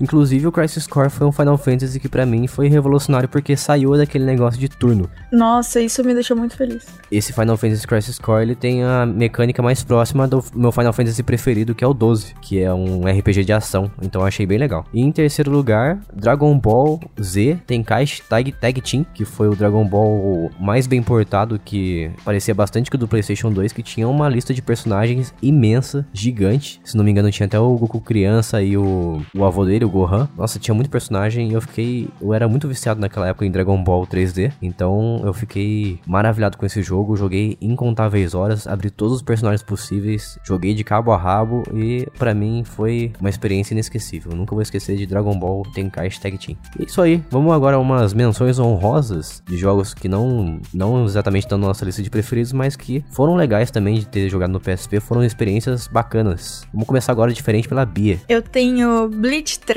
Inclusive, 0.00 0.46
o 0.46 0.52
Crisis 0.52 0.86
Core 0.86 1.10
foi 1.10 1.26
um 1.26 1.32
Final 1.32 1.58
Fantasy 1.58 1.98
que 1.98 2.08
pra 2.08 2.26
mim 2.26 2.46
foi 2.46 2.68
revolucionário 2.68 3.28
porque 3.28 3.56
saiu 3.56 3.96
daquele 3.96 4.24
negócio 4.24 4.58
de 4.60 4.68
turno. 4.68 5.08
Nossa, 5.32 5.80
isso 5.80 6.02
me 6.04 6.14
deixou 6.14 6.36
muito 6.36 6.56
feliz. 6.56 6.86
Esse 7.10 7.32
Final 7.32 7.56
Fantasy 7.56 7.86
Crisis 7.86 8.18
Core, 8.18 8.42
ele 8.42 8.54
tem 8.54 8.82
a 8.82 9.06
mecânica 9.06 9.62
mais 9.62 9.82
próxima 9.82 10.26
do 10.26 10.44
meu 10.54 10.72
Final 10.72 10.92
Fantasy 10.92 11.22
preferido, 11.22 11.74
que 11.74 11.84
é 11.84 11.86
o 11.86 11.94
12, 11.94 12.34
que 12.40 12.60
é 12.60 12.72
um 12.72 13.02
RPG 13.02 13.44
de 13.44 13.52
ação. 13.52 13.90
Então 14.02 14.22
eu 14.22 14.26
achei 14.26 14.46
bem 14.46 14.58
legal. 14.58 14.84
E 14.92 15.00
em 15.00 15.10
terceiro 15.10 15.50
lugar, 15.50 15.98
Dragon 16.14 16.58
Ball 16.58 17.00
Z 17.20 17.58
Tenkaichi 17.66 18.22
Tag, 18.22 18.52
Tag 18.52 18.80
Team, 18.80 19.06
que 19.14 19.24
foi 19.24 19.48
o 19.48 19.56
Dragon 19.56 19.84
Ball 19.84 20.50
mais 20.60 20.86
bem 20.86 21.02
portado, 21.02 21.58
que 21.64 22.10
parecia 22.24 22.54
bastante 22.54 22.90
que 22.90 22.96
o 22.96 22.98
do 22.98 23.08
PlayStation 23.08 23.50
2, 23.50 23.72
que 23.72 23.82
tinha 23.82 24.08
uma 24.08 24.28
lista 24.28 24.52
de 24.52 24.62
personagens 24.62 25.34
imensa, 25.42 26.06
gigante. 26.12 26.80
Se 26.84 26.96
não 26.96 27.04
me 27.04 27.10
engano, 27.10 27.30
tinha 27.30 27.46
até 27.46 27.58
o 27.58 27.76
Goku 27.76 28.00
criança 28.00 28.62
e 28.62 28.76
o, 28.76 29.22
o 29.34 29.44
avô 29.44 29.64
dele, 29.64 29.85
Gohan. 29.88 30.28
Nossa, 30.36 30.58
tinha 30.58 30.74
muito 30.74 30.90
personagem 30.90 31.50
e 31.50 31.54
eu 31.54 31.60
fiquei. 31.60 32.08
Eu 32.20 32.32
era 32.32 32.48
muito 32.48 32.68
viciado 32.68 33.00
naquela 33.00 33.28
época 33.28 33.46
em 33.46 33.50
Dragon 33.50 33.82
Ball 33.82 34.06
3D. 34.06 34.52
Então 34.60 35.20
eu 35.24 35.32
fiquei 35.32 36.00
maravilhado 36.06 36.56
com 36.56 36.66
esse 36.66 36.82
jogo. 36.82 37.16
Joguei 37.16 37.56
incontáveis 37.60 38.34
horas, 38.34 38.66
abri 38.66 38.90
todos 38.90 39.14
os 39.16 39.22
personagens 39.22 39.62
possíveis, 39.62 40.38
joguei 40.44 40.74
de 40.74 40.84
cabo 40.84 41.12
a 41.12 41.16
rabo 41.16 41.62
e 41.74 42.06
pra 42.18 42.34
mim 42.34 42.62
foi 42.64 43.12
uma 43.20 43.30
experiência 43.30 43.74
inesquecível. 43.74 44.32
Nunca 44.34 44.54
vou 44.54 44.62
esquecer 44.62 44.96
de 44.96 45.06
Dragon 45.06 45.38
Ball 45.38 45.62
Tenkaichi 45.74 46.20
Tag 46.20 46.38
Team. 46.38 46.56
E 46.78 46.82
é 46.82 46.86
isso 46.86 47.00
aí. 47.00 47.22
Vamos 47.30 47.52
agora 47.52 47.76
a 47.76 47.78
umas 47.78 48.14
menções 48.14 48.58
honrosas 48.58 49.42
de 49.46 49.56
jogos 49.56 49.94
que 49.94 50.08
não, 50.08 50.60
não 50.72 51.04
exatamente 51.04 51.44
estão 51.44 51.58
na 51.58 51.68
nossa 51.68 51.84
lista 51.84 52.02
de 52.02 52.10
preferidos, 52.10 52.52
mas 52.52 52.76
que 52.76 53.04
foram 53.10 53.34
legais 53.34 53.70
também 53.70 53.98
de 53.98 54.06
ter 54.06 54.28
jogado 54.28 54.50
no 54.50 54.60
PSP. 54.60 55.00
Foram 55.00 55.24
experiências 55.24 55.86
bacanas. 55.86 56.66
Vamos 56.72 56.86
começar 56.86 57.12
agora 57.12 57.32
diferente 57.32 57.68
pela 57.68 57.84
Bia. 57.84 58.20
Eu 58.28 58.42
tenho 58.42 59.08
Bleach 59.08 59.58
3, 59.60 59.75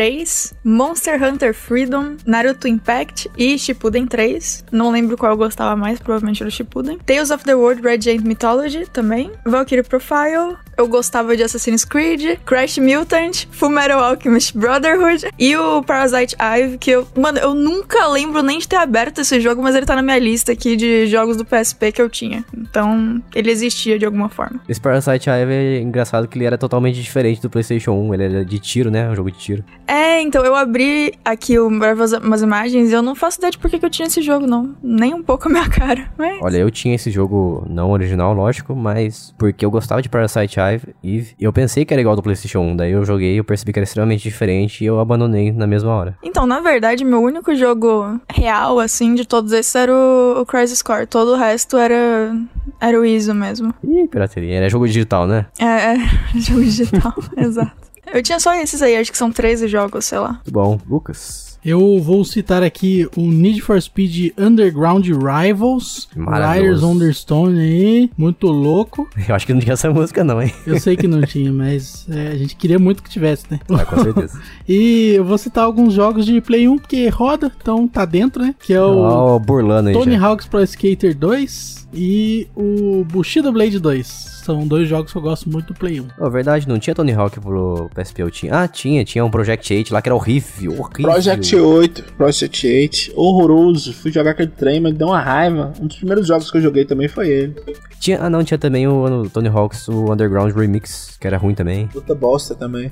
Monster 0.63 1.21
Hunter 1.21 1.53
Freedom, 1.53 2.15
Naruto 2.25 2.67
Impact 2.67 3.29
e 3.37 3.59
Shippuden 3.59 4.05
3. 4.05 4.65
Não 4.71 4.91
lembro 4.91 5.17
qual 5.17 5.33
eu 5.33 5.37
gostava 5.37 5.75
mais, 5.75 5.99
provavelmente 5.99 6.41
era 6.41 6.47
o 6.47 6.51
Shippuden. 6.51 6.97
Tales 7.05 7.31
of 7.31 7.43
the 7.43 7.53
World 7.53 7.81
Radiant 7.81 8.21
Mythology 8.21 8.85
também. 8.91 9.31
Valkyrie 9.45 9.83
Profile. 9.83 10.57
Eu 10.77 10.87
gostava 10.87 11.35
de 11.35 11.43
Assassin's 11.43 11.83
Creed, 11.83 12.39
Crash 12.45 12.77
Mutant, 12.77 13.45
Fullmetal 13.51 14.01
Alchemist 14.01 14.57
Brotherhood 14.57 15.27
e 15.37 15.53
o 15.57 15.83
Parasite 15.83 16.37
Eve, 16.39 16.77
que 16.77 16.91
eu... 16.91 17.05
Mano, 17.17 17.37
eu 17.37 17.53
nunca 17.53 18.07
lembro 18.07 18.41
nem 18.41 18.59
de 18.59 18.67
ter 18.67 18.77
aberto 18.77 19.19
esse 19.19 19.41
jogo, 19.41 19.61
mas 19.61 19.75
ele 19.75 19.85
tá 19.85 19.93
na 19.93 20.01
minha 20.01 20.17
lista 20.17 20.53
aqui 20.53 20.77
de 20.77 21.05
jogos 21.07 21.35
do 21.35 21.43
PSP 21.43 21.91
que 21.91 22.01
eu 22.01 22.09
tinha. 22.09 22.45
Então, 22.57 23.21
ele 23.35 23.51
existia 23.51 23.99
de 23.99 24.05
alguma 24.05 24.29
forma. 24.29 24.61
Esse 24.69 24.79
Parasite 24.79 25.29
Eve 25.29 25.53
é 25.53 25.81
engraçado 25.81 26.29
que 26.29 26.37
ele 26.37 26.45
era 26.45 26.57
totalmente 26.57 27.01
diferente 27.01 27.41
do 27.41 27.49
PlayStation 27.49 27.91
1. 27.91 28.13
Ele 28.13 28.23
era 28.23 28.45
de 28.45 28.59
tiro, 28.59 28.89
né? 28.89 29.09
Um 29.09 29.15
jogo 29.15 29.29
de 29.31 29.37
tiro. 29.37 29.65
É, 29.89 30.21
então 30.21 30.45
eu 30.45 30.55
abri 30.55 31.13
aqui 31.25 31.57
o- 31.57 31.67
umas, 31.67 32.41
imagens 32.43 32.91
e 32.91 32.93
eu 32.93 33.01
não 33.01 33.15
faço 33.15 33.39
ideia 33.39 33.49
de 33.51 33.57
por 33.57 33.69
que 33.71 33.83
eu 33.83 33.89
tinha 33.89 34.07
esse 34.07 34.21
jogo, 34.21 34.45
não. 34.45 34.75
Nem 34.83 35.13
um 35.15 35.23
pouco 35.23 35.47
a 35.47 35.51
minha 35.51 35.67
cara. 35.69 36.11
Mas... 36.17 36.37
Olha, 36.41 36.57
eu 36.57 36.69
tinha 36.69 36.93
esse 36.93 37.09
jogo 37.09 37.65
não 37.67 37.89
original, 37.89 38.33
lógico, 38.33 38.75
mas 38.75 39.33
porque 39.37 39.65
eu 39.65 39.71
gostava 39.71 40.01
de 40.01 40.07
Parasite 40.09 40.59
Eve, 40.59 40.93
e 41.03 41.25
eu 41.39 41.51
pensei 41.51 41.85
que 41.85 41.93
era 41.93 42.01
igual 42.01 42.15
do 42.15 42.21
PlayStation 42.21 42.59
1. 42.59 42.75
Daí 42.75 42.91
eu 42.91 43.03
joguei, 43.03 43.39
eu 43.39 43.43
percebi 43.43 43.73
que 43.73 43.79
era 43.79 43.83
extremamente 43.83 44.21
diferente 44.21 44.83
e 44.83 44.87
eu 44.87 44.99
abandonei 44.99 45.51
na 45.51 45.65
mesma 45.65 45.91
hora. 45.91 46.15
Então, 46.21 46.45
na 46.45 46.59
verdade, 46.59 47.03
meu 47.03 47.21
único 47.21 47.55
jogo 47.55 48.19
real, 48.31 48.79
assim, 48.79 49.15
de 49.15 49.25
todos 49.25 49.51
esses 49.51 49.73
era 49.73 49.91
o, 49.91 50.41
o 50.41 50.45
Crisis 50.45 50.81
Core. 50.83 51.07
Todo 51.07 51.31
o 51.33 51.35
resto 51.35 51.77
era, 51.77 52.31
era 52.79 52.99
o 52.99 53.03
ISO 53.03 53.33
mesmo. 53.33 53.73
Ih, 53.83 54.07
pirateria. 54.07 54.55
Era 54.57 54.69
jogo 54.69 54.85
digital, 54.85 55.25
né? 55.25 55.47
É, 55.57 55.65
é 55.65 55.97
jogo 56.39 56.61
digital, 56.61 57.13
exato. 57.35 57.88
Eu 58.13 58.23
tinha 58.23 58.39
só 58.39 58.53
esses 58.55 58.81
aí, 58.81 58.95
acho 58.97 59.11
que 59.11 59.17
são 59.17 59.31
13 59.31 59.67
jogos, 59.67 60.05
sei 60.05 60.19
lá. 60.19 60.33
Muito 60.33 60.51
bom. 60.51 60.79
Lucas. 60.89 61.49
Eu 61.63 61.99
vou 61.99 62.23
citar 62.23 62.63
aqui 62.63 63.05
o 63.17 63.29
Need 63.29 63.61
for 63.61 63.79
Speed 63.81 64.31
Underground 64.37 65.05
Rivals. 65.05 66.07
Riders 66.15 66.81
on 66.83 66.97
the 66.97 67.11
Stone 67.11 67.59
aí, 67.59 68.09
muito 68.17 68.47
louco. 68.47 69.09
Eu 69.27 69.35
acho 69.35 69.45
que 69.45 69.53
não 69.53 69.59
tinha 69.59 69.73
essa 69.73 69.91
música, 69.91 70.23
não, 70.23 70.41
hein? 70.41 70.53
Eu 70.65 70.79
sei 70.79 70.95
que 70.95 71.05
não 71.05 71.21
tinha, 71.21 71.51
mas 71.51 72.05
é, 72.09 72.29
a 72.29 72.37
gente 72.37 72.55
queria 72.55 72.79
muito 72.79 73.03
que 73.03 73.09
tivesse, 73.09 73.45
né? 73.51 73.59
Ah, 73.69 73.83
com 73.85 74.01
certeza. 74.01 74.39
E 74.67 75.15
eu 75.15 75.25
vou 75.25 75.37
citar 75.37 75.63
alguns 75.65 75.93
jogos 75.93 76.25
de 76.25 76.39
Play 76.39 76.67
1, 76.67 76.77
porque 76.77 77.09
roda, 77.09 77.51
então 77.59 77.87
tá 77.87 78.05
dentro, 78.05 78.41
né? 78.41 78.55
Que 78.59 78.73
é 78.73 78.81
o 78.81 78.97
Ó, 78.97 79.35
o 79.35 79.39
burlando 79.39 79.89
aí, 79.89 79.95
Tony 79.95 80.15
já. 80.15 80.25
Hawk's 80.25 80.47
Pro 80.47 80.63
Skater 80.63 81.17
2 81.17 81.89
e 81.93 82.47
o 82.55 83.03
Bushido 83.03 83.51
Blade 83.51 83.79
2. 83.79 84.38
São 84.49 84.67
dois 84.67 84.89
jogos 84.89 85.11
que 85.11 85.17
eu 85.19 85.21
gosto 85.21 85.47
muito 85.47 85.67
do 85.67 85.73
Play 85.75 86.01
1. 86.01 86.07
Oh, 86.19 86.27
verdade, 86.27 86.67
não 86.67 86.79
tinha 86.79 86.95
Tony 86.95 87.13
Hawk 87.13 87.39
pro 87.39 87.87
PSP, 87.93 88.23
eu 88.23 88.31
tinha. 88.31 88.51
Ah, 88.51 88.67
tinha, 88.67 89.05
tinha 89.05 89.23
um 89.23 89.29
Project 89.29 89.71
8 89.71 89.93
lá 89.93 90.01
que 90.01 90.09
era 90.09 90.15
horrível, 90.15 90.71
horrível. 90.71 91.11
Project 91.11 91.55
8, 91.55 92.03
Project 92.17 92.67
8, 92.67 93.11
horroroso. 93.15 93.93
Fui 93.93 94.11
jogar 94.11 94.31
aquele 94.31 94.49
trem, 94.49 94.79
mas 94.79 94.95
deu 94.95 95.09
uma 95.09 95.21
raiva. 95.21 95.71
Um 95.79 95.85
dos 95.85 95.97
primeiros 95.97 96.25
jogos 96.25 96.49
que 96.49 96.57
eu 96.57 96.61
joguei 96.63 96.83
também 96.83 97.07
foi 97.07 97.29
ele. 97.29 97.55
Tinha, 97.99 98.21
ah, 98.23 98.29
não, 98.29 98.43
tinha 98.43 98.57
também 98.57 98.87
o, 98.87 99.03
o 99.23 99.29
Tony 99.29 99.49
Hawk's, 99.49 99.87
o 99.87 100.11
Underground 100.11 100.55
Remix, 100.55 101.15
que 101.19 101.27
era 101.27 101.37
ruim 101.37 101.53
também. 101.53 101.85
Puta 101.87 102.15
bosta 102.15 102.55
também. 102.55 102.91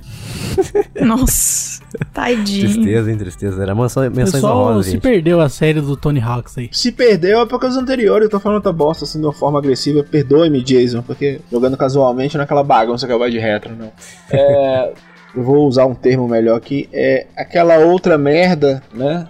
Nossa, 1.02 1.82
tadinho. 2.14 2.72
Tristeza, 2.72 3.10
hein, 3.12 3.18
tristeza. 3.18 3.64
Era 3.64 3.74
mansão, 3.74 4.04
O 4.04 4.12
menções 4.12 4.34
pessoal 4.34 4.58
honrosas, 4.60 4.86
se 4.86 4.92
gente. 4.92 5.02
perdeu 5.02 5.42
a 5.42 5.50
série 5.50 5.82
do 5.82 5.98
Tony 5.98 6.20
Hawk's 6.20 6.58
aí. 6.58 6.70
Se 6.72 6.92
perdeu 6.92 7.40
é 7.40 7.46
por 7.48 7.60
causa 7.60 7.80
anterior, 7.80 8.22
eu 8.22 8.30
tô 8.30 8.40
falando 8.40 8.58
outra 8.58 8.74
bosta 8.74 9.06
assim 9.06 9.20
de 9.20 9.26
uma 9.26 9.34
forma 9.34 9.58
agressiva. 9.58 10.04
Perdoe-me, 10.04 10.62
Jason, 10.62 11.02
porque 11.02 11.40
jogando 11.52 11.78
casualmente 11.78 12.36
não 12.36 12.42
é 12.42 12.46
aquela 12.46 12.64
bagunça 12.64 13.08
que 13.08 13.14
eu 13.14 13.18
gosto 13.18 13.32
de 13.32 13.40
retro, 13.40 13.76
não. 13.76 13.92
É. 14.32 14.94
Eu 15.36 15.44
vou 15.44 15.68
usar 15.68 15.86
um 15.86 15.94
termo 15.94 16.28
melhor 16.28 16.58
aqui. 16.58 16.90
É 16.92 17.28
aquela 17.36 17.78
outra 17.78 18.18
merda, 18.18 18.82
né? 18.94 19.28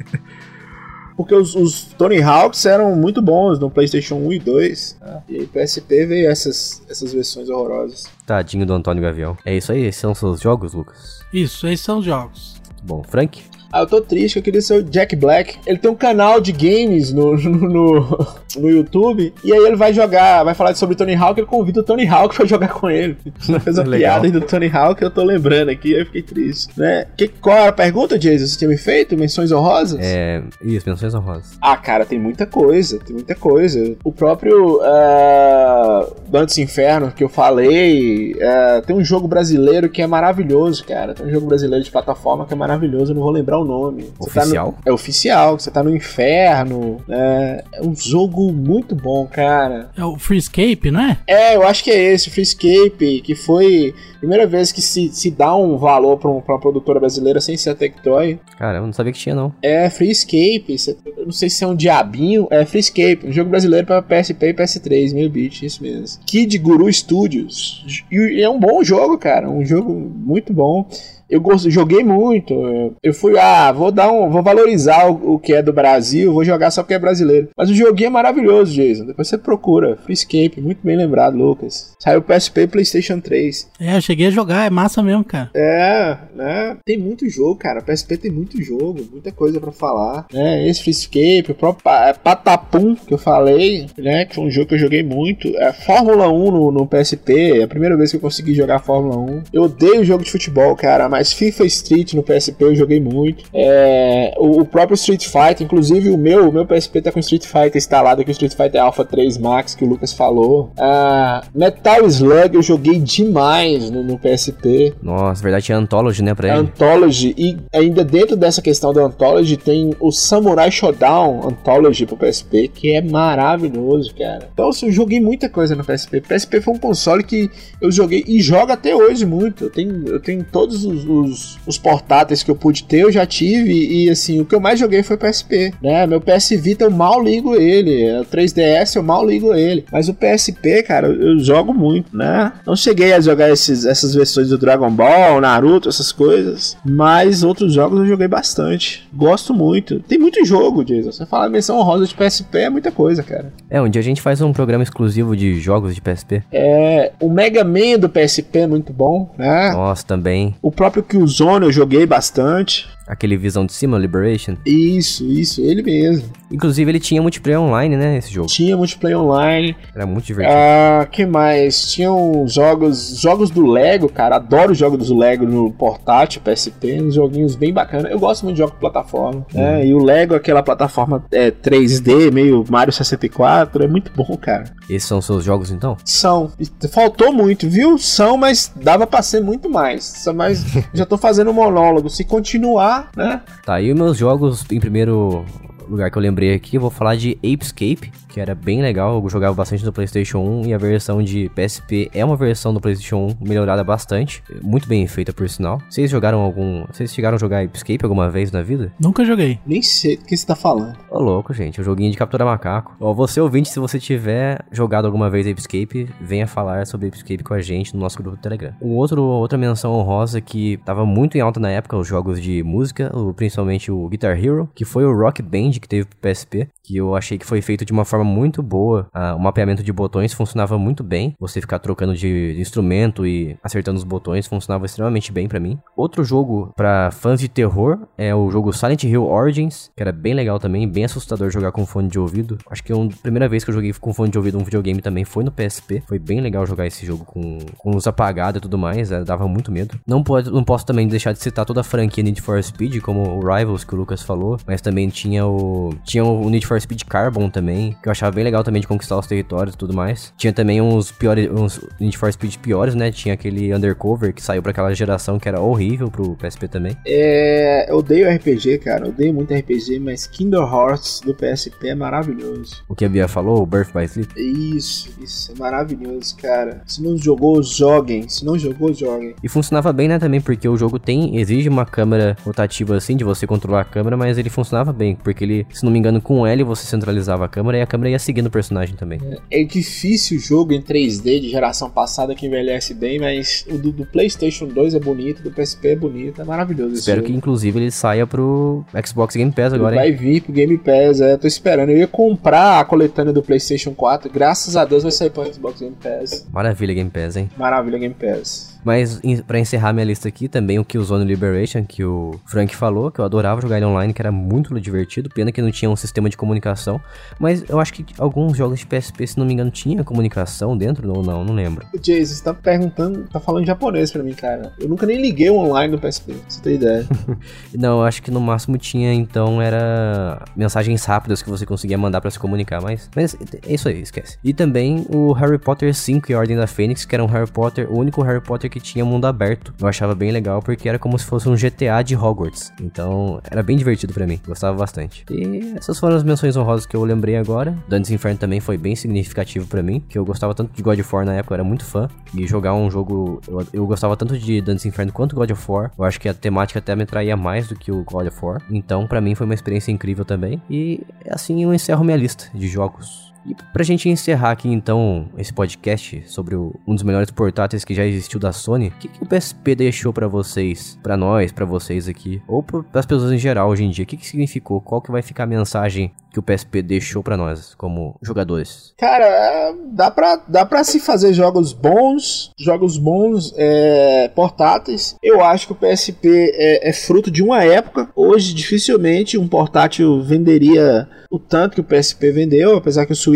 Porque 1.15 1.33
os, 1.33 1.55
os 1.55 1.85
Tony 1.97 2.21
Hawks 2.21 2.65
eram 2.65 2.93
muito 2.93 3.21
bons 3.21 3.57
no 3.57 3.71
PlayStation 3.71 4.15
1 4.15 4.33
e 4.33 4.39
2. 4.39 4.97
né? 4.99 5.23
E 5.29 5.35
aí 5.37 5.47
PSP 5.47 6.05
veio 6.05 6.29
essas, 6.29 6.83
essas 6.89 7.13
versões 7.13 7.47
horrorosas. 7.49 8.05
Tadinho 8.25 8.65
do 8.65 8.73
Antônio 8.73 9.01
Gavião. 9.01 9.37
É 9.45 9.55
isso 9.55 9.71
aí, 9.71 9.85
esses 9.85 10.01
são 10.01 10.11
os 10.11 10.17
seus 10.17 10.41
jogos, 10.41 10.73
Lucas? 10.73 11.21
Isso, 11.31 11.67
esses 11.67 11.85
são 11.85 11.99
os 11.99 12.05
jogos. 12.05 12.55
Bom, 12.83 13.01
Frank? 13.01 13.41
Ah, 13.71 13.81
eu 13.81 13.87
tô 13.87 14.01
triste, 14.01 14.37
eu 14.37 14.43
queria 14.43 14.61
ser 14.61 14.79
o 14.79 14.83
Jack 14.83 15.15
Black. 15.15 15.57
Ele 15.65 15.77
tem 15.77 15.89
um 15.89 15.95
canal 15.95 16.39
de 16.39 16.51
games 16.51 17.11
no, 17.13 17.35
no, 17.37 18.27
no, 18.57 18.69
YouTube. 18.69 19.33
E 19.43 19.53
aí 19.53 19.65
ele 19.65 19.75
vai 19.75 19.93
jogar, 19.93 20.43
vai 20.43 20.53
falar 20.53 20.75
sobre 20.75 20.95
Tony 20.95 21.15
Hawk. 21.15 21.39
Ele 21.39 21.47
convida 21.47 21.81
o 21.81 21.83
Tony 21.83 22.07
Hawk 22.07 22.35
pra 22.35 22.45
jogar 22.45 22.69
com 22.69 22.89
ele. 22.89 23.17
Fez 23.63 23.77
uma 23.77 23.85
piada 23.85 24.29
do 24.29 24.41
Tony 24.41 24.67
Hawk, 24.67 25.01
eu 25.01 25.11
tô 25.11 25.23
lembrando 25.23 25.69
aqui, 25.69 25.93
aí 25.93 26.01
eu 26.01 26.05
fiquei 26.05 26.21
triste. 26.21 26.69
Né? 26.77 27.05
Que, 27.17 27.27
qual 27.27 27.57
era 27.57 27.69
a 27.69 27.73
pergunta, 27.73 28.17
Jason? 28.17 28.45
Você 28.45 28.57
tinha 28.57 28.69
me 28.69 28.77
feito? 28.77 29.17
Menções 29.17 29.51
honrosas? 29.51 29.99
É. 30.01 30.41
Isso, 30.61 30.89
menções 30.89 31.13
honrosas. 31.13 31.57
Ah, 31.61 31.77
cara, 31.77 32.05
tem 32.05 32.19
muita 32.19 32.45
coisa, 32.45 32.99
tem 32.99 33.13
muita 33.13 33.35
coisa. 33.35 33.95
O 34.03 34.11
próprio 34.11 34.77
uh, 34.77 36.15
Dantes 36.27 36.57
Inferno 36.57 37.11
que 37.11 37.23
eu 37.23 37.29
falei, 37.29 38.35
ah, 38.41 38.81
tem 38.85 38.95
um 38.95 39.03
jogo 39.03 39.27
brasileiro 39.27 39.89
que 39.89 40.01
é 40.01 40.07
maravilhoso, 40.07 40.83
cara. 40.85 41.13
Tem 41.13 41.25
um 41.25 41.31
jogo 41.31 41.47
brasileiro 41.47 41.83
de 41.83 41.91
plataforma 41.91 42.45
que 42.45 42.53
é 42.53 42.55
maravilhoso, 42.55 43.11
eu 43.11 43.15
não 43.15 43.23
vou 43.23 43.31
lembrar 43.31 43.54
o 43.57 43.65
nome. 43.65 44.05
Você 44.19 44.31
tá 44.33 44.41
no- 44.41 44.45
Oficial? 44.45 44.75
é 44.85 44.91
oficial, 44.91 45.59
você 45.59 45.71
tá 45.71 45.83
no 45.83 45.95
inferno. 45.95 46.97
né? 47.07 47.61
É 47.73 47.81
um 47.81 47.95
jogo 47.95 48.51
muito 48.51 48.95
bom, 48.95 49.25
cara. 49.27 49.89
É 49.97 50.03
o 50.03 50.17
Freescape, 50.17 50.91
não 50.91 51.01
é? 51.01 51.17
É, 51.27 51.55
eu 51.55 51.63
acho 51.67 51.83
que 51.83 51.91
é 51.91 52.13
esse, 52.13 52.29
Freescape, 52.29 53.21
que 53.21 53.35
foi 53.35 53.93
a 54.15 54.17
primeira 54.19 54.47
vez 54.47 54.71
que 54.71 54.81
se, 54.81 55.09
se 55.09 55.29
dá 55.31 55.55
um 55.55 55.77
valor 55.77 56.17
pra, 56.17 56.29
um, 56.29 56.41
pra 56.41 56.55
uma 56.55 56.59
produtora 56.61 56.99
brasileira 56.99 57.39
sem 57.41 57.55
ser 57.57 57.71
a 57.71 57.75
Tectoy. 57.75 58.39
Cara, 58.57 58.79
eu 58.79 58.85
não 58.85 58.93
sabia 58.93 59.11
que 59.13 59.19
tinha, 59.19 59.35
não. 59.35 59.53
É 59.61 59.89
Freescape, 59.89 60.77
cê- 60.77 60.95
eu 61.17 61.25
não 61.25 61.31
sei 61.31 61.49
se 61.49 61.63
é 61.63 61.67
um 61.67 61.75
diabinho, 61.75 62.47
é 62.49 62.65
Freescape, 62.65 63.19
um 63.27 63.31
jogo 63.31 63.49
brasileiro 63.49 63.85
pra 63.85 64.01
PSP 64.01 64.47
e 64.47 64.53
PS3, 64.53 65.13
meio 65.13 65.29
bit, 65.29 65.65
isso 65.65 65.81
mesmo. 65.83 66.19
Kid 66.25 66.57
Guru 66.57 66.91
Studios. 66.91 67.85
E 68.11 68.41
é 68.41 68.49
um 68.49 68.59
bom 68.59 68.83
jogo, 68.83 69.17
cara, 69.17 69.49
um 69.49 69.63
jogo 69.65 69.91
muito 69.93 70.53
bom. 70.53 70.87
Eu 71.29 71.43
joguei 71.67 72.03
muito. 72.03 72.95
Eu 73.01 73.13
fui, 73.13 73.37
ah, 73.37 73.71
vou 73.71 73.91
dar 73.91 74.11
um, 74.11 74.29
vou 74.29 74.43
valorizar 74.43 75.09
o, 75.09 75.35
o 75.35 75.39
que 75.39 75.53
é 75.53 75.61
do 75.61 75.73
Brasil, 75.73 76.33
vou 76.33 76.43
jogar 76.43 76.71
só 76.71 76.83
porque 76.83 76.93
é 76.93 76.99
brasileiro. 76.99 77.49
Mas 77.57 77.69
o 77.69 77.73
joguinho 77.73 78.07
é 78.07 78.11
maravilhoso, 78.11 78.73
Jason. 78.73 79.05
Depois 79.05 79.27
você 79.27 79.37
procura. 79.37 79.97
Freescape, 79.97 80.61
muito 80.61 80.79
bem 80.83 80.95
lembrado, 80.95 81.37
Lucas. 81.37 81.93
Saiu 81.99 82.21
PSP 82.21 82.61
e 82.61 82.67
PlayStation 82.67 83.19
3. 83.19 83.69
É, 83.79 83.97
eu 83.97 84.01
cheguei 84.01 84.27
a 84.27 84.31
jogar, 84.31 84.65
é 84.65 84.69
massa 84.69 85.01
mesmo, 85.01 85.23
cara. 85.23 85.49
É, 85.53 86.17
né? 86.35 86.77
Tem 86.85 86.97
muito 86.97 87.27
jogo, 87.29 87.55
cara. 87.55 87.81
PSP 87.81 88.17
tem 88.17 88.31
muito 88.31 88.61
jogo, 88.61 89.05
muita 89.11 89.31
coisa 89.31 89.59
pra 89.59 89.71
falar. 89.71 90.27
Né? 90.31 90.67
Esse 90.67 90.83
Freescape, 90.83 91.51
o 91.51 91.55
próprio 91.55 91.89
é, 91.91 92.13
Patapum, 92.13 92.95
que 92.95 93.13
eu 93.13 93.17
falei, 93.17 93.87
né? 93.97 94.25
Que 94.25 94.35
foi 94.35 94.43
um 94.43 94.51
jogo 94.51 94.67
que 94.67 94.75
eu 94.75 94.79
joguei 94.79 95.03
muito. 95.03 95.47
É 95.57 95.73
Fórmula 95.73 96.29
1 96.29 96.51
no, 96.51 96.71
no 96.71 96.87
PSP, 96.87 97.59
é 97.59 97.63
a 97.63 97.67
primeira 97.67 97.97
vez 97.97 98.11
que 98.11 98.17
eu 98.17 98.21
consegui 98.21 98.53
jogar 98.53 98.79
Fórmula 98.79 99.17
1. 99.17 99.43
Eu 99.51 99.63
odeio 99.63 100.03
jogo 100.03 100.23
de 100.23 100.31
futebol, 100.31 100.75
cara, 100.75 101.09
mas 101.15 101.31
FIFA 101.31 101.65
Street 101.67 102.13
no 102.13 102.21
PSP 102.21 102.61
eu 102.61 102.75
joguei 102.75 102.99
muito. 102.99 103.45
É, 103.53 104.33
o, 104.37 104.59
o 104.59 104.65
próprio 104.65 104.95
Street 104.95 105.25
Fighter, 105.25 105.61
inclusive 105.61 106.09
o 106.09 106.17
meu, 106.17 106.49
o 106.49 106.51
meu 106.51 106.65
PSP 106.65 107.01
tá 107.01 107.09
com 107.09 107.21
Street 107.21 107.45
Fighter 107.45 107.77
instalado 107.77 108.19
aqui, 108.19 108.31
o 108.31 108.33
Street 108.33 108.53
Fighter 108.53 108.83
Alpha 108.83 109.05
3 109.05 109.37
Max, 109.37 109.73
que 109.75 109.85
o 109.85 109.87
Lucas 109.87 110.11
falou. 110.11 110.73
Ah, 110.77 111.41
Metal 111.55 112.05
Slug 112.05 112.55
eu 112.55 112.61
joguei 112.61 112.99
demais 112.99 113.89
no, 113.89 114.03
no 114.03 114.19
PSP. 114.19 114.93
Nossa, 115.01 115.41
verdade, 115.41 115.63
tinha 115.63 115.77
Anthology, 115.77 116.21
né, 116.21 116.35
pra 116.35 116.49
ele. 116.49 116.57
Anthology, 116.57 117.33
e 117.37 117.57
ainda 117.73 118.03
dentro 118.03 118.35
dessa 118.35 118.61
questão 118.61 118.91
do 118.91 118.99
Anthology, 118.99 119.55
tem 119.55 119.95
o 120.01 120.11
Samurai 120.11 120.69
Shodown 120.69 121.47
Anthology 121.47 122.05
pro 122.05 122.17
PSP, 122.17 122.67
que 122.67 122.93
é 122.93 123.01
maravilhoso, 123.01 124.13
cara. 124.15 124.49
Então, 124.53 124.67
assim, 124.67 124.87
eu 124.87 124.91
joguei 124.91 125.21
muita 125.21 125.47
coisa 125.47 125.77
no 125.77 125.85
PSP. 125.85 126.19
PSP 126.19 126.59
foi 126.59 126.73
um 126.73 126.79
console 126.79 127.23
que 127.23 127.49
eu 127.79 127.89
joguei 127.89 128.21
e 128.27 128.41
jogo 128.41 128.73
até 128.73 128.93
hoje 128.93 129.25
muito. 129.25 129.63
Eu 129.63 129.69
tenho, 129.69 130.07
eu 130.09 130.19
tenho 130.19 130.43
todos 130.43 130.83
os, 130.83 131.04
os, 131.11 131.57
os 131.65 131.77
portáteis 131.77 132.43
que 132.43 132.51
eu 132.51 132.55
pude 132.55 132.83
ter, 132.83 133.01
eu 133.01 133.11
já 133.11 133.25
tive, 133.25 133.73
e 133.73 134.09
assim, 134.09 134.41
o 134.41 134.45
que 134.45 134.55
eu 134.55 134.59
mais 134.59 134.79
joguei 134.79 135.03
foi 135.03 135.17
PSP, 135.17 135.73
né? 135.81 136.05
Meu 136.07 136.21
PS 136.21 136.49
Vita 136.57 136.85
eu 136.85 136.91
mal 136.91 137.23
ligo 137.23 137.55
ele, 137.55 138.19
o 138.19 138.25
3DS 138.25 138.95
eu 138.95 139.03
mal 139.03 139.25
ligo 139.25 139.53
ele, 139.53 139.85
mas 139.91 140.09
o 140.09 140.13
PSP, 140.13 140.83
cara, 140.83 141.07
eu, 141.07 141.29
eu 141.29 141.39
jogo 141.39 141.73
muito, 141.73 142.15
né? 142.15 142.53
Não 142.65 142.75
cheguei 142.75 143.13
a 143.13 143.19
jogar 143.19 143.49
esses, 143.49 143.85
essas 143.85 144.13
versões 144.13 144.49
do 144.49 144.57
Dragon 144.57 144.89
Ball, 144.89 145.41
Naruto, 145.41 145.89
essas 145.89 146.11
coisas, 146.11 146.77
mas 146.83 147.43
outros 147.43 147.73
jogos 147.73 147.99
eu 147.99 148.05
joguei 148.05 148.27
bastante. 148.27 149.07
Gosto 149.13 149.53
muito. 149.53 149.99
Tem 150.01 150.17
muito 150.17 150.43
jogo, 150.45 150.83
Jason. 150.83 151.11
Você 151.11 151.25
fala 151.25 151.49
menção 151.49 151.77
honrosa 151.77 152.05
de 152.05 152.15
PSP 152.15 152.59
é 152.59 152.69
muita 152.69 152.91
coisa, 152.91 153.23
cara. 153.23 153.51
É, 153.69 153.81
um 153.81 153.89
dia 153.89 153.99
a 153.99 154.03
gente 154.03 154.21
faz 154.21 154.41
um 154.41 154.53
programa 154.53 154.83
exclusivo 154.83 155.35
de 155.35 155.59
jogos 155.59 155.95
de 155.95 156.01
PSP. 156.01 156.43
É, 156.51 157.11
o 157.19 157.29
Mega 157.29 157.63
Man 157.63 157.99
do 157.99 158.09
PSP 158.09 158.59
é 158.59 158.67
muito 158.67 158.93
bom, 158.93 159.33
né? 159.37 159.71
Nossa, 159.71 160.05
também. 160.05 160.55
O 160.61 160.71
próprio 160.71 160.94
Killzone 161.03 161.65
eu 161.65 161.71
joguei 161.71 162.05
bastante. 162.05 162.87
Aquele 163.07 163.37
Visão 163.37 163.65
de 163.65 163.73
Cima, 163.73 163.97
Liberation. 163.97 164.55
Isso, 164.65 165.25
isso, 165.25 165.61
ele 165.61 165.83
mesmo. 165.83 166.29
Inclusive, 166.51 166.89
ele 166.89 166.99
tinha 166.99 167.21
multiplayer 167.21 167.59
online, 167.59 167.95
né, 167.95 168.17
esse 168.17 168.31
jogo. 168.31 168.47
Tinha 168.47 168.75
multiplayer 168.75 169.19
online. 169.19 169.75
Era 169.93 170.05
muito 170.05 170.25
divertido. 170.25 170.57
Ah, 170.57 171.05
que 171.05 171.25
mais? 171.25 171.91
Tinham 171.91 172.47
jogos, 172.47 173.19
jogos 173.19 173.49
do 173.49 173.65
Lego, 173.65 174.09
cara. 174.09 174.37
Adoro 174.37 174.73
jogos 174.73 175.07
do 175.07 175.17
Lego 175.17 175.45
no 175.45 175.71
portátil, 175.71 176.41
PSP, 176.41 177.01
uns 177.01 177.15
joguinhos 177.15 177.55
bem 177.55 177.73
bacanas. 177.73 178.11
Eu 178.11 178.19
gosto 178.19 178.43
muito 178.43 178.55
de 178.55 178.59
jogos 178.59 178.75
de 178.75 178.79
plataforma, 178.79 179.45
né? 179.53 179.85
E 179.85 179.93
o 179.93 180.03
Lego, 180.03 180.35
aquela 180.35 180.63
plataforma 180.63 181.23
é, 181.31 181.51
3D, 181.51 182.31
meio 182.31 182.63
Mario 182.69 182.93
64, 182.93 183.83
é 183.83 183.87
muito 183.87 184.11
bom, 184.15 184.35
cara. 184.37 184.65
Esses 184.89 185.07
são 185.07 185.21
seus 185.21 185.43
jogos, 185.43 185.71
então? 185.71 185.97
São. 186.03 186.51
Faltou 186.91 187.33
muito, 187.33 187.69
viu? 187.69 187.97
São, 187.97 188.37
mas 188.37 188.71
dava 188.75 189.05
pra 189.05 189.21
ser 189.21 189.41
muito 189.41 189.69
mais. 189.69 190.25
Mas 190.35 190.63
já 190.93 191.05
tô 191.05 191.17
fazendo 191.17 191.51
um 191.51 191.53
monólogo. 191.53 192.09
Se 192.09 192.23
continuar, 192.23 192.94
né? 193.15 193.41
Tá, 193.65 193.81
e 193.81 193.91
os 193.91 193.97
meus 193.97 194.17
jogos, 194.17 194.65
em 194.71 194.79
primeiro 194.79 195.45
lugar 195.89 196.09
que 196.09 196.17
eu 196.17 196.21
lembrei 196.21 196.53
aqui, 196.53 196.75
eu 196.77 196.81
vou 196.81 196.89
falar 196.89 197.15
de 197.15 197.37
Apescape, 197.37 198.11
que 198.35 198.41
era 198.41 198.53
bem 198.53 198.81
legal, 198.81 199.23
eu 199.23 199.29
jogava 199.29 199.55
bastante 199.55 199.85
no 199.85 199.93
PlayStation 199.93 200.39
1 200.39 200.65
e 200.65 200.73
a 200.73 200.77
versão 200.77 201.23
de 201.23 201.49
PSP 201.55 202.11
é 202.13 202.25
uma 202.25 202.35
versão 202.35 202.73
do 202.73 202.81
PlayStation 202.81 203.27
1 203.41 203.47
melhorada 203.47 203.81
bastante, 203.81 204.43
muito 204.61 204.89
bem 204.89 205.07
feita 205.07 205.31
por 205.31 205.47
sinal. 205.47 205.81
Vocês 205.89 206.11
jogaram 206.11 206.41
algum, 206.41 206.85
vocês 206.87 207.13
chegaram 207.13 207.35
a 207.35 207.39
jogar 207.39 207.63
Apescape 207.63 208.03
alguma 208.03 208.29
vez 208.29 208.51
na 208.51 208.61
vida? 208.61 208.91
Nunca 208.99 209.23
joguei. 209.23 209.57
Nem 209.65 209.81
sei 209.81 210.17
do 210.17 210.25
que 210.25 210.35
você 210.35 210.45
tá 210.45 210.53
falando. 210.53 210.97
Ô 211.09 211.17
louco, 211.17 211.53
gente, 211.53 211.79
um 211.79 211.83
joguinho 211.85 212.11
de 212.11 212.17
capturar 212.17 212.45
macaco. 212.45 212.97
Ó, 212.99 213.13
você 213.13 213.39
ouvinte, 213.39 213.69
se 213.69 213.79
você 213.79 213.97
tiver 214.01 214.65
jogado 214.69 215.05
alguma 215.05 215.29
vez 215.29 215.47
Apescape, 215.47 216.09
venha 216.19 216.45
falar 216.45 216.85
sobre 216.85 217.07
Apescape 217.07 217.41
com 217.41 217.53
a 217.53 217.61
gente 217.61 217.93
no 217.93 218.01
nosso 218.01 218.17
grupo 218.17 218.35
do 218.35 218.41
Telegram. 218.41 218.73
Um 218.81 218.95
outro, 218.95 219.23
outra 219.23 219.57
menção 219.57 219.93
honrosa 219.93 220.41
que 220.41 220.75
tava 220.83 221.05
muito 221.05 221.37
em 221.37 221.39
alta 221.39 221.61
na 221.61 221.69
época, 221.69 221.95
os 221.95 222.05
jogos 222.05 222.41
de 222.41 222.61
música, 222.63 223.09
principalmente 223.37 223.89
o 223.89 224.09
Guitar 224.09 224.37
Hero, 224.37 224.69
que 224.75 224.83
foi 224.83 225.05
o 225.05 225.17
Rock 225.17 225.41
Band 225.41 225.71
que 225.79 225.87
teve 225.87 226.05
pro 226.05 226.17
PSP, 226.17 226.67
que 226.83 226.97
eu 226.97 227.15
achei 227.15 227.37
que 227.37 227.45
foi 227.45 227.61
feito 227.61 227.85
de 227.85 227.93
uma 227.93 228.03
forma 228.03 228.24
muito 228.25 228.61
boa. 228.61 229.07
Ah, 229.13 229.35
o 229.35 229.39
mapeamento 229.39 229.83
de 229.83 229.93
botões 229.93 230.33
funcionava 230.33 230.77
muito 230.77 231.03
bem. 231.03 231.35
Você 231.39 231.61
ficar 231.61 231.79
trocando 231.79 232.15
de, 232.15 232.59
instrumento 232.59 233.25
e 233.25 233.57
acertando 233.63 233.97
os 233.97 234.03
botões 234.03 234.47
funcionava 234.47 234.85
extremamente 234.85 235.31
bem 235.31 235.47
pra 235.47 235.59
mim. 235.59 235.79
Outro 235.95 236.23
jogo 236.23 236.73
pra 236.75 237.11
fãs 237.11 237.39
de 237.39 237.47
terror 237.47 237.99
é 238.17 238.33
o 238.35 238.49
jogo 238.51 238.73
Silent 238.73 239.03
Hill 239.03 239.25
Origins, 239.25 239.91
que 239.95 240.01
era 240.01 240.11
bem 240.11 240.33
legal 240.33 240.59
também, 240.59 240.87
bem 240.87 241.05
assustador 241.05 241.49
jogar 241.49 241.71
com 241.71 241.85
fone 241.85 242.09
de 242.09 242.19
ouvido. 242.19 242.57
Acho 242.69 242.83
que 242.83 242.91
é 242.91 242.95
a 242.95 243.07
primeira 243.21 243.47
vez 243.47 243.63
que 243.63 243.69
eu 243.69 243.73
joguei 243.73 243.93
com 243.93 244.13
fone 244.13 244.31
de 244.31 244.37
ouvido 244.37 244.57
um 244.57 244.63
videogame 244.63 245.01
também 245.01 245.23
foi 245.23 245.43
no 245.43 245.51
PSP. 245.51 246.03
Foi 246.07 246.19
bem 246.19 246.41
legal 246.41 246.65
jogar 246.65 246.87
esse 246.87 247.05
jogo 247.05 247.23
com, 247.23 247.59
com 247.77 247.91
luz 247.91 248.07
apagada 248.07 248.57
e 248.57 248.61
tudo 248.61 248.77
mais, 248.77 249.11
eh, 249.11 249.23
dava 249.23 249.47
muito 249.47 249.71
medo. 249.71 249.99
Não, 250.07 250.23
pode, 250.23 250.51
não 250.51 250.63
posso 250.63 250.85
também 250.85 251.07
deixar 251.07 251.31
de 251.33 251.39
citar 251.39 251.65
toda 251.65 251.81
a 251.81 251.83
franquia 251.83 252.23
Need 252.23 252.41
for 252.41 252.61
Speed, 252.61 253.01
como 253.01 253.21
o 253.21 253.39
Rivals 253.39 253.83
que 253.83 253.93
o 253.93 253.97
Lucas 253.97 254.21
falou, 254.21 254.57
mas 254.65 254.81
também 254.81 255.09
tinha 255.09 255.45
o 255.45 255.93
tinha 256.03 256.23
o 256.23 256.49
Need 256.49 256.65
for 256.65 256.79
Speed 256.79 257.03
Carbon 257.03 257.49
também, 257.49 257.95
que 258.01 258.07
eu 258.07 258.11
achava 258.15 258.35
bem 258.35 258.43
legal 258.43 258.63
também 258.63 258.81
de 258.81 258.87
conquistar 258.87 259.17
os 259.17 259.27
territórios 259.27 259.75
e 259.75 259.77
tudo 259.77 259.93
mais. 259.93 260.33
Tinha 260.37 260.51
também 260.51 260.81
uns 260.81 261.11
piores, 261.11 261.49
uns 261.51 261.79
Need 261.99 262.17
for 262.17 262.31
Speed 262.31 262.57
piores, 262.57 262.95
né? 262.95 263.11
Tinha 263.11 263.33
aquele 263.33 263.73
Undercover 263.73 264.33
que 264.33 264.41
saiu 264.41 264.61
pra 264.61 264.71
aquela 264.71 264.93
geração 264.93 265.37
que 265.37 265.47
era 265.47 265.61
horrível 265.61 266.09
pro 266.09 266.35
PSP 266.35 266.67
também. 266.67 266.97
É, 267.05 267.89
eu 267.89 267.97
odeio 267.97 268.29
RPG, 268.29 268.79
cara. 268.79 269.05
Eu 269.05 269.09
odeio 269.09 269.33
muito 269.33 269.53
RPG, 269.53 269.99
mas 269.99 270.25
Kingdom 270.25 270.63
Hearts 270.63 271.21
do 271.21 271.33
PSP 271.33 271.89
é 271.89 271.95
maravilhoso. 271.95 272.83
O 272.87 272.95
que 272.95 273.05
a 273.05 273.09
Bia 273.09 273.27
falou, 273.27 273.61
o 273.61 273.65
Birth 273.65 273.91
by 273.93 274.05
Sleep. 274.05 274.33
Isso, 274.37 275.09
isso, 275.21 275.51
é 275.51 275.59
maravilhoso, 275.59 276.35
cara. 276.37 276.81
Se 276.85 277.01
não 277.01 277.17
jogou, 277.17 277.61
joguem. 277.61 278.27
Se 278.29 278.45
não 278.45 278.57
jogou, 278.57 278.93
joguem. 278.93 279.35
E 279.43 279.49
funcionava 279.49 279.91
bem, 279.91 280.07
né, 280.07 280.19
também, 280.19 280.41
porque 280.41 280.67
o 280.67 280.77
jogo 280.77 280.97
tem, 280.97 281.37
exige 281.37 281.69
uma 281.69 281.85
câmera 281.85 282.35
rotativa 282.43 282.95
assim, 282.95 283.15
de 283.15 283.23
você 283.23 283.45
controlar 283.45 283.81
a 283.81 283.85
câmera, 283.85 284.17
mas 284.17 284.37
ele 284.37 284.49
funcionava 284.49 284.93
bem, 284.93 285.15
porque 285.15 285.43
ele, 285.43 285.67
se 285.71 285.83
não 285.83 285.91
me 285.91 285.99
engano, 285.99 286.21
com 286.21 286.45
L 286.45 286.63
você 286.63 286.85
centralizava 286.85 287.45
a 287.45 287.47
câmera 287.47 287.77
e 287.77 287.81
a 287.81 287.87
câmera 287.87 288.04
ia 288.09 288.19
seguindo 288.19 288.47
o 288.47 288.51
personagem 288.51 288.95
também. 288.95 289.19
É 289.49 289.63
difícil 289.63 290.37
o 290.37 290.39
jogo 290.39 290.73
em 290.73 290.81
3D 290.81 291.39
de 291.39 291.49
geração 291.49 291.89
passada 291.89 292.35
que 292.35 292.45
envelhece 292.45 292.93
bem, 292.93 293.19
mas 293.19 293.65
o 293.69 293.77
do, 293.77 293.91
do 293.91 294.05
PlayStation 294.05 294.67
2 294.67 294.95
é 294.95 294.99
bonito, 294.99 295.41
do 295.41 295.51
PSP 295.51 295.89
é 295.89 295.95
bonito, 295.95 296.41
é 296.41 296.45
maravilhoso 296.45 296.95
Espero 296.95 297.17
jogo. 297.17 297.27
que, 297.27 297.37
inclusive, 297.37 297.79
ele 297.79 297.91
saia 297.91 298.25
pro 298.27 298.83
Xbox 299.05 299.35
Game 299.35 299.51
Pass 299.51 299.73
agora, 299.73 299.95
hein? 299.95 300.01
Vai 300.01 300.11
vir 300.11 300.41
pro 300.41 300.53
Game 300.53 300.77
Pass, 300.77 301.21
é, 301.21 301.37
tô 301.37 301.47
esperando. 301.47 301.89
Eu 301.89 301.97
ia 301.97 302.07
comprar 302.07 302.79
a 302.79 302.85
coletânea 302.85 303.33
do 303.33 303.41
PlayStation 303.41 303.93
4, 303.93 304.31
graças 304.31 304.75
a 304.75 304.85
Deus 304.85 305.03
vai 305.03 305.11
sair 305.11 305.29
pro 305.29 305.45
Xbox 305.51 305.79
Game 305.79 305.95
Pass. 306.01 306.45
Maravilha, 306.51 306.93
Game 306.93 307.09
Pass, 307.09 307.35
hein? 307.35 307.49
Maravilha, 307.57 307.97
Game 307.97 308.15
Pass. 308.15 308.74
Mas 308.85 309.19
em, 309.23 309.37
pra 309.41 309.59
encerrar 309.59 309.91
minha 309.91 310.05
lista 310.05 310.27
aqui, 310.27 310.47
também 310.47 310.77
o 310.77 310.85
Killzone 310.85 311.25
Liberation, 311.25 311.83
que 311.83 312.03
o 312.03 312.39
Frank 312.45 312.75
falou, 312.75 313.09
que 313.09 313.19
eu 313.19 313.25
adorava 313.25 313.59
jogar 313.59 313.77
ele 313.77 313.85
online, 313.85 314.13
que 314.13 314.21
era 314.21 314.31
muito 314.31 314.79
divertido. 314.79 315.27
Pena 315.29 315.51
que 315.51 315.61
não 315.61 315.71
tinha 315.71 315.89
um 315.89 315.95
sistema 315.95 316.29
de 316.29 316.37
comunicação. 316.37 317.01
Mas 317.39 317.67
eu 317.67 317.79
acho 317.79 317.91
que 317.91 318.05
alguns 318.19 318.55
jogos 318.55 318.79
de 318.79 318.85
PSP, 318.85 319.25
se 319.25 319.39
não 319.39 319.45
me 319.45 319.53
engano, 319.53 319.71
tinha 319.71 320.03
comunicação 320.03 320.77
dentro 320.77 321.11
ou 321.11 321.23
não, 321.23 321.43
não 321.43 321.55
lembro. 321.55 321.85
O 321.93 321.99
Jason, 321.99 322.35
você 322.35 322.43
tá 322.43 322.53
perguntando, 322.53 323.27
tá 323.27 323.39
falando 323.39 323.65
japonês 323.65 324.11
pra 324.11 324.21
mim, 324.21 324.33
cara. 324.33 324.71
Eu 324.79 324.87
nunca 324.87 325.07
nem 325.07 325.19
liguei 325.19 325.49
o 325.49 325.55
online 325.55 325.95
do 325.95 325.99
PSP, 325.99 326.33
pra 326.33 326.43
você 326.47 326.61
ter 326.61 326.75
ideia. 326.75 327.07
Não, 327.73 327.99
eu 327.99 328.03
acho 328.03 328.21
que 328.21 328.31
no 328.31 328.39
máximo 328.39 328.77
tinha, 328.77 329.13
então, 329.13 329.61
era 329.61 330.43
mensagens 330.55 331.03
rápidas 331.05 331.41
que 331.41 331.49
você 331.49 331.65
conseguia 331.65 331.97
mandar 331.97 332.21
pra 332.21 332.29
se 332.29 332.39
comunicar, 332.39 332.81
mas, 332.81 333.09
mas 333.15 333.35
é 333.63 333.73
isso 333.73 333.87
aí, 333.89 334.01
esquece. 334.01 334.37
E 334.43 334.53
também 334.53 335.05
o 335.09 335.31
Harry 335.33 335.57
Potter 335.57 335.93
5 335.93 336.31
e 336.31 336.35
a 336.35 336.39
Ordem 336.39 336.55
da 336.55 336.67
Fênix, 336.67 337.05
que 337.05 337.15
era 337.15 337.23
um 337.23 337.27
Harry 337.27 337.49
Potter, 337.49 337.91
o 337.91 337.97
único 337.97 338.21
Harry 338.21 338.41
Potter 338.41 338.69
que 338.69 338.74
que 338.75 338.79
tinha 338.81 339.05
mundo 339.05 339.25
aberto. 339.25 339.73
Eu 339.79 339.87
achava 339.87 340.13
bem 340.13 340.31
legal 340.31 340.61
porque 340.61 340.89
era 340.89 340.99
como 340.99 341.17
se 341.17 341.25
fosse 341.25 341.47
um 341.47 341.55
GTA 341.55 342.03
de 342.03 342.13
Hogwarts. 342.13 342.73
Então, 342.81 343.39
era 343.49 343.63
bem 343.63 343.77
divertido 343.77 344.13
para 344.13 344.27
mim. 344.27 344.37
Gostava 344.45 344.77
bastante. 344.77 345.23
E 345.31 345.73
essas 345.77 345.97
foram 345.97 346.17
as 346.17 346.23
menções 346.23 346.57
honrosas 346.57 346.85
que 346.85 346.93
eu 346.93 347.03
lembrei 347.05 347.37
agora. 347.37 347.77
Dantes 347.87 348.11
Inferno 348.11 348.37
também 348.37 348.59
foi 348.59 348.77
bem 348.77 348.93
significativo 348.93 349.65
para 349.65 349.81
mim, 349.81 350.03
que 350.09 350.17
eu 350.17 350.25
gostava 350.25 350.53
tanto 350.53 350.73
de 350.73 350.83
God 350.83 350.99
of 350.99 351.15
War 351.15 351.25
na 351.25 351.35
época, 351.35 351.53
eu 351.53 351.55
era 351.55 351.63
muito 351.63 351.85
fã. 351.85 352.09
E 352.33 352.45
jogar 352.45 352.73
um 352.73 352.91
jogo. 352.91 353.39
Eu, 353.47 353.65
eu 353.71 353.87
gostava 353.87 354.17
tanto 354.17 354.37
de 354.37 354.61
Dantes 354.61 354.85
Inferno 354.85 355.13
quanto 355.13 355.37
God 355.37 355.51
of 355.51 355.71
War. 355.71 355.91
Eu 355.97 356.03
acho 356.03 356.19
que 356.19 356.27
a 356.27 356.33
temática 356.33 356.79
até 356.79 356.93
me 356.97 357.03
atraía 357.03 357.37
mais 357.37 357.69
do 357.69 357.75
que 357.75 357.93
o 357.93 358.03
God 358.03 358.27
of 358.27 358.37
War. 358.45 358.61
Então, 358.69 359.07
para 359.07 359.21
mim, 359.21 359.35
foi 359.35 359.45
uma 359.45 359.53
experiência 359.53 359.89
incrível 359.89 360.25
também. 360.25 360.61
E 360.69 361.01
assim 361.29 361.63
eu 361.63 361.73
encerro 361.73 362.03
minha 362.03 362.17
lista 362.17 362.49
de 362.53 362.67
jogos 362.67 363.24
e 363.45 363.55
pra 363.71 363.83
gente 363.83 364.09
encerrar 364.09 364.51
aqui 364.51 364.67
então 364.67 365.27
esse 365.37 365.53
podcast 365.53 366.23
sobre 366.25 366.55
o, 366.55 366.73
um 366.87 366.95
dos 366.95 367.03
melhores 367.03 367.29
portáteis 367.29 367.85
que 367.85 367.93
já 367.93 368.05
existiu 368.05 368.39
da 368.39 368.51
Sony, 368.51 368.87
o 368.87 368.91
que, 368.91 369.07
que 369.07 369.23
o 369.23 369.25
PSP 369.25 369.75
deixou 369.75 370.11
para 370.11 370.27
vocês, 370.27 370.97
para 371.03 371.15
nós, 371.15 371.51
para 371.51 371.65
vocês 371.65 372.07
aqui, 372.07 372.41
ou 372.47 372.63
para 372.63 372.83
as 372.93 373.05
pessoas 373.05 373.31
em 373.31 373.37
geral 373.37 373.69
hoje 373.69 373.83
em 373.83 373.89
dia? 373.89 374.03
O 374.03 374.07
que, 374.07 374.17
que 374.17 374.25
significou? 374.25 374.81
Qual 374.81 375.01
que 375.01 375.11
vai 375.11 375.21
ficar 375.21 375.43
a 375.43 375.47
mensagem 375.47 376.11
que 376.31 376.39
o 376.39 376.43
PSP 376.43 376.81
deixou 376.81 377.23
para 377.23 377.37
nós 377.37 377.73
como 377.75 378.17
jogadores? 378.21 378.93
Cara, 378.97 379.25
é, 379.25 379.73
dá 379.93 380.11
pra, 380.11 380.41
dá 380.47 380.65
pra 380.65 380.83
se 380.83 380.99
fazer 380.99 381.33
jogos 381.33 381.71
bons, 381.71 382.51
jogos 382.57 382.97
bons 382.97 383.53
é, 383.55 384.29
portáteis. 384.35 385.15
Eu 385.23 385.41
acho 385.41 385.67
que 385.67 385.73
o 385.73 385.75
PSP 385.75 386.51
é, 386.53 386.89
é 386.89 386.93
fruto 386.93 387.31
de 387.31 387.41
uma 387.41 387.63
época. 387.63 388.09
Hoje, 388.15 388.53
dificilmente 388.53 389.37
um 389.37 389.47
portátil 389.47 390.21
venderia 390.23 391.07
o 391.29 391.39
tanto 391.39 391.75
que 391.75 391.81
o 391.81 391.83
PSP 391.83 392.31
vendeu, 392.31 392.77
apesar 392.77 393.05
que 393.05 393.11
o 393.11 393.15
Switch 393.15 393.34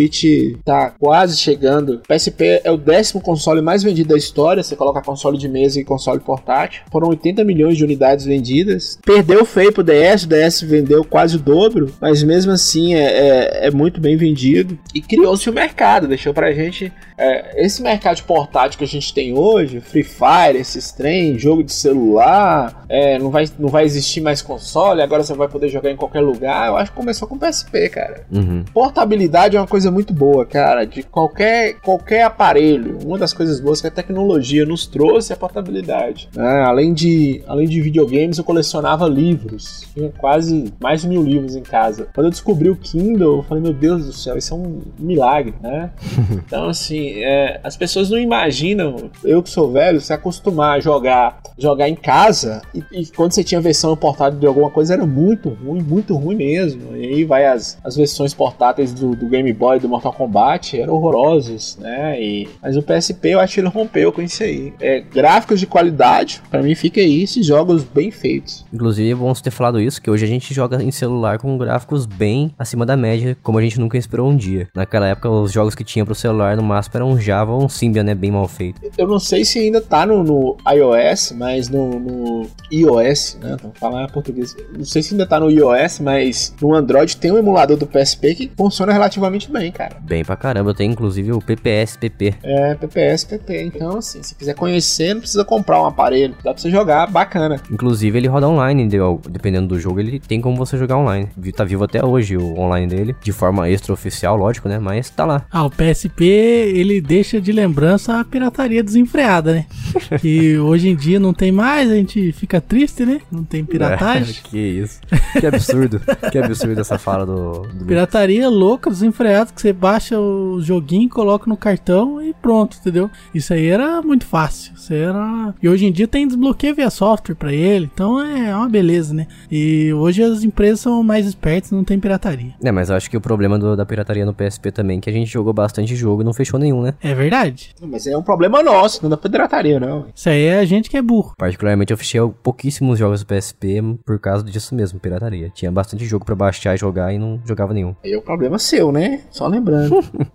tá 0.63 0.93
quase 0.99 1.37
chegando. 1.37 1.95
O 1.95 1.99
PSP 1.99 2.61
é 2.63 2.71
o 2.71 2.77
décimo 2.77 3.21
console 3.21 3.61
mais 3.61 3.83
vendido 3.83 4.09
da 4.09 4.17
história. 4.17 4.63
Você 4.63 4.75
coloca 4.75 5.01
console 5.01 5.37
de 5.37 5.47
mesa 5.47 5.79
e 5.79 5.83
console 5.83 6.19
portátil. 6.19 6.83
Foram 6.91 7.09
80 7.09 7.43
milhões 7.43 7.77
de 7.77 7.83
unidades 7.83 8.25
vendidas. 8.25 8.97
Perdeu 9.05 9.45
feio 9.45 9.73
pro 9.73 9.83
DS, 9.83 10.23
o 10.23 10.27
DS 10.27 10.61
vendeu 10.61 11.03
quase 11.03 11.35
o 11.35 11.39
dobro, 11.39 11.91
mas 11.99 12.23
mesmo 12.23 12.51
assim 12.51 12.95
é, 12.95 13.03
é, 13.03 13.67
é 13.67 13.71
muito 13.71 13.99
bem 13.99 14.15
vendido. 14.15 14.77
E 14.93 15.01
criou-se 15.01 15.49
o 15.49 15.53
mercado, 15.53 16.07
deixou 16.07 16.33
pra 16.33 16.51
gente 16.51 16.91
é, 17.19 17.65
esse 17.65 17.81
mercado 17.81 18.15
de 18.15 18.23
portátil 18.23 18.77
que 18.77 18.85
a 18.85 18.87
gente 18.87 19.13
tem 19.13 19.37
hoje, 19.37 19.81
Free 19.81 20.03
Fire, 20.03 20.57
esses 20.57 20.93
trem, 20.93 21.37
jogo 21.37 21.61
de 21.61 21.73
celular, 21.73 22.85
é, 22.87 23.19
não, 23.19 23.29
vai, 23.29 23.45
não 23.59 23.67
vai 23.67 23.83
existir 23.83 24.21
mais 24.21 24.41
console, 24.41 25.01
agora 25.01 25.21
você 25.21 25.33
vai 25.33 25.49
poder 25.49 25.67
jogar 25.67 25.91
em 25.91 25.97
qualquer 25.97 26.21
lugar. 26.21 26.69
Eu 26.69 26.77
acho 26.77 26.91
que 26.91 26.97
começou 26.97 27.27
com 27.27 27.35
o 27.35 27.39
PSP, 27.39 27.89
cara. 27.89 28.25
Uhum. 28.31 28.63
Portabilidade 28.73 29.57
é 29.57 29.59
uma 29.59 29.67
coisa 29.67 29.88
muito 29.91 30.13
boa, 30.13 30.45
cara, 30.45 30.85
de 30.85 31.03
qualquer, 31.03 31.75
qualquer 31.81 32.23
aparelho. 32.23 32.99
Uma 33.05 33.17
das 33.17 33.33
coisas 33.33 33.59
boas 33.59 33.81
que 33.81 33.87
a 33.87 33.91
tecnologia 33.91 34.65
nos 34.65 34.85
trouxe 34.85 35.31
é 35.31 35.35
a 35.35 35.39
portabilidade. 35.39 36.29
Né? 36.35 36.63
Além, 36.63 36.93
de, 36.93 37.41
além 37.47 37.67
de 37.67 37.81
videogames, 37.81 38.37
eu 38.37 38.43
colecionava 38.43 39.07
livros. 39.07 39.87
Tinha 39.93 40.09
quase 40.17 40.73
mais 40.81 41.01
de 41.01 41.07
mil 41.07 41.23
livros 41.23 41.55
em 41.55 41.61
casa. 41.61 42.07
Quando 42.13 42.25
eu 42.25 42.31
descobri 42.31 42.69
o 42.69 42.75
Kindle, 42.75 43.37
eu 43.37 43.43
falei, 43.43 43.63
meu 43.63 43.73
Deus 43.73 44.05
do 44.05 44.13
céu, 44.13 44.37
isso 44.37 44.53
é 44.53 44.57
um 44.57 44.81
milagre, 44.97 45.53
né? 45.61 45.91
então, 46.45 46.69
assim, 46.69 47.23
é, 47.23 47.59
as 47.63 47.75
pessoas 47.75 48.09
não 48.09 48.17
imaginam, 48.17 49.09
eu 49.23 49.41
que 49.41 49.49
sou 49.49 49.71
velho, 49.71 50.01
se 50.01 50.13
acostumar 50.13 50.77
a 50.77 50.79
jogar, 50.79 51.41
jogar 51.57 51.89
em 51.89 51.95
casa 51.95 52.61
e, 52.73 52.83
e, 52.91 53.05
quando 53.07 53.31
você 53.31 53.43
tinha 53.43 53.61
versão 53.61 53.95
portátil 53.95 54.39
de 54.39 54.47
alguma 54.47 54.69
coisa 54.69 54.93
era 54.93 55.05
muito 55.05 55.49
ruim, 55.49 55.81
muito 55.81 56.15
ruim 56.15 56.35
mesmo. 56.35 56.95
E 56.95 57.05
aí 57.05 57.25
vai 57.25 57.45
as, 57.45 57.77
as 57.83 57.95
versões 57.95 58.33
portáteis 58.33 58.93
do, 58.93 59.15
do 59.15 59.27
Game 59.27 59.51
Boy, 59.53 59.68
do 59.77 59.89
Mortal 59.89 60.13
Kombat, 60.13 60.79
eram 60.79 60.95
horrorosos, 60.95 61.77
né? 61.77 62.19
E, 62.19 62.47
mas 62.61 62.75
o 62.75 62.81
PSP 62.81 63.29
eu 63.29 63.39
acho 63.39 63.55
que 63.55 63.59
ele 63.59 63.67
rompeu 63.67 64.11
com 64.11 64.21
isso 64.21 64.41
aí. 64.41 64.73
É, 64.79 65.01
gráficos 65.01 65.59
de 65.59 65.67
qualidade, 65.67 66.41
para 66.49 66.63
mim 66.63 66.73
fica 66.73 67.01
aí 67.01 67.23
esses 67.23 67.45
jogos 67.45 67.83
bem 67.83 68.09
feitos. 68.09 68.65
Inclusive, 68.73 69.11
é 69.11 69.15
bom 69.15 69.33
você 69.33 69.43
ter 69.43 69.51
falado 69.51 69.79
isso, 69.79 70.01
que 70.01 70.09
hoje 70.09 70.25
a 70.25 70.27
gente 70.27 70.53
joga 70.53 70.81
em 70.81 70.91
celular 70.91 71.37
com 71.37 71.57
gráficos 71.57 72.05
bem 72.05 72.53
acima 72.57 72.85
da 72.85 72.95
média, 72.95 73.37
como 73.43 73.59
a 73.59 73.61
gente 73.61 73.79
nunca 73.79 73.97
esperou 73.97 74.29
um 74.29 74.35
dia. 74.35 74.67
Naquela 74.73 75.07
época, 75.07 75.29
os 75.29 75.51
jogos 75.51 75.75
que 75.75 75.83
tinha 75.83 76.05
pro 76.05 76.15
celular 76.15 76.55
no 76.55 76.63
máximo 76.63 76.93
era 76.95 77.05
um 77.05 77.19
Java 77.19 77.51
ou 77.51 77.63
um 77.63 77.69
Symbian, 77.69 78.03
né? 78.03 78.15
Bem 78.15 78.31
mal 78.31 78.47
feito. 78.47 78.79
Eu 78.97 79.07
não 79.07 79.19
sei 79.19 79.43
se 79.43 79.59
ainda 79.59 79.81
tá 79.81 80.05
no, 80.05 80.23
no 80.23 80.57
iOS, 80.71 81.33
mas 81.33 81.69
no, 81.69 81.99
no 81.99 82.47
iOS, 82.71 83.37
né? 83.41 83.55
Então, 83.59 83.71
falar 83.75 84.09
português. 84.11 84.55
Não 84.75 84.85
sei 84.85 85.01
se 85.01 85.13
ainda 85.13 85.25
tá 85.25 85.39
no 85.39 85.49
iOS, 85.49 85.99
mas 85.99 86.53
no 86.61 86.73
Android 86.73 87.17
tem 87.17 87.31
um 87.31 87.37
emulador 87.37 87.77
do 87.77 87.85
PSP 87.85 88.35
que 88.35 88.51
funciona 88.55 88.93
relativamente 88.93 89.51
bem, 89.51 89.58
cara. 89.71 89.97
Bem 90.01 90.23
pra 90.23 90.35
caramba. 90.35 90.71
Eu 90.71 90.73
tenho 90.73 90.91
inclusive 90.91 91.31
o 91.31 91.41
PPS-PP. 91.41 92.35
É, 92.43 92.75
PPS-PP. 92.75 93.63
Então, 93.63 93.97
assim, 93.97 94.21
se 94.21 94.35
quiser 94.35 94.55
conhecer, 94.55 95.13
não 95.13 95.21
precisa 95.21 95.45
comprar 95.45 95.81
um 95.81 95.85
aparelho. 95.85 96.35
Dá 96.43 96.53
pra 96.53 96.61
você 96.61 96.69
jogar, 96.69 97.07
bacana. 97.07 97.61
Inclusive, 97.71 98.17
ele 98.17 98.27
roda 98.27 98.47
online, 98.47 98.89
dependendo 99.29 99.67
do 99.67 99.79
jogo, 99.79 99.99
ele 99.99 100.19
tem 100.19 100.41
como 100.41 100.57
você 100.57 100.77
jogar 100.77 100.97
online. 100.97 101.29
Tá 101.55 101.63
vivo 101.63 101.83
até 101.83 102.03
hoje 102.05 102.37
o 102.37 102.59
online 102.59 102.87
dele, 102.87 103.15
de 103.21 103.31
forma 103.31 103.69
extraoficial, 103.69 104.35
lógico, 104.35 104.69
né? 104.69 104.79
Mas 104.79 105.09
tá 105.09 105.25
lá. 105.25 105.45
Ah, 105.51 105.65
o 105.65 105.69
PSP, 105.69 106.23
ele 106.23 106.89
ele 106.89 107.01
deixa 107.01 107.39
de 107.39 107.51
lembrança 107.51 108.19
a 108.19 108.25
pirataria 108.25 108.83
desenfreada, 108.83 109.53
né? 109.53 109.65
que 110.19 110.57
hoje 110.57 110.89
em 110.89 110.95
dia 110.95 111.19
não 111.19 111.33
tem 111.33 111.51
mais, 111.51 111.89
a 111.89 111.95
gente 111.95 112.31
fica 112.31 112.59
triste, 112.59 113.05
né? 113.05 113.21
Não 113.31 113.43
tem 113.43 113.63
piratagem. 113.63 114.35
É, 114.37 114.41
que 114.49 114.57
isso. 114.57 114.99
Que 115.39 115.45
absurdo. 115.45 116.01
que 116.31 116.37
absurdo 116.37 116.81
essa 116.81 116.97
fala 116.97 117.25
do, 117.25 117.67
do. 117.73 117.85
Pirataria 117.85 118.49
louca, 118.49 118.89
desenfreada, 118.89 119.48
que 119.53 119.61
você 119.61 119.73
baixa 119.73 120.19
o 120.19 120.59
joguinho, 120.61 121.09
coloca 121.09 121.49
no 121.49 121.57
cartão 121.57 122.21
e 122.21 122.33
pronto, 122.33 122.77
entendeu? 122.79 123.09
Isso 123.33 123.53
aí 123.53 123.67
era 123.67 124.01
muito 124.01 124.25
fácil. 124.25 124.73
Isso 124.75 124.93
era. 124.93 125.53
E 125.61 125.69
hoje 125.69 125.85
em 125.85 125.91
dia 125.91 126.07
tem 126.07 126.27
desbloqueio 126.27 126.75
via 126.75 126.89
software 126.89 127.35
para 127.35 127.53
ele, 127.53 127.89
então 127.93 128.19
é 128.21 128.55
uma 128.55 128.69
beleza, 128.69 129.13
né? 129.13 129.27
E 129.51 129.91
hoje 129.93 130.23
as 130.23 130.43
empresas 130.43 130.79
são 130.79 131.03
mais 131.03 131.25
espertas, 131.25 131.71
não 131.71 131.83
tem 131.83 131.99
pirataria. 131.99 132.53
É, 132.63 132.71
mas 132.71 132.89
eu 132.89 132.95
acho 132.95 133.09
que 133.09 133.17
o 133.17 133.21
problema 133.21 133.57
do, 133.57 133.75
da 133.75 133.85
pirataria 133.85 134.25
no 134.25 134.33
PSP 134.33 134.71
também 134.71 134.97
é 134.97 135.01
que 135.01 135.09
a 135.09 135.13
gente 135.13 135.31
jogou 135.31 135.53
bastante 135.53 135.95
jogo 135.95 136.21
e 136.21 136.25
não 136.25 136.33
fechou 136.33 136.59
nenhum, 136.59 136.81
né? 136.81 136.93
É 137.01 137.13
verdade. 137.13 137.73
Mas 137.81 138.07
é 138.07 138.15
um 138.17 138.23
problema 138.23 138.61
nosso, 138.61 139.01
não 139.03 139.09
da 139.09 139.17
pirataria, 139.17 139.79
não. 139.79 140.07
Isso 140.13 140.29
aí 140.29 140.43
é 140.43 140.59
a 140.59 140.65
gente 140.65 140.89
que 140.89 140.97
é 140.97 141.01
burro. 141.01 141.33
Particularmente 141.37 141.91
eu 141.91 141.97
fechei 141.97 142.21
pouquíssimos 142.43 142.99
jogos 142.99 143.23
do 143.23 143.25
PSP 143.25 143.81
por 144.05 144.19
causa 144.19 144.43
disso 144.43 144.75
mesmo, 144.75 144.99
pirataria. 144.99 145.49
Tinha 145.53 145.71
bastante 145.71 146.05
jogo 146.05 146.25
para 146.25 146.35
baixar 146.35 146.75
e 146.75 146.77
jogar 146.77 147.13
e 147.13 147.19
não 147.19 147.39
jogava 147.45 147.73
nenhum. 147.73 147.95
Aí 148.03 148.13
é 148.13 148.17
o 148.17 148.21
problema 148.21 148.57
seu, 148.59 148.91
né? 148.91 149.21
Só 149.39 149.47
lembrando. 149.47 150.03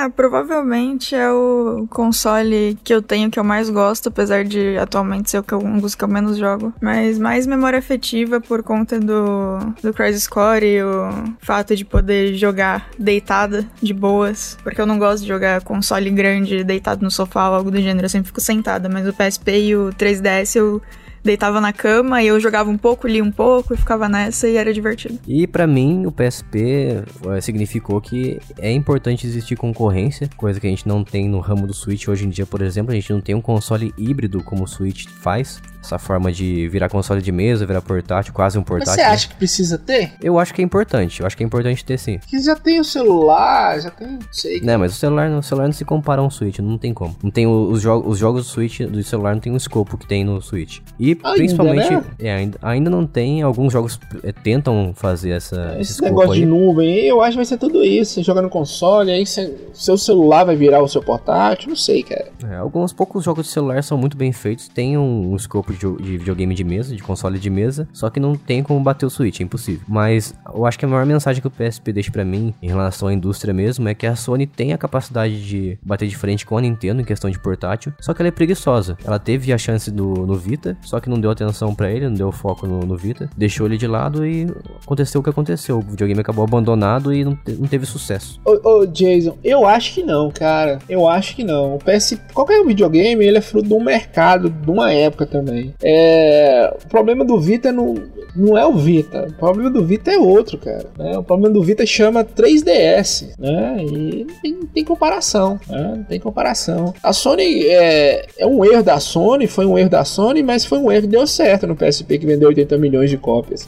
Ah, 0.00 0.08
provavelmente 0.08 1.12
é 1.16 1.28
o 1.32 1.84
console 1.90 2.78
que 2.84 2.94
eu 2.94 3.02
tenho 3.02 3.28
que 3.32 3.40
eu 3.40 3.42
mais 3.42 3.68
gosto, 3.68 4.10
apesar 4.10 4.44
de 4.44 4.78
atualmente 4.78 5.28
ser 5.28 5.42
um 5.54 5.78
dos 5.78 5.96
que 5.96 6.04
eu 6.04 6.06
menos 6.06 6.36
jogo. 6.36 6.72
Mas 6.80 7.18
mais 7.18 7.48
memória 7.48 7.80
afetiva 7.80 8.40
por 8.40 8.62
conta 8.62 9.00
do, 9.00 9.58
do 9.82 9.92
Crisis 9.92 10.28
Core 10.28 10.66
e 10.66 10.82
o 10.84 11.34
fato 11.40 11.74
de 11.74 11.84
poder 11.84 12.34
jogar 12.34 12.88
deitada 12.96 13.66
de 13.82 13.92
boas. 13.92 14.56
Porque 14.62 14.80
eu 14.80 14.86
não 14.86 15.00
gosto 15.00 15.22
de 15.22 15.28
jogar 15.28 15.64
console 15.64 16.10
grande 16.10 16.62
deitado 16.62 17.02
no 17.02 17.10
sofá 17.10 17.48
ou 17.48 17.56
algo 17.56 17.70
do 17.70 17.80
gênero, 17.80 18.04
eu 18.04 18.10
sempre 18.10 18.28
fico 18.28 18.40
sentada. 18.40 18.88
Mas 18.88 19.08
o 19.08 19.12
PSP 19.12 19.60
e 19.62 19.74
o 19.74 19.90
3DS 19.98 20.54
eu 20.54 20.80
deitava 21.22 21.60
na 21.60 21.72
cama 21.72 22.22
e 22.22 22.26
eu 22.26 22.38
jogava 22.40 22.70
um 22.70 22.78
pouco, 22.78 23.06
lia 23.06 23.22
um 23.22 23.30
pouco 23.30 23.74
e 23.74 23.76
ficava 23.76 24.08
nessa 24.08 24.48
e 24.48 24.56
era 24.56 24.72
divertido. 24.72 25.18
E 25.26 25.46
para 25.46 25.66
mim, 25.66 26.06
o 26.06 26.12
PSP 26.12 27.04
eh, 27.26 27.40
significou 27.40 28.00
que 28.00 28.38
é 28.58 28.72
importante 28.72 29.26
existir 29.26 29.56
concorrência, 29.56 30.28
coisa 30.36 30.60
que 30.60 30.66
a 30.66 30.70
gente 30.70 30.86
não 30.86 31.04
tem 31.04 31.28
no 31.28 31.40
ramo 31.40 31.66
do 31.66 31.74
Switch 31.74 32.08
hoje 32.08 32.26
em 32.26 32.30
dia, 32.30 32.46
por 32.46 32.62
exemplo, 32.62 32.92
a 32.92 32.94
gente 32.94 33.12
não 33.12 33.20
tem 33.20 33.34
um 33.34 33.40
console 33.40 33.92
híbrido 33.96 34.42
como 34.42 34.64
o 34.64 34.68
Switch 34.68 35.06
faz 35.06 35.60
essa 35.82 35.98
forma 35.98 36.32
de 36.32 36.68
virar 36.68 36.88
console 36.88 37.22
de 37.22 37.32
mesa, 37.32 37.66
virar 37.66 37.80
portátil, 37.80 38.32
quase 38.32 38.58
um 38.58 38.62
portátil. 38.62 38.94
Mas 38.94 39.04
você 39.04 39.06
acha 39.06 39.26
né? 39.26 39.32
que 39.32 39.38
precisa 39.38 39.78
ter? 39.78 40.12
Eu 40.20 40.38
acho 40.38 40.52
que 40.52 40.60
é 40.60 40.64
importante, 40.64 41.20
eu 41.20 41.26
acho 41.26 41.36
que 41.36 41.42
é 41.42 41.46
importante 41.46 41.84
ter 41.84 41.98
sim. 41.98 42.18
Porque 42.18 42.38
já 42.40 42.56
tem 42.56 42.80
o 42.80 42.84
celular, 42.84 43.80
já 43.80 43.90
tem, 43.90 44.08
não 44.08 44.18
sei. 44.32 44.60
Não, 44.60 44.78
mas 44.78 44.92
o 44.92 44.96
celular, 44.96 45.30
o 45.30 45.42
celular 45.42 45.66
não 45.66 45.72
se 45.72 45.84
compara 45.84 46.20
a 46.20 46.24
um 46.24 46.30
Switch, 46.30 46.58
não 46.58 46.78
tem 46.78 46.92
como. 46.92 47.16
Não 47.22 47.30
tem 47.30 47.46
os, 47.46 47.80
jo 47.80 48.02
os 48.04 48.18
jogos 48.18 48.44
do 48.44 48.48
Switch 48.48 48.80
do 48.80 49.02
celular 49.02 49.34
não 49.34 49.40
tem 49.40 49.52
o 49.52 49.56
escopo 49.56 49.96
que 49.96 50.06
tem 50.06 50.24
no 50.24 50.40
Switch. 50.40 50.80
E 50.98 51.10
ainda, 51.10 51.32
principalmente, 51.34 51.90
né? 51.90 52.04
é, 52.18 52.34
ainda, 52.34 52.58
ainda 52.62 52.90
não 52.90 53.06
tem, 53.06 53.42
alguns 53.42 53.72
jogos 53.72 53.98
é, 54.22 54.32
tentam 54.32 54.92
fazer 54.94 55.30
essa 55.30 55.76
esse, 55.78 55.92
esse 55.92 56.02
negócio 56.02 56.32
aí. 56.32 56.40
de 56.40 56.46
nuvem, 56.46 57.06
eu 57.06 57.20
acho 57.20 57.32
que 57.32 57.36
vai 57.36 57.44
ser 57.44 57.58
tudo 57.58 57.84
isso, 57.84 58.14
você 58.14 58.22
joga 58.22 58.42
no 58.42 58.50
console, 58.50 59.10
aí 59.10 59.24
você, 59.24 59.54
seu 59.72 59.96
celular 59.96 60.44
vai 60.44 60.56
virar 60.56 60.82
o 60.82 60.88
seu 60.88 61.02
portátil, 61.02 61.68
não 61.68 61.76
sei, 61.76 62.02
cara. 62.02 62.28
É, 62.50 62.56
alguns 62.56 62.92
poucos 62.92 63.24
jogos 63.24 63.46
de 63.46 63.52
celular 63.52 63.82
são 63.82 63.96
muito 63.96 64.16
bem 64.16 64.32
feitos, 64.32 64.68
tem 64.68 64.96
um, 64.96 65.32
um 65.32 65.36
escopo 65.36 65.67
de 65.72 66.18
videogame 66.18 66.54
de 66.54 66.64
mesa, 66.64 66.94
de 66.94 67.02
console 67.02 67.38
de 67.38 67.50
mesa, 67.50 67.88
só 67.92 68.10
que 68.10 68.20
não 68.20 68.34
tem 68.34 68.62
como 68.62 68.80
bater 68.80 69.06
o 69.06 69.10
Switch, 69.10 69.40
é 69.40 69.42
impossível. 69.42 69.82
Mas 69.88 70.34
eu 70.54 70.66
acho 70.66 70.78
que 70.78 70.84
a 70.84 70.88
maior 70.88 71.06
mensagem 71.06 71.40
que 71.40 71.48
o 71.48 71.50
PSP 71.50 71.92
deixa 71.92 72.10
para 72.10 72.24
mim 72.24 72.54
em 72.62 72.68
relação 72.68 73.08
à 73.08 73.12
indústria 73.12 73.52
mesmo 73.52 73.88
é 73.88 73.94
que 73.94 74.06
a 74.06 74.16
Sony 74.16 74.46
tem 74.46 74.72
a 74.72 74.78
capacidade 74.78 75.46
de 75.46 75.78
bater 75.82 76.08
de 76.08 76.16
frente 76.16 76.46
com 76.46 76.56
a 76.56 76.60
Nintendo 76.60 77.00
em 77.00 77.04
questão 77.04 77.30
de 77.30 77.38
portátil, 77.38 77.92
só 78.00 78.14
que 78.14 78.22
ela 78.22 78.28
é 78.28 78.32
preguiçosa. 78.32 78.96
Ela 79.04 79.18
teve 79.18 79.52
a 79.52 79.58
chance 79.58 79.90
do, 79.90 80.26
no 80.26 80.34
Vita, 80.34 80.76
só 80.82 81.00
que 81.00 81.08
não 81.08 81.20
deu 81.20 81.30
atenção 81.30 81.74
para 81.74 81.90
ele, 81.90 82.08
não 82.08 82.14
deu 82.14 82.32
foco 82.32 82.66
no, 82.66 82.80
no, 82.80 82.96
Vita, 82.96 83.30
deixou 83.36 83.66
ele 83.66 83.76
de 83.76 83.86
lado 83.86 84.26
e 84.26 84.46
aconteceu 84.82 85.20
o 85.20 85.24
que 85.24 85.30
aconteceu. 85.30 85.78
O 85.78 85.82
videogame 85.82 86.20
acabou 86.20 86.44
abandonado 86.44 87.12
e 87.12 87.24
não, 87.24 87.34
te, 87.34 87.52
não 87.52 87.68
teve 87.68 87.86
sucesso. 87.86 88.40
Ô, 88.44 88.68
ô, 88.68 88.86
Jason, 88.86 89.38
eu 89.44 89.66
acho 89.66 89.94
que 89.94 90.02
não, 90.02 90.30
cara. 90.30 90.78
Eu 90.88 91.08
acho 91.08 91.36
que 91.36 91.44
não. 91.44 91.76
O 91.76 91.78
PS, 91.78 92.18
qualquer 92.32 92.64
videogame, 92.64 93.24
ele 93.24 93.38
é 93.38 93.40
fruto 93.40 93.68
de 93.68 93.74
um 93.74 93.82
mercado, 93.82 94.50
de 94.50 94.70
uma 94.70 94.92
época 94.92 95.26
também. 95.26 95.57
É, 95.82 96.74
o 96.84 96.88
problema 96.88 97.24
do 97.24 97.38
Vita 97.40 97.72
não, 97.72 97.94
não 98.34 98.56
é 98.56 98.66
o 98.66 98.76
Vita. 98.76 99.26
O 99.28 99.32
problema 99.34 99.70
do 99.70 99.84
Vita 99.84 100.10
é 100.10 100.18
outro, 100.18 100.58
cara. 100.58 100.86
Né? 100.98 101.16
O 101.18 101.22
problema 101.22 101.52
do 101.52 101.62
Vita 101.62 101.84
chama 101.86 102.24
3DS, 102.24 103.30
né? 103.38 103.76
E 103.84 104.26
tem, 104.42 104.54
tem 104.74 104.84
comparação, 104.84 105.58
né? 105.68 105.94
Não 105.96 106.04
tem 106.04 106.20
comparação. 106.20 106.94
A 107.02 107.12
Sony 107.12 107.66
é, 107.66 108.26
é 108.38 108.46
um 108.46 108.64
erro 108.64 108.82
da 108.82 109.00
Sony, 109.00 109.46
foi 109.46 109.66
um 109.66 109.78
erro 109.78 109.90
da 109.90 110.04
Sony, 110.04 110.42
mas 110.42 110.64
foi 110.64 110.78
um 110.78 110.90
erro 110.90 111.02
que 111.02 111.08
deu 111.08 111.26
certo 111.26 111.66
no 111.66 111.76
PSP 111.76 112.18
que 112.18 112.26
vendeu 112.26 112.48
80 112.48 112.78
milhões 112.78 113.10
de 113.10 113.16
cópias 113.16 113.66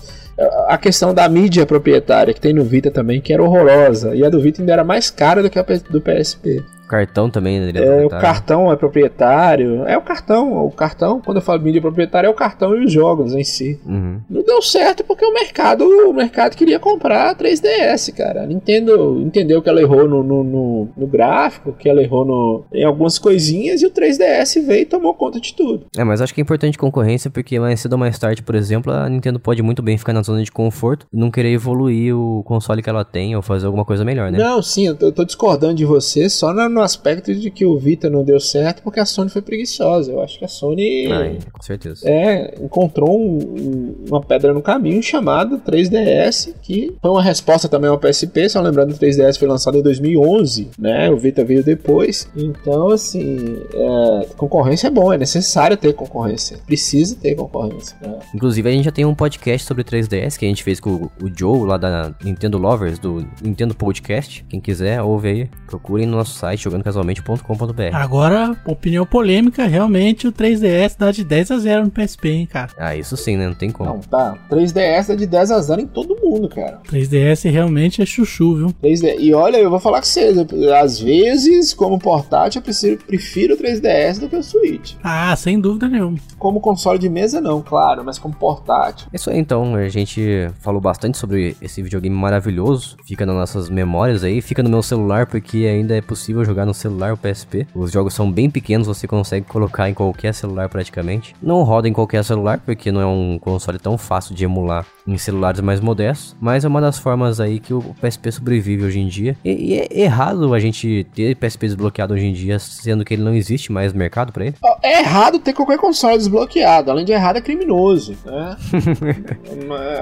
a 0.68 0.78
questão 0.78 1.12
da 1.12 1.28
mídia 1.28 1.66
proprietária 1.66 2.32
que 2.32 2.40
tem 2.40 2.54
no 2.54 2.64
Vita 2.64 2.90
também, 2.90 3.20
que 3.20 3.32
era 3.32 3.42
horrorosa. 3.42 4.14
E 4.14 4.24
a 4.24 4.30
do 4.30 4.40
Vita 4.40 4.62
ainda 4.62 4.72
era 4.72 4.84
mais 4.84 5.10
cara 5.10 5.42
do 5.42 5.50
que 5.50 5.58
a 5.58 5.62
do 5.62 6.00
PSP 6.00 6.64
cartão 6.90 7.30
também, 7.30 7.60
né? 7.60 7.70
É, 7.76 8.04
o 8.04 8.08
cartão 8.08 8.72
é 8.72 8.74
proprietário. 8.74 9.84
É 9.86 9.96
o 9.96 10.02
cartão. 10.02 10.66
O 10.66 10.72
cartão, 10.72 11.20
quando 11.24 11.36
eu 11.36 11.42
falo 11.42 11.62
mídia 11.62 11.80
proprietária, 11.80 12.26
é 12.26 12.30
o 12.30 12.34
cartão 12.34 12.74
e 12.74 12.84
os 12.84 12.92
jogos 12.92 13.32
em 13.32 13.44
si. 13.44 13.78
Uhum. 13.86 14.20
Não 14.28 14.42
deu 14.42 14.60
certo 14.60 15.04
porque 15.04 15.24
o 15.24 15.32
mercado, 15.32 15.84
o 15.84 16.12
mercado 16.12 16.56
queria 16.56 16.80
comprar 16.80 17.36
3DS, 17.36 18.12
cara. 18.12 18.42
A 18.42 18.46
Nintendo 18.46 19.20
entendeu 19.20 19.62
que 19.62 19.68
ela 19.68 19.80
errou 19.80 20.08
no, 20.08 20.22
no, 20.22 20.42
no, 20.42 20.88
no 20.96 21.06
gráfico, 21.06 21.72
que 21.72 21.88
ela 21.88 22.02
errou 22.02 22.24
no, 22.24 22.64
em 22.72 22.84
algumas 22.84 23.18
coisinhas 23.18 23.82
e 23.82 23.86
o 23.86 23.90
3DS 23.90 24.66
veio 24.66 24.82
e 24.82 24.86
tomou 24.86 25.14
conta 25.14 25.40
de 25.40 25.54
tudo. 25.54 25.86
É, 25.96 26.02
mas 26.02 26.20
acho 26.20 26.34
que 26.34 26.40
é 26.40 26.42
importante 26.42 26.76
concorrência 26.76 27.30
porque 27.30 27.60
mais 27.60 27.78
cedo 27.78 27.92
ou 27.92 27.98
mais 27.98 28.18
tarde, 28.18 28.42
por 28.42 28.56
exemplo, 28.56 28.92
a 28.92 29.08
Nintendo 29.08 29.38
pode 29.38 29.62
muito 29.62 29.80
bem 29.80 29.96
ficar 29.96 30.12
na 30.12 30.22
zona 30.22 30.42
de 30.42 30.50
conforto 30.50 31.06
e 31.12 31.16
não 31.16 31.30
querer 31.30 31.52
evoluir 31.52 32.16
o 32.16 32.42
console 32.42 32.82
que 32.82 32.90
ela 32.90 33.04
tem 33.04 33.36
ou 33.36 33.42
fazer 33.42 33.66
alguma 33.66 33.84
coisa 33.84 34.04
melhor, 34.04 34.32
né? 34.32 34.38
Não, 34.38 34.60
sim, 34.60 34.88
eu 34.88 34.96
tô, 34.96 35.06
eu 35.06 35.12
tô 35.12 35.24
discordando 35.24 35.74
de 35.74 35.84
você 35.84 36.28
só 36.28 36.52
na, 36.52 36.68
no 36.80 36.84
aspecto 36.84 37.34
de 37.34 37.50
que 37.50 37.64
o 37.64 37.78
Vita 37.78 38.08
não 38.08 38.24
deu 38.24 38.40
certo 38.40 38.82
porque 38.82 38.98
a 38.98 39.04
Sony 39.04 39.30
foi 39.30 39.42
preguiçosa. 39.42 40.10
Eu 40.10 40.22
acho 40.22 40.38
que 40.38 40.44
a 40.44 40.48
Sony. 40.48 41.06
Ah, 41.12 41.50
com 41.52 41.62
certeza. 41.62 42.08
É, 42.08 42.54
encontrou 42.60 43.20
um, 43.20 44.04
uma 44.08 44.20
pedra 44.20 44.52
no 44.52 44.62
caminho 44.62 45.02
chamada 45.02 45.58
3DS, 45.58 46.54
que 46.62 46.94
foi 47.00 47.10
uma 47.10 47.22
resposta 47.22 47.68
também 47.68 47.90
ao 47.90 47.98
PSP. 47.98 48.48
Só 48.48 48.60
lembrando 48.60 48.94
que 48.94 49.04
o 49.04 49.08
3DS 49.08 49.38
foi 49.38 49.46
lançado 49.46 49.78
em 49.78 49.82
2011, 49.82 50.70
né? 50.78 51.10
O 51.10 51.16
Vita 51.18 51.44
veio 51.44 51.62
depois. 51.62 52.28
Então, 52.34 52.88
assim, 52.88 53.58
é, 53.72 54.26
concorrência 54.36 54.88
é 54.88 54.90
bom, 54.90 55.12
é 55.12 55.18
necessário 55.18 55.76
ter 55.76 55.92
concorrência. 55.92 56.58
Precisa 56.66 57.14
ter 57.16 57.34
concorrência. 57.34 57.96
Né? 58.00 58.18
Inclusive, 58.34 58.68
a 58.68 58.72
gente 58.72 58.84
já 58.84 58.92
tem 58.92 59.04
um 59.04 59.14
podcast 59.14 59.66
sobre 59.66 59.84
3DS 59.84 60.38
que 60.38 60.46
a 60.46 60.48
gente 60.48 60.64
fez 60.64 60.80
com 60.80 61.10
o 61.20 61.30
Joe, 61.36 61.66
lá 61.66 61.76
da 61.76 62.14
Nintendo 62.24 62.56
Lovers, 62.56 62.98
do 62.98 63.26
Nintendo 63.42 63.74
Podcast. 63.74 64.44
Quem 64.48 64.60
quiser, 64.60 65.02
ouve 65.02 65.28
aí. 65.28 65.50
Procurem 65.66 66.06
no 66.06 66.16
nosso 66.16 66.38
site, 66.38 66.66
jogandocasualmente.com.br. 66.70 67.94
Agora, 67.94 68.56
opinião 68.64 69.04
polêmica, 69.04 69.66
realmente 69.66 70.26
o 70.26 70.32
3DS 70.32 70.96
dá 70.98 71.10
de 71.10 71.24
10 71.24 71.50
a 71.50 71.58
0 71.58 71.84
no 71.84 71.90
PSP, 71.90 72.28
hein, 72.30 72.46
cara. 72.46 72.70
Ah, 72.78 72.96
isso 72.96 73.16
sim, 73.16 73.36
né? 73.36 73.46
Não 73.46 73.54
tem 73.54 73.70
como. 73.70 73.90
Não, 73.90 74.00
tá. 74.00 74.38
3DS 74.50 75.08
dá 75.08 75.14
de 75.14 75.26
10 75.26 75.50
a 75.50 75.60
0 75.60 75.80
em 75.80 75.86
todo 75.86 76.16
mundo, 76.22 76.48
cara. 76.48 76.80
3DS 76.88 77.50
realmente 77.50 78.00
é 78.02 78.06
chuchu, 78.06 78.56
viu? 78.56 78.74
3DS. 78.82 79.16
E 79.18 79.34
olha, 79.34 79.56
eu 79.56 79.70
vou 79.70 79.80
falar 79.80 79.98
com 80.00 80.06
vocês, 80.06 80.36
às 80.80 81.00
vezes, 81.00 81.74
como 81.74 81.98
portátil, 81.98 82.60
eu 82.60 82.62
prefiro, 82.62 82.98
prefiro 82.98 83.54
o 83.54 83.58
3DS 83.58 84.20
do 84.20 84.28
que 84.28 84.36
o 84.36 84.42
Switch. 84.42 84.94
Ah, 85.02 85.34
sem 85.36 85.60
dúvida 85.60 85.88
nenhuma. 85.88 86.18
Como 86.38 86.60
console 86.60 86.98
de 86.98 87.08
mesa, 87.08 87.40
não, 87.40 87.62
claro, 87.62 88.04
mas 88.04 88.18
como 88.18 88.34
portátil. 88.34 89.08
Isso 89.12 89.30
aí, 89.30 89.38
então, 89.38 89.74
a 89.74 89.88
gente 89.88 90.48
falou 90.60 90.80
bastante 90.80 91.18
sobre 91.18 91.56
esse 91.60 91.82
videogame 91.82 92.14
maravilhoso, 92.14 92.96
fica 93.04 93.26
nas 93.26 93.34
nossas 93.34 93.68
memórias 93.68 94.24
aí, 94.24 94.40
fica 94.40 94.62
no 94.62 94.70
meu 94.70 94.82
celular, 94.82 95.26
porque 95.26 95.58
ainda 95.58 95.96
é 95.96 96.00
possível 96.00 96.44
jogar 96.44 96.59
no 96.66 96.74
celular 96.74 97.12
o 97.12 97.16
PSP. 97.16 97.66
Os 97.74 97.90
jogos 97.92 98.14
são 98.14 98.30
bem 98.30 98.50
pequenos, 98.50 98.86
você 98.86 99.06
consegue 99.06 99.46
colocar 99.46 99.88
em 99.88 99.94
qualquer 99.94 100.34
celular 100.34 100.68
praticamente. 100.68 101.34
Não 101.42 101.62
roda 101.62 101.88
em 101.88 101.92
qualquer 101.92 102.24
celular, 102.24 102.60
porque 102.64 102.92
não 102.92 103.00
é 103.00 103.06
um 103.06 103.38
console 103.38 103.78
tão 103.78 103.96
fácil 103.96 104.34
de 104.34 104.44
emular 104.44 104.86
em 105.12 105.18
celulares 105.18 105.60
mais 105.60 105.80
modestos, 105.80 106.36
mas 106.40 106.64
é 106.64 106.68
uma 106.68 106.80
das 106.80 106.98
formas 106.98 107.40
aí 107.40 107.58
que 107.58 107.74
o 107.74 107.82
PSP 108.00 108.32
sobrevive 108.32 108.84
hoje 108.84 109.00
em 109.00 109.08
dia. 109.08 109.36
E, 109.44 109.50
e 109.50 109.74
é 109.74 110.00
errado 110.00 110.52
a 110.54 110.58
gente 110.58 111.06
ter 111.14 111.36
PSP 111.36 111.66
desbloqueado 111.66 112.14
hoje 112.14 112.26
em 112.26 112.32
dia, 112.32 112.58
sendo 112.58 113.04
que 113.04 113.14
ele 113.14 113.22
não 113.22 113.34
existe 113.34 113.72
mais 113.72 113.92
mercado 113.92 114.32
para 114.32 114.46
ele? 114.46 114.56
É 114.82 115.00
errado 115.00 115.38
ter 115.38 115.52
qualquer 115.52 115.78
console 115.78 116.16
desbloqueado, 116.16 116.90
além 116.90 117.04
de 117.04 117.12
errado 117.12 117.36
é 117.36 117.40
criminoso, 117.40 118.16
né? 118.24 118.56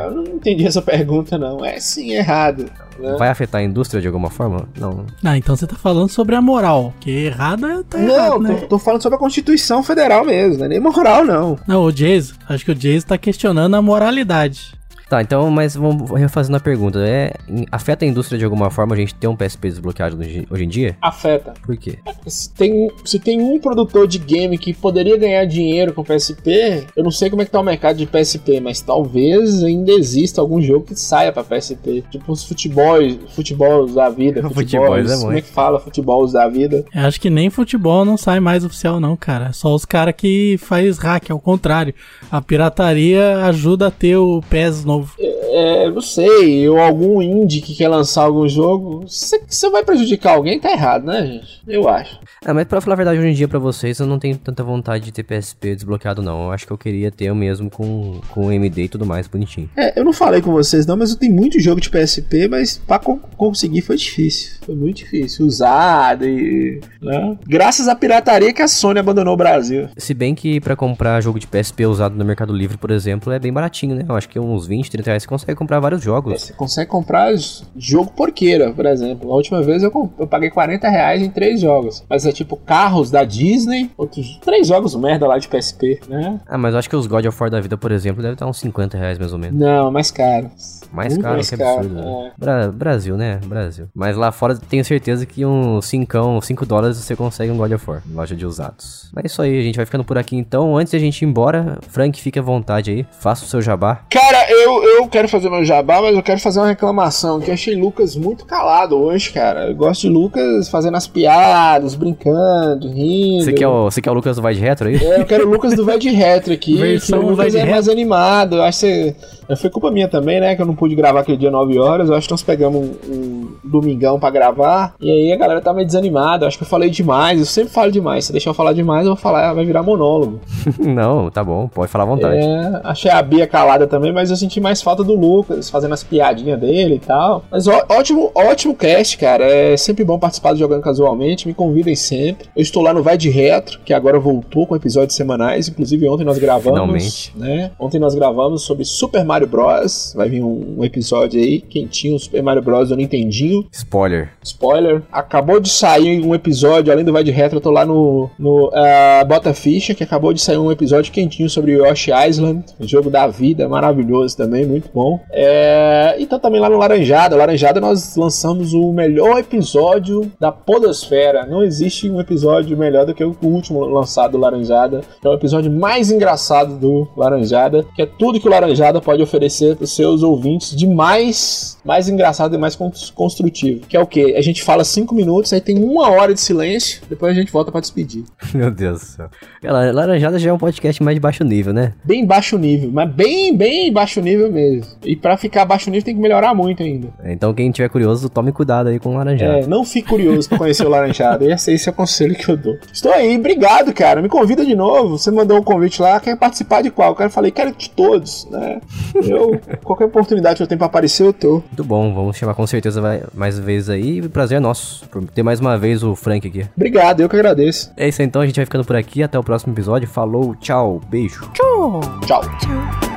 Eu 0.04 0.10
não 0.10 0.24
entendi 0.24 0.66
essa 0.66 0.82
pergunta 0.82 1.36
não. 1.36 1.64
É 1.64 1.78
sim, 1.80 2.12
errado. 2.12 2.70
Né? 2.98 3.16
Vai 3.16 3.28
afetar 3.28 3.60
a 3.60 3.64
indústria 3.64 4.00
de 4.00 4.06
alguma 4.06 4.28
forma? 4.28 4.68
Não. 4.76 5.06
Ah, 5.24 5.36
então 5.36 5.54
você 5.54 5.66
tá 5.66 5.76
falando 5.76 6.08
sobre 6.08 6.34
a 6.34 6.42
moral, 6.42 6.92
que 7.00 7.10
errada 7.10 7.84
tá 7.84 7.98
Não, 7.98 8.14
errado, 8.14 8.40
né? 8.40 8.54
tô, 8.54 8.66
tô, 8.66 8.78
falando 8.78 9.02
sobre 9.02 9.16
a 9.16 9.18
Constituição 9.18 9.82
Federal 9.82 10.24
mesmo, 10.24 10.58
não 10.58 10.66
é 10.66 10.68
nem 10.68 10.80
moral 10.80 11.24
não. 11.24 11.58
Não, 11.66 11.84
o 11.84 11.92
Jason, 11.92 12.34
acho 12.48 12.64
que 12.64 12.72
o 12.72 12.74
Jason 12.74 13.06
tá 13.06 13.18
questionando 13.18 13.74
a 13.74 13.82
moralidade. 13.82 14.76
Tá, 15.08 15.22
então, 15.22 15.50
mas 15.50 15.74
vamos 15.74 16.10
refazendo 16.10 16.56
a 16.56 16.60
pergunta. 16.60 16.98
É, 17.00 17.32
afeta 17.72 18.04
a 18.04 18.08
indústria 18.08 18.38
de 18.38 18.44
alguma 18.44 18.70
forma 18.70 18.94
a 18.94 18.98
gente 18.98 19.14
ter 19.14 19.26
um 19.26 19.34
PSP 19.34 19.68
desbloqueado 19.68 20.18
hoje, 20.18 20.64
em 20.64 20.68
dia? 20.68 20.96
Afeta. 21.00 21.54
Por 21.62 21.76
quê? 21.76 21.98
Se 22.26 22.52
tem, 22.52 22.90
se 23.04 23.18
tem 23.18 23.40
um 23.40 23.58
produtor 23.58 24.06
de 24.06 24.18
game 24.18 24.58
que 24.58 24.74
poderia 24.74 25.16
ganhar 25.16 25.46
dinheiro 25.46 25.94
com 25.94 26.04
PSP, 26.04 26.86
eu 26.94 27.02
não 27.02 27.10
sei 27.10 27.30
como 27.30 27.40
é 27.40 27.46
que 27.46 27.50
tá 27.50 27.58
o 27.58 27.64
mercado 27.64 27.96
de 27.96 28.06
PSP, 28.06 28.60
mas 28.60 28.82
talvez 28.82 29.62
ainda 29.64 29.92
exista 29.92 30.42
algum 30.42 30.60
jogo 30.60 30.86
que 30.86 30.96
saia 30.96 31.32
pra 31.32 31.42
PSP. 31.42 32.04
Tipo 32.10 32.32
os 32.32 32.44
futebol, 32.44 32.98
futebol 33.34 33.86
da 33.86 34.10
vida. 34.10 34.42
Futebol, 34.58 34.98
é 34.98 35.16
como 35.16 35.32
é 35.32 35.40
que 35.40 35.48
fala 35.48 35.78
futebol 35.78 36.26
da 36.30 36.48
vida? 36.48 36.84
Eu 36.94 37.06
acho 37.06 37.20
que 37.20 37.30
nem 37.30 37.48
futebol 37.48 38.04
não 38.04 38.16
sai 38.16 38.40
mais 38.40 38.64
oficial 38.64 38.98
não, 38.98 39.16
cara. 39.16 39.52
Só 39.52 39.74
os 39.74 39.84
caras 39.84 40.14
que 40.16 40.58
faz 40.58 40.98
hack, 40.98 41.30
ao 41.30 41.38
contrário. 41.38 41.94
A 42.30 42.40
pirataria 42.40 43.44
ajuda 43.44 43.86
a 43.86 43.90
ter 43.90 44.16
o 44.16 44.42
PES 44.50 44.84
novo 44.84 44.97
novo. 44.98 45.14
É, 45.18 45.90
não 45.90 46.00
sei, 46.00 46.68
ou 46.68 46.78
algum 46.78 47.22
indie 47.22 47.60
que 47.60 47.74
quer 47.74 47.88
lançar 47.88 48.22
algum 48.22 48.48
jogo. 48.48 49.04
Se 49.08 49.40
você 49.46 49.70
vai 49.70 49.84
prejudicar 49.84 50.34
alguém, 50.34 50.60
tá 50.60 50.70
errado, 50.70 51.04
né, 51.04 51.26
gente? 51.26 51.60
Eu 51.66 51.88
acho. 51.88 52.18
É, 52.44 52.52
mas 52.52 52.64
pra 52.66 52.80
falar 52.80 52.94
a 52.94 52.96
verdade, 52.96 53.18
hoje 53.18 53.28
em 53.28 53.34
dia 53.34 53.48
pra 53.48 53.58
vocês, 53.58 53.98
eu 53.98 54.06
não 54.06 54.18
tenho 54.18 54.36
tanta 54.36 54.62
vontade 54.62 55.04
de 55.04 55.12
ter 55.12 55.22
PSP 55.22 55.74
desbloqueado, 55.74 56.22
não. 56.22 56.46
Eu 56.46 56.52
acho 56.52 56.66
que 56.66 56.72
eu 56.72 56.78
queria 56.78 57.10
ter 57.10 57.30
o 57.30 57.34
mesmo 57.34 57.70
com, 57.70 58.20
com 58.30 58.46
o 58.46 58.52
MD 58.52 58.84
e 58.84 58.88
tudo 58.88 59.04
mais, 59.04 59.26
bonitinho. 59.26 59.68
É, 59.76 59.98
eu 59.98 60.04
não 60.04 60.12
falei 60.12 60.40
com 60.40 60.52
vocês 60.52 60.86
não, 60.86 60.96
mas 60.96 61.10
eu 61.10 61.16
tenho 61.16 61.34
muito 61.34 61.60
jogo 61.60 61.80
de 61.80 61.90
PSP, 61.90 62.48
mas 62.48 62.78
pra 62.78 62.98
co 62.98 63.18
conseguir 63.36 63.82
foi 63.82 63.96
difícil. 63.96 64.58
Foi 64.64 64.74
muito 64.74 64.98
difícil. 64.98 65.46
Usado 65.46 66.26
e. 66.26 66.80
Né? 67.00 67.36
Graças 67.46 67.88
à 67.88 67.94
pirataria 67.94 68.52
que 68.52 68.62
a 68.62 68.68
Sony 68.68 68.98
abandonou 68.98 69.34
o 69.34 69.36
Brasil. 69.36 69.88
Se 69.96 70.14
bem 70.14 70.34
que 70.34 70.60
pra 70.60 70.76
comprar 70.76 71.20
jogo 71.20 71.38
de 71.38 71.46
PSP 71.46 71.86
usado 71.86 72.16
no 72.16 72.24
Mercado 72.24 72.52
Livre, 72.52 72.76
por 72.76 72.90
exemplo, 72.90 73.32
é 73.32 73.38
bem 73.38 73.52
baratinho, 73.52 73.94
né? 73.94 74.04
Eu 74.08 74.14
acho 74.14 74.28
que 74.28 74.38
uns 74.38 74.66
20, 74.66 74.87
30 74.90 75.10
reais 75.10 75.22
você 75.22 75.28
consegue 75.28 75.54
comprar 75.54 75.80
vários 75.80 76.02
jogos. 76.02 76.32
É, 76.34 76.38
você 76.38 76.52
consegue 76.52 76.90
comprar 76.90 77.32
jogo 77.76 78.10
porqueira, 78.12 78.72
por 78.72 78.86
exemplo. 78.86 79.32
A 79.32 79.36
última 79.36 79.62
vez 79.62 79.82
eu, 79.82 80.12
eu 80.18 80.26
paguei 80.26 80.50
40 80.50 80.88
reais 80.88 81.22
em 81.22 81.30
três 81.30 81.60
jogos. 81.60 82.04
Mas 82.08 82.26
é 82.26 82.32
tipo 82.32 82.56
carros 82.56 83.10
da 83.10 83.24
Disney, 83.24 83.90
outros 83.96 84.38
três 84.38 84.66
jogos 84.66 84.94
merda 84.94 85.26
lá 85.26 85.38
de 85.38 85.48
PSP, 85.48 86.00
né? 86.08 86.40
Ah, 86.46 86.58
mas 86.58 86.72
eu 86.72 86.78
acho 86.78 86.88
que 86.88 86.96
os 86.96 87.06
God 87.06 87.24
of 87.26 87.36
War 87.40 87.50
da 87.50 87.60
vida, 87.60 87.76
por 87.76 87.92
exemplo, 87.92 88.22
deve 88.22 88.34
estar 88.34 88.46
uns 88.46 88.58
50 88.58 88.96
reais 88.96 89.18
mais 89.18 89.32
ou 89.32 89.38
menos. 89.38 89.58
Não, 89.58 89.90
mais 89.90 90.10
caro. 90.10 90.50
Mais 90.92 91.12
Muito 91.12 91.22
caro, 91.22 91.34
mais 91.34 91.50
que 91.50 91.62
absurdo. 91.62 91.94
Caro, 91.94 92.06
né? 92.06 92.26
é. 92.26 92.32
Bra 92.38 92.68
Brasil, 92.72 93.16
né? 93.16 93.40
Brasil. 93.44 93.88
Mas 93.94 94.16
lá 94.16 94.32
fora 94.32 94.56
tenho 94.56 94.84
certeza 94.84 95.26
que 95.26 95.44
um 95.44 95.80
5, 95.82 96.40
5 96.42 96.66
dólares 96.66 96.96
você 96.96 97.14
consegue 97.14 97.50
um 97.52 97.56
God 97.56 97.72
of 97.72 97.90
War, 97.90 98.02
loja 98.10 98.34
de 98.34 98.46
usados. 98.46 99.10
Mas 99.12 99.24
é 99.24 99.26
isso 99.26 99.42
aí, 99.42 99.58
a 99.58 99.62
gente 99.62 99.76
vai 99.76 99.84
ficando 99.84 100.04
por 100.04 100.16
aqui 100.16 100.36
então. 100.36 100.76
Antes 100.76 100.92
de 100.92 100.96
a 100.96 101.00
gente 101.00 101.20
ir 101.22 101.26
embora, 101.26 101.78
Frank, 101.88 102.20
fique 102.20 102.38
à 102.38 102.42
vontade 102.42 102.90
aí. 102.90 103.06
Faça 103.20 103.44
o 103.44 103.48
seu 103.48 103.60
jabá. 103.60 104.02
Cara, 104.10 104.50
eu, 104.50 104.77
eu 104.82 105.08
quero 105.08 105.28
fazer 105.28 105.50
meu 105.50 105.64
jabá, 105.64 106.00
mas 106.00 106.14
eu 106.14 106.22
quero 106.22 106.40
fazer 106.40 106.60
uma 106.60 106.68
reclamação. 106.68 107.40
Que 107.40 107.50
achei 107.50 107.74
Lucas 107.74 108.16
muito 108.16 108.44
calado 108.44 108.96
hoje, 108.96 109.30
cara. 109.30 109.68
Eu 109.68 109.74
gosto 109.74 110.02
de 110.02 110.08
Lucas 110.08 110.68
fazendo 110.68 110.96
as 110.96 111.06
piadas, 111.06 111.94
brincando, 111.94 112.88
rindo. 112.88 113.44
Você 113.44 113.52
quer 113.52 113.68
o, 113.68 113.84
você 113.84 114.00
quer 114.00 114.10
o 114.10 114.14
Lucas 114.14 114.36
do 114.36 114.42
Vai 114.42 114.54
de 114.54 114.60
Retro 114.60 114.88
aí? 114.88 114.96
É, 114.96 115.20
eu 115.20 115.26
quero 115.26 115.46
o 115.46 115.50
Lucas 115.50 115.74
do 115.74 115.84
Vai 115.84 115.98
de 115.98 116.10
Retro 116.10 116.52
aqui. 116.52 116.76
Versão 116.76 117.20
o 117.20 117.30
Lucas 117.30 117.54
é 117.54 117.64
mais 117.64 117.88
animado. 117.88 118.56
Eu 118.56 118.62
acho 118.62 118.80
que 118.80 119.14
você... 119.46 119.56
Foi 119.56 119.70
culpa 119.70 119.90
minha 119.90 120.08
também, 120.08 120.40
né? 120.40 120.54
Que 120.54 120.60
eu 120.60 120.66
não 120.66 120.74
pude 120.74 120.94
gravar 120.94 121.20
aquele 121.20 121.38
dia 121.38 121.50
9 121.50 121.78
horas. 121.78 122.10
Eu 122.10 122.14
acho 122.14 122.28
que 122.28 122.32
nós 122.32 122.42
pegamos 122.42 122.84
um, 122.84 123.12
um 123.12 123.48
domingão 123.64 124.20
pra 124.20 124.28
gravar. 124.28 124.94
E 125.00 125.10
aí 125.10 125.32
a 125.32 125.36
galera 125.36 125.60
tá 125.60 125.72
meio 125.72 125.86
desanimada. 125.86 126.44
Eu 126.44 126.48
acho 126.48 126.58
que 126.58 126.64
eu 126.64 126.68
falei 126.68 126.90
demais. 126.90 127.38
Eu 127.40 127.46
sempre 127.46 127.72
falo 127.72 127.90
demais. 127.90 128.26
Se 128.26 128.32
deixar 128.32 128.50
eu 128.50 128.54
falar 128.54 128.74
demais, 128.74 129.06
eu 129.06 129.14
vou 129.14 129.16
falar, 129.16 129.54
vai 129.54 129.64
virar 129.64 129.82
monólogo. 129.82 130.40
Não, 130.78 131.30
tá 131.30 131.42
bom, 131.42 131.66
pode 131.66 131.90
falar 131.90 132.04
à 132.04 132.06
vontade. 132.06 132.36
É, 132.36 132.80
achei 132.84 133.10
a 133.10 133.22
Bia 133.22 133.46
calada 133.46 133.86
também, 133.86 134.12
mas 134.12 134.30
eu 134.30 134.36
senti 134.36 134.60
mais 134.60 134.67
falta 134.82 135.02
do 135.02 135.14
Lucas, 135.14 135.70
fazendo 135.70 135.94
as 135.94 136.02
piadinhas 136.02 136.60
dele 136.60 136.96
e 136.96 136.98
tal. 136.98 137.44
Mas 137.50 137.66
ó, 137.66 137.84
ótimo, 137.88 138.30
ótimo 138.34 138.74
cast, 138.74 139.16
cara. 139.18 139.44
É 139.44 139.76
sempre 139.76 140.04
bom 140.04 140.18
participar 140.18 140.52
do 140.52 140.58
Jogando 140.58 140.82
Casualmente. 140.82 141.46
Me 141.46 141.54
convidem 141.54 141.96
sempre. 141.96 142.48
Eu 142.54 142.62
estou 142.62 142.82
lá 142.82 142.92
no 142.92 143.02
Vai 143.02 143.16
de 143.16 143.30
Retro, 143.30 143.80
que 143.84 143.92
agora 143.92 144.18
voltou 144.18 144.66
com 144.66 144.76
episódios 144.76 145.16
semanais. 145.16 145.68
Inclusive, 145.68 146.08
ontem 146.08 146.24
nós 146.24 146.38
gravamos. 146.38 146.78
Finalmente. 146.78 147.32
Né? 147.36 147.70
Ontem 147.78 147.98
nós 147.98 148.14
gravamos 148.14 148.62
sobre 148.62 148.84
Super 148.84 149.24
Mario 149.24 149.46
Bros. 149.46 150.12
Vai 150.16 150.28
vir 150.28 150.42
um, 150.42 150.76
um 150.78 150.84
episódio 150.84 151.40
aí, 151.40 151.60
quentinho, 151.60 152.18
Super 152.18 152.42
Mario 152.42 152.62
Bros. 152.62 152.88
do 152.90 152.96
Nintendinho. 152.96 153.66
Spoiler. 153.72 154.30
Spoiler. 154.42 155.02
Acabou 155.12 155.60
de 155.60 155.68
sair 155.68 156.24
um 156.24 156.34
episódio, 156.34 156.92
além 156.92 157.04
do 157.04 157.12
Vai 157.12 157.24
de 157.24 157.30
Retro, 157.30 157.58
eu 157.58 157.60
tô 157.60 157.70
lá 157.70 157.84
no, 157.84 158.30
no 158.38 158.68
uh, 158.68 159.26
Bota 159.26 159.54
Ficha, 159.54 159.94
que 159.94 160.02
acabou 160.04 160.32
de 160.32 160.40
sair 160.40 160.58
um 160.58 160.70
episódio 160.70 161.12
quentinho 161.12 161.48
sobre 161.48 161.72
Yoshi 161.72 162.10
Island, 162.28 162.64
o 162.78 162.86
jogo 162.86 163.10
da 163.10 163.26
vida, 163.26 163.68
maravilhoso 163.68 164.36
também, 164.36 164.57
muito 164.66 164.90
bom. 164.92 165.20
É, 165.30 166.16
e 166.18 166.26
tá 166.26 166.38
também 166.38 166.60
lá 166.60 166.68
no 166.68 166.78
Laranjada. 166.78 167.36
Laranjada 167.36 167.80
nós 167.80 168.16
lançamos 168.16 168.72
o 168.72 168.92
melhor 168.92 169.38
episódio 169.38 170.30
da 170.40 170.52
Podosfera. 170.52 171.46
Não 171.46 171.62
existe 171.62 172.08
um 172.10 172.20
episódio 172.20 172.76
melhor 172.76 173.06
do 173.06 173.14
que 173.14 173.24
o 173.24 173.36
último 173.42 173.84
lançado 173.84 174.32
do 174.32 174.38
Laranjada. 174.38 175.00
É 175.24 175.28
o 175.28 175.34
episódio 175.34 175.70
mais 175.70 176.10
engraçado 176.10 176.76
do 176.76 177.08
Laranjada, 177.16 177.84
que 177.94 178.02
é 178.02 178.06
tudo 178.06 178.40
que 178.40 178.46
o 178.46 178.50
Laranjada 178.50 179.00
pode 179.00 179.22
oferecer 179.22 179.76
para 179.76 179.84
os 179.84 179.94
seus 179.94 180.22
ouvintes 180.22 180.74
de 180.74 180.86
mais, 180.86 181.78
mais 181.84 182.08
engraçado 182.08 182.54
e 182.54 182.58
mais 182.58 182.76
construtivo. 183.14 183.86
Que 183.86 183.96
é 183.96 184.00
o 184.00 184.06
que? 184.06 184.36
A 184.36 184.42
gente 184.42 184.62
fala 184.62 184.84
cinco 184.84 185.14
minutos, 185.14 185.52
aí 185.52 185.60
tem 185.60 185.82
uma 185.82 186.10
hora 186.10 186.32
de 186.32 186.40
silêncio, 186.40 187.02
depois 187.08 187.32
a 187.32 187.40
gente 187.40 187.52
volta 187.52 187.70
para 187.70 187.80
despedir. 187.80 188.24
Meu 188.54 188.70
Deus 188.70 189.00
do 189.00 189.06
céu. 189.06 189.30
Laranjada 189.62 190.38
já 190.38 190.50
é 190.50 190.52
um 190.52 190.58
podcast 190.58 191.02
mais 191.02 191.14
de 191.14 191.20
baixo 191.20 191.44
nível, 191.44 191.72
né? 191.72 191.94
Bem 192.04 192.24
baixo 192.24 192.56
nível, 192.56 192.90
mas 192.92 193.10
bem, 193.10 193.56
bem 193.56 193.92
baixo 193.92 194.20
nível 194.20 194.37
mesmo. 194.50 194.92
E 195.04 195.16
para 195.16 195.36
ficar 195.36 195.64
baixo 195.64 195.90
nível 195.90 196.04
tem 196.04 196.14
que 196.14 196.20
melhorar 196.20 196.54
muito 196.54 196.82
ainda. 196.82 197.08
Então 197.24 197.52
quem 197.52 197.70
tiver 197.70 197.88
curioso, 197.88 198.28
tome 198.28 198.52
cuidado 198.52 198.88
aí 198.88 198.98
com 198.98 199.10
o 199.10 199.16
Laranjada. 199.16 199.60
É, 199.60 199.66
não 199.66 199.84
fique 199.84 200.08
curioso 200.08 200.48
para 200.48 200.58
conhecer 200.58 200.86
o 200.86 200.88
Laranjada. 200.88 201.44
Esse, 201.44 201.72
esse 201.72 201.88
é 201.88 201.92
o 201.92 201.94
conselho 201.94 202.34
que 202.34 202.48
eu 202.48 202.56
dou. 202.56 202.76
Estou 202.92 203.12
aí, 203.12 203.36
obrigado, 203.36 203.92
cara. 203.92 204.22
Me 204.22 204.28
convida 204.28 204.64
de 204.64 204.74
novo. 204.74 205.18
Você 205.18 205.30
mandou 205.30 205.58
um 205.58 205.62
convite 205.62 206.00
lá, 206.00 206.20
quer 206.20 206.36
participar 206.36 206.82
de 206.82 206.90
qual? 206.90 207.12
O 207.12 207.14
cara 207.14 207.30
falei, 207.30 207.50
quero 207.50 207.72
de 207.72 207.90
todos, 207.90 208.46
né? 208.50 208.80
Eu, 209.14 209.60
qualquer 209.82 210.04
oportunidade 210.04 210.56
que 210.56 210.62
eu 210.62 210.66
tenho 210.66 210.78
para 210.78 210.86
aparecer, 210.86 211.26
eu 211.26 211.32
tô. 211.32 211.52
Muito 211.54 211.84
bom, 211.84 212.14
vamos 212.14 212.36
chamar 212.36 212.54
com 212.54 212.66
certeza 212.66 213.02
mais 213.34 213.58
vezes 213.58 213.90
aí. 213.90 214.28
Prazer 214.28 214.58
é 214.58 214.60
nosso 214.60 215.08
por 215.08 215.24
ter 215.26 215.42
mais 215.42 215.60
uma 215.60 215.76
vez 215.76 216.02
o 216.02 216.14
Frank 216.14 216.46
aqui. 216.46 216.64
Obrigado, 216.76 217.20
eu 217.20 217.28
que 217.28 217.36
agradeço. 217.36 217.92
É 217.96 218.08
isso 218.08 218.22
então, 218.22 218.42
a 218.42 218.46
gente 218.46 218.56
vai 218.56 218.64
ficando 218.64 218.84
por 218.84 218.96
aqui. 218.96 219.22
Até 219.22 219.38
o 219.38 219.42
próximo 219.42 219.72
episódio. 219.72 220.08
Falou, 220.08 220.54
tchau, 220.56 221.00
beijo. 221.08 221.48
Tchau. 221.52 222.00
Tchau. 222.26 222.42
Tchau. 222.58 223.07